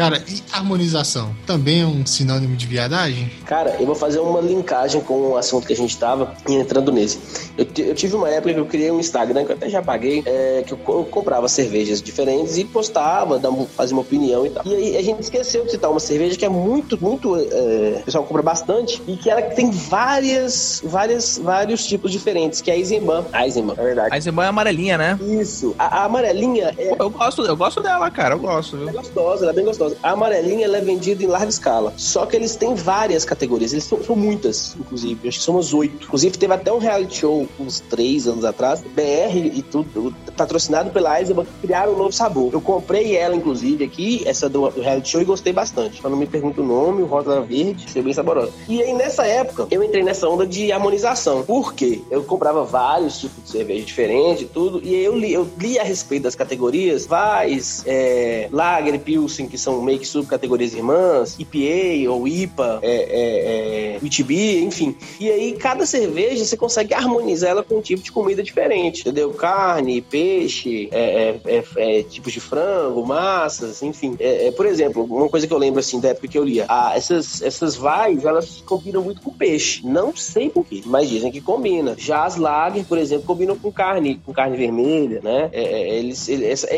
Cara, 0.00 0.24
e 0.26 0.42
harmonização? 0.50 1.36
Também 1.46 1.82
é 1.82 1.86
um 1.86 2.06
sinônimo 2.06 2.56
de 2.56 2.66
viadagem? 2.66 3.30
Cara, 3.44 3.76
eu 3.78 3.84
vou 3.84 3.94
fazer 3.94 4.18
uma 4.18 4.40
linkagem 4.40 5.02
com 5.02 5.32
o 5.32 5.36
assunto 5.36 5.66
que 5.66 5.74
a 5.74 5.76
gente 5.76 5.94
tava 5.98 6.34
entrando 6.48 6.90
nesse. 6.90 7.18
Eu, 7.60 7.66
eu 7.84 7.94
tive 7.94 8.16
uma 8.16 8.30
época 8.30 8.54
que 8.54 8.58
eu 8.58 8.64
criei 8.64 8.90
um 8.90 8.98
Instagram, 8.98 9.44
que 9.44 9.52
eu 9.52 9.56
até 9.56 9.68
já 9.68 9.82
paguei, 9.82 10.22
é, 10.24 10.64
que 10.66 10.72
eu, 10.72 10.78
eu, 10.88 11.04
comprava 11.04 11.46
cervejas 11.46 12.00
diferentes 12.00 12.56
e 12.56 12.64
postava, 12.64 13.38
dava, 13.38 13.66
fazia 13.66 13.94
uma 13.94 14.00
opinião 14.00 14.46
e 14.46 14.50
tal. 14.50 14.66
E 14.66 14.74
aí 14.74 14.96
a 14.96 15.02
gente 15.02 15.20
esqueceu 15.20 15.66
de 15.66 15.72
citar 15.72 15.90
uma 15.90 16.00
cerveja 16.00 16.38
que 16.38 16.44
é 16.46 16.48
muito, 16.48 16.98
muito. 16.98 17.36
É, 17.36 17.98
o 18.00 18.02
pessoal 18.04 18.24
compra 18.24 18.42
bastante 18.42 19.02
e 19.06 19.14
que 19.14 19.28
ela 19.28 19.42
tem 19.42 19.70
várias, 19.70 20.80
várias, 20.82 21.36
vários 21.36 21.86
tipos 21.86 22.10
diferentes, 22.10 22.62
que 22.62 22.70
é 22.70 22.74
a 22.74 22.76
Eisenbahn. 22.78 23.24
A 23.30 23.44
Eisenbahn, 23.44 23.74
é 23.76 23.82
verdade. 23.82 24.08
A 24.10 24.16
Eisenbahn 24.16 24.44
é 24.44 24.48
amarelinha, 24.48 24.96
né? 24.96 25.18
Isso. 25.20 25.74
A, 25.78 26.00
a 26.00 26.04
amarelinha 26.04 26.74
é. 26.78 26.96
Eu 26.98 27.10
gosto, 27.10 27.42
eu 27.42 27.56
gosto 27.56 27.82
dela, 27.82 28.10
cara, 28.10 28.36
eu 28.36 28.38
gosto. 28.38 28.78
Viu? 28.78 28.88
É 28.88 28.92
gostosa, 28.92 29.44
ela 29.44 29.52
é 29.52 29.54
bem 29.54 29.66
gostosa. 29.66 29.98
A 30.02 30.12
amarelinha 30.12 30.64
ela 30.64 30.78
é 30.78 30.80
vendida 30.80 31.22
em 31.22 31.26
larga 31.26 31.50
escala. 31.50 31.92
Só 31.98 32.24
que 32.24 32.36
eles 32.36 32.56
têm 32.56 32.74
várias 32.74 33.26
categorias. 33.26 33.72
Eles 33.72 33.84
são, 33.84 34.02
são 34.02 34.16
muitas, 34.16 34.74
inclusive. 34.80 35.28
Acho 35.28 35.38
que 35.38 35.44
são 35.44 35.56
umas 35.56 35.74
oito. 35.74 36.06
Inclusive, 36.06 36.38
teve 36.38 36.54
até 36.54 36.72
um 36.72 36.78
reality 36.78 37.18
show 37.18 37.49
uns 37.58 37.80
três 37.80 38.26
anos 38.26 38.44
atrás, 38.44 38.80
BR 38.80 39.36
e 39.36 39.62
tudo, 39.62 40.14
patrocinado 40.36 40.90
pela 40.90 41.18
Eisenbahn, 41.18 41.46
criaram 41.60 41.94
um 41.94 41.98
novo 41.98 42.12
sabor. 42.12 42.52
Eu 42.52 42.60
comprei 42.60 43.16
ela, 43.16 43.34
inclusive, 43.34 43.84
aqui, 43.84 44.22
essa 44.26 44.48
do, 44.48 44.68
reality 44.68 45.08
show, 45.08 45.20
e 45.20 45.24
gostei 45.24 45.52
bastante. 45.52 46.00
Mas 46.02 46.10
não 46.10 46.18
me 46.18 46.26
pergunta 46.26 46.60
o 46.60 46.64
nome, 46.64 47.02
o 47.02 47.06
rosa 47.06 47.40
verde, 47.40 47.86
achei 47.88 48.02
bem 48.02 48.12
saborosa. 48.12 48.52
E 48.68 48.82
aí, 48.82 48.92
nessa 48.92 49.26
época, 49.26 49.66
eu 49.70 49.82
entrei 49.82 50.02
nessa 50.02 50.28
onda 50.28 50.46
de 50.46 50.72
harmonização. 50.72 51.42
Por 51.42 51.74
quê? 51.74 52.00
Eu 52.10 52.22
comprava 52.24 52.64
vários 52.64 53.18
tipos 53.18 53.44
de 53.44 53.50
cerveja 53.50 53.84
diferentes 53.84 54.42
e 54.42 54.46
tudo, 54.46 54.80
e 54.82 54.94
eu 54.94 55.16
li, 55.16 55.32
eu 55.32 55.48
li 55.58 55.78
a 55.78 55.82
respeito 55.82 56.24
das 56.24 56.34
categorias, 56.34 57.06
Vais, 57.06 57.82
é, 57.86 58.48
Lager, 58.52 58.98
Pilsen, 59.00 59.46
que 59.48 59.58
são 59.58 59.82
meio 59.82 59.98
que 59.98 60.06
subcategorias 60.06 60.74
irmãs, 60.74 61.36
IPA 61.38 62.10
ou 62.10 62.28
IPA, 62.28 62.80
é, 62.82 62.94
é, 62.94 63.96
é, 63.96 64.60
enfim. 64.62 64.96
E 65.18 65.30
aí, 65.30 65.52
cada 65.54 65.86
cerveja 65.86 66.44
você 66.44 66.56
consegue 66.56 66.94
harmonizar 66.94 67.29
harmoniza 67.30 67.48
ela 67.48 67.62
com 67.62 67.76
um 67.76 67.80
tipo 67.80 68.02
de 68.02 68.12
comida 68.12 68.42
diferente, 68.42 69.00
entendeu? 69.00 69.32
Carne, 69.32 70.00
peixe, 70.00 70.88
é, 70.90 71.40
é, 71.44 71.64
é, 71.76 71.98
é 71.98 72.02
tipos 72.02 72.32
de 72.32 72.40
frango, 72.40 73.04
massas, 73.06 73.82
enfim. 73.82 74.16
É, 74.18 74.48
é, 74.48 74.52
por 74.52 74.66
exemplo, 74.66 75.04
uma 75.04 75.28
coisa 75.28 75.46
que 75.46 75.52
eu 75.52 75.58
lembro 75.58 75.80
assim 75.80 76.00
da 76.00 76.08
época 76.08 76.28
que 76.28 76.38
eu 76.38 76.44
lia, 76.44 76.66
ah, 76.68 76.92
essas, 76.94 77.42
essas 77.42 77.76
vais, 77.76 78.24
elas 78.24 78.62
combinam 78.66 79.02
muito 79.02 79.22
com 79.22 79.32
peixe. 79.32 79.86
Não 79.86 80.14
sei 80.14 80.50
porquê, 80.50 80.82
mas 80.84 81.08
dizem 81.08 81.30
que 81.30 81.40
combina. 81.40 81.94
Já 81.96 82.24
as 82.24 82.36
lager, 82.36 82.84
por 82.84 82.98
exemplo, 82.98 83.26
combinam 83.26 83.56
com 83.56 83.70
carne, 83.72 84.20
com 84.24 84.32
carne 84.32 84.56
vermelha, 84.56 85.20
né? 85.22 85.50
eles, 85.52 86.28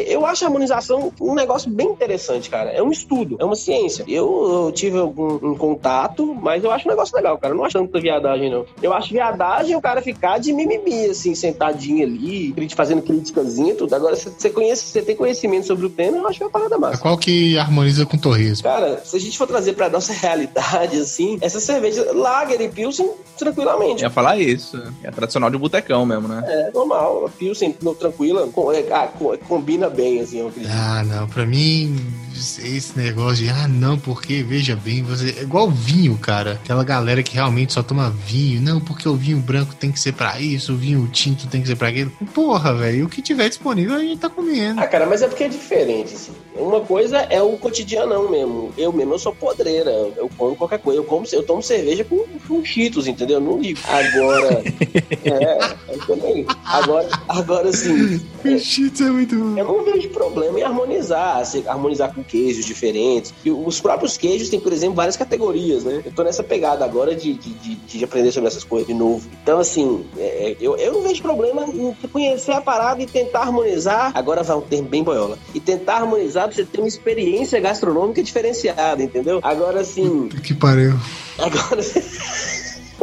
eu 0.06 0.24
acho 0.26 0.44
a 0.44 0.48
harmonização 0.48 1.12
um 1.20 1.34
negócio 1.34 1.70
bem 1.70 1.88
interessante, 1.88 2.50
cara. 2.50 2.70
É 2.70 2.82
um 2.82 2.90
estudo, 2.90 3.36
é 3.38 3.44
uma 3.44 3.56
ciência. 3.56 4.04
Eu, 4.08 4.66
eu 4.66 4.72
tive 4.72 4.98
algum 4.98 5.32
um 5.42 5.54
contato, 5.54 6.34
mas 6.34 6.62
eu 6.62 6.70
acho 6.70 6.86
um 6.86 6.90
negócio 6.90 7.16
legal, 7.16 7.38
cara. 7.38 7.52
Eu 7.52 7.58
não 7.58 7.64
acho 7.64 7.78
tanta 7.78 8.00
viadagem, 8.00 8.50
não. 8.50 8.64
Eu 8.82 8.92
acho 8.92 9.12
viadagem 9.12 9.76
o 9.76 9.80
cara 9.80 10.02
ficar 10.02 10.38
de 10.42 10.52
mimimi, 10.52 11.06
assim, 11.06 11.34
sentadinho 11.34 12.04
ali, 12.04 12.54
fazendo 12.74 13.02
críticazinha 13.02 13.72
e 13.72 13.76
tudo. 13.76 13.94
Agora, 13.94 14.16
se 14.16 14.28
você 14.28 14.50
conhece, 14.50 14.84
você 14.84 15.02
tem 15.02 15.16
conhecimento 15.16 15.66
sobre 15.66 15.86
o 15.86 15.90
tema, 15.90 16.18
eu 16.18 16.28
acho 16.28 16.38
que 16.38 16.42
é 16.42 16.46
uma 16.46 16.52
parada 16.52 16.78
massa. 16.78 16.98
Qual 16.98 17.16
que 17.16 17.56
harmoniza 17.56 18.04
com 18.04 18.18
torresmo? 18.18 18.64
Cara, 18.64 19.00
se 19.04 19.16
a 19.16 19.20
gente 19.20 19.38
for 19.38 19.46
trazer 19.46 19.74
pra 19.74 19.88
nossa 19.88 20.12
realidade, 20.14 20.98
assim, 20.98 21.38
essa 21.40 21.60
cerveja 21.60 22.12
Lager 22.12 22.60
e 22.60 22.68
Pilsen, 22.68 23.10
tranquilamente. 23.38 24.02
Eu 24.02 24.08
ia 24.08 24.10
falar 24.10 24.38
isso. 24.38 24.82
É 25.02 25.10
tradicional 25.10 25.50
de 25.50 25.58
botecão 25.58 26.04
mesmo, 26.04 26.28
né? 26.28 26.42
É, 26.46 26.70
normal. 26.72 27.26
A 27.26 27.28
Pilsen, 27.28 27.72
tranquila, 27.98 28.48
é, 28.74 28.92
ah, 28.92 29.08
combina 29.48 29.88
bem, 29.88 30.20
assim, 30.20 30.40
eu 30.40 30.48
acredito. 30.48 30.72
Ah, 30.72 31.04
não. 31.04 31.28
Pra 31.28 31.46
mim, 31.46 31.96
esse 32.34 32.98
negócio 32.98 33.44
de, 33.44 33.50
ah, 33.50 33.68
não, 33.68 33.98
porque, 33.98 34.42
veja 34.42 34.76
bem, 34.76 35.02
você. 35.02 35.36
É 35.38 35.42
igual 35.42 35.70
vinho, 35.70 36.16
cara. 36.18 36.52
Aquela 36.62 36.84
galera 36.84 37.22
que 37.22 37.34
realmente 37.34 37.72
só 37.72 37.82
toma 37.82 38.10
vinho. 38.10 38.60
Não, 38.60 38.80
porque 38.80 39.08
o 39.08 39.14
vinho 39.14 39.38
branco 39.38 39.74
tem 39.74 39.90
que 39.90 40.00
ser 40.00 40.12
pra 40.12 40.40
isso, 40.40 40.72
o 40.72 40.76
vinho 40.76 41.06
tinto 41.08 41.46
tem 41.46 41.60
que 41.60 41.68
ser 41.68 41.76
pra 41.76 41.88
aquilo. 41.88 42.10
Porra, 42.34 42.74
velho, 42.74 43.06
o 43.06 43.08
que 43.08 43.22
tiver 43.22 43.48
disponível 43.48 43.96
a 43.96 44.00
gente 44.00 44.18
tá 44.18 44.28
comendo. 44.28 44.80
Ah, 44.80 44.86
cara, 44.86 45.06
mas 45.06 45.22
é 45.22 45.28
porque 45.28 45.44
é 45.44 45.48
diferente, 45.48 46.14
assim. 46.14 46.32
Uma 46.54 46.80
coisa 46.80 47.18
é 47.18 47.40
o 47.40 47.56
cotidianão 47.56 48.30
mesmo. 48.30 48.72
Eu 48.76 48.92
mesmo, 48.92 49.14
eu 49.14 49.18
sou 49.18 49.34
podreira. 49.34 49.90
Eu 49.90 50.30
como 50.36 50.54
qualquer 50.54 50.78
coisa. 50.78 51.00
Eu, 51.00 51.04
como, 51.04 51.26
eu 51.32 51.42
tomo 51.42 51.62
cerveja 51.62 52.04
com, 52.04 52.24
com 52.46 52.64
cheetos, 52.64 53.06
entendeu? 53.06 53.36
Eu 53.36 53.40
não 53.40 53.58
ligo. 53.58 53.80
Agora. 53.84 54.62
é, 55.24 55.76
eu 55.88 55.98
também. 56.06 56.46
Agora, 56.64 57.08
agora 57.28 57.68
assim. 57.70 58.20
É, 58.44 58.58
cheetos 58.58 59.00
é 59.00 59.10
muito 59.10 59.34
bom. 59.34 59.56
Eu 59.56 59.64
não 59.64 59.84
vejo 59.84 60.10
problema 60.10 60.60
em 60.60 60.62
harmonizar. 60.62 61.38
Assim, 61.38 61.64
harmonizar 61.66 62.14
com 62.14 62.21
queijos 62.22 62.64
diferentes. 62.64 63.32
E 63.44 63.50
os 63.50 63.80
próprios 63.80 64.16
queijos 64.16 64.48
têm, 64.48 64.60
por 64.60 64.72
exemplo, 64.72 64.94
várias 64.94 65.16
categorias, 65.16 65.84
né? 65.84 66.02
Eu 66.04 66.12
tô 66.12 66.22
nessa 66.22 66.42
pegada 66.42 66.84
agora 66.84 67.14
de, 67.14 67.34
de, 67.34 67.50
de, 67.54 67.74
de 67.74 68.04
aprender 68.04 68.32
sobre 68.32 68.48
essas 68.48 68.64
coisas 68.64 68.86
de 68.86 68.94
novo. 68.94 69.28
Então, 69.42 69.58
assim, 69.58 70.04
é, 70.16 70.56
eu, 70.60 70.76
eu 70.76 70.92
não 70.92 71.02
vejo 71.02 71.22
problema 71.22 71.64
em 71.64 71.94
conhecer 72.08 72.52
a 72.52 72.60
parada 72.60 73.02
e 73.02 73.06
tentar 73.06 73.40
harmonizar. 73.40 74.12
Agora 74.14 74.42
vai 74.42 74.56
um 74.56 74.60
termo 74.60 74.88
bem 74.88 75.02
boiola. 75.02 75.38
E 75.54 75.60
tentar 75.60 75.96
harmonizar 75.96 76.44
pra 76.44 76.54
você 76.54 76.64
ter 76.64 76.78
uma 76.80 76.88
experiência 76.88 77.60
gastronômica 77.60 78.22
diferenciada, 78.22 79.02
entendeu? 79.02 79.40
Agora, 79.42 79.80
assim. 79.80 80.28
Que 80.28 80.54
pariu. 80.54 80.94
Agora. 81.38 81.82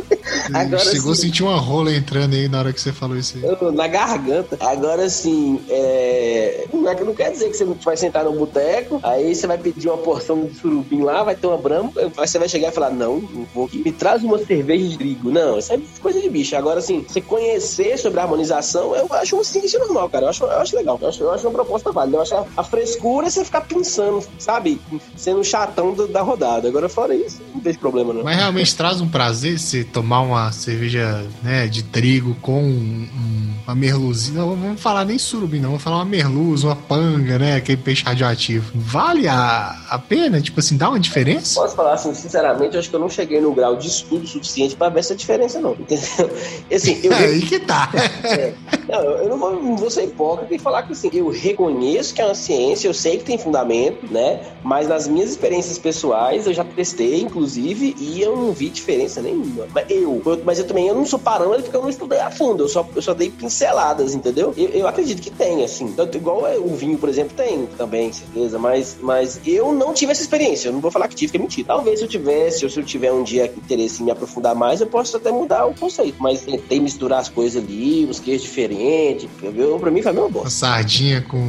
Agora, 0.53 0.83
Chegou 0.83 1.13
sim, 1.13 1.21
a 1.21 1.25
sentir 1.25 1.43
uma 1.43 1.57
rola 1.57 1.93
entrando 1.93 2.33
aí 2.33 2.47
na 2.47 2.59
hora 2.59 2.73
que 2.73 2.81
você 2.81 2.91
falou 2.91 3.17
isso 3.17 3.37
aí. 3.37 3.71
Na 3.73 3.87
garganta. 3.87 4.57
Agora 4.59 5.09
sim, 5.09 5.61
é... 5.69 6.65
Não, 6.73 6.89
é, 6.89 7.03
não 7.03 7.13
quer 7.13 7.31
dizer 7.31 7.49
que 7.49 7.57
você 7.57 7.65
vai 7.65 7.97
sentar 7.97 8.23
no 8.23 8.33
boteco, 8.33 8.99
aí 9.03 9.33
você 9.33 9.47
vai 9.47 9.57
pedir 9.57 9.87
uma 9.89 9.97
porção 9.97 10.45
de 10.45 10.55
surubim 10.55 11.01
lá, 11.01 11.23
vai 11.23 11.35
ter 11.35 11.47
uma 11.47 11.57
brama, 11.57 11.91
aí 11.95 12.27
você 12.27 12.39
vai 12.39 12.49
chegar 12.49 12.69
e 12.69 12.71
falar: 12.71 12.89
Não, 12.89 13.19
não 13.19 13.45
vou. 13.53 13.69
Me 13.73 13.91
traz 13.91 14.23
uma 14.23 14.37
cerveja 14.39 14.87
de 14.87 14.97
trigo. 14.97 15.31
Não, 15.31 15.57
isso 15.57 15.73
é 15.73 15.79
coisa 16.01 16.21
de 16.21 16.29
bicho. 16.29 16.55
Agora, 16.55 16.79
assim, 16.79 17.05
você 17.07 17.21
conhecer 17.21 17.97
sobre 17.97 18.19
a 18.19 18.23
harmonização, 18.23 18.95
eu 18.95 19.07
acho 19.11 19.35
uma 19.35 19.43
ciência 19.43 19.79
normal, 19.79 20.09
cara. 20.09 20.25
Eu 20.25 20.29
acho, 20.29 20.43
eu 20.43 20.59
acho 20.59 20.75
legal. 20.75 20.97
Eu 21.01 21.09
acho, 21.09 21.23
eu 21.23 21.31
acho 21.31 21.47
uma 21.47 21.53
proposta 21.53 21.91
válida. 21.91 22.17
Eu 22.17 22.21
acho 22.21 22.35
a, 22.35 22.45
a 22.57 22.63
frescura 22.63 23.27
é 23.27 23.29
você 23.29 23.45
ficar 23.45 23.61
pensando, 23.61 24.23
sabe? 24.37 24.79
Sendo 25.15 25.43
chatão 25.43 25.93
do, 25.93 26.07
da 26.07 26.21
rodada. 26.21 26.67
Agora, 26.67 26.89
fora 26.89 27.15
isso, 27.15 27.41
não 27.53 27.61
vejo 27.61 27.79
problema, 27.79 28.13
não. 28.13 28.23
Mas 28.23 28.37
realmente 28.37 28.75
traz 28.75 29.01
um 29.01 29.07
prazer 29.07 29.59
se 29.59 29.83
tomar 29.99 30.21
uma 30.21 30.49
cerveja 30.53 31.27
né, 31.43 31.67
de 31.67 31.83
trigo 31.83 32.33
com 32.35 32.63
um, 32.63 33.48
uma 33.69 33.75
merluzinha. 33.75 34.39
Não 34.39 34.55
vamos 34.55 34.81
falar 34.81 35.05
nem 35.05 35.17
surubim, 35.17 35.59
não. 35.59 35.69
Vamos 35.69 35.83
falar 35.83 35.97
uma 35.97 36.05
merluz, 36.05 36.63
uma 36.63 36.75
panga, 36.75 37.37
né? 37.37 37.55
Aquele 37.55 37.77
peixe 37.77 38.03
radioativo. 38.03 38.71
Vale 38.73 39.27
a, 39.27 39.79
a 39.89 39.99
pena? 39.99 40.41
Tipo 40.41 40.59
assim, 40.59 40.75
dá 40.75 40.89
uma 40.89 40.99
diferença? 40.99 41.59
Posso 41.59 41.75
falar 41.75 41.93
assim, 41.93 42.13
sinceramente, 42.13 42.73
eu 42.73 42.79
acho 42.79 42.89
que 42.89 42.95
eu 42.95 42.99
não 42.99 43.09
cheguei 43.09 43.39
no 43.39 43.53
grau 43.53 43.75
de 43.75 43.87
estudo 43.87 44.27
suficiente 44.27 44.75
para 44.75 44.89
ver 44.89 44.99
essa 44.99 45.15
diferença, 45.15 45.59
não. 45.59 45.73
Entendeu? 45.73 46.31
Assim, 46.73 46.99
eu, 47.03 47.13
é 47.13 47.25
aí 47.25 47.41
que 47.41 47.59
tá. 47.59 47.89
É, 48.29 48.53
não, 48.87 49.03
eu 49.03 49.29
não 49.29 49.37
vou, 49.37 49.63
não 49.63 49.77
vou 49.77 49.89
ser 49.89 50.03
hipócrita 50.03 50.53
e 50.53 50.59
falar 50.59 50.83
que 50.83 50.93
assim, 50.93 51.09
eu 51.13 51.29
reconheço 51.29 52.13
que 52.13 52.21
é 52.21 52.25
uma 52.25 52.35
ciência, 52.35 52.87
eu 52.87 52.93
sei 52.93 53.17
que 53.17 53.23
tem 53.23 53.37
fundamento, 53.37 54.11
né? 54.11 54.41
Mas 54.63 54.87
nas 54.87 55.07
minhas 55.07 55.29
experiências 55.29 55.77
pessoais, 55.77 56.47
eu 56.47 56.53
já 56.53 56.63
testei, 56.63 57.21
inclusive, 57.21 57.95
e 57.99 58.21
eu 58.21 58.35
não 58.35 58.51
vi 58.51 58.69
diferença 58.69 59.21
nenhuma. 59.21 59.67
Mas 59.73 59.85
eu, 59.89 60.21
mas 60.43 60.59
eu 60.59 60.67
também 60.67 60.87
eu 60.87 60.95
não 60.95 61.05
sou 61.05 61.19
parâmetro 61.19 61.63
porque 61.63 61.77
eu 61.77 61.81
não 61.81 61.89
estudei 61.89 62.19
a 62.19 62.31
fundo, 62.31 62.63
eu 62.63 62.67
só, 62.67 62.87
eu 62.95 63.01
só 63.01 63.13
dei 63.13 63.29
pinceladas, 63.59 64.15
entendeu? 64.15 64.53
Eu, 64.55 64.69
eu 64.69 64.87
acredito 64.87 65.21
que 65.21 65.29
tem, 65.29 65.63
assim. 65.63 65.93
igual 66.13 66.43
o 66.59 66.75
vinho, 66.75 66.97
por 66.97 67.09
exemplo, 67.09 67.35
tem 67.35 67.65
também, 67.77 68.11
certeza, 68.13 68.57
mas, 68.57 68.97
mas 69.01 69.39
eu 69.45 69.73
não 69.73 69.93
tive 69.93 70.13
essa 70.13 70.21
experiência. 70.21 70.69
Eu 70.69 70.73
não 70.73 70.79
vou 70.79 70.89
falar 70.89 71.07
que 71.09 71.15
tive, 71.15 71.31
que 71.31 71.37
é 71.37 71.41
mentira. 71.41 71.67
Talvez 71.67 71.99
se 71.99 72.05
eu 72.05 72.09
tivesse, 72.09 72.63
ou 72.63 72.71
se 72.71 72.79
eu 72.79 72.83
tiver 72.83 73.11
um 73.11 73.23
dia 73.23 73.45
interesse 73.45 74.01
em 74.01 74.05
me 74.05 74.11
aprofundar 74.11 74.55
mais, 74.55 74.79
eu 74.79 74.87
posso 74.87 75.17
até 75.17 75.31
mudar 75.31 75.65
o 75.65 75.75
conceito. 75.75 76.15
Mas 76.19 76.41
tentei 76.41 76.79
misturar 76.79 77.19
as 77.19 77.27
coisas 77.27 77.61
ali, 77.61 78.05
os 78.05 78.19
queijos 78.19 78.43
diferentes, 78.43 79.25
entendeu? 79.25 79.77
Pra 79.79 79.91
mim 79.91 80.01
foi 80.01 80.11
a 80.11 80.13
mesma 80.13 80.29
bosta. 80.29 80.49
Sardinha 80.49 81.21
com 81.21 81.41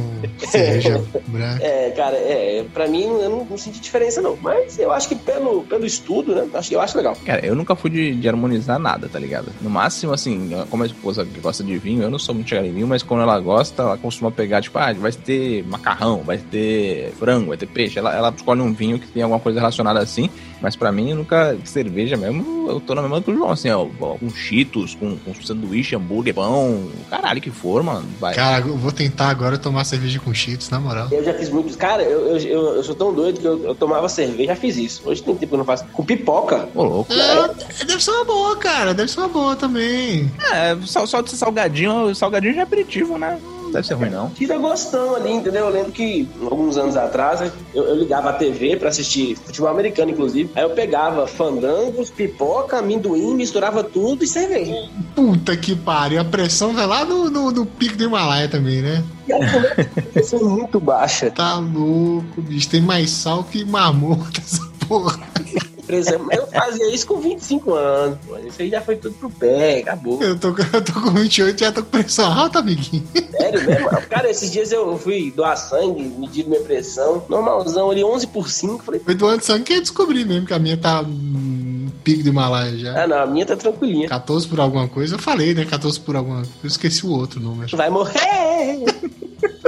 cerveja 0.49 1.01
branca. 1.27 1.63
É, 1.63 1.91
cara, 1.91 2.17
é, 2.17 2.65
pra 2.73 2.87
mim 2.87 3.03
eu 3.03 3.29
não, 3.29 3.45
não, 3.45 3.57
senti 3.57 3.79
diferença, 3.79 4.21
não. 4.21 4.37
Mas 4.41 4.77
eu 4.77 4.91
acho 4.91 5.07
que 5.07 5.15
pelo, 5.15 5.63
pelo 5.63 5.85
estudo, 5.85 6.35
né? 6.35 6.47
Acho, 6.53 6.73
eu 6.73 6.81
acho 6.81 6.97
legal. 6.97 7.15
Cara, 7.25 7.45
eu 7.45 7.55
nunca 7.55 7.75
fui 7.75 7.89
de, 7.89 8.15
de 8.15 8.27
harmonizar 8.27 8.77
nada, 8.77 9.07
tá 9.07 9.17
ligado? 9.17 9.51
No 9.61 9.69
máximo, 9.69 10.13
assim, 10.13 10.49
como 10.69 10.83
a 10.83 10.85
esposa 10.85 11.25
que 11.25 11.39
gosta 11.39 11.63
de 11.63 11.77
vinho, 11.77 12.00
eu 12.01 12.09
não 12.09 12.19
sou 12.19 12.35
muito 12.35 12.49
chegado 12.49 12.65
em 12.65 12.73
vinho, 12.73 12.87
mas 12.87 13.03
quando 13.03 13.21
ela 13.21 13.39
gosta, 13.39 13.83
ela 13.83 13.97
costuma 13.97 14.31
pegar, 14.31 14.61
tipo, 14.61 14.77
ah, 14.77 14.93
vai 14.93 15.11
ter 15.11 15.63
macarrão, 15.65 16.23
vai 16.23 16.37
ter 16.37 17.11
frango, 17.19 17.47
vai 17.47 17.57
ter 17.57 17.67
peixe. 17.67 17.99
Ela, 17.99 18.13
ela 18.15 18.33
escolhe 18.35 18.61
um 18.61 18.73
vinho 18.73 18.99
que 18.99 19.07
tem 19.07 19.23
alguma 19.23 19.39
coisa 19.39 19.59
relacionada 19.59 19.99
assim. 19.99 20.29
Mas 20.61 20.75
pra 20.75 20.91
mim, 20.91 21.13
nunca. 21.13 21.57
Cerveja 21.63 22.15
mesmo, 22.15 22.69
eu 22.69 22.79
tô 22.79 22.93
na 22.93 23.01
mesma 23.01 23.19
do 23.19 23.33
João, 23.33 23.51
assim, 23.51 23.69
ó. 23.69 23.85
Com 23.85 24.29
cheetos, 24.29 24.95
com, 24.95 25.17
com 25.17 25.33
sanduíche, 25.33 25.95
hambúrguer, 25.95 26.33
pão. 26.33 26.89
Caralho, 27.09 27.41
que 27.41 27.49
for, 27.49 27.81
mano. 27.83 28.05
Vai. 28.19 28.35
Cara, 28.35 28.65
eu 28.65 28.77
vou 28.77 28.91
tentar 28.91 29.29
agora 29.29 29.57
tomar 29.57 29.83
cerveja 29.83 30.19
com 30.19 30.33
cheetos, 30.33 30.69
na 30.69 30.79
moral. 30.79 31.07
Eu 31.11 31.23
já 31.23 31.33
fiz 31.33 31.49
muito. 31.49 31.75
Cara, 31.77 32.03
eu, 32.03 32.27
eu, 32.27 32.37
eu, 32.37 32.75
eu 32.75 32.83
sou 32.83 32.95
tão 32.95 33.13
doido 33.13 33.39
que 33.39 33.45
eu, 33.45 33.63
eu, 33.63 33.75
tomava 33.75 34.07
cerveja, 34.07 34.53
já 34.53 34.55
fiz 34.55 34.77
isso. 34.77 35.01
Hoje 35.05 35.23
tem 35.23 35.35
tempo 35.35 35.47
que 35.47 35.53
eu 35.53 35.57
não 35.57 35.65
faço. 35.65 35.85
Com 35.85 36.03
pipoca. 36.03 36.69
Ô, 36.75 36.83
louco. 36.83 37.13
É, 37.13 37.85
deve 37.85 38.03
ser 38.03 38.11
uma 38.11 38.25
boa, 38.25 38.55
cara. 38.57 38.93
Deve 38.93 39.09
ser 39.09 39.19
uma 39.19 39.29
boa 39.29 39.55
também. 39.55 40.31
É, 40.51 40.77
só, 40.85 41.05
só 41.05 41.21
de 41.21 41.31
salgadinho, 41.31 42.13
salgadinho 42.13 42.53
já 42.53 42.61
é 42.61 42.63
aperitivo, 42.63 43.17
né? 43.17 43.39
Deve 43.71 43.87
ser 43.87 43.93
ruim, 43.95 44.09
não. 44.09 44.29
Tira 44.29 44.57
gostão 44.57 45.15
ali, 45.15 45.31
entendeu? 45.31 45.65
Eu 45.65 45.71
lembro 45.71 45.91
que 45.91 46.27
alguns 46.41 46.77
anos 46.77 46.95
atrás 46.95 47.41
eu, 47.73 47.83
eu 47.83 47.95
ligava 47.95 48.29
a 48.29 48.33
TV 48.33 48.75
pra 48.75 48.89
assistir 48.89 49.35
futebol 49.35 49.69
americano, 49.69 50.11
inclusive. 50.11 50.49
Aí 50.55 50.63
eu 50.63 50.71
pegava 50.71 51.27
fandangos, 51.27 52.09
pipoca, 52.09 52.77
amendoim, 52.79 53.35
misturava 53.35 53.83
tudo 53.83 54.23
e 54.23 54.27
cerveja. 54.27 54.75
Puta 55.15 55.55
que 55.55 55.75
pariu. 55.75 56.21
A 56.21 56.25
pressão 56.25 56.73
vai 56.73 56.85
lá 56.85 57.05
no, 57.05 57.29
no, 57.29 57.51
no 57.51 57.65
pico 57.65 57.97
do 57.97 58.03
Himalaia 58.03 58.47
também, 58.47 58.81
né? 58.81 59.03
E 59.27 59.33
a 59.33 59.39
pressão 60.13 60.39
é 60.39 60.43
muito 60.43 60.79
baixa. 60.79 61.31
Tá 61.31 61.55
louco, 61.55 62.41
bicho. 62.41 62.69
Tem 62.69 62.81
mais 62.81 63.09
sal 63.09 63.43
que 63.43 63.63
marmota 63.63 64.39
essa 64.39 64.61
porra. 64.87 65.19
Eu 66.31 66.47
fazia 66.47 66.93
isso 66.93 67.07
com 67.07 67.19
25 67.19 67.73
anos, 67.73 68.17
pô. 68.25 68.37
Isso 68.37 68.61
aí 68.61 68.69
já 68.69 68.81
foi 68.81 68.95
tudo 68.95 69.15
pro 69.15 69.29
pé, 69.29 69.79
acabou. 69.79 70.21
Eu 70.21 70.37
tô, 70.37 70.49
eu 70.49 70.81
tô 70.81 70.93
com 70.93 71.11
28 71.11 71.55
e 71.55 71.65
já 71.65 71.71
tô 71.71 71.83
com 71.83 71.89
pressão 71.89 72.31
alta, 72.31 72.59
amiguinho. 72.59 73.03
Sério 73.31 73.63
mesmo? 73.65 73.89
Cara, 74.09 74.29
esses 74.29 74.51
dias 74.51 74.71
eu 74.71 74.97
fui 74.97 75.31
doar 75.35 75.57
sangue, 75.57 76.03
medir 76.03 76.47
minha 76.47 76.61
pressão. 76.61 77.23
Normalzão 77.29 77.89
ali, 77.89 78.03
11 78.03 78.27
por 78.27 78.49
5. 78.49 78.83
Falei, 78.83 78.99
foi 78.99 79.15
doando 79.15 79.43
sangue 79.43 79.63
que 79.63 79.73
eu 79.73 79.81
descobri 79.81 80.25
mesmo 80.25 80.47
que 80.47 80.53
a 80.53 80.59
minha 80.59 80.77
tá 80.77 81.03
pico 82.03 82.23
do 82.23 82.29
Himalaia 82.29 82.77
já. 82.77 83.03
Ah, 83.03 83.07
não, 83.07 83.17
a 83.17 83.25
minha 83.25 83.45
tá 83.45 83.55
tranquilinha. 83.55 84.07
14 84.07 84.47
por 84.47 84.59
alguma 84.59 84.87
coisa, 84.87 85.15
eu 85.15 85.19
falei, 85.19 85.53
né? 85.53 85.65
14 85.65 85.99
por 85.99 86.15
alguma 86.15 86.37
coisa. 86.37 86.51
Eu 86.63 86.67
esqueci 86.67 87.05
o 87.05 87.11
outro 87.11 87.39
número. 87.39 87.75
Vai 87.77 87.89
morrer! 87.89 88.83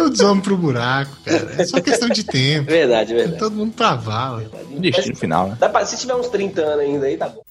Eu 0.03 0.09
desomo 0.09 0.41
pro 0.41 0.57
buraco, 0.57 1.15
cara. 1.25 1.55
É 1.57 1.65
só 1.65 1.79
questão 1.79 2.09
de 2.09 2.23
tempo. 2.23 2.69
Verdade, 2.69 3.13
verdade. 3.13 3.39
Todo 3.39 3.55
mundo 3.55 3.73
pra 3.73 3.95
vala. 3.95 4.43
Destino 4.77 5.15
final, 5.15 5.49
né? 5.49 5.57
Pra, 5.59 5.85
se 5.85 5.97
tiver 5.97 6.15
uns 6.15 6.27
30 6.27 6.61
anos 6.61 6.79
ainda 6.79 7.05
aí, 7.05 7.17
tá 7.17 7.29
bom. 7.29 7.41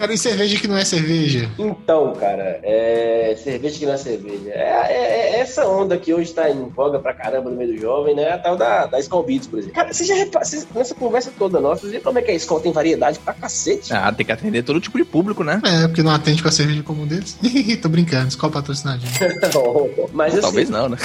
Cara, 0.00 0.14
e 0.14 0.18
cerveja 0.18 0.58
que 0.58 0.66
não 0.66 0.78
é 0.78 0.84
cerveja? 0.86 1.50
Então, 1.58 2.14
cara, 2.14 2.58
é... 2.62 3.36
cerveja 3.44 3.78
que 3.78 3.84
não 3.84 3.92
é 3.92 3.98
cerveja. 3.98 4.48
É, 4.48 4.86
é, 4.90 5.32
é 5.34 5.40
essa 5.40 5.68
onda 5.68 5.98
que 5.98 6.14
hoje 6.14 6.32
tá 6.32 6.48
em 6.48 6.70
voga 6.70 6.98
pra 6.98 7.12
caramba 7.12 7.50
no 7.50 7.56
meio 7.56 7.74
do 7.74 7.78
jovem, 7.78 8.16
né? 8.16 8.30
A 8.30 8.38
tal 8.38 8.56
da, 8.56 8.86
da 8.86 8.98
Skull 8.98 9.22
Beats, 9.24 9.46
por 9.46 9.58
exemplo. 9.58 9.74
Cara, 9.74 9.92
você 9.92 10.06
já 10.06 10.14
repara, 10.14 10.46
nessa 10.74 10.94
conversa 10.94 11.30
toda 11.38 11.60
nossa, 11.60 11.86
você 11.86 12.00
como 12.00 12.18
é 12.18 12.22
que 12.22 12.30
a 12.30 12.34
Skull 12.34 12.60
tem 12.60 12.72
variedade 12.72 13.18
pra 13.18 13.34
cacete? 13.34 13.92
Ah, 13.92 14.10
tem 14.10 14.24
que 14.24 14.32
atender 14.32 14.62
todo 14.62 14.80
tipo 14.80 14.96
de 14.96 15.04
público, 15.04 15.44
né? 15.44 15.60
É, 15.62 15.86
porque 15.86 16.02
não 16.02 16.12
atende 16.12 16.42
com 16.42 16.48
a 16.48 16.52
cerveja 16.52 16.82
comum 16.82 17.06
deles. 17.06 17.36
Tô 17.82 17.90
brincando, 17.90 18.28
Skull 18.28 18.50
patrocinadinho. 18.50 19.12
Mas, 20.14 20.32
assim, 20.32 20.40
Talvez 20.40 20.70
não, 20.70 20.88
né? 20.88 20.96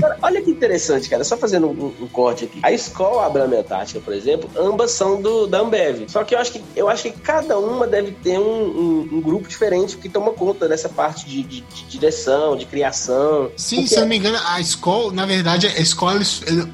Cara, 0.00 0.18
olha 0.22 0.42
que 0.42 0.50
interessante, 0.50 1.08
cara. 1.08 1.22
Só 1.22 1.36
fazendo 1.36 1.68
um, 1.68 1.94
um 2.00 2.08
corte 2.08 2.46
aqui. 2.46 2.58
A 2.64 2.72
escola 2.72 3.26
Abraham 3.26 3.60
Antártica, 3.60 4.00
por 4.00 4.12
exemplo, 4.12 4.50
ambas 4.56 4.90
são 4.90 5.22
do, 5.22 5.46
da 5.46 5.60
Ambev. 5.60 6.08
Só 6.08 6.24
que 6.24 6.34
eu 6.34 6.40
acho 6.40 6.50
que, 6.50 6.62
eu 6.74 6.88
acho 6.88 7.04
que 7.04 7.12
cada 7.12 7.56
uma 7.56 7.86
deve 7.86 8.10
ter 8.10 8.39
um, 8.40 8.64
um, 8.64 9.08
um 9.12 9.20
grupo 9.20 9.48
diferente 9.48 9.96
que 9.96 10.08
toma 10.08 10.32
conta 10.32 10.68
dessa 10.68 10.88
parte 10.88 11.26
de, 11.26 11.42
de, 11.42 11.60
de 11.60 11.84
direção, 11.86 12.56
de 12.56 12.66
criação. 12.66 13.50
Sim, 13.56 13.86
se 13.86 13.94
eu 13.94 14.00
não 14.00 14.08
me 14.08 14.16
engano, 14.16 14.38
a 14.46 14.60
escola, 14.60 15.12
na 15.12 15.26
verdade, 15.26 15.66
a 15.66 15.80
escola 15.80 16.20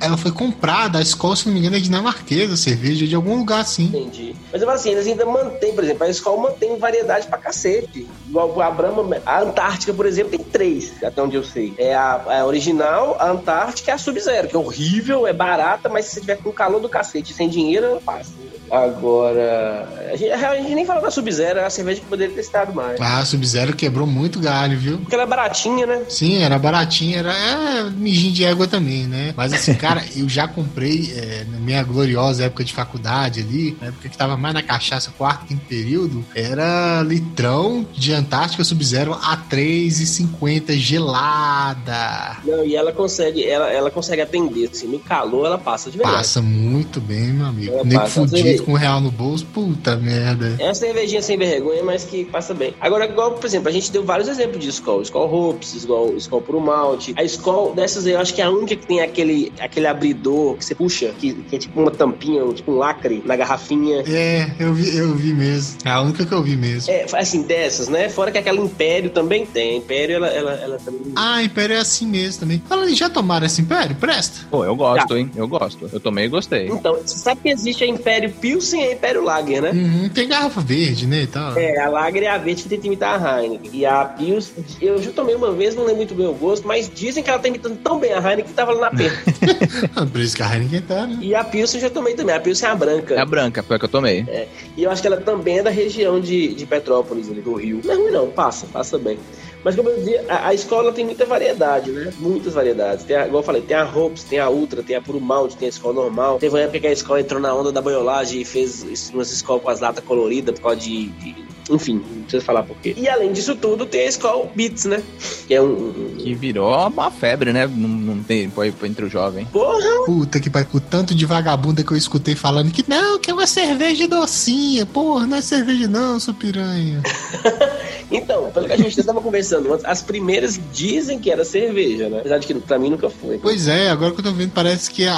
ela 0.01 0.17
foi 0.17 0.33
comprada. 0.33 0.99
A 0.99 1.03
escola, 1.03 1.37
se 1.37 1.47
não 1.47 1.55
me 1.55 1.61
engano, 1.61 1.77
é 1.77 1.81
dinamarquesa, 1.81 2.55
a 2.55 2.57
cerveja, 2.57 3.07
de 3.07 3.15
algum 3.15 3.37
lugar 3.37 3.61
assim. 3.61 3.85
Entendi. 3.85 4.35
Mas 4.53 4.61
eu 4.61 4.67
falo 4.67 4.79
assim, 4.79 4.91
eles 4.91 5.07
ainda 5.07 5.27
mantêm, 5.27 5.75
por 5.75 5.85
exemplo, 5.85 6.05
a 6.05 6.11
escola 6.11 6.51
mantém 6.51 6.79
variedade 6.79 7.27
pra 7.27 7.39
cacete. 7.39 8.07
Igual 8.29 8.55
o 8.55 8.63
Abraham, 8.63 9.21
a 9.25 9.41
Antártica, 9.41 9.93
por 9.93 10.07
exemplo, 10.07 10.31
tem 10.31 10.41
três, 10.41 10.93
até 11.03 11.23
onde 11.23 11.37
eu 11.37 11.45
sei. 11.45 11.75
É 11.79 11.95
a, 11.95 12.41
a 12.41 12.47
original, 12.47 13.17
a 13.19 13.31
Antártica 13.31 13.91
e 13.91 13.95
a 13.95 13.99
Sub-Zero, 13.99 14.49
que 14.49 14.57
é 14.57 14.59
horrível, 14.59 15.27
é 15.27 15.33
barata, 15.33 15.89
mas 15.89 16.07
se 16.07 16.15
você 16.15 16.21
tiver 16.21 16.37
com 16.37 16.53
calor 16.53 16.81
do 16.81 16.89
cacete 16.89 17.33
e 17.33 17.35
sem 17.35 17.49
dinheiro, 17.49 17.87
ela 17.87 18.01
passa. 18.01 18.33
Agora, 18.71 19.89
a 20.13 20.17
gente, 20.17 20.31
a 20.31 20.57
gente 20.57 20.75
nem 20.75 20.85
falou 20.85 21.03
da 21.03 21.11
Sub-Zero, 21.11 21.61
é 21.61 21.65
a 21.65 21.71
cerveja 21.71 22.01
que 22.01 22.07
poderia 22.07 22.35
ter 22.35 22.41
estado 22.41 22.75
mais. 22.75 23.01
Ah, 23.01 23.19
a 23.19 23.25
Sub-Zero 23.25 23.75
quebrou 23.75 24.07
muito 24.07 24.41
galho, 24.41 24.79
viu? 24.79 24.99
Porque 24.99 25.15
ela 25.15 25.25
é 25.25 25.27
baratinha, 25.27 25.87
né? 25.87 26.03
Sim, 26.09 26.43
era 26.43 26.59
baratinha, 26.59 27.19
era 27.19 27.33
é, 27.33 27.91
mijinho 27.91 28.33
de 28.33 28.45
égua 28.45 28.67
também, 28.67 29.07
né? 29.07 29.33
Mas 29.37 29.53
assim, 29.53 29.75
cara, 29.77 30.05
eu 30.17 30.29
já 30.29 30.49
comprei 30.49 31.13
é, 31.17 31.45
na 31.51 31.59
minha 31.59 31.83
gloriosa 31.83 32.45
época 32.45 32.65
de 32.65 32.73
faculdade 32.73 33.41
ali, 33.41 33.77
na 33.81 33.89
época 33.89 34.09
que 34.09 34.17
tava 34.17 34.37
mais 34.37 34.55
na 34.55 34.63
cachaça, 34.63 35.13
quarto, 35.17 35.47
quinto 35.47 35.65
período, 35.67 36.25
era 36.35 37.03
litrão 37.03 37.87
de 37.93 38.13
Antártica 38.13 38.65
Sub-Zero 38.65 39.13
a 39.15 39.37
3,50 39.37 40.73
gelada. 40.77 42.39
Não, 42.45 42.65
e 42.65 42.75
ela 42.75 42.93
consegue, 42.93 43.45
ela, 43.45 43.71
ela 43.71 43.91
consegue 43.91 44.23
atender, 44.23 44.71
assim, 44.73 44.87
no 44.87 44.99
calor 44.99 45.47
ela 45.47 45.59
passa 45.59 45.91
de 45.91 45.99
verdade. 45.99 46.19
Passa 46.19 46.43
muito 46.43 47.01
bem, 47.01 47.33
meu 47.33 47.47
amigo. 47.47 47.75
É, 47.75 47.85
Nego 47.85 48.01
passa, 48.01 48.21
com 48.59 48.73
um 48.73 48.77
real 48.77 49.01
no 49.01 49.11
bolso, 49.11 49.47
puta 49.47 49.97
merda. 49.97 50.57
É 50.59 50.65
uma 50.65 50.75
cervejinha 50.75 51.23
sem 51.23 51.37
vergonha, 51.37 51.83
mas 51.83 52.05
que 52.05 52.25
passa 52.25 52.55
bem. 52.55 52.75
Agora, 52.81 53.07
igual, 53.07 53.33
por 53.33 53.47
exemplo, 53.47 53.69
a 53.69 53.73
gente 53.73 53.91
deu 53.91 54.05
vários 54.05 54.29
exemplos 54.29 54.63
de 54.63 54.71
Skol. 54.71 55.03
Skol 55.03 55.33
Hopes, 55.33 55.75
Skol, 55.75 56.17
Skol 56.17 56.43
Puro 56.43 56.61
Malte. 56.61 57.15
A 57.17 57.25
Skol, 57.25 57.75
dessas 57.75 58.07
aí, 58.07 58.13
eu 58.13 58.21
acho 58.21 58.35
que 58.35 58.41
é 58.41 58.45
a 58.45 58.51
única 58.51 58.77
que 58.77 58.87
tem 58.87 59.01
aquele, 59.01 59.53
aquele 59.61 59.87
abridor 59.87 60.57
que 60.57 60.65
você 60.65 60.75
puxa, 60.75 61.15
que, 61.19 61.35
que 61.35 61.57
é 61.57 61.59
tipo 61.59 61.81
uma 61.81 61.91
tampinha, 61.91 62.47
tipo 62.53 62.73
um 62.73 62.77
lacre 62.77 63.23
na 63.25 63.37
garrafinha. 63.37 64.03
É, 64.07 64.51
eu 64.59 64.73
vi, 64.75 64.97
eu 64.97 65.15
vi 65.15 65.33
mesmo. 65.33 65.79
É 65.85 65.91
a 65.91 66.01
única 66.01 66.25
que 66.25 66.33
eu 66.33 66.43
vi 66.43 66.57
mesmo. 66.57 66.91
É, 66.91 67.07
assim, 67.15 67.43
dessas, 67.43 67.89
né? 67.89 68.09
Fora 68.09 68.31
que 68.31 68.39
aquela 68.39 68.59
Império 68.59 69.11
também 69.11 69.47
tem. 69.47 69.75
A 69.75 69.77
Império, 69.77 70.17
ela, 70.17 70.29
ela, 70.29 70.53
ela 70.53 70.79
também... 70.79 71.13
Ah, 71.15 71.43
Império 71.43 71.75
é 71.75 71.79
assim 71.79 72.07
mesmo 72.07 72.41
também. 72.41 72.63
Fala, 72.69 72.89
já 72.95 73.09
tomaram 73.09 73.47
esse 73.47 73.61
Império? 73.61 73.97
Presta. 73.97 74.47
Pô, 74.51 74.65
eu 74.65 74.75
gosto, 74.75 75.17
hein? 75.17 75.31
Eu 75.35 75.49
gosto. 75.49 75.89
Eu 75.93 76.01
tomei 76.01 76.27
e 76.27 76.29
gostei. 76.29 76.69
Então, 76.69 76.95
você 76.95 77.19
sabe 77.19 77.41
que 77.43 77.49
existe 77.49 77.85
a 77.85 77.87
Império 77.87 78.33
Pilsen 78.47 78.81
a 78.85 78.93
Império 78.93 79.25
Lager, 79.25 79.61
né? 79.61 79.71
Uhum, 79.73 80.09
tem 80.09 80.29
garrafa 80.29 80.61
verde, 80.61 81.05
né, 81.05 81.23
e 81.23 81.27
tal. 81.27 81.59
É, 81.59 81.81
a 81.81 81.89
Lager 81.89 82.23
é 82.23 82.29
a 82.29 82.39
verde 82.39 82.63
que 82.63 82.69
tenta 82.69 82.87
imitar 82.87 83.25
a 83.25 83.43
Heineken. 83.43 83.71
E 83.73 83.85
a 83.85 84.05
Pilsen, 84.05 84.65
eu 84.81 85.03
já 85.03 85.11
tomei 85.11 85.35
uma 85.35 85.51
vez, 85.53 85.75
não 85.75 85.83
lembro 85.83 85.97
muito 85.97 86.15
bem 86.15 86.27
o 86.29 86.33
gosto, 86.33 86.67
mas 86.67 86.89
dizem 86.89 87.25
que 87.25 87.29
ela 87.29 87.41
tá 87.41 87.49
imitando 87.49 87.77
tão 87.79 87.99
bem 87.99 88.13
a 88.13 88.19
Heineken 88.19 88.45
que 88.45 88.53
tava 88.53 88.73
lá 88.73 88.91
na 88.93 88.97
pena. 88.97 89.17
Por 90.13 90.21
isso 90.21 90.37
que 90.37 90.43
a 90.45 90.55
Heineken 90.55 90.81
tá, 90.83 91.07
né? 91.09 91.19
e 91.21 91.35
a 91.35 91.43
Pilsen 91.43 91.81
eu 91.81 91.89
já 91.89 91.91
tomei 91.91 92.15
também. 92.15 92.37
A 92.37 92.41
Pilsen 92.41 92.69
é 92.69 92.73
a 92.73 92.75
branca. 92.77 93.15
É 93.15 93.19
a 93.19 93.27
branca, 93.27 93.63
foi 93.65 93.77
a 93.77 93.79
que 93.81 93.85
eu 93.85 93.89
tomei. 93.89 94.25
É, 94.29 94.47
e 94.77 94.85
eu 94.85 94.91
acho 94.93 95.03
que 95.03 95.09
ela 95.09 95.17
também 95.17 95.59
é 95.59 95.63
da 95.65 95.71
região 95.71 96.21
de, 96.21 96.55
de 96.55 96.67
Petrópolis, 96.67 97.29
ali 97.29 97.41
do 97.41 97.55
Rio. 97.55 97.81
Não 97.85 97.93
é 97.93 97.97
ruim 97.97 98.13
não, 98.13 98.31
passa, 98.31 98.67
passa 98.67 98.97
bem. 98.97 99.19
Mas 99.67 99.75
como 99.75 99.89
eu 99.89 99.97
dizia, 99.97 100.25
a, 100.29 100.51
a 100.51 100.55
escola 100.55 100.93
tem 100.93 101.05
muita 101.05 101.27
variedade, 101.27 101.91
né? 101.91 102.13
Muitas 102.21 102.55
variedades. 102.55 103.05
Tem 103.05 103.17
a, 103.17 103.27
igual 103.27 103.41
eu 103.43 103.45
falei, 103.45 103.61
tem 103.63 103.77
a 103.77 103.85
Hopes, 103.85 104.23
tem 104.23 104.39
a 104.39 104.49
Ultra, 104.49 104.81
tem 104.81 104.95
a 104.95 105.03
Puro 105.03 105.21
Malte, 105.21 105.57
tem 105.57 105.67
a 105.67 105.71
escola 105.71 105.93
normal. 105.93 106.39
Teve 106.39 106.55
uma 106.55 106.61
época 106.61 106.79
que 106.79 106.87
a 106.87 106.93
escola 106.93 107.21
entrou 107.21 107.41
na 107.41 107.53
onda 107.53 107.73
da 107.73 107.83
boiolagem 107.83 108.41
e 108.41 108.45
fez 108.45 109.11
umas 109.13 109.33
escolas 109.33 109.65
com 109.65 109.69
as 109.69 109.81
latas 109.81 110.05
coloridas 110.05 110.55
por 110.55 110.67
causa 110.67 110.77
de... 110.77 111.07
de- 111.09 111.56
enfim, 111.71 111.95
não 111.95 112.23
precisa 112.23 112.45
falar 112.45 112.63
por 112.63 112.77
quê. 112.79 112.95
E 112.97 113.09
além 113.09 113.33
disso 113.33 113.55
tudo, 113.57 113.87
tem 113.87 114.03
a 114.03 114.09
escola 114.09 114.49
Beats, 114.55 114.85
né? 114.85 115.03
Que 115.47 115.55
é 115.55 115.63
um... 115.63 116.15
Que 116.19 116.35
virou 116.35 116.75
uma 116.89 117.11
febre, 117.11 117.53
né? 117.53 117.67
Não, 117.67 117.89
não 117.89 118.23
tem, 118.23 118.51
entre 118.85 119.05
o 119.05 119.09
jovem. 119.09 119.47
Porra! 119.47 120.05
Puta 120.07 120.39
que 120.41 120.49
pariu, 120.51 120.69
o 120.73 120.81
tanto 120.81 121.15
de 121.15 121.25
vagabunda 121.27 121.83
que 121.83 121.93
eu 121.93 121.97
escutei 121.97 122.35
falando 122.35 122.71
que 122.71 122.85
não, 122.89 123.19
que 123.19 123.31
é 123.31 123.35
uma 123.35 123.47
cerveja 123.47 124.07
docinha. 124.09 124.87
Porra, 124.87 125.27
não 125.27 125.37
é 125.37 125.41
cerveja 125.41 125.89
não, 125.89 126.19
sua 126.21 126.35
piranha. 126.35 127.03
Então, 128.11 128.51
pelo 128.53 128.67
que 128.67 128.73
a 128.73 128.77
gente 128.77 129.03
tava 129.03 129.21
conversando 129.21 129.73
antes, 129.73 129.85
as 129.85 130.01
primeiras 130.01 130.61
dizem 130.73 131.19
que 131.19 131.29
era 131.31 131.45
cerveja, 131.45 132.09
né? 132.09 132.21
Apesar 132.21 132.39
de 132.39 132.47
que 132.47 132.55
pra 132.55 132.79
mim 132.79 132.91
nunca 132.91 133.11
foi. 133.11 133.39
Pois 133.39 133.67
é, 133.67 133.91
agora 133.91 134.13
que 134.13 134.21
eu 134.21 134.25
tô 134.25 134.33
vendo, 134.33 134.53
parece 134.53 134.91
que 134.91 135.05
a, 135.07 135.13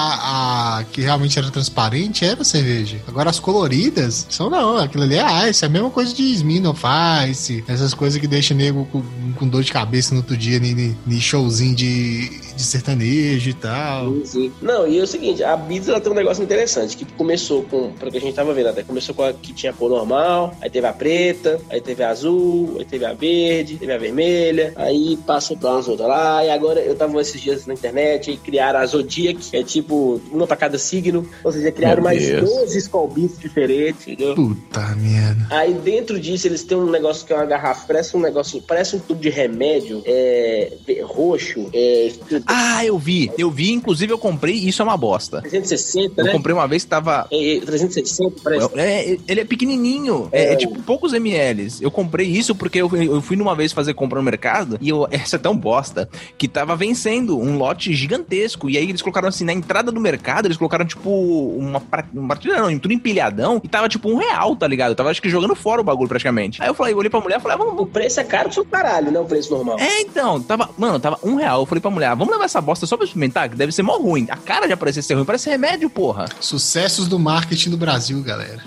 a- 0.78 0.84
que 0.90 1.02
realmente 1.02 1.38
era 1.38 1.50
transparente 1.50 2.24
era 2.24 2.42
cerveja. 2.44 2.98
Agora 3.06 3.28
as 3.28 3.38
coloridas 3.38 4.26
são 4.30 4.48
não, 4.48 4.78
aquilo 4.78 5.02
ali 5.02 5.16
é 5.16 5.50
ice, 5.50 5.64
é 5.64 5.66
a 5.66 5.70
mesma 5.70 5.90
coisa 5.90 6.14
de 6.14 6.22
Smirnoff 6.38 6.82
Ice, 7.30 7.64
essas 7.68 7.94
coisas 7.94 8.20
que 8.20 8.26
deixam 8.26 8.56
nego 8.56 8.84
com, 8.86 9.02
com 9.34 9.48
dor 9.48 9.62
de 9.62 9.72
cabeça 9.72 10.14
no 10.14 10.20
outro 10.20 10.36
dia, 10.36 10.58
nem 10.58 11.20
showzinho 11.20 11.74
de, 11.74 12.28
de 12.58 12.64
sertanejo 12.64 13.50
e 13.50 13.54
tal. 13.54 14.12
Sim, 14.12 14.24
sim. 14.24 14.52
Não, 14.60 14.86
e 14.86 14.98
é 14.98 15.02
o 15.02 15.06
seguinte, 15.06 15.44
a 15.44 15.56
Beats 15.56 15.88
ela 15.88 16.00
tem 16.00 16.10
um 16.10 16.14
negócio 16.14 16.42
interessante, 16.42 16.96
que 16.96 17.04
começou 17.12 17.62
com, 17.62 17.92
pelo 17.92 18.10
que 18.10 18.18
a 18.18 18.20
gente 18.20 18.34
tava 18.34 18.52
vendo 18.52 18.68
até, 18.68 18.82
começou 18.82 19.14
com 19.14 19.22
a 19.22 19.32
que 19.32 19.52
tinha 19.52 19.72
cor 19.72 19.88
normal, 19.88 20.54
aí 20.60 20.68
teve 20.68 20.86
a 20.86 20.92
preta, 20.92 21.60
aí 21.70 21.80
teve 21.80 22.02
a 22.02 22.10
azul, 22.10 22.76
aí 22.78 22.84
teve 22.84 23.04
a 23.04 23.12
verde, 23.12 23.76
teve 23.76 23.92
a 23.92 23.98
vermelha, 23.98 24.72
aí 24.74 25.16
passou 25.24 25.56
pra 25.56 25.70
umas 25.70 25.86
outras 25.86 26.08
lá, 26.08 26.44
e 26.44 26.50
agora 26.50 26.80
eu 26.80 26.96
tava 26.96 27.20
esses 27.20 27.40
dias 27.40 27.64
na 27.64 27.74
internet 27.74 28.32
e 28.32 28.36
criaram 28.36 28.80
a 28.80 28.86
Zodiac, 28.86 29.38
que 29.38 29.56
é 29.56 29.62
tipo 29.62 30.20
uma 30.32 30.46
pra 30.46 30.56
cada 30.56 30.78
signo, 30.78 31.28
ou 31.44 31.52
seja, 31.52 31.70
criaram 31.70 32.02
Meu 32.02 32.10
mais 32.10 32.26
Deus. 32.26 32.50
12 32.50 32.78
Skull 32.78 33.08
Beats 33.08 33.38
diferentes, 33.38 34.08
entendeu? 34.08 34.34
Puta 34.34 34.96
merda. 34.96 35.46
Aí 35.50 35.74
dentro 35.74 36.18
disso 36.18 36.48
eles 36.48 36.64
têm 36.64 36.76
um 36.76 36.90
negócio 36.90 37.24
que 37.24 37.32
é 37.32 37.36
uma 37.36 37.46
garrafa, 37.46 37.86
parece 37.86 38.16
um 38.16 38.20
negócio, 38.20 38.60
parece 38.62 38.96
um 38.96 38.98
tubo 38.98 39.20
de 39.20 39.28
remédio, 39.28 40.02
é, 40.04 40.72
roxo, 41.04 41.70
é, 41.72 42.10
Ah, 42.50 42.82
eu 42.84 42.98
vi. 42.98 43.30
Eu 43.36 43.50
vi, 43.50 43.72
inclusive 43.72 44.10
eu 44.12 44.18
comprei 44.18 44.54
e 44.54 44.68
isso 44.68 44.80
é 44.80 44.84
uma 44.84 44.96
bosta. 44.96 45.42
360, 45.42 46.20
Eu 46.20 46.24
né? 46.26 46.32
comprei 46.32 46.54
uma 46.54 46.66
vez 46.66 46.82
que 46.82 46.88
tava. 46.88 47.26
É, 47.30 47.56
é, 47.56 47.60
360, 47.60 48.40
parece. 48.42 48.70
É, 48.78 49.18
ele 49.28 49.40
é 49.40 49.44
pequenininho, 49.44 50.28
é, 50.32 50.44
É. 50.44 50.52
é 50.54 50.56
tipo 50.56 50.80
poucos 50.82 51.12
ml. 51.12 51.68
Eu 51.80 51.90
comprei 51.90 52.26
isso 52.26 52.54
porque 52.54 52.80
eu, 52.80 52.90
eu 52.96 53.20
fui 53.20 53.36
numa 53.36 53.54
vez 53.54 53.72
fazer 53.72 53.92
compra 53.94 54.18
no 54.18 54.24
mercado 54.24 54.78
e 54.80 54.88
eu, 54.88 55.06
essa 55.12 55.36
é 55.36 55.38
tão 55.38 55.54
bosta 55.56 56.08
que 56.38 56.48
tava 56.48 56.74
vencendo 56.74 57.38
um 57.38 57.58
lote 57.58 57.92
gigantesco. 57.92 58.70
E 58.70 58.78
aí 58.78 58.88
eles 58.88 59.02
colocaram 59.02 59.28
assim, 59.28 59.44
na 59.44 59.52
entrada 59.52 59.92
do 59.92 60.00
mercado, 60.00 60.46
eles 60.46 60.56
colocaram 60.56 60.86
tipo 60.86 61.10
uma, 61.10 61.80
prateleira, 61.80 62.62
não, 62.70 62.78
tudo 62.78 62.94
empilhadão 62.94 63.60
e 63.62 63.68
tava 63.68 63.88
tipo 63.88 64.08
um 64.08 64.16
real, 64.16 64.56
tá 64.56 64.66
ligado? 64.66 64.90
Eu 64.90 64.96
tava 64.96 65.10
acho 65.10 65.20
que 65.20 65.28
jogando 65.28 65.54
fora 65.54 65.80
o 65.80 65.84
bagulho 65.84 66.08
praticamente. 66.08 66.62
Aí 66.62 66.68
eu 66.68 66.74
falei, 66.74 66.94
eu 66.94 66.98
olhei 66.98 67.10
pra 67.10 67.20
mulher 67.20 67.38
e 67.38 67.42
falei, 67.42 67.56
ah, 67.56 67.58
vamos, 67.58 67.78
O 67.80 67.86
preço 67.86 68.20
é 68.20 68.24
caro 68.24 68.48
que 68.48 68.58
o 68.58 68.64
caralho, 68.64 69.10
não 69.10 69.20
é 69.20 69.24
o 69.24 69.26
preço 69.26 69.50
normal. 69.50 69.78
é, 69.78 70.00
então, 70.00 70.40
tava. 70.40 70.70
Mano, 70.78 70.98
tava 70.98 71.18
um 71.22 71.34
real. 71.34 71.60
Eu 71.60 71.66
falei 71.66 71.80
pra 71.80 71.90
mulher, 71.90 72.06
ah, 72.08 72.14
vamos 72.14 72.37
levar 72.38 72.46
essa 72.46 72.60
bosta 72.60 72.86
só 72.86 72.96
pra 72.96 73.04
experimentar, 73.04 73.48
que 73.50 73.56
deve 73.56 73.72
ser 73.72 73.82
mó 73.82 73.98
ruim. 73.98 74.26
A 74.30 74.36
cara 74.36 74.68
já 74.68 74.76
parecia 74.76 75.02
ser 75.02 75.14
ruim, 75.14 75.24
parece 75.24 75.50
remédio, 75.50 75.90
porra. 75.90 76.26
Sucessos 76.40 77.08
do 77.08 77.18
marketing 77.18 77.70
do 77.70 77.76
Brasil, 77.76 78.22
galera. 78.22 78.62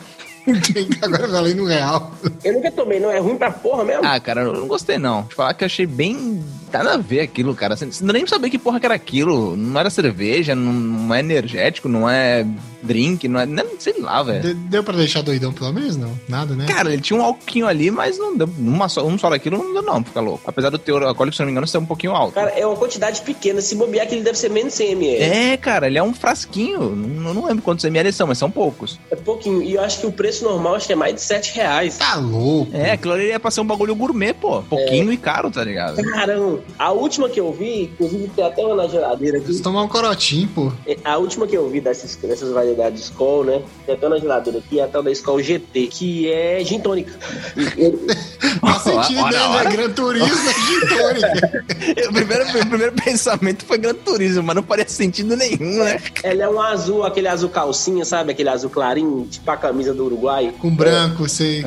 Agora 1.02 1.28
valendo 1.28 1.64
um 1.64 1.68
real. 1.68 2.12
Eu 2.44 2.54
nunca 2.54 2.72
tomei, 2.72 3.00
não 3.00 3.12
é 3.12 3.20
ruim 3.20 3.38
pra 3.38 3.52
porra 3.52 3.84
mesmo? 3.84 4.06
Ah, 4.06 4.20
cara, 4.20 4.42
eu 4.42 4.54
não 4.54 4.68
gostei 4.68 4.98
não. 4.98 5.24
Te 5.24 5.36
falar 5.36 5.54
que 5.54 5.64
eu 5.64 5.68
achei 5.68 5.86
bem. 5.86 6.44
Nada 6.72 6.94
a 6.94 6.98
ver 6.98 7.20
aquilo, 7.20 7.54
cara. 7.54 7.76
Você 7.76 7.86
não 8.02 8.14
nem 8.14 8.26
sabia 8.26 8.50
que 8.50 8.58
porra 8.58 8.80
que 8.80 8.86
era 8.86 8.96
aquilo. 8.96 9.58
Não 9.58 9.78
era 9.78 9.90
cerveja, 9.90 10.56
não, 10.56 11.14
é 11.14 11.20
energético, 11.20 11.90
não 11.90 12.10
é 12.10 12.46
drink, 12.82 13.28
não 13.28 13.42
é. 13.42 13.46
nem- 13.46 13.66
sei 13.78 13.94
lá, 14.00 14.24
velho. 14.24 14.42
De- 14.42 14.54
Deu 14.54 14.82
pra 14.82 14.96
deixar 14.96 15.22
doidão 15.22 15.52
pelo 15.52 15.74
menos? 15.74 15.98
Não, 15.98 16.18
nada, 16.30 16.56
né? 16.56 16.66
Cara, 16.68 16.94
ele 16.94 17.02
tinha 17.02 17.20
um 17.20 17.24
alquinho 17.24 17.68
ali, 17.68 17.92
mas 17.92 18.18
não 18.18 18.38
deu. 18.38 18.50
Uma 18.58 18.88
só, 18.88 19.06
um 19.06 19.18
só 19.18 19.30
daquilo 19.30 19.58
não 19.58 19.74
deu, 19.74 19.82
não, 19.82 19.96
pra 20.02 20.10
ficar 20.12 20.22
louco. 20.22 20.44
Apesar 20.48 20.70
do 20.70 20.80
teor 20.80 21.04
alcoólico, 21.04 21.36
se 21.36 21.42
eu 21.42 21.44
não 21.44 21.48
me 21.48 21.52
engano, 21.52 21.68
ser 21.68 21.78
um 21.78 21.86
pouquinho 21.86 22.14
alto. 22.14 22.36
Cara, 22.36 22.52
é 22.52 22.66
uma 22.66 22.78
quantidade 22.78 23.20
pequena. 23.22 23.60
Se 23.60 23.76
bobear 23.76 24.08
que 24.08 24.16
ele 24.16 24.24
deve 24.24 24.38
ser 24.38 24.50
menos 24.50 24.72
de 24.72 24.78
100 24.78 24.92
ml. 24.94 25.24
É, 25.24 25.58
cara, 25.58 25.88
ele 25.88 25.98
é 25.98 26.04
um 26.04 26.14
frasquinho. 26.14 26.96
Não, 26.96 27.34
não 27.34 27.46
lembro 27.48 27.62
quantos 27.64 27.84
ml 27.84 28.14
são, 28.14 28.28
mas 28.28 28.38
são 28.38 28.50
poucos. 28.50 28.98
É 29.12 29.16
pouquinho. 29.18 29.62
E 29.62 29.74
eu 29.74 29.82
acho 29.82 30.00
que 30.00 30.08
o 30.08 30.12
preço 30.12 30.31
preço 30.32 30.46
normal 30.46 30.76
acho 30.76 30.88
que 30.88 30.94
é 30.94 30.96
mais 30.96 31.14
de 31.14 31.22
7 31.22 31.56
reais. 31.56 31.98
Tá 31.98 32.16
louco. 32.16 32.72
É, 32.74 32.92
aquilo 32.92 33.14
ali 33.14 33.28
ia 33.28 33.40
pra 33.40 33.52
ser 33.52 33.60
um 33.60 33.66
bagulho 33.66 33.94
gourmet, 33.94 34.34
pô. 34.34 34.62
Pouquinho 34.64 35.12
e 35.12 35.18
caro, 35.18 35.52
tá 35.52 35.64
ligado? 35.64 36.02
Caramba, 36.02 36.62
a 36.80 36.92
última 36.92 37.28
que 37.28 37.40
eu 37.40 37.52
vi, 37.52 37.84
inclusive 37.84 38.30
tem 38.30 38.46
até 38.46 38.66
uma 38.66 38.76
na 38.76 38.88
geladeira 38.88 39.38
aqui. 39.38 39.46
Preciso 39.46 39.64
tomar 39.64 39.84
um 39.84 39.90
corotinho, 39.90 40.48
pô. 40.56 40.72
É, 40.88 40.98
A 41.04 41.18
última 41.18 41.46
que 41.46 41.58
eu 41.58 41.70
vi 41.70 41.82
dessas, 41.82 42.16
dessas 42.16 42.54
variedades 42.54 43.02
de 43.02 43.06
Skol, 43.08 43.44
né? 43.44 43.62
Tem 43.86 43.96
até 43.96 44.08
na 44.08 44.18
geladeira 44.18 44.60
aqui, 44.60 44.80
é 44.80 44.84
a 44.84 44.88
tal 44.88 45.04
da 45.04 45.12
Skol 45.12 45.42
GT, 45.42 45.88
que 45.88 46.32
é 46.32 46.64
gin 46.64 46.80
tônica. 46.80 47.12
Faz 48.62 48.82
sentido, 48.84 49.24
né? 49.26 49.64
né? 49.64 49.72
Gran 49.72 49.90
Turismo 49.90 50.50
é 50.50 50.54
gin 50.54 50.88
tônica. 50.88 51.66
o, 52.10 52.14
primeiro, 52.14 52.46
o 52.46 52.68
primeiro 52.68 52.94
pensamento 52.94 53.66
foi 53.66 53.78
Gran 53.78 53.96
Turismo, 53.96 54.44
mas 54.44 54.56
não 54.56 54.64
faria 54.64 54.88
sentido 54.88 55.36
nenhum, 55.36 55.84
né? 55.84 56.02
Ela 56.24 56.44
é 56.44 56.50
um 56.50 56.62
azul, 56.62 57.04
aquele 57.04 57.28
azul 57.28 57.50
calcinha, 57.50 58.06
sabe? 58.06 58.32
Aquele 58.32 58.50
azul 58.50 58.70
clarinho, 58.70 59.28
tipo 59.30 59.50
a 59.52 59.58
camisa 59.58 59.94
do 59.94 60.06
Uruguai. 60.06 60.21
Com 60.54 60.74
branco, 60.76 61.28
sei. 61.28 61.64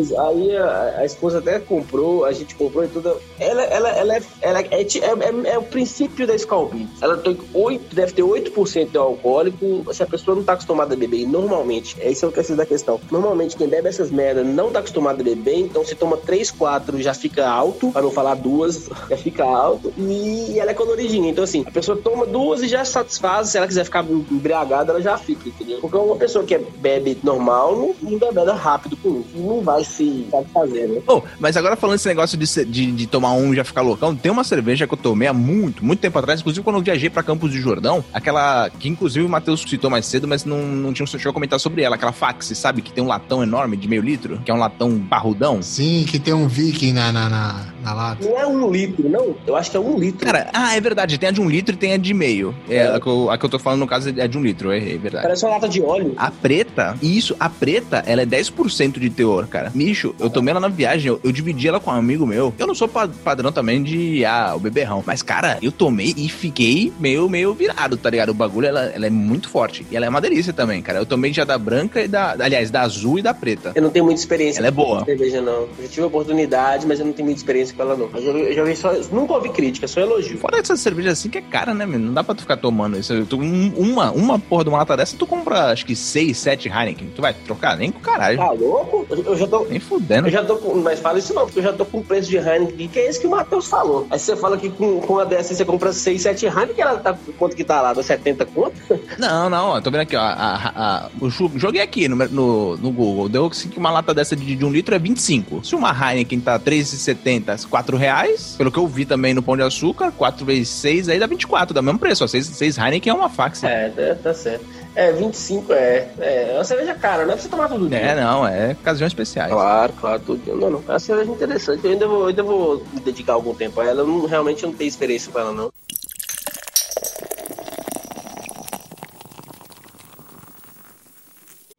Isso, 0.00 0.18
aí 0.20 0.56
a, 0.56 0.94
a 0.98 1.04
esposa 1.04 1.38
até 1.38 1.58
comprou, 1.58 2.24
a 2.24 2.32
gente 2.32 2.54
comprou 2.54 2.84
e 2.84 2.88
tudo. 2.88 3.16
Ela, 3.38 3.62
ela, 3.64 3.88
ela, 3.90 4.16
é, 4.16 4.22
ela 4.40 4.60
é, 4.60 4.68
é, 4.70 4.82
é- 4.82 5.52
é 5.54 5.58
o 5.58 5.62
princípio 5.62 6.26
da 6.26 6.34
Beats. 6.66 7.00
Ela 7.02 7.16
tem 7.16 7.38
8, 7.54 7.94
deve 7.94 8.12
ter 8.12 8.22
8% 8.22 8.90
de 8.90 8.98
alcoólico. 8.98 9.84
Se 9.92 10.02
a 10.02 10.06
pessoa 10.06 10.36
não 10.36 10.42
tá 10.44 10.52
acostumada 10.54 10.94
a 10.94 10.96
beber, 10.96 11.20
e 11.20 11.26
normalmente, 11.26 11.96
esse 12.00 12.24
é 12.24 12.28
o 12.28 12.32
que 12.32 12.38
da 12.56 12.66
questão. 12.66 13.00
Normalmente, 13.10 13.56
quem 13.56 13.68
bebe 13.68 13.88
essas 13.88 14.10
merdas 14.10 14.46
não 14.46 14.70
tá 14.70 14.78
acostumado 14.80 15.20
a 15.20 15.24
beber, 15.24 15.58
então 15.58 15.84
se 15.84 15.94
toma 15.94 16.16
3, 16.16 16.50
4 16.50 17.00
já 17.00 17.14
fica 17.14 17.48
alto, 17.48 17.90
pra 17.92 18.02
não 18.02 18.10
falar 18.10 18.34
duas, 18.34 18.88
já 19.10 19.16
fica 19.16 19.44
alto. 19.44 19.92
E 19.98 20.58
ela 20.58 20.70
é 20.70 20.74
coloridinha. 20.74 21.30
Então, 21.30 21.44
assim, 21.44 21.64
a 21.66 21.70
pessoa 21.70 21.96
toma 21.98 22.26
duas 22.26 22.62
e 22.62 22.68
já 22.68 22.84
satisfaz. 22.84 23.48
Se 23.48 23.58
ela 23.58 23.66
quiser 23.66 23.84
ficar 23.84 24.04
embriagada, 24.04 24.92
ela 24.92 25.02
já 25.02 25.16
fica, 25.16 25.48
entendeu? 25.48 25.78
Porque 25.80 25.96
uma 25.96 26.16
pessoa 26.16 26.44
que 26.44 26.54
é- 26.54 26.58
bebe 26.58 27.18
normal 27.22 27.76
não, 27.76 27.87
não 28.02 28.18
bebe 28.18 28.50
rápido 28.52 28.96
com 28.96 29.20
isso. 29.20 29.36
Não 29.36 29.60
vai 29.60 29.84
se 29.84 30.26
satisfazer, 30.30 30.88
né? 30.88 31.00
Oh, 31.06 31.22
mas 31.38 31.56
agora 31.56 31.76
falando 31.76 31.96
esse 31.96 32.08
negócio 32.08 32.38
de, 32.38 32.64
de, 32.64 32.92
de 32.92 33.06
tomar 33.06 33.32
um 33.32 33.52
e 33.52 33.56
já 33.56 33.64
ficar 33.64 33.82
loucão, 33.82 34.14
tem 34.14 34.30
uma 34.30 34.44
cerveja 34.44 34.86
que 34.86 34.94
eu 34.94 34.98
tomei 34.98 35.28
há 35.28 35.32
muito, 35.32 35.84
muito 35.84 36.00
tempo 36.00 36.18
atrás, 36.18 36.40
inclusive 36.40 36.62
quando 36.62 36.76
eu 36.76 36.82
viajei 36.82 37.10
pra 37.10 37.22
Campos 37.22 37.52
de 37.52 37.60
Jordão, 37.60 38.04
aquela 38.12 38.70
que 38.70 38.88
inclusive 38.88 39.24
o 39.24 39.28
Matheus 39.28 39.62
citou 39.62 39.90
mais 39.90 40.06
cedo, 40.06 40.28
mas 40.28 40.44
não, 40.44 40.58
não 40.58 40.92
tinha 40.92 41.06
chegou 41.06 41.30
a 41.30 41.34
comentar 41.34 41.58
sobre 41.58 41.82
ela, 41.82 41.96
aquela 41.96 42.12
fax, 42.12 42.46
sabe? 42.58 42.82
Que 42.82 42.92
tem 42.92 43.02
um 43.02 43.06
latão 43.06 43.42
enorme 43.42 43.76
de 43.76 43.88
meio 43.88 44.02
litro, 44.02 44.40
que 44.44 44.50
é 44.50 44.54
um 44.54 44.58
latão 44.58 44.98
parrudão. 44.98 45.62
Sim, 45.62 46.04
que 46.08 46.18
tem 46.18 46.34
um 46.34 46.46
viking 46.46 46.92
na, 46.92 47.12
na, 47.12 47.28
na, 47.28 47.66
na 47.82 47.92
lata. 47.94 48.24
Não 48.28 48.38
é 48.38 48.46
um 48.46 48.70
litro, 48.70 49.08
não. 49.08 49.34
Eu 49.46 49.56
acho 49.56 49.70
que 49.70 49.76
é 49.76 49.80
um 49.80 49.98
litro. 49.98 50.24
Cara, 50.26 50.48
ah, 50.52 50.76
é 50.76 50.80
verdade, 50.80 51.18
tem 51.18 51.28
a 51.28 51.32
de 51.32 51.40
um 51.40 51.48
litro 51.48 51.74
e 51.74 51.78
tem 51.78 51.92
a 51.92 51.96
de 51.96 52.12
meio. 52.14 52.54
É, 52.68 52.86
A, 52.88 53.00
que 53.00 53.06
eu, 53.06 53.30
a 53.30 53.38
que 53.38 53.44
eu 53.44 53.48
tô 53.48 53.58
falando 53.58 53.80
no 53.80 53.86
caso 53.86 54.08
é 54.16 54.28
de 54.28 54.36
um 54.38 54.42
litro, 54.42 54.70
é, 54.72 54.78
é 54.78 54.96
verdade. 54.98 55.22
Parece 55.22 55.44
uma 55.44 55.52
lata 55.52 55.68
de 55.68 55.82
óleo. 55.82 56.14
A 56.16 56.30
preta, 56.30 56.96
isso, 57.02 57.34
a 57.38 57.48
preta, 57.48 58.02
ela 58.06 58.22
é 58.22 58.26
10% 58.26 58.98
de 58.98 59.10
teor, 59.10 59.46
cara. 59.46 59.70
Bicho, 59.74 60.14
eu 60.18 60.28
tomei 60.30 60.50
ela 60.52 60.60
na 60.60 60.68
viagem, 60.68 61.08
eu, 61.08 61.20
eu 61.22 61.32
dividi 61.32 61.68
ela 61.68 61.80
com 61.80 61.90
um 61.90 61.94
amigo 61.94 62.26
meu. 62.26 62.52
Eu 62.58 62.66
não 62.66 62.74
sou 62.74 62.88
pa- 62.88 63.08
padrão 63.24 63.52
também 63.52 63.82
de, 63.82 64.24
ah, 64.24 64.52
o 64.54 64.58
beberrão. 64.60 65.02
Mas, 65.06 65.22
cara, 65.22 65.58
eu 65.62 65.70
tomei 65.72 66.14
e 66.16 66.28
fiquei 66.28 66.92
meio, 66.98 67.28
meio 67.28 67.52
virado, 67.54 67.96
tá 67.96 68.10
ligado? 68.10 68.30
O 68.30 68.34
bagulho, 68.34 68.66
ela, 68.66 68.84
ela 68.86 69.06
é 69.06 69.10
muito 69.10 69.48
forte. 69.48 69.86
E 69.90 69.96
ela 69.96 70.06
é 70.06 70.08
uma 70.08 70.20
delícia 70.20 70.52
também, 70.52 70.82
cara. 70.82 70.98
Eu 70.98 71.06
tomei 71.06 71.32
já 71.32 71.44
da 71.44 71.58
branca 71.58 72.02
e 72.02 72.08
da, 72.08 72.32
aliás, 72.32 72.70
da 72.70 72.82
azul 72.82 73.18
e 73.18 73.22
da 73.22 73.32
preta. 73.34 73.72
Eu 73.74 73.82
não 73.82 73.90
tenho 73.90 74.04
muita 74.04 74.20
experiência 74.20 74.60
Ela 74.60 74.68
é 74.68 74.70
boa. 74.70 75.04
cerveja, 75.04 75.40
não. 75.40 75.62
Eu 75.62 75.68
já 75.82 75.88
tive 75.88 76.02
oportunidade, 76.02 76.86
mas 76.86 76.98
eu 77.00 77.06
não 77.06 77.12
tenho 77.12 77.26
muita 77.26 77.40
experiência 77.40 77.67
com 77.74 77.82
ela, 77.82 77.96
não. 77.96 78.08
Mas 78.12 78.24
eu, 78.24 78.36
eu 78.36 78.54
já 78.54 78.64
vi 78.64 78.76
só. 78.76 78.92
Nunca 79.12 79.34
ouvi 79.34 79.48
crítica, 79.50 79.86
só 79.88 80.00
elogio. 80.00 80.38
Fora 80.38 80.58
essa 80.58 80.76
cerveja 80.76 81.10
assim 81.12 81.28
que 81.28 81.38
é 81.38 81.42
cara, 81.42 81.72
né, 81.74 81.86
meu? 81.86 81.98
Não 81.98 82.12
dá 82.14 82.22
pra 82.24 82.34
tu 82.34 82.42
ficar 82.42 82.56
tomando 82.56 82.98
isso. 82.98 83.24
Tu, 83.26 83.36
um- 83.38 83.72
uma, 83.76 84.10
uma 84.10 84.38
porra 84.38 84.64
de 84.64 84.70
uma 84.70 84.78
lata 84.78 84.96
dessa, 84.96 85.16
tu 85.16 85.26
compra 85.26 85.72
acho 85.72 85.84
que 85.86 85.94
6, 85.96 86.36
7 86.36 86.68
Heineken. 86.68 87.10
Tu 87.14 87.20
vai 87.22 87.32
trocar? 87.34 87.76
Nem 87.76 87.90
com 87.90 88.00
caralho. 88.00 88.38
Tá 88.38 88.50
louco? 88.52 89.06
Eu, 89.10 89.22
eu 89.24 89.36
já 89.36 89.46
tô. 89.46 89.64
Nem 89.64 89.80
fudendo. 89.80 90.28
Eu 90.28 90.32
já 90.32 90.44
tô 90.44 90.56
com. 90.56 90.74
Mas 90.80 91.00
fala 91.00 91.18
isso 91.18 91.32
não, 91.34 91.44
porque 91.46 91.58
eu 91.58 91.62
já 91.64 91.72
tô 91.72 91.84
com 91.84 92.02
preço 92.02 92.28
de 92.30 92.36
Heineken, 92.36 92.88
que 92.88 92.98
é 92.98 93.08
esse 93.08 93.20
que 93.20 93.26
o 93.26 93.30
Matheus 93.30 93.66
falou. 93.66 94.06
Aí 94.10 94.18
você 94.18 94.36
fala 94.36 94.56
que 94.56 94.68
com, 94.70 95.00
com 95.00 95.14
uma 95.14 95.26
dessa 95.26 95.54
você 95.54 95.64
compra 95.64 95.92
6, 95.92 96.20
7 96.22 96.46
Heineken, 96.46 96.80
ela 96.84 96.96
tá. 96.98 97.16
Quanto 97.38 97.54
que 97.56 97.64
tá 97.64 97.80
lá? 97.82 97.92
Dá 97.92 98.02
70 98.02 98.44
conto? 98.46 98.76
Não, 99.18 99.50
não, 99.50 99.70
ó, 99.70 99.80
tô 99.80 99.90
vendo 99.90 100.02
aqui, 100.02 100.14
ó. 100.16 100.20
a- 100.20 100.32
a- 100.32 101.06
a- 101.06 101.28
ju- 101.28 101.50
joguei 101.56 101.80
aqui 101.82 102.06
no, 102.08 102.16
no, 102.16 102.76
no 102.76 102.90
Google. 102.92 103.28
Deu 103.28 103.46
assim 103.46 103.68
que 103.68 103.78
uma 103.78 103.90
lata 103.90 104.14
dessa 104.14 104.36
de, 104.36 104.54
de 104.54 104.64
um 104.64 104.70
litro 104.70 104.94
é 104.94 104.98
25. 104.98 105.64
Se 105.64 105.74
uma 105.74 105.90
Heineken 105.90 106.38
tá 106.40 106.58
3,70, 106.58 107.57
4 107.64 107.96
reais. 107.96 108.54
Pelo 108.56 108.70
que 108.70 108.78
eu 108.78 108.86
vi 108.86 109.04
também 109.04 109.34
no 109.34 109.42
Pão 109.42 109.56
de 109.56 109.62
Açúcar, 109.62 110.12
4 110.12 110.44
vezes 110.44 110.68
6, 110.68 111.08
aí 111.08 111.18
dá 111.18 111.26
24, 111.26 111.74
dá 111.74 111.80
o 111.80 111.84
mesmo 111.84 111.98
preço. 111.98 112.24
Ó, 112.24 112.26
6, 112.26 112.46
6 112.46 112.78
Heineken 112.78 113.10
é 113.10 113.14
uma 113.14 113.28
fax. 113.28 113.62
É, 113.64 113.88
tá, 113.90 114.14
tá 114.22 114.34
certo. 114.34 114.64
É, 114.94 115.12
25 115.12 115.72
é. 115.72 116.08
É, 116.18 116.50
é 116.50 116.54
uma 116.54 116.64
cerveja 116.64 116.94
cara, 116.94 117.24
não 117.24 117.32
é 117.32 117.34
pra 117.34 117.42
você 117.42 117.48
tomar 117.48 117.68
todo 117.68 117.88
dia. 117.88 117.98
É, 117.98 118.20
não, 118.20 118.46
é 118.46 118.72
ocasiões 118.72 119.10
especiais. 119.10 119.52
Claro, 119.52 119.92
claro, 120.00 120.20
tudo. 120.26 120.56
Não, 120.56 120.70
não. 120.70 120.82
É 120.88 120.92
uma 120.92 120.98
cerveja 120.98 121.30
interessante. 121.30 121.84
Eu 121.84 121.92
ainda 121.92 122.08
vou, 122.08 122.26
ainda 122.26 122.42
vou 122.42 122.82
dedicar 123.04 123.34
algum 123.34 123.54
tempo 123.54 123.80
a 123.80 123.84
ela. 123.86 124.00
Eu 124.00 124.06
não, 124.06 124.26
realmente 124.26 124.64
não 124.64 124.72
tenho 124.72 124.88
experiência 124.88 125.30
com 125.30 125.38
ela, 125.38 125.52
não. 125.52 125.72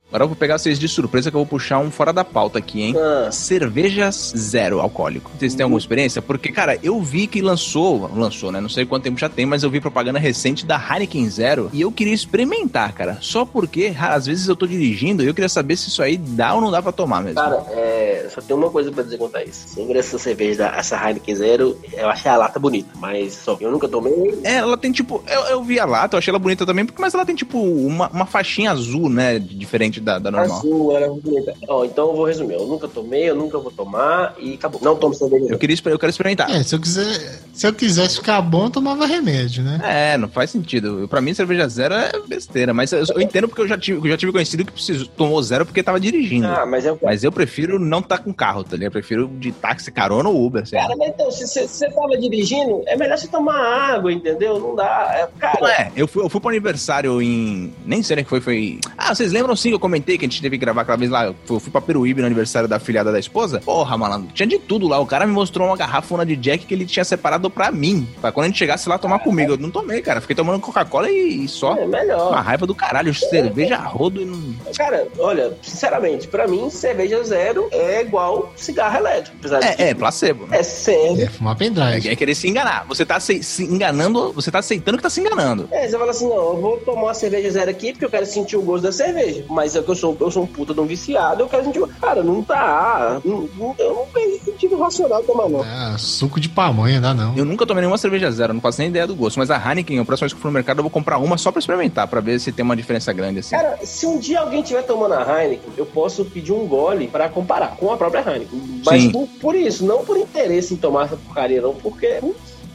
Agora 0.10 0.24
eu 0.24 0.28
vou 0.28 0.36
pegar 0.36 0.58
vocês 0.58 0.80
de 0.80 0.88
surpresa 0.88 1.30
que 1.30 1.36
eu 1.38 1.40
vou 1.42 1.46
puxar 1.46 1.78
um 1.78 1.92
fora 1.92 2.12
da 2.12 2.24
pauta 2.26 2.58
aqui, 2.58 2.82
hein? 2.82 2.96
Ah, 2.98 3.30
Cervejas 3.32 4.34
zero 4.36 4.80
alcoólico. 4.80 5.30
Vocês 5.38 5.54
têm 5.54 5.64
alguma 5.64 5.78
experiência? 5.78 6.20
Porque, 6.20 6.52
cara, 6.52 6.80
eu 6.82 7.00
vi 7.00 7.28
que 7.28 7.42
lançou, 7.44 8.10
lançou, 8.16 8.52
né? 8.52 8.60
Não 8.60 8.70
sei 8.70 8.88
quanto 8.88 9.04
tempo 9.04 9.20
já 9.20 9.30
tem, 9.30 9.46
mas 9.46 9.62
eu 9.62 9.70
vi 9.70 9.80
propaganda 9.80 10.18
recente 10.18 10.66
da 10.66 10.78
Heineken 10.82 11.30
Zero 11.30 11.70
e 11.72 11.82
eu 11.82 11.92
queria 11.92 12.14
experimentar, 12.14 12.92
cara. 12.94 13.20
Só 13.22 13.46
porque, 13.46 13.94
às 14.00 14.26
vezes 14.26 14.48
eu 14.48 14.56
tô 14.56 14.66
dirigindo 14.66 15.22
e 15.24 15.28
eu 15.28 15.34
queria 15.36 15.48
saber 15.50 15.76
se 15.76 15.90
isso 15.90 16.02
aí 16.02 16.18
dá 16.18 16.56
ou 16.56 16.62
não 16.62 16.72
dá 16.72 16.82
pra 16.82 16.92
tomar 16.92 17.22
mesmo. 17.22 17.36
cara, 17.40 17.64
é, 17.70 18.28
só 18.34 18.42
tem 18.42 18.56
uma 18.56 18.72
coisa 18.72 18.92
pra 18.92 19.04
dizer 19.04 19.18
quanto 19.20 19.36
a 19.38 19.44
isso. 19.44 19.76
Sobre 19.76 20.00
essa 20.00 20.18
cerveja, 20.18 20.58
da- 20.64 20.76
essa 20.76 20.96
Heineken 21.08 21.36
Zero, 21.36 21.78
eu 21.94 22.10
achei 22.10 22.32
a 22.32 22.36
lata 22.38 22.58
bonita, 22.58 22.90
mas 22.96 23.34
só 23.34 23.56
eu 23.62 23.70
nunca 23.72 23.88
tomei. 23.88 24.40
É, 24.44 24.56
ela 24.56 24.76
tem 24.76 24.92
tipo. 24.92 25.24
Eu, 25.28 25.42
eu 25.52 25.64
vi 25.64 25.80
a 25.80 25.86
lata, 25.86 26.16
eu 26.16 26.18
achei 26.18 26.32
ela 26.32 26.40
bonita 26.40 26.66
também, 26.66 26.88
mas 26.98 27.14
ela 27.14 27.26
tem 27.26 27.36
tipo 27.36 27.60
uma, 27.62 28.10
uma 28.10 28.26
faixinha 28.26 28.72
azul, 28.72 29.08
né? 29.08 29.38
Diferente 29.38 29.99
da, 30.00 30.20
da 30.20 30.32
normal. 30.32 30.58
Azul, 30.58 30.96
era 30.96 31.08
bonita. 31.10 31.54
Ó, 31.68 31.86
então 31.86 32.10
eu 32.10 32.16
vou 32.16 32.26
resumir. 32.26 32.56
Eu 32.56 32.68
nunca 32.68 32.88
tomei, 32.88 33.30
eu 33.30 33.36
nunca 33.36 33.58
vou 33.60 33.72
tomar 33.72 34.36
e 34.40 34.54
acabou. 34.54 34.82
Não 34.84 34.96
tomo 34.96 35.14
cerveja. 35.14 35.48
Eu, 35.50 35.58
queria, 35.58 35.78
eu 35.86 36.00
quero 36.00 36.10
experimentar. 36.10 36.50
É, 36.50 36.64
se 36.64 36.76
eu, 36.76 36.80
quiser, 36.80 37.42
se 37.54 37.68
eu 37.68 37.74
quisesse 37.74 38.16
ficar 38.16 38.42
bom, 38.42 38.66
eu 38.66 38.70
tomava 38.70 39.06
remédio, 39.06 39.64
né? 39.64 39.80
É, 39.84 40.18
não 40.18 40.28
faz 40.28 40.52
sentido. 40.52 41.08
Pra 41.10 41.22
mim, 41.22 41.34
cerveja 41.34 41.68
zero 41.68 41.94
é 41.94 42.12
besteira. 42.28 42.74
Mas 42.74 42.92
eu, 42.92 43.04
eu 43.16 43.22
entendo 43.22 43.48
porque 43.48 43.62
eu 43.62 43.68
já 43.68 43.78
tive, 43.78 44.00
eu 44.00 44.12
já 44.12 44.18
tive 44.18 44.32
conhecido 44.32 44.66
que 44.66 44.72
precisou, 44.72 45.08
tomou 45.08 45.42
zero 45.42 45.66
porque 45.66 45.84
tava 45.84 46.00
dirigindo. 46.00 46.48
Ah, 46.48 46.66
mas 46.66 46.86
é 46.86 46.92
o 46.92 47.00
Mas 47.02 47.24
eu 47.24 47.32
prefiro 47.32 47.80
não 47.80 48.00
estar 48.00 48.20
com 48.20 48.34
carro, 48.34 48.64
tá 48.64 48.72
ligado? 48.72 48.88
Eu 48.88 48.92
prefiro 48.92 49.28
de 49.28 49.52
táxi, 49.52 49.92
carona 49.92 50.30
ou 50.30 50.46
Uber. 50.46 50.70
Cara, 50.70 50.96
mas 50.98 51.10
então, 51.10 51.32
se 51.32 51.68
você 51.68 51.90
tava 51.90 52.18
dirigindo, 52.18 52.84
é 52.86 52.96
melhor 52.96 53.18
você 53.18 53.28
tomar 53.28 53.60
água, 53.60 54.12
entendeu? 54.12 54.60
Não 54.60 54.76
dá. 54.76 55.12
É, 55.14 55.40
cara, 55.40 55.60
Não 55.62 55.68
é, 55.68 55.92
eu 55.96 56.08
fui, 56.08 56.24
eu 56.24 56.30
fui 56.30 56.40
pro 56.40 56.50
aniversário 56.50 57.22
em. 57.22 57.74
Nem 57.86 58.02
sei 58.04 58.16
nem 58.18 58.26
que 58.26 58.30
foi, 58.30 58.42
foi. 58.42 58.80
Ah, 58.98 59.14
vocês 59.14 59.32
lembram 59.32 59.56
sim 59.56 59.70
que 59.70 59.76
eu 59.76 59.80
comentei 59.90 60.18
que 60.18 60.26
a 60.26 60.28
gente 60.30 60.42
teve 60.42 60.58
que 60.58 60.64
gravar 60.64 60.82
aquela 60.84 60.98
vez 60.98 61.10
lá? 61.10 61.26
Eu 61.26 61.60
fui, 61.60 61.72
pra 61.72 61.82
Peruíbe 61.82 62.22
no 62.22 62.28
aniversário 62.28 62.68
da 62.70 62.80
filhada 62.80 63.12
da 63.12 63.20
esposa? 63.20 63.60
Porra, 63.66 63.98
malandro, 63.98 64.30
tinha 64.34 64.46
de 64.48 64.60
tudo 64.60 64.88
lá. 64.88 65.00
O 65.00 65.06
cara 65.06 65.26
me 65.26 65.34
mostrou 65.34 65.68
uma 65.68 65.76
garrafona 65.76 66.26
de 66.26 66.36
Jack 66.36 66.66
que 66.66 66.74
ele 66.74 66.86
tinha 66.86 67.04
separado 67.04 67.50
pra 67.50 67.72
mim. 67.72 68.08
Pra 68.22 68.32
quando 68.32 68.46
a 68.46 68.48
gente 68.50 68.58
chegasse 68.60 68.88
lá 68.88 68.98
tomar 68.98 69.20
comigo. 69.20 69.54
Eu 69.54 69.58
não 69.58 69.72
tomei, 69.72 70.02
cara. 70.02 70.22
Fiquei 70.22 70.36
tomando 70.36 70.60
Coca-Cola 70.60 71.10
e, 71.10 71.44
e 71.46 71.48
só. 71.48 71.76
é 71.76 71.86
melhor. 71.86 72.30
Uma 72.32 72.42
raiva 72.42 72.66
do 72.68 72.76
caralho. 72.76 73.14
Cerveja 73.14 73.76
a 73.76 73.86
rodo 73.86 74.22
e 74.22 74.26
não. 74.26 74.40
Cara, 74.78 75.08
olha, 75.18 75.58
sinceramente, 75.62 76.28
pra 76.28 76.48
mim, 76.48 76.70
cerveja 76.70 77.24
zero 77.24 77.68
é 77.72 78.02
igual 78.02 78.54
cigarro 78.56 78.98
elétrico. 78.98 79.36
Apesar 79.40 79.60
de 79.60 79.66
É, 79.82 79.90
é, 79.90 79.94
placebo. 79.94 80.48
é 80.52 80.62
sério. 80.64 81.24
É 81.24 81.28
fumar 81.28 81.56
pendrive. 81.56 82.08
É 82.08 82.16
querer 82.16 82.36
se 82.36 82.48
enganar. 82.48 82.86
Você 82.88 83.06
tá 83.06 83.20
se, 83.20 83.42
se 83.44 83.64
enganando, 83.64 84.32
você 84.34 84.52
tá 84.52 84.60
aceitando 84.60 84.98
que 84.98 85.04
tá 85.04 85.10
se 85.10 85.20
enganando. 85.20 85.68
É, 85.72 85.88
você 85.88 85.98
fala 85.98 86.12
assim, 86.12 86.28
não, 86.28 86.36
eu 86.36 86.62
vou 86.62 86.78
tomar 86.78 87.04
uma 87.04 87.14
cerveja 87.14 87.50
zero 87.50 87.72
aqui 87.72 87.92
porque 87.92 88.06
eu 88.06 88.10
quero 88.10 88.26
sentir 88.26 88.58
o 88.58 88.62
gosto 88.62 88.84
da 88.84 88.92
cerveja. 88.92 89.44
Mas 89.50 89.76
é 89.80 89.84
que 89.84 89.90
eu 89.90 89.96
sou, 89.96 90.16
eu 90.20 90.32
sou 90.32 90.44
um 90.44 90.48
puta 90.48 90.74
de 90.74 90.80
um 90.80 90.86
viciado, 90.86 91.42
eu 91.44 91.48
quero 91.50 91.64
sentir. 91.66 91.82
Cara, 92.02 92.24
não 92.24 92.42
tá... 92.44 93.20
Não, 93.24 93.50
não- 93.58 93.76
eu 93.78 93.94
não 93.96 94.06
vejo 94.14 94.44
sentido 94.44 94.78
racional 94.78 95.24
tomar, 95.24 95.50
não. 95.50 95.62
Ah, 95.64 95.96
suco 95.98 96.40
de 96.40 96.50
pamonha, 96.50 97.00
dá 97.02 97.14
não. 97.14 97.36
Eu 97.38 97.46
nunca 97.46 97.66
tomei 97.66 97.82
nenhuma 97.82 97.98
cerveja 97.98 98.30
zero, 98.32 98.54
não 98.54 98.62
faço 98.62 98.80
nem 98.80 98.90
ideia 98.90 99.08
do 99.08 99.16
gosto. 99.16 99.38
Mas 99.38 99.50
a 99.52 99.58
Heineken, 99.58 100.00
a 100.00 100.06
próxima 100.06 100.26
vez 100.26 100.34
que 100.34 100.38
eu 100.38 100.42
for 100.42 100.48
no 100.50 100.54
mercado, 100.54 100.80
eu 100.80 100.84
vou 100.84 100.90
comprar 100.92 101.18
uma 101.18 101.38
só 101.38 101.52
pra 101.52 101.60
experimentar, 101.60 102.08
pra 102.08 102.22
ver 102.22 102.40
se 102.40 102.52
tem 102.52 102.64
uma 102.64 102.76
diferença 102.76 103.12
grande 103.14 103.40
assim. 103.40 103.56
Cara, 103.56 103.78
se 103.84 104.06
um 104.06 104.18
dia 104.20 104.40
alguém 104.42 104.62
estiver 104.62 104.84
tomando 104.84 105.14
a 105.14 105.22
Heineken, 105.44 105.72
eu 105.78 105.86
posso 105.86 106.26
pedir 106.26 106.52
um 106.52 106.66
gole 106.68 107.08
pra 107.08 107.30
comparar 107.30 107.76
com 107.78 107.92
a 107.92 107.98
própria 107.98 108.20
Heineken. 108.22 108.82
Mas 108.86 109.08
por, 109.12 109.28
por 109.42 109.56
isso, 109.56 109.86
não 109.86 110.04
por 110.06 110.18
interesse 110.18 110.74
em 110.74 110.78
tomar 110.78 111.06
essa 111.06 111.16
porcaria, 111.18 111.62
não, 111.62 111.74
porque... 111.74 112.20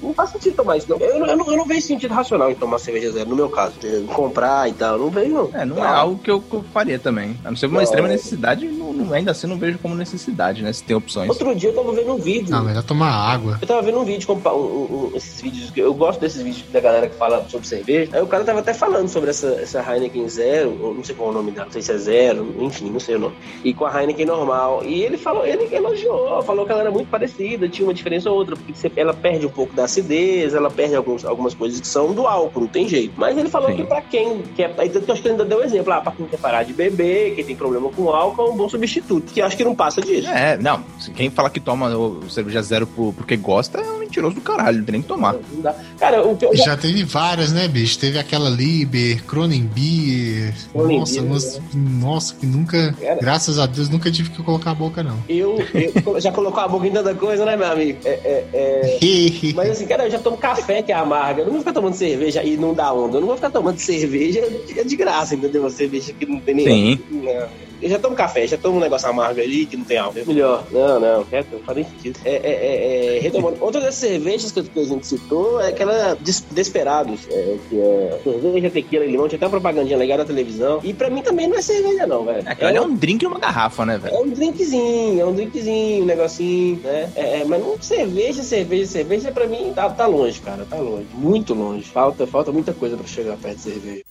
Não 0.02 0.12
faz 0.14 0.30
sentido 0.30 0.56
tomar 0.56 0.76
isso, 0.76 0.86
não. 0.90 0.98
Eu, 0.98 1.26
eu, 1.26 1.36
não, 1.36 1.50
eu 1.50 1.56
não 1.56 1.64
vejo 1.66 1.80
sentido 1.82 2.12
racional 2.12 2.50
em 2.50 2.54
tomar 2.54 2.78
cerveja 2.78 3.10
zero, 3.10 3.28
no 3.30 3.36
meu 3.36 3.48
caso. 3.48 3.74
Comprar 4.12 4.68
e 4.68 4.72
tal. 4.72 4.98
Não 4.98 5.10
vejo, 5.10 5.32
não. 5.32 5.50
É, 5.52 5.64
não 5.64 5.84
é 5.84 5.86
algo 5.88 6.18
que 6.22 6.30
eu, 6.30 6.40
que 6.40 6.54
eu 6.54 6.62
faria 6.72 6.98
também. 6.98 7.36
A 7.44 7.50
não 7.50 7.56
ser 7.56 7.66
uma 7.66 7.76
Não. 7.76 7.82
extrema 7.82 8.08
necessidade, 8.08 8.66
não, 8.66 8.92
não- 8.92 9.12
ainda 9.14 9.30
assim 9.30 9.46
não 9.46 9.56
vejo 9.58 9.78
como 9.78 9.94
necessidade, 9.94 10.62
né? 10.62 10.72
Se 10.72 10.82
tem 10.84 10.94
opções. 10.96 11.28
Outro 11.28 11.54
dia 11.54 11.70
eu 11.70 11.74
tava 11.74 11.92
vendo 11.92 12.12
um 12.12 12.18
vídeo. 12.18 12.50
Não, 12.50 12.62
melhor 12.64 12.82
tomar 12.82 13.10
água. 13.10 13.58
Eu 13.60 13.66
tava 13.66 13.82
vendo 13.82 13.98
um 14.00 14.04
vídeo, 14.04 14.26
um- 14.30 14.48
um- 14.48 15.10
um- 15.12 15.16
esses 15.16 15.40
vídeos, 15.40 15.70
que 15.70 15.80
eu 15.80 15.92
gosto 15.94 16.20
desses 16.20 16.42
vídeos 16.42 16.64
da 16.70 16.80
galera 16.80 17.08
que 17.08 17.16
fala 17.16 17.44
sobre 17.48 17.66
cerveja. 17.66 18.10
Aí 18.14 18.22
o 18.22 18.26
cara 18.26 18.44
tava 18.44 18.60
até 18.60 18.74
falando 18.74 19.08
sobre 19.08 19.30
essa, 19.30 19.48
essa 19.60 19.80
Heineken 19.80 20.28
Zero, 20.28 20.78
ou 20.82 20.94
não 20.94 21.02
sei 21.04 21.14
qual 21.14 21.28
é 21.28 21.32
o 21.32 21.34
nome 21.34 21.50
dela, 21.50 21.66
não 21.66 21.72
sei 21.72 21.82
se 21.82 21.92
é 21.92 21.96
Zero, 21.98 22.54
enfim, 22.60 22.90
não 22.90 23.00
sei 23.00 23.16
o 23.16 23.18
nome. 23.18 23.36
E 23.64 23.72
com 23.72 23.84
a 23.86 24.00
Heineken 24.00 24.26
normal. 24.26 24.82
E 24.84 25.02
ele 25.02 25.16
falou, 25.16 25.46
ele 25.46 25.68
elogiou, 25.74 26.42
falou 26.42 26.66
que 26.66 26.72
ela 26.72 26.82
era 26.82 26.90
muito 26.90 27.08
parecida, 27.08 27.68
tinha 27.68 27.86
uma 27.86 27.94
diferença 27.94 28.30
ou 28.30 28.36
outra, 28.36 28.56
porque 28.56 28.74
você- 28.74 28.92
ela 28.96 29.14
perde 29.14 29.46
um 29.46 29.50
pouco 29.50 29.74
da 29.74 29.83
acidez, 29.84 30.54
ela 30.54 30.70
perde 30.70 30.94
alguns, 30.94 31.24
algumas 31.24 31.54
coisas 31.54 31.80
que 31.80 31.86
são 31.86 32.12
do 32.12 32.26
álcool, 32.26 32.60
não 32.60 32.66
tem 32.66 32.88
jeito. 32.88 33.14
Mas 33.16 33.36
ele 33.36 33.48
falou 33.48 33.70
Sim. 33.70 33.76
que 33.76 33.84
pra 33.84 34.00
quem 34.02 34.42
quer. 34.56 34.74
Eu 34.76 35.12
acho 35.12 35.22
que 35.22 35.28
ele 35.28 35.30
ainda 35.32 35.44
deu 35.44 35.62
exemplo, 35.62 35.92
ah, 35.92 36.00
pra 36.00 36.12
quem 36.12 36.26
quer 36.26 36.38
parar 36.38 36.62
de 36.62 36.72
beber, 36.72 37.34
quem 37.34 37.44
tem 37.44 37.56
problema 37.56 37.88
com 37.90 38.08
álcool, 38.10 38.46
é 38.46 38.50
um 38.50 38.56
bom 38.56 38.68
substituto, 38.68 39.32
que 39.32 39.40
eu 39.40 39.46
acho 39.46 39.56
que 39.56 39.64
não 39.64 39.74
passa 39.74 40.00
disso. 40.00 40.28
É, 40.28 40.56
não. 40.56 40.82
Quem 41.14 41.30
fala 41.30 41.48
que 41.50 41.60
toma 41.60 41.96
o 41.96 42.28
cerveja 42.30 42.62
zero 42.62 42.86
por- 42.86 43.12
porque 43.14 43.36
gosta 43.36 43.80
é 43.80 43.90
um 43.90 43.98
mentiroso 43.98 44.34
do 44.36 44.40
caralho, 44.40 44.78
não 44.78 44.84
tem 44.84 44.92
nem 44.94 45.02
que 45.02 45.08
tomar. 45.08 45.34
Não 45.52 45.60
dá. 45.60 45.74
Cara, 45.98 46.22
o 46.26 46.36
que 46.36 46.44
eu 46.46 46.56
Já 46.56 46.76
teve 46.76 47.04
várias, 47.04 47.52
né, 47.52 47.66
bicho? 47.68 47.98
Teve 47.98 48.18
aquela 48.18 48.48
Liber, 48.48 49.22
Cronenbeer. 49.24 50.54
Cronenbeer, 50.72 51.00
Nossa, 51.00 51.20
umas- 51.22 51.60
nossa, 51.74 52.34
que 52.34 52.46
nunca, 52.46 52.92
Cara. 53.00 53.16
graças 53.20 53.58
a 53.58 53.66
Deus, 53.66 53.88
nunca 53.88 54.10
tive 54.10 54.30
que 54.30 54.42
colocar 54.42 54.70
a 54.70 54.74
boca, 54.74 55.02
não. 55.02 55.18
Eu, 55.28 55.58
eu- 55.74 56.20
já 56.20 56.30
colocou 56.32 56.62
a 56.62 56.68
boca 56.68 56.86
em 56.86 56.90
tanta 56.92 57.14
coisa, 57.14 57.44
né, 57.44 57.56
meu 57.56 57.66
amigo? 57.70 57.98
É, 58.04 58.10
é, 58.10 58.98
é... 59.00 59.52
Mas 59.54 59.73
assim, 59.74 59.86
cara, 59.86 60.06
eu 60.06 60.10
já 60.10 60.18
tomo 60.18 60.36
café 60.36 60.82
que 60.82 60.92
é 60.92 60.94
amarga. 60.94 61.42
Eu 61.42 61.46
não 61.46 61.52
vou 61.52 61.60
ficar 61.60 61.72
tomando 61.72 61.94
cerveja 61.94 62.42
e 62.42 62.56
não 62.56 62.74
dá 62.74 62.92
onda. 62.92 63.16
Eu 63.16 63.20
não 63.20 63.28
vou 63.28 63.36
ficar 63.36 63.50
tomando 63.50 63.78
cerveja 63.78 64.42
de, 64.66 64.84
de 64.84 64.96
graça, 64.96 65.34
entendeu? 65.34 65.68
Cerveja 65.70 66.12
que 66.12 66.26
não 66.26 66.40
tem 66.40 66.54
nem. 66.54 66.66
Sim. 66.66 67.04
Não. 67.10 67.64
Eu 67.84 67.90
já 67.90 67.98
tomo 67.98 68.16
café, 68.16 68.46
já 68.46 68.56
tomo 68.56 68.78
um 68.78 68.80
negócio 68.80 69.06
amargo 69.06 69.38
ali 69.42 69.66
que 69.66 69.76
não 69.76 69.84
tem 69.84 69.98
álcool. 69.98 70.24
Melhor. 70.26 70.64
Não, 70.72 70.98
não, 70.98 71.22
quieto, 71.24 71.48
não 71.52 71.58
faz 71.60 71.76
nem 71.76 71.86
sentido. 71.86 72.18
É, 72.24 72.30
é, 72.34 72.36
é, 72.36 73.16
é, 73.16 73.20
retomando. 73.20 73.58
Outra 73.60 73.78
das 73.78 73.94
cervejas 73.94 74.50
que, 74.50 74.60
a 74.60 74.84
gente 74.84 75.06
citou 75.06 75.60
é 75.60 75.68
aquela 75.68 76.14
Des- 76.14 76.42
Desperados, 76.50 77.20
é, 77.30 77.56
que 77.68 77.78
é 77.78 78.18
cerveja, 78.24 78.70
tequila 78.70 79.04
e 79.04 79.10
limão. 79.10 79.28
Tinha 79.28 79.36
até 79.36 79.44
uma 79.44 79.50
propagandinha 79.50 79.98
legal 79.98 80.16
na 80.16 80.24
televisão. 80.24 80.80
E 80.82 80.94
pra 80.94 81.10
mim 81.10 81.20
também 81.20 81.46
não 81.46 81.58
é 81.58 81.62
cerveja, 81.62 82.06
não, 82.06 82.24
velho. 82.24 82.42
Aquilo 82.46 82.68
ali 82.68 82.78
é 82.78 82.80
um 82.80 82.94
drink 82.94 83.22
numa 83.22 83.38
garrafa, 83.38 83.84
né, 83.84 83.98
velho? 83.98 84.14
É 84.14 84.18
um 84.18 84.30
drinkzinho, 84.30 85.20
é 85.20 85.26
um 85.26 85.34
drinkzinho, 85.34 86.02
um 86.04 86.06
negocinho, 86.06 86.80
né? 86.82 87.10
É, 87.14 87.40
é, 87.40 87.44
mas 87.44 87.60
não 87.60 87.76
cerveja, 87.82 88.42
cerveja, 88.42 88.86
cerveja, 88.86 89.30
pra 89.30 89.46
mim 89.46 89.72
tá, 89.74 89.90
tá 89.90 90.06
longe, 90.06 90.40
cara, 90.40 90.64
tá 90.64 90.76
longe. 90.78 91.06
Muito 91.12 91.52
longe. 91.52 91.84
Falta, 91.84 92.26
falta 92.26 92.50
muita 92.50 92.72
coisa 92.72 92.96
pra 92.96 93.06
chegar 93.06 93.36
perto 93.36 93.56
de 93.56 93.60
cerveja. 93.62 94.02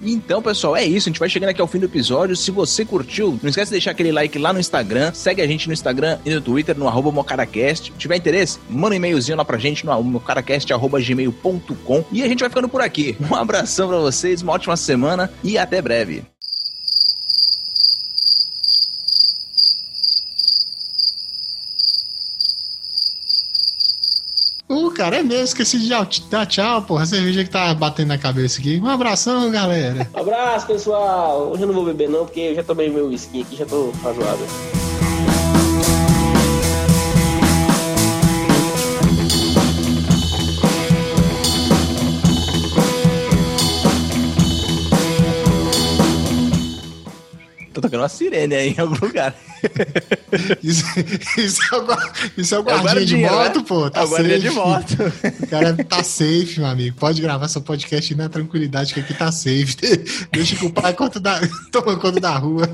Então, 0.00 0.40
pessoal, 0.40 0.76
é 0.76 0.84
isso. 0.84 1.08
A 1.08 1.10
gente 1.10 1.20
vai 1.20 1.28
chegando 1.28 1.50
aqui 1.50 1.60
ao 1.60 1.66
fim 1.66 1.78
do 1.78 1.86
episódio. 1.86 2.36
Se 2.36 2.50
você 2.50 2.84
curtiu, 2.84 3.38
não 3.42 3.50
esquece 3.50 3.70
de 3.70 3.72
deixar 3.72 3.90
aquele 3.90 4.12
like 4.12 4.38
lá 4.38 4.52
no 4.52 4.60
Instagram. 4.60 5.12
Segue 5.12 5.42
a 5.42 5.46
gente 5.46 5.66
no 5.66 5.72
Instagram 5.72 6.18
e 6.24 6.34
no 6.34 6.40
Twitter, 6.40 6.78
no 6.78 6.86
arroba 6.86 7.10
mocaracast. 7.10 7.92
Se 7.92 7.98
tiver 7.98 8.16
interesse, 8.16 8.58
manda 8.68 8.94
um 8.94 8.96
e-mailzinho 8.96 9.36
lá 9.36 9.44
pra 9.44 9.58
gente 9.58 9.84
no 9.84 10.02
mocaracast.gmail.com. 10.02 12.04
E 12.12 12.22
a 12.22 12.28
gente 12.28 12.40
vai 12.40 12.48
ficando 12.48 12.68
por 12.68 12.80
aqui. 12.80 13.16
Um 13.30 13.34
abração 13.34 13.88
pra 13.88 13.98
vocês, 13.98 14.42
uma 14.42 14.52
ótima 14.52 14.76
semana 14.76 15.30
e 15.42 15.58
até 15.58 15.82
breve. 15.82 16.22
Ô, 24.68 24.90
cara, 24.90 25.16
é 25.16 25.22
mesmo, 25.22 25.44
esqueci 25.44 25.78
de 25.78 25.88
dar 25.88 26.44
tchau, 26.44 26.82
porra. 26.82 27.04
A 27.04 27.06
cerveja 27.06 27.42
que 27.42 27.48
tá 27.48 27.72
batendo 27.72 28.08
na 28.08 28.18
cabeça 28.18 28.60
aqui. 28.60 28.78
Um 28.78 28.88
abração, 28.88 29.50
galera. 29.50 30.06
Abraço, 30.12 30.66
pessoal. 30.66 31.50
Hoje 31.50 31.62
eu 31.62 31.66
não 31.68 31.74
vou 31.74 31.86
beber, 31.86 32.08
não, 32.08 32.26
porque 32.26 32.40
eu 32.40 32.54
já 32.54 32.62
tomei 32.62 32.90
meu 32.90 33.06
whisky 33.06 33.40
aqui, 33.40 33.56
já 33.56 33.64
tô 33.64 33.90
razoável. 34.02 34.46
Tô 47.78 47.82
tocando 47.82 48.00
uma 48.00 48.08
sirene 48.08 48.56
aí 48.56 48.74
em 48.76 48.80
algum 48.80 48.96
lugar. 49.06 49.32
Isso, 50.62 50.84
isso 51.38 51.60
é 51.72 51.78
o, 51.78 51.86
isso 52.36 52.54
é 52.54 52.58
o 52.58 52.60
É 52.68 52.74
o 52.74 52.82
guardinha 52.82 53.06
de 53.06 53.16
guardinha, 53.22 53.30
moto, 53.32 53.56
né? 53.58 53.64
pô. 53.68 53.90
Tá 53.90 54.00
É 54.00 54.04
o 54.04 54.08
guardinha 54.08 54.38
de 54.40 54.48
safe. 54.48 54.56
moto. 54.58 54.96
O 55.42 55.46
cara 55.46 55.84
tá 55.84 56.02
safe, 56.04 56.54
meu 56.58 56.66
amigo. 56.66 56.96
Pode 56.96 57.22
gravar 57.22 57.46
seu 57.46 57.60
podcast 57.62 58.14
na 58.16 58.28
tranquilidade 58.28 58.92
que 58.92 58.98
aqui 59.00 59.14
tá 59.14 59.30
safe. 59.30 59.76
Deixa 60.32 60.56
que 60.56 60.66
o 60.66 60.72
pai 60.72 60.92
conta 60.92 61.20
da, 61.20 61.40
toma 61.70 61.96
conta 61.96 62.18
da 62.20 62.36
rua. 62.36 62.68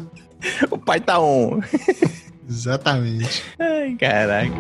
O 0.70 0.78
pai 0.78 1.00
tá 1.00 1.20
on. 1.20 1.60
Exatamente. 2.48 3.42
Ai, 3.58 3.94
caraca. 4.00 4.50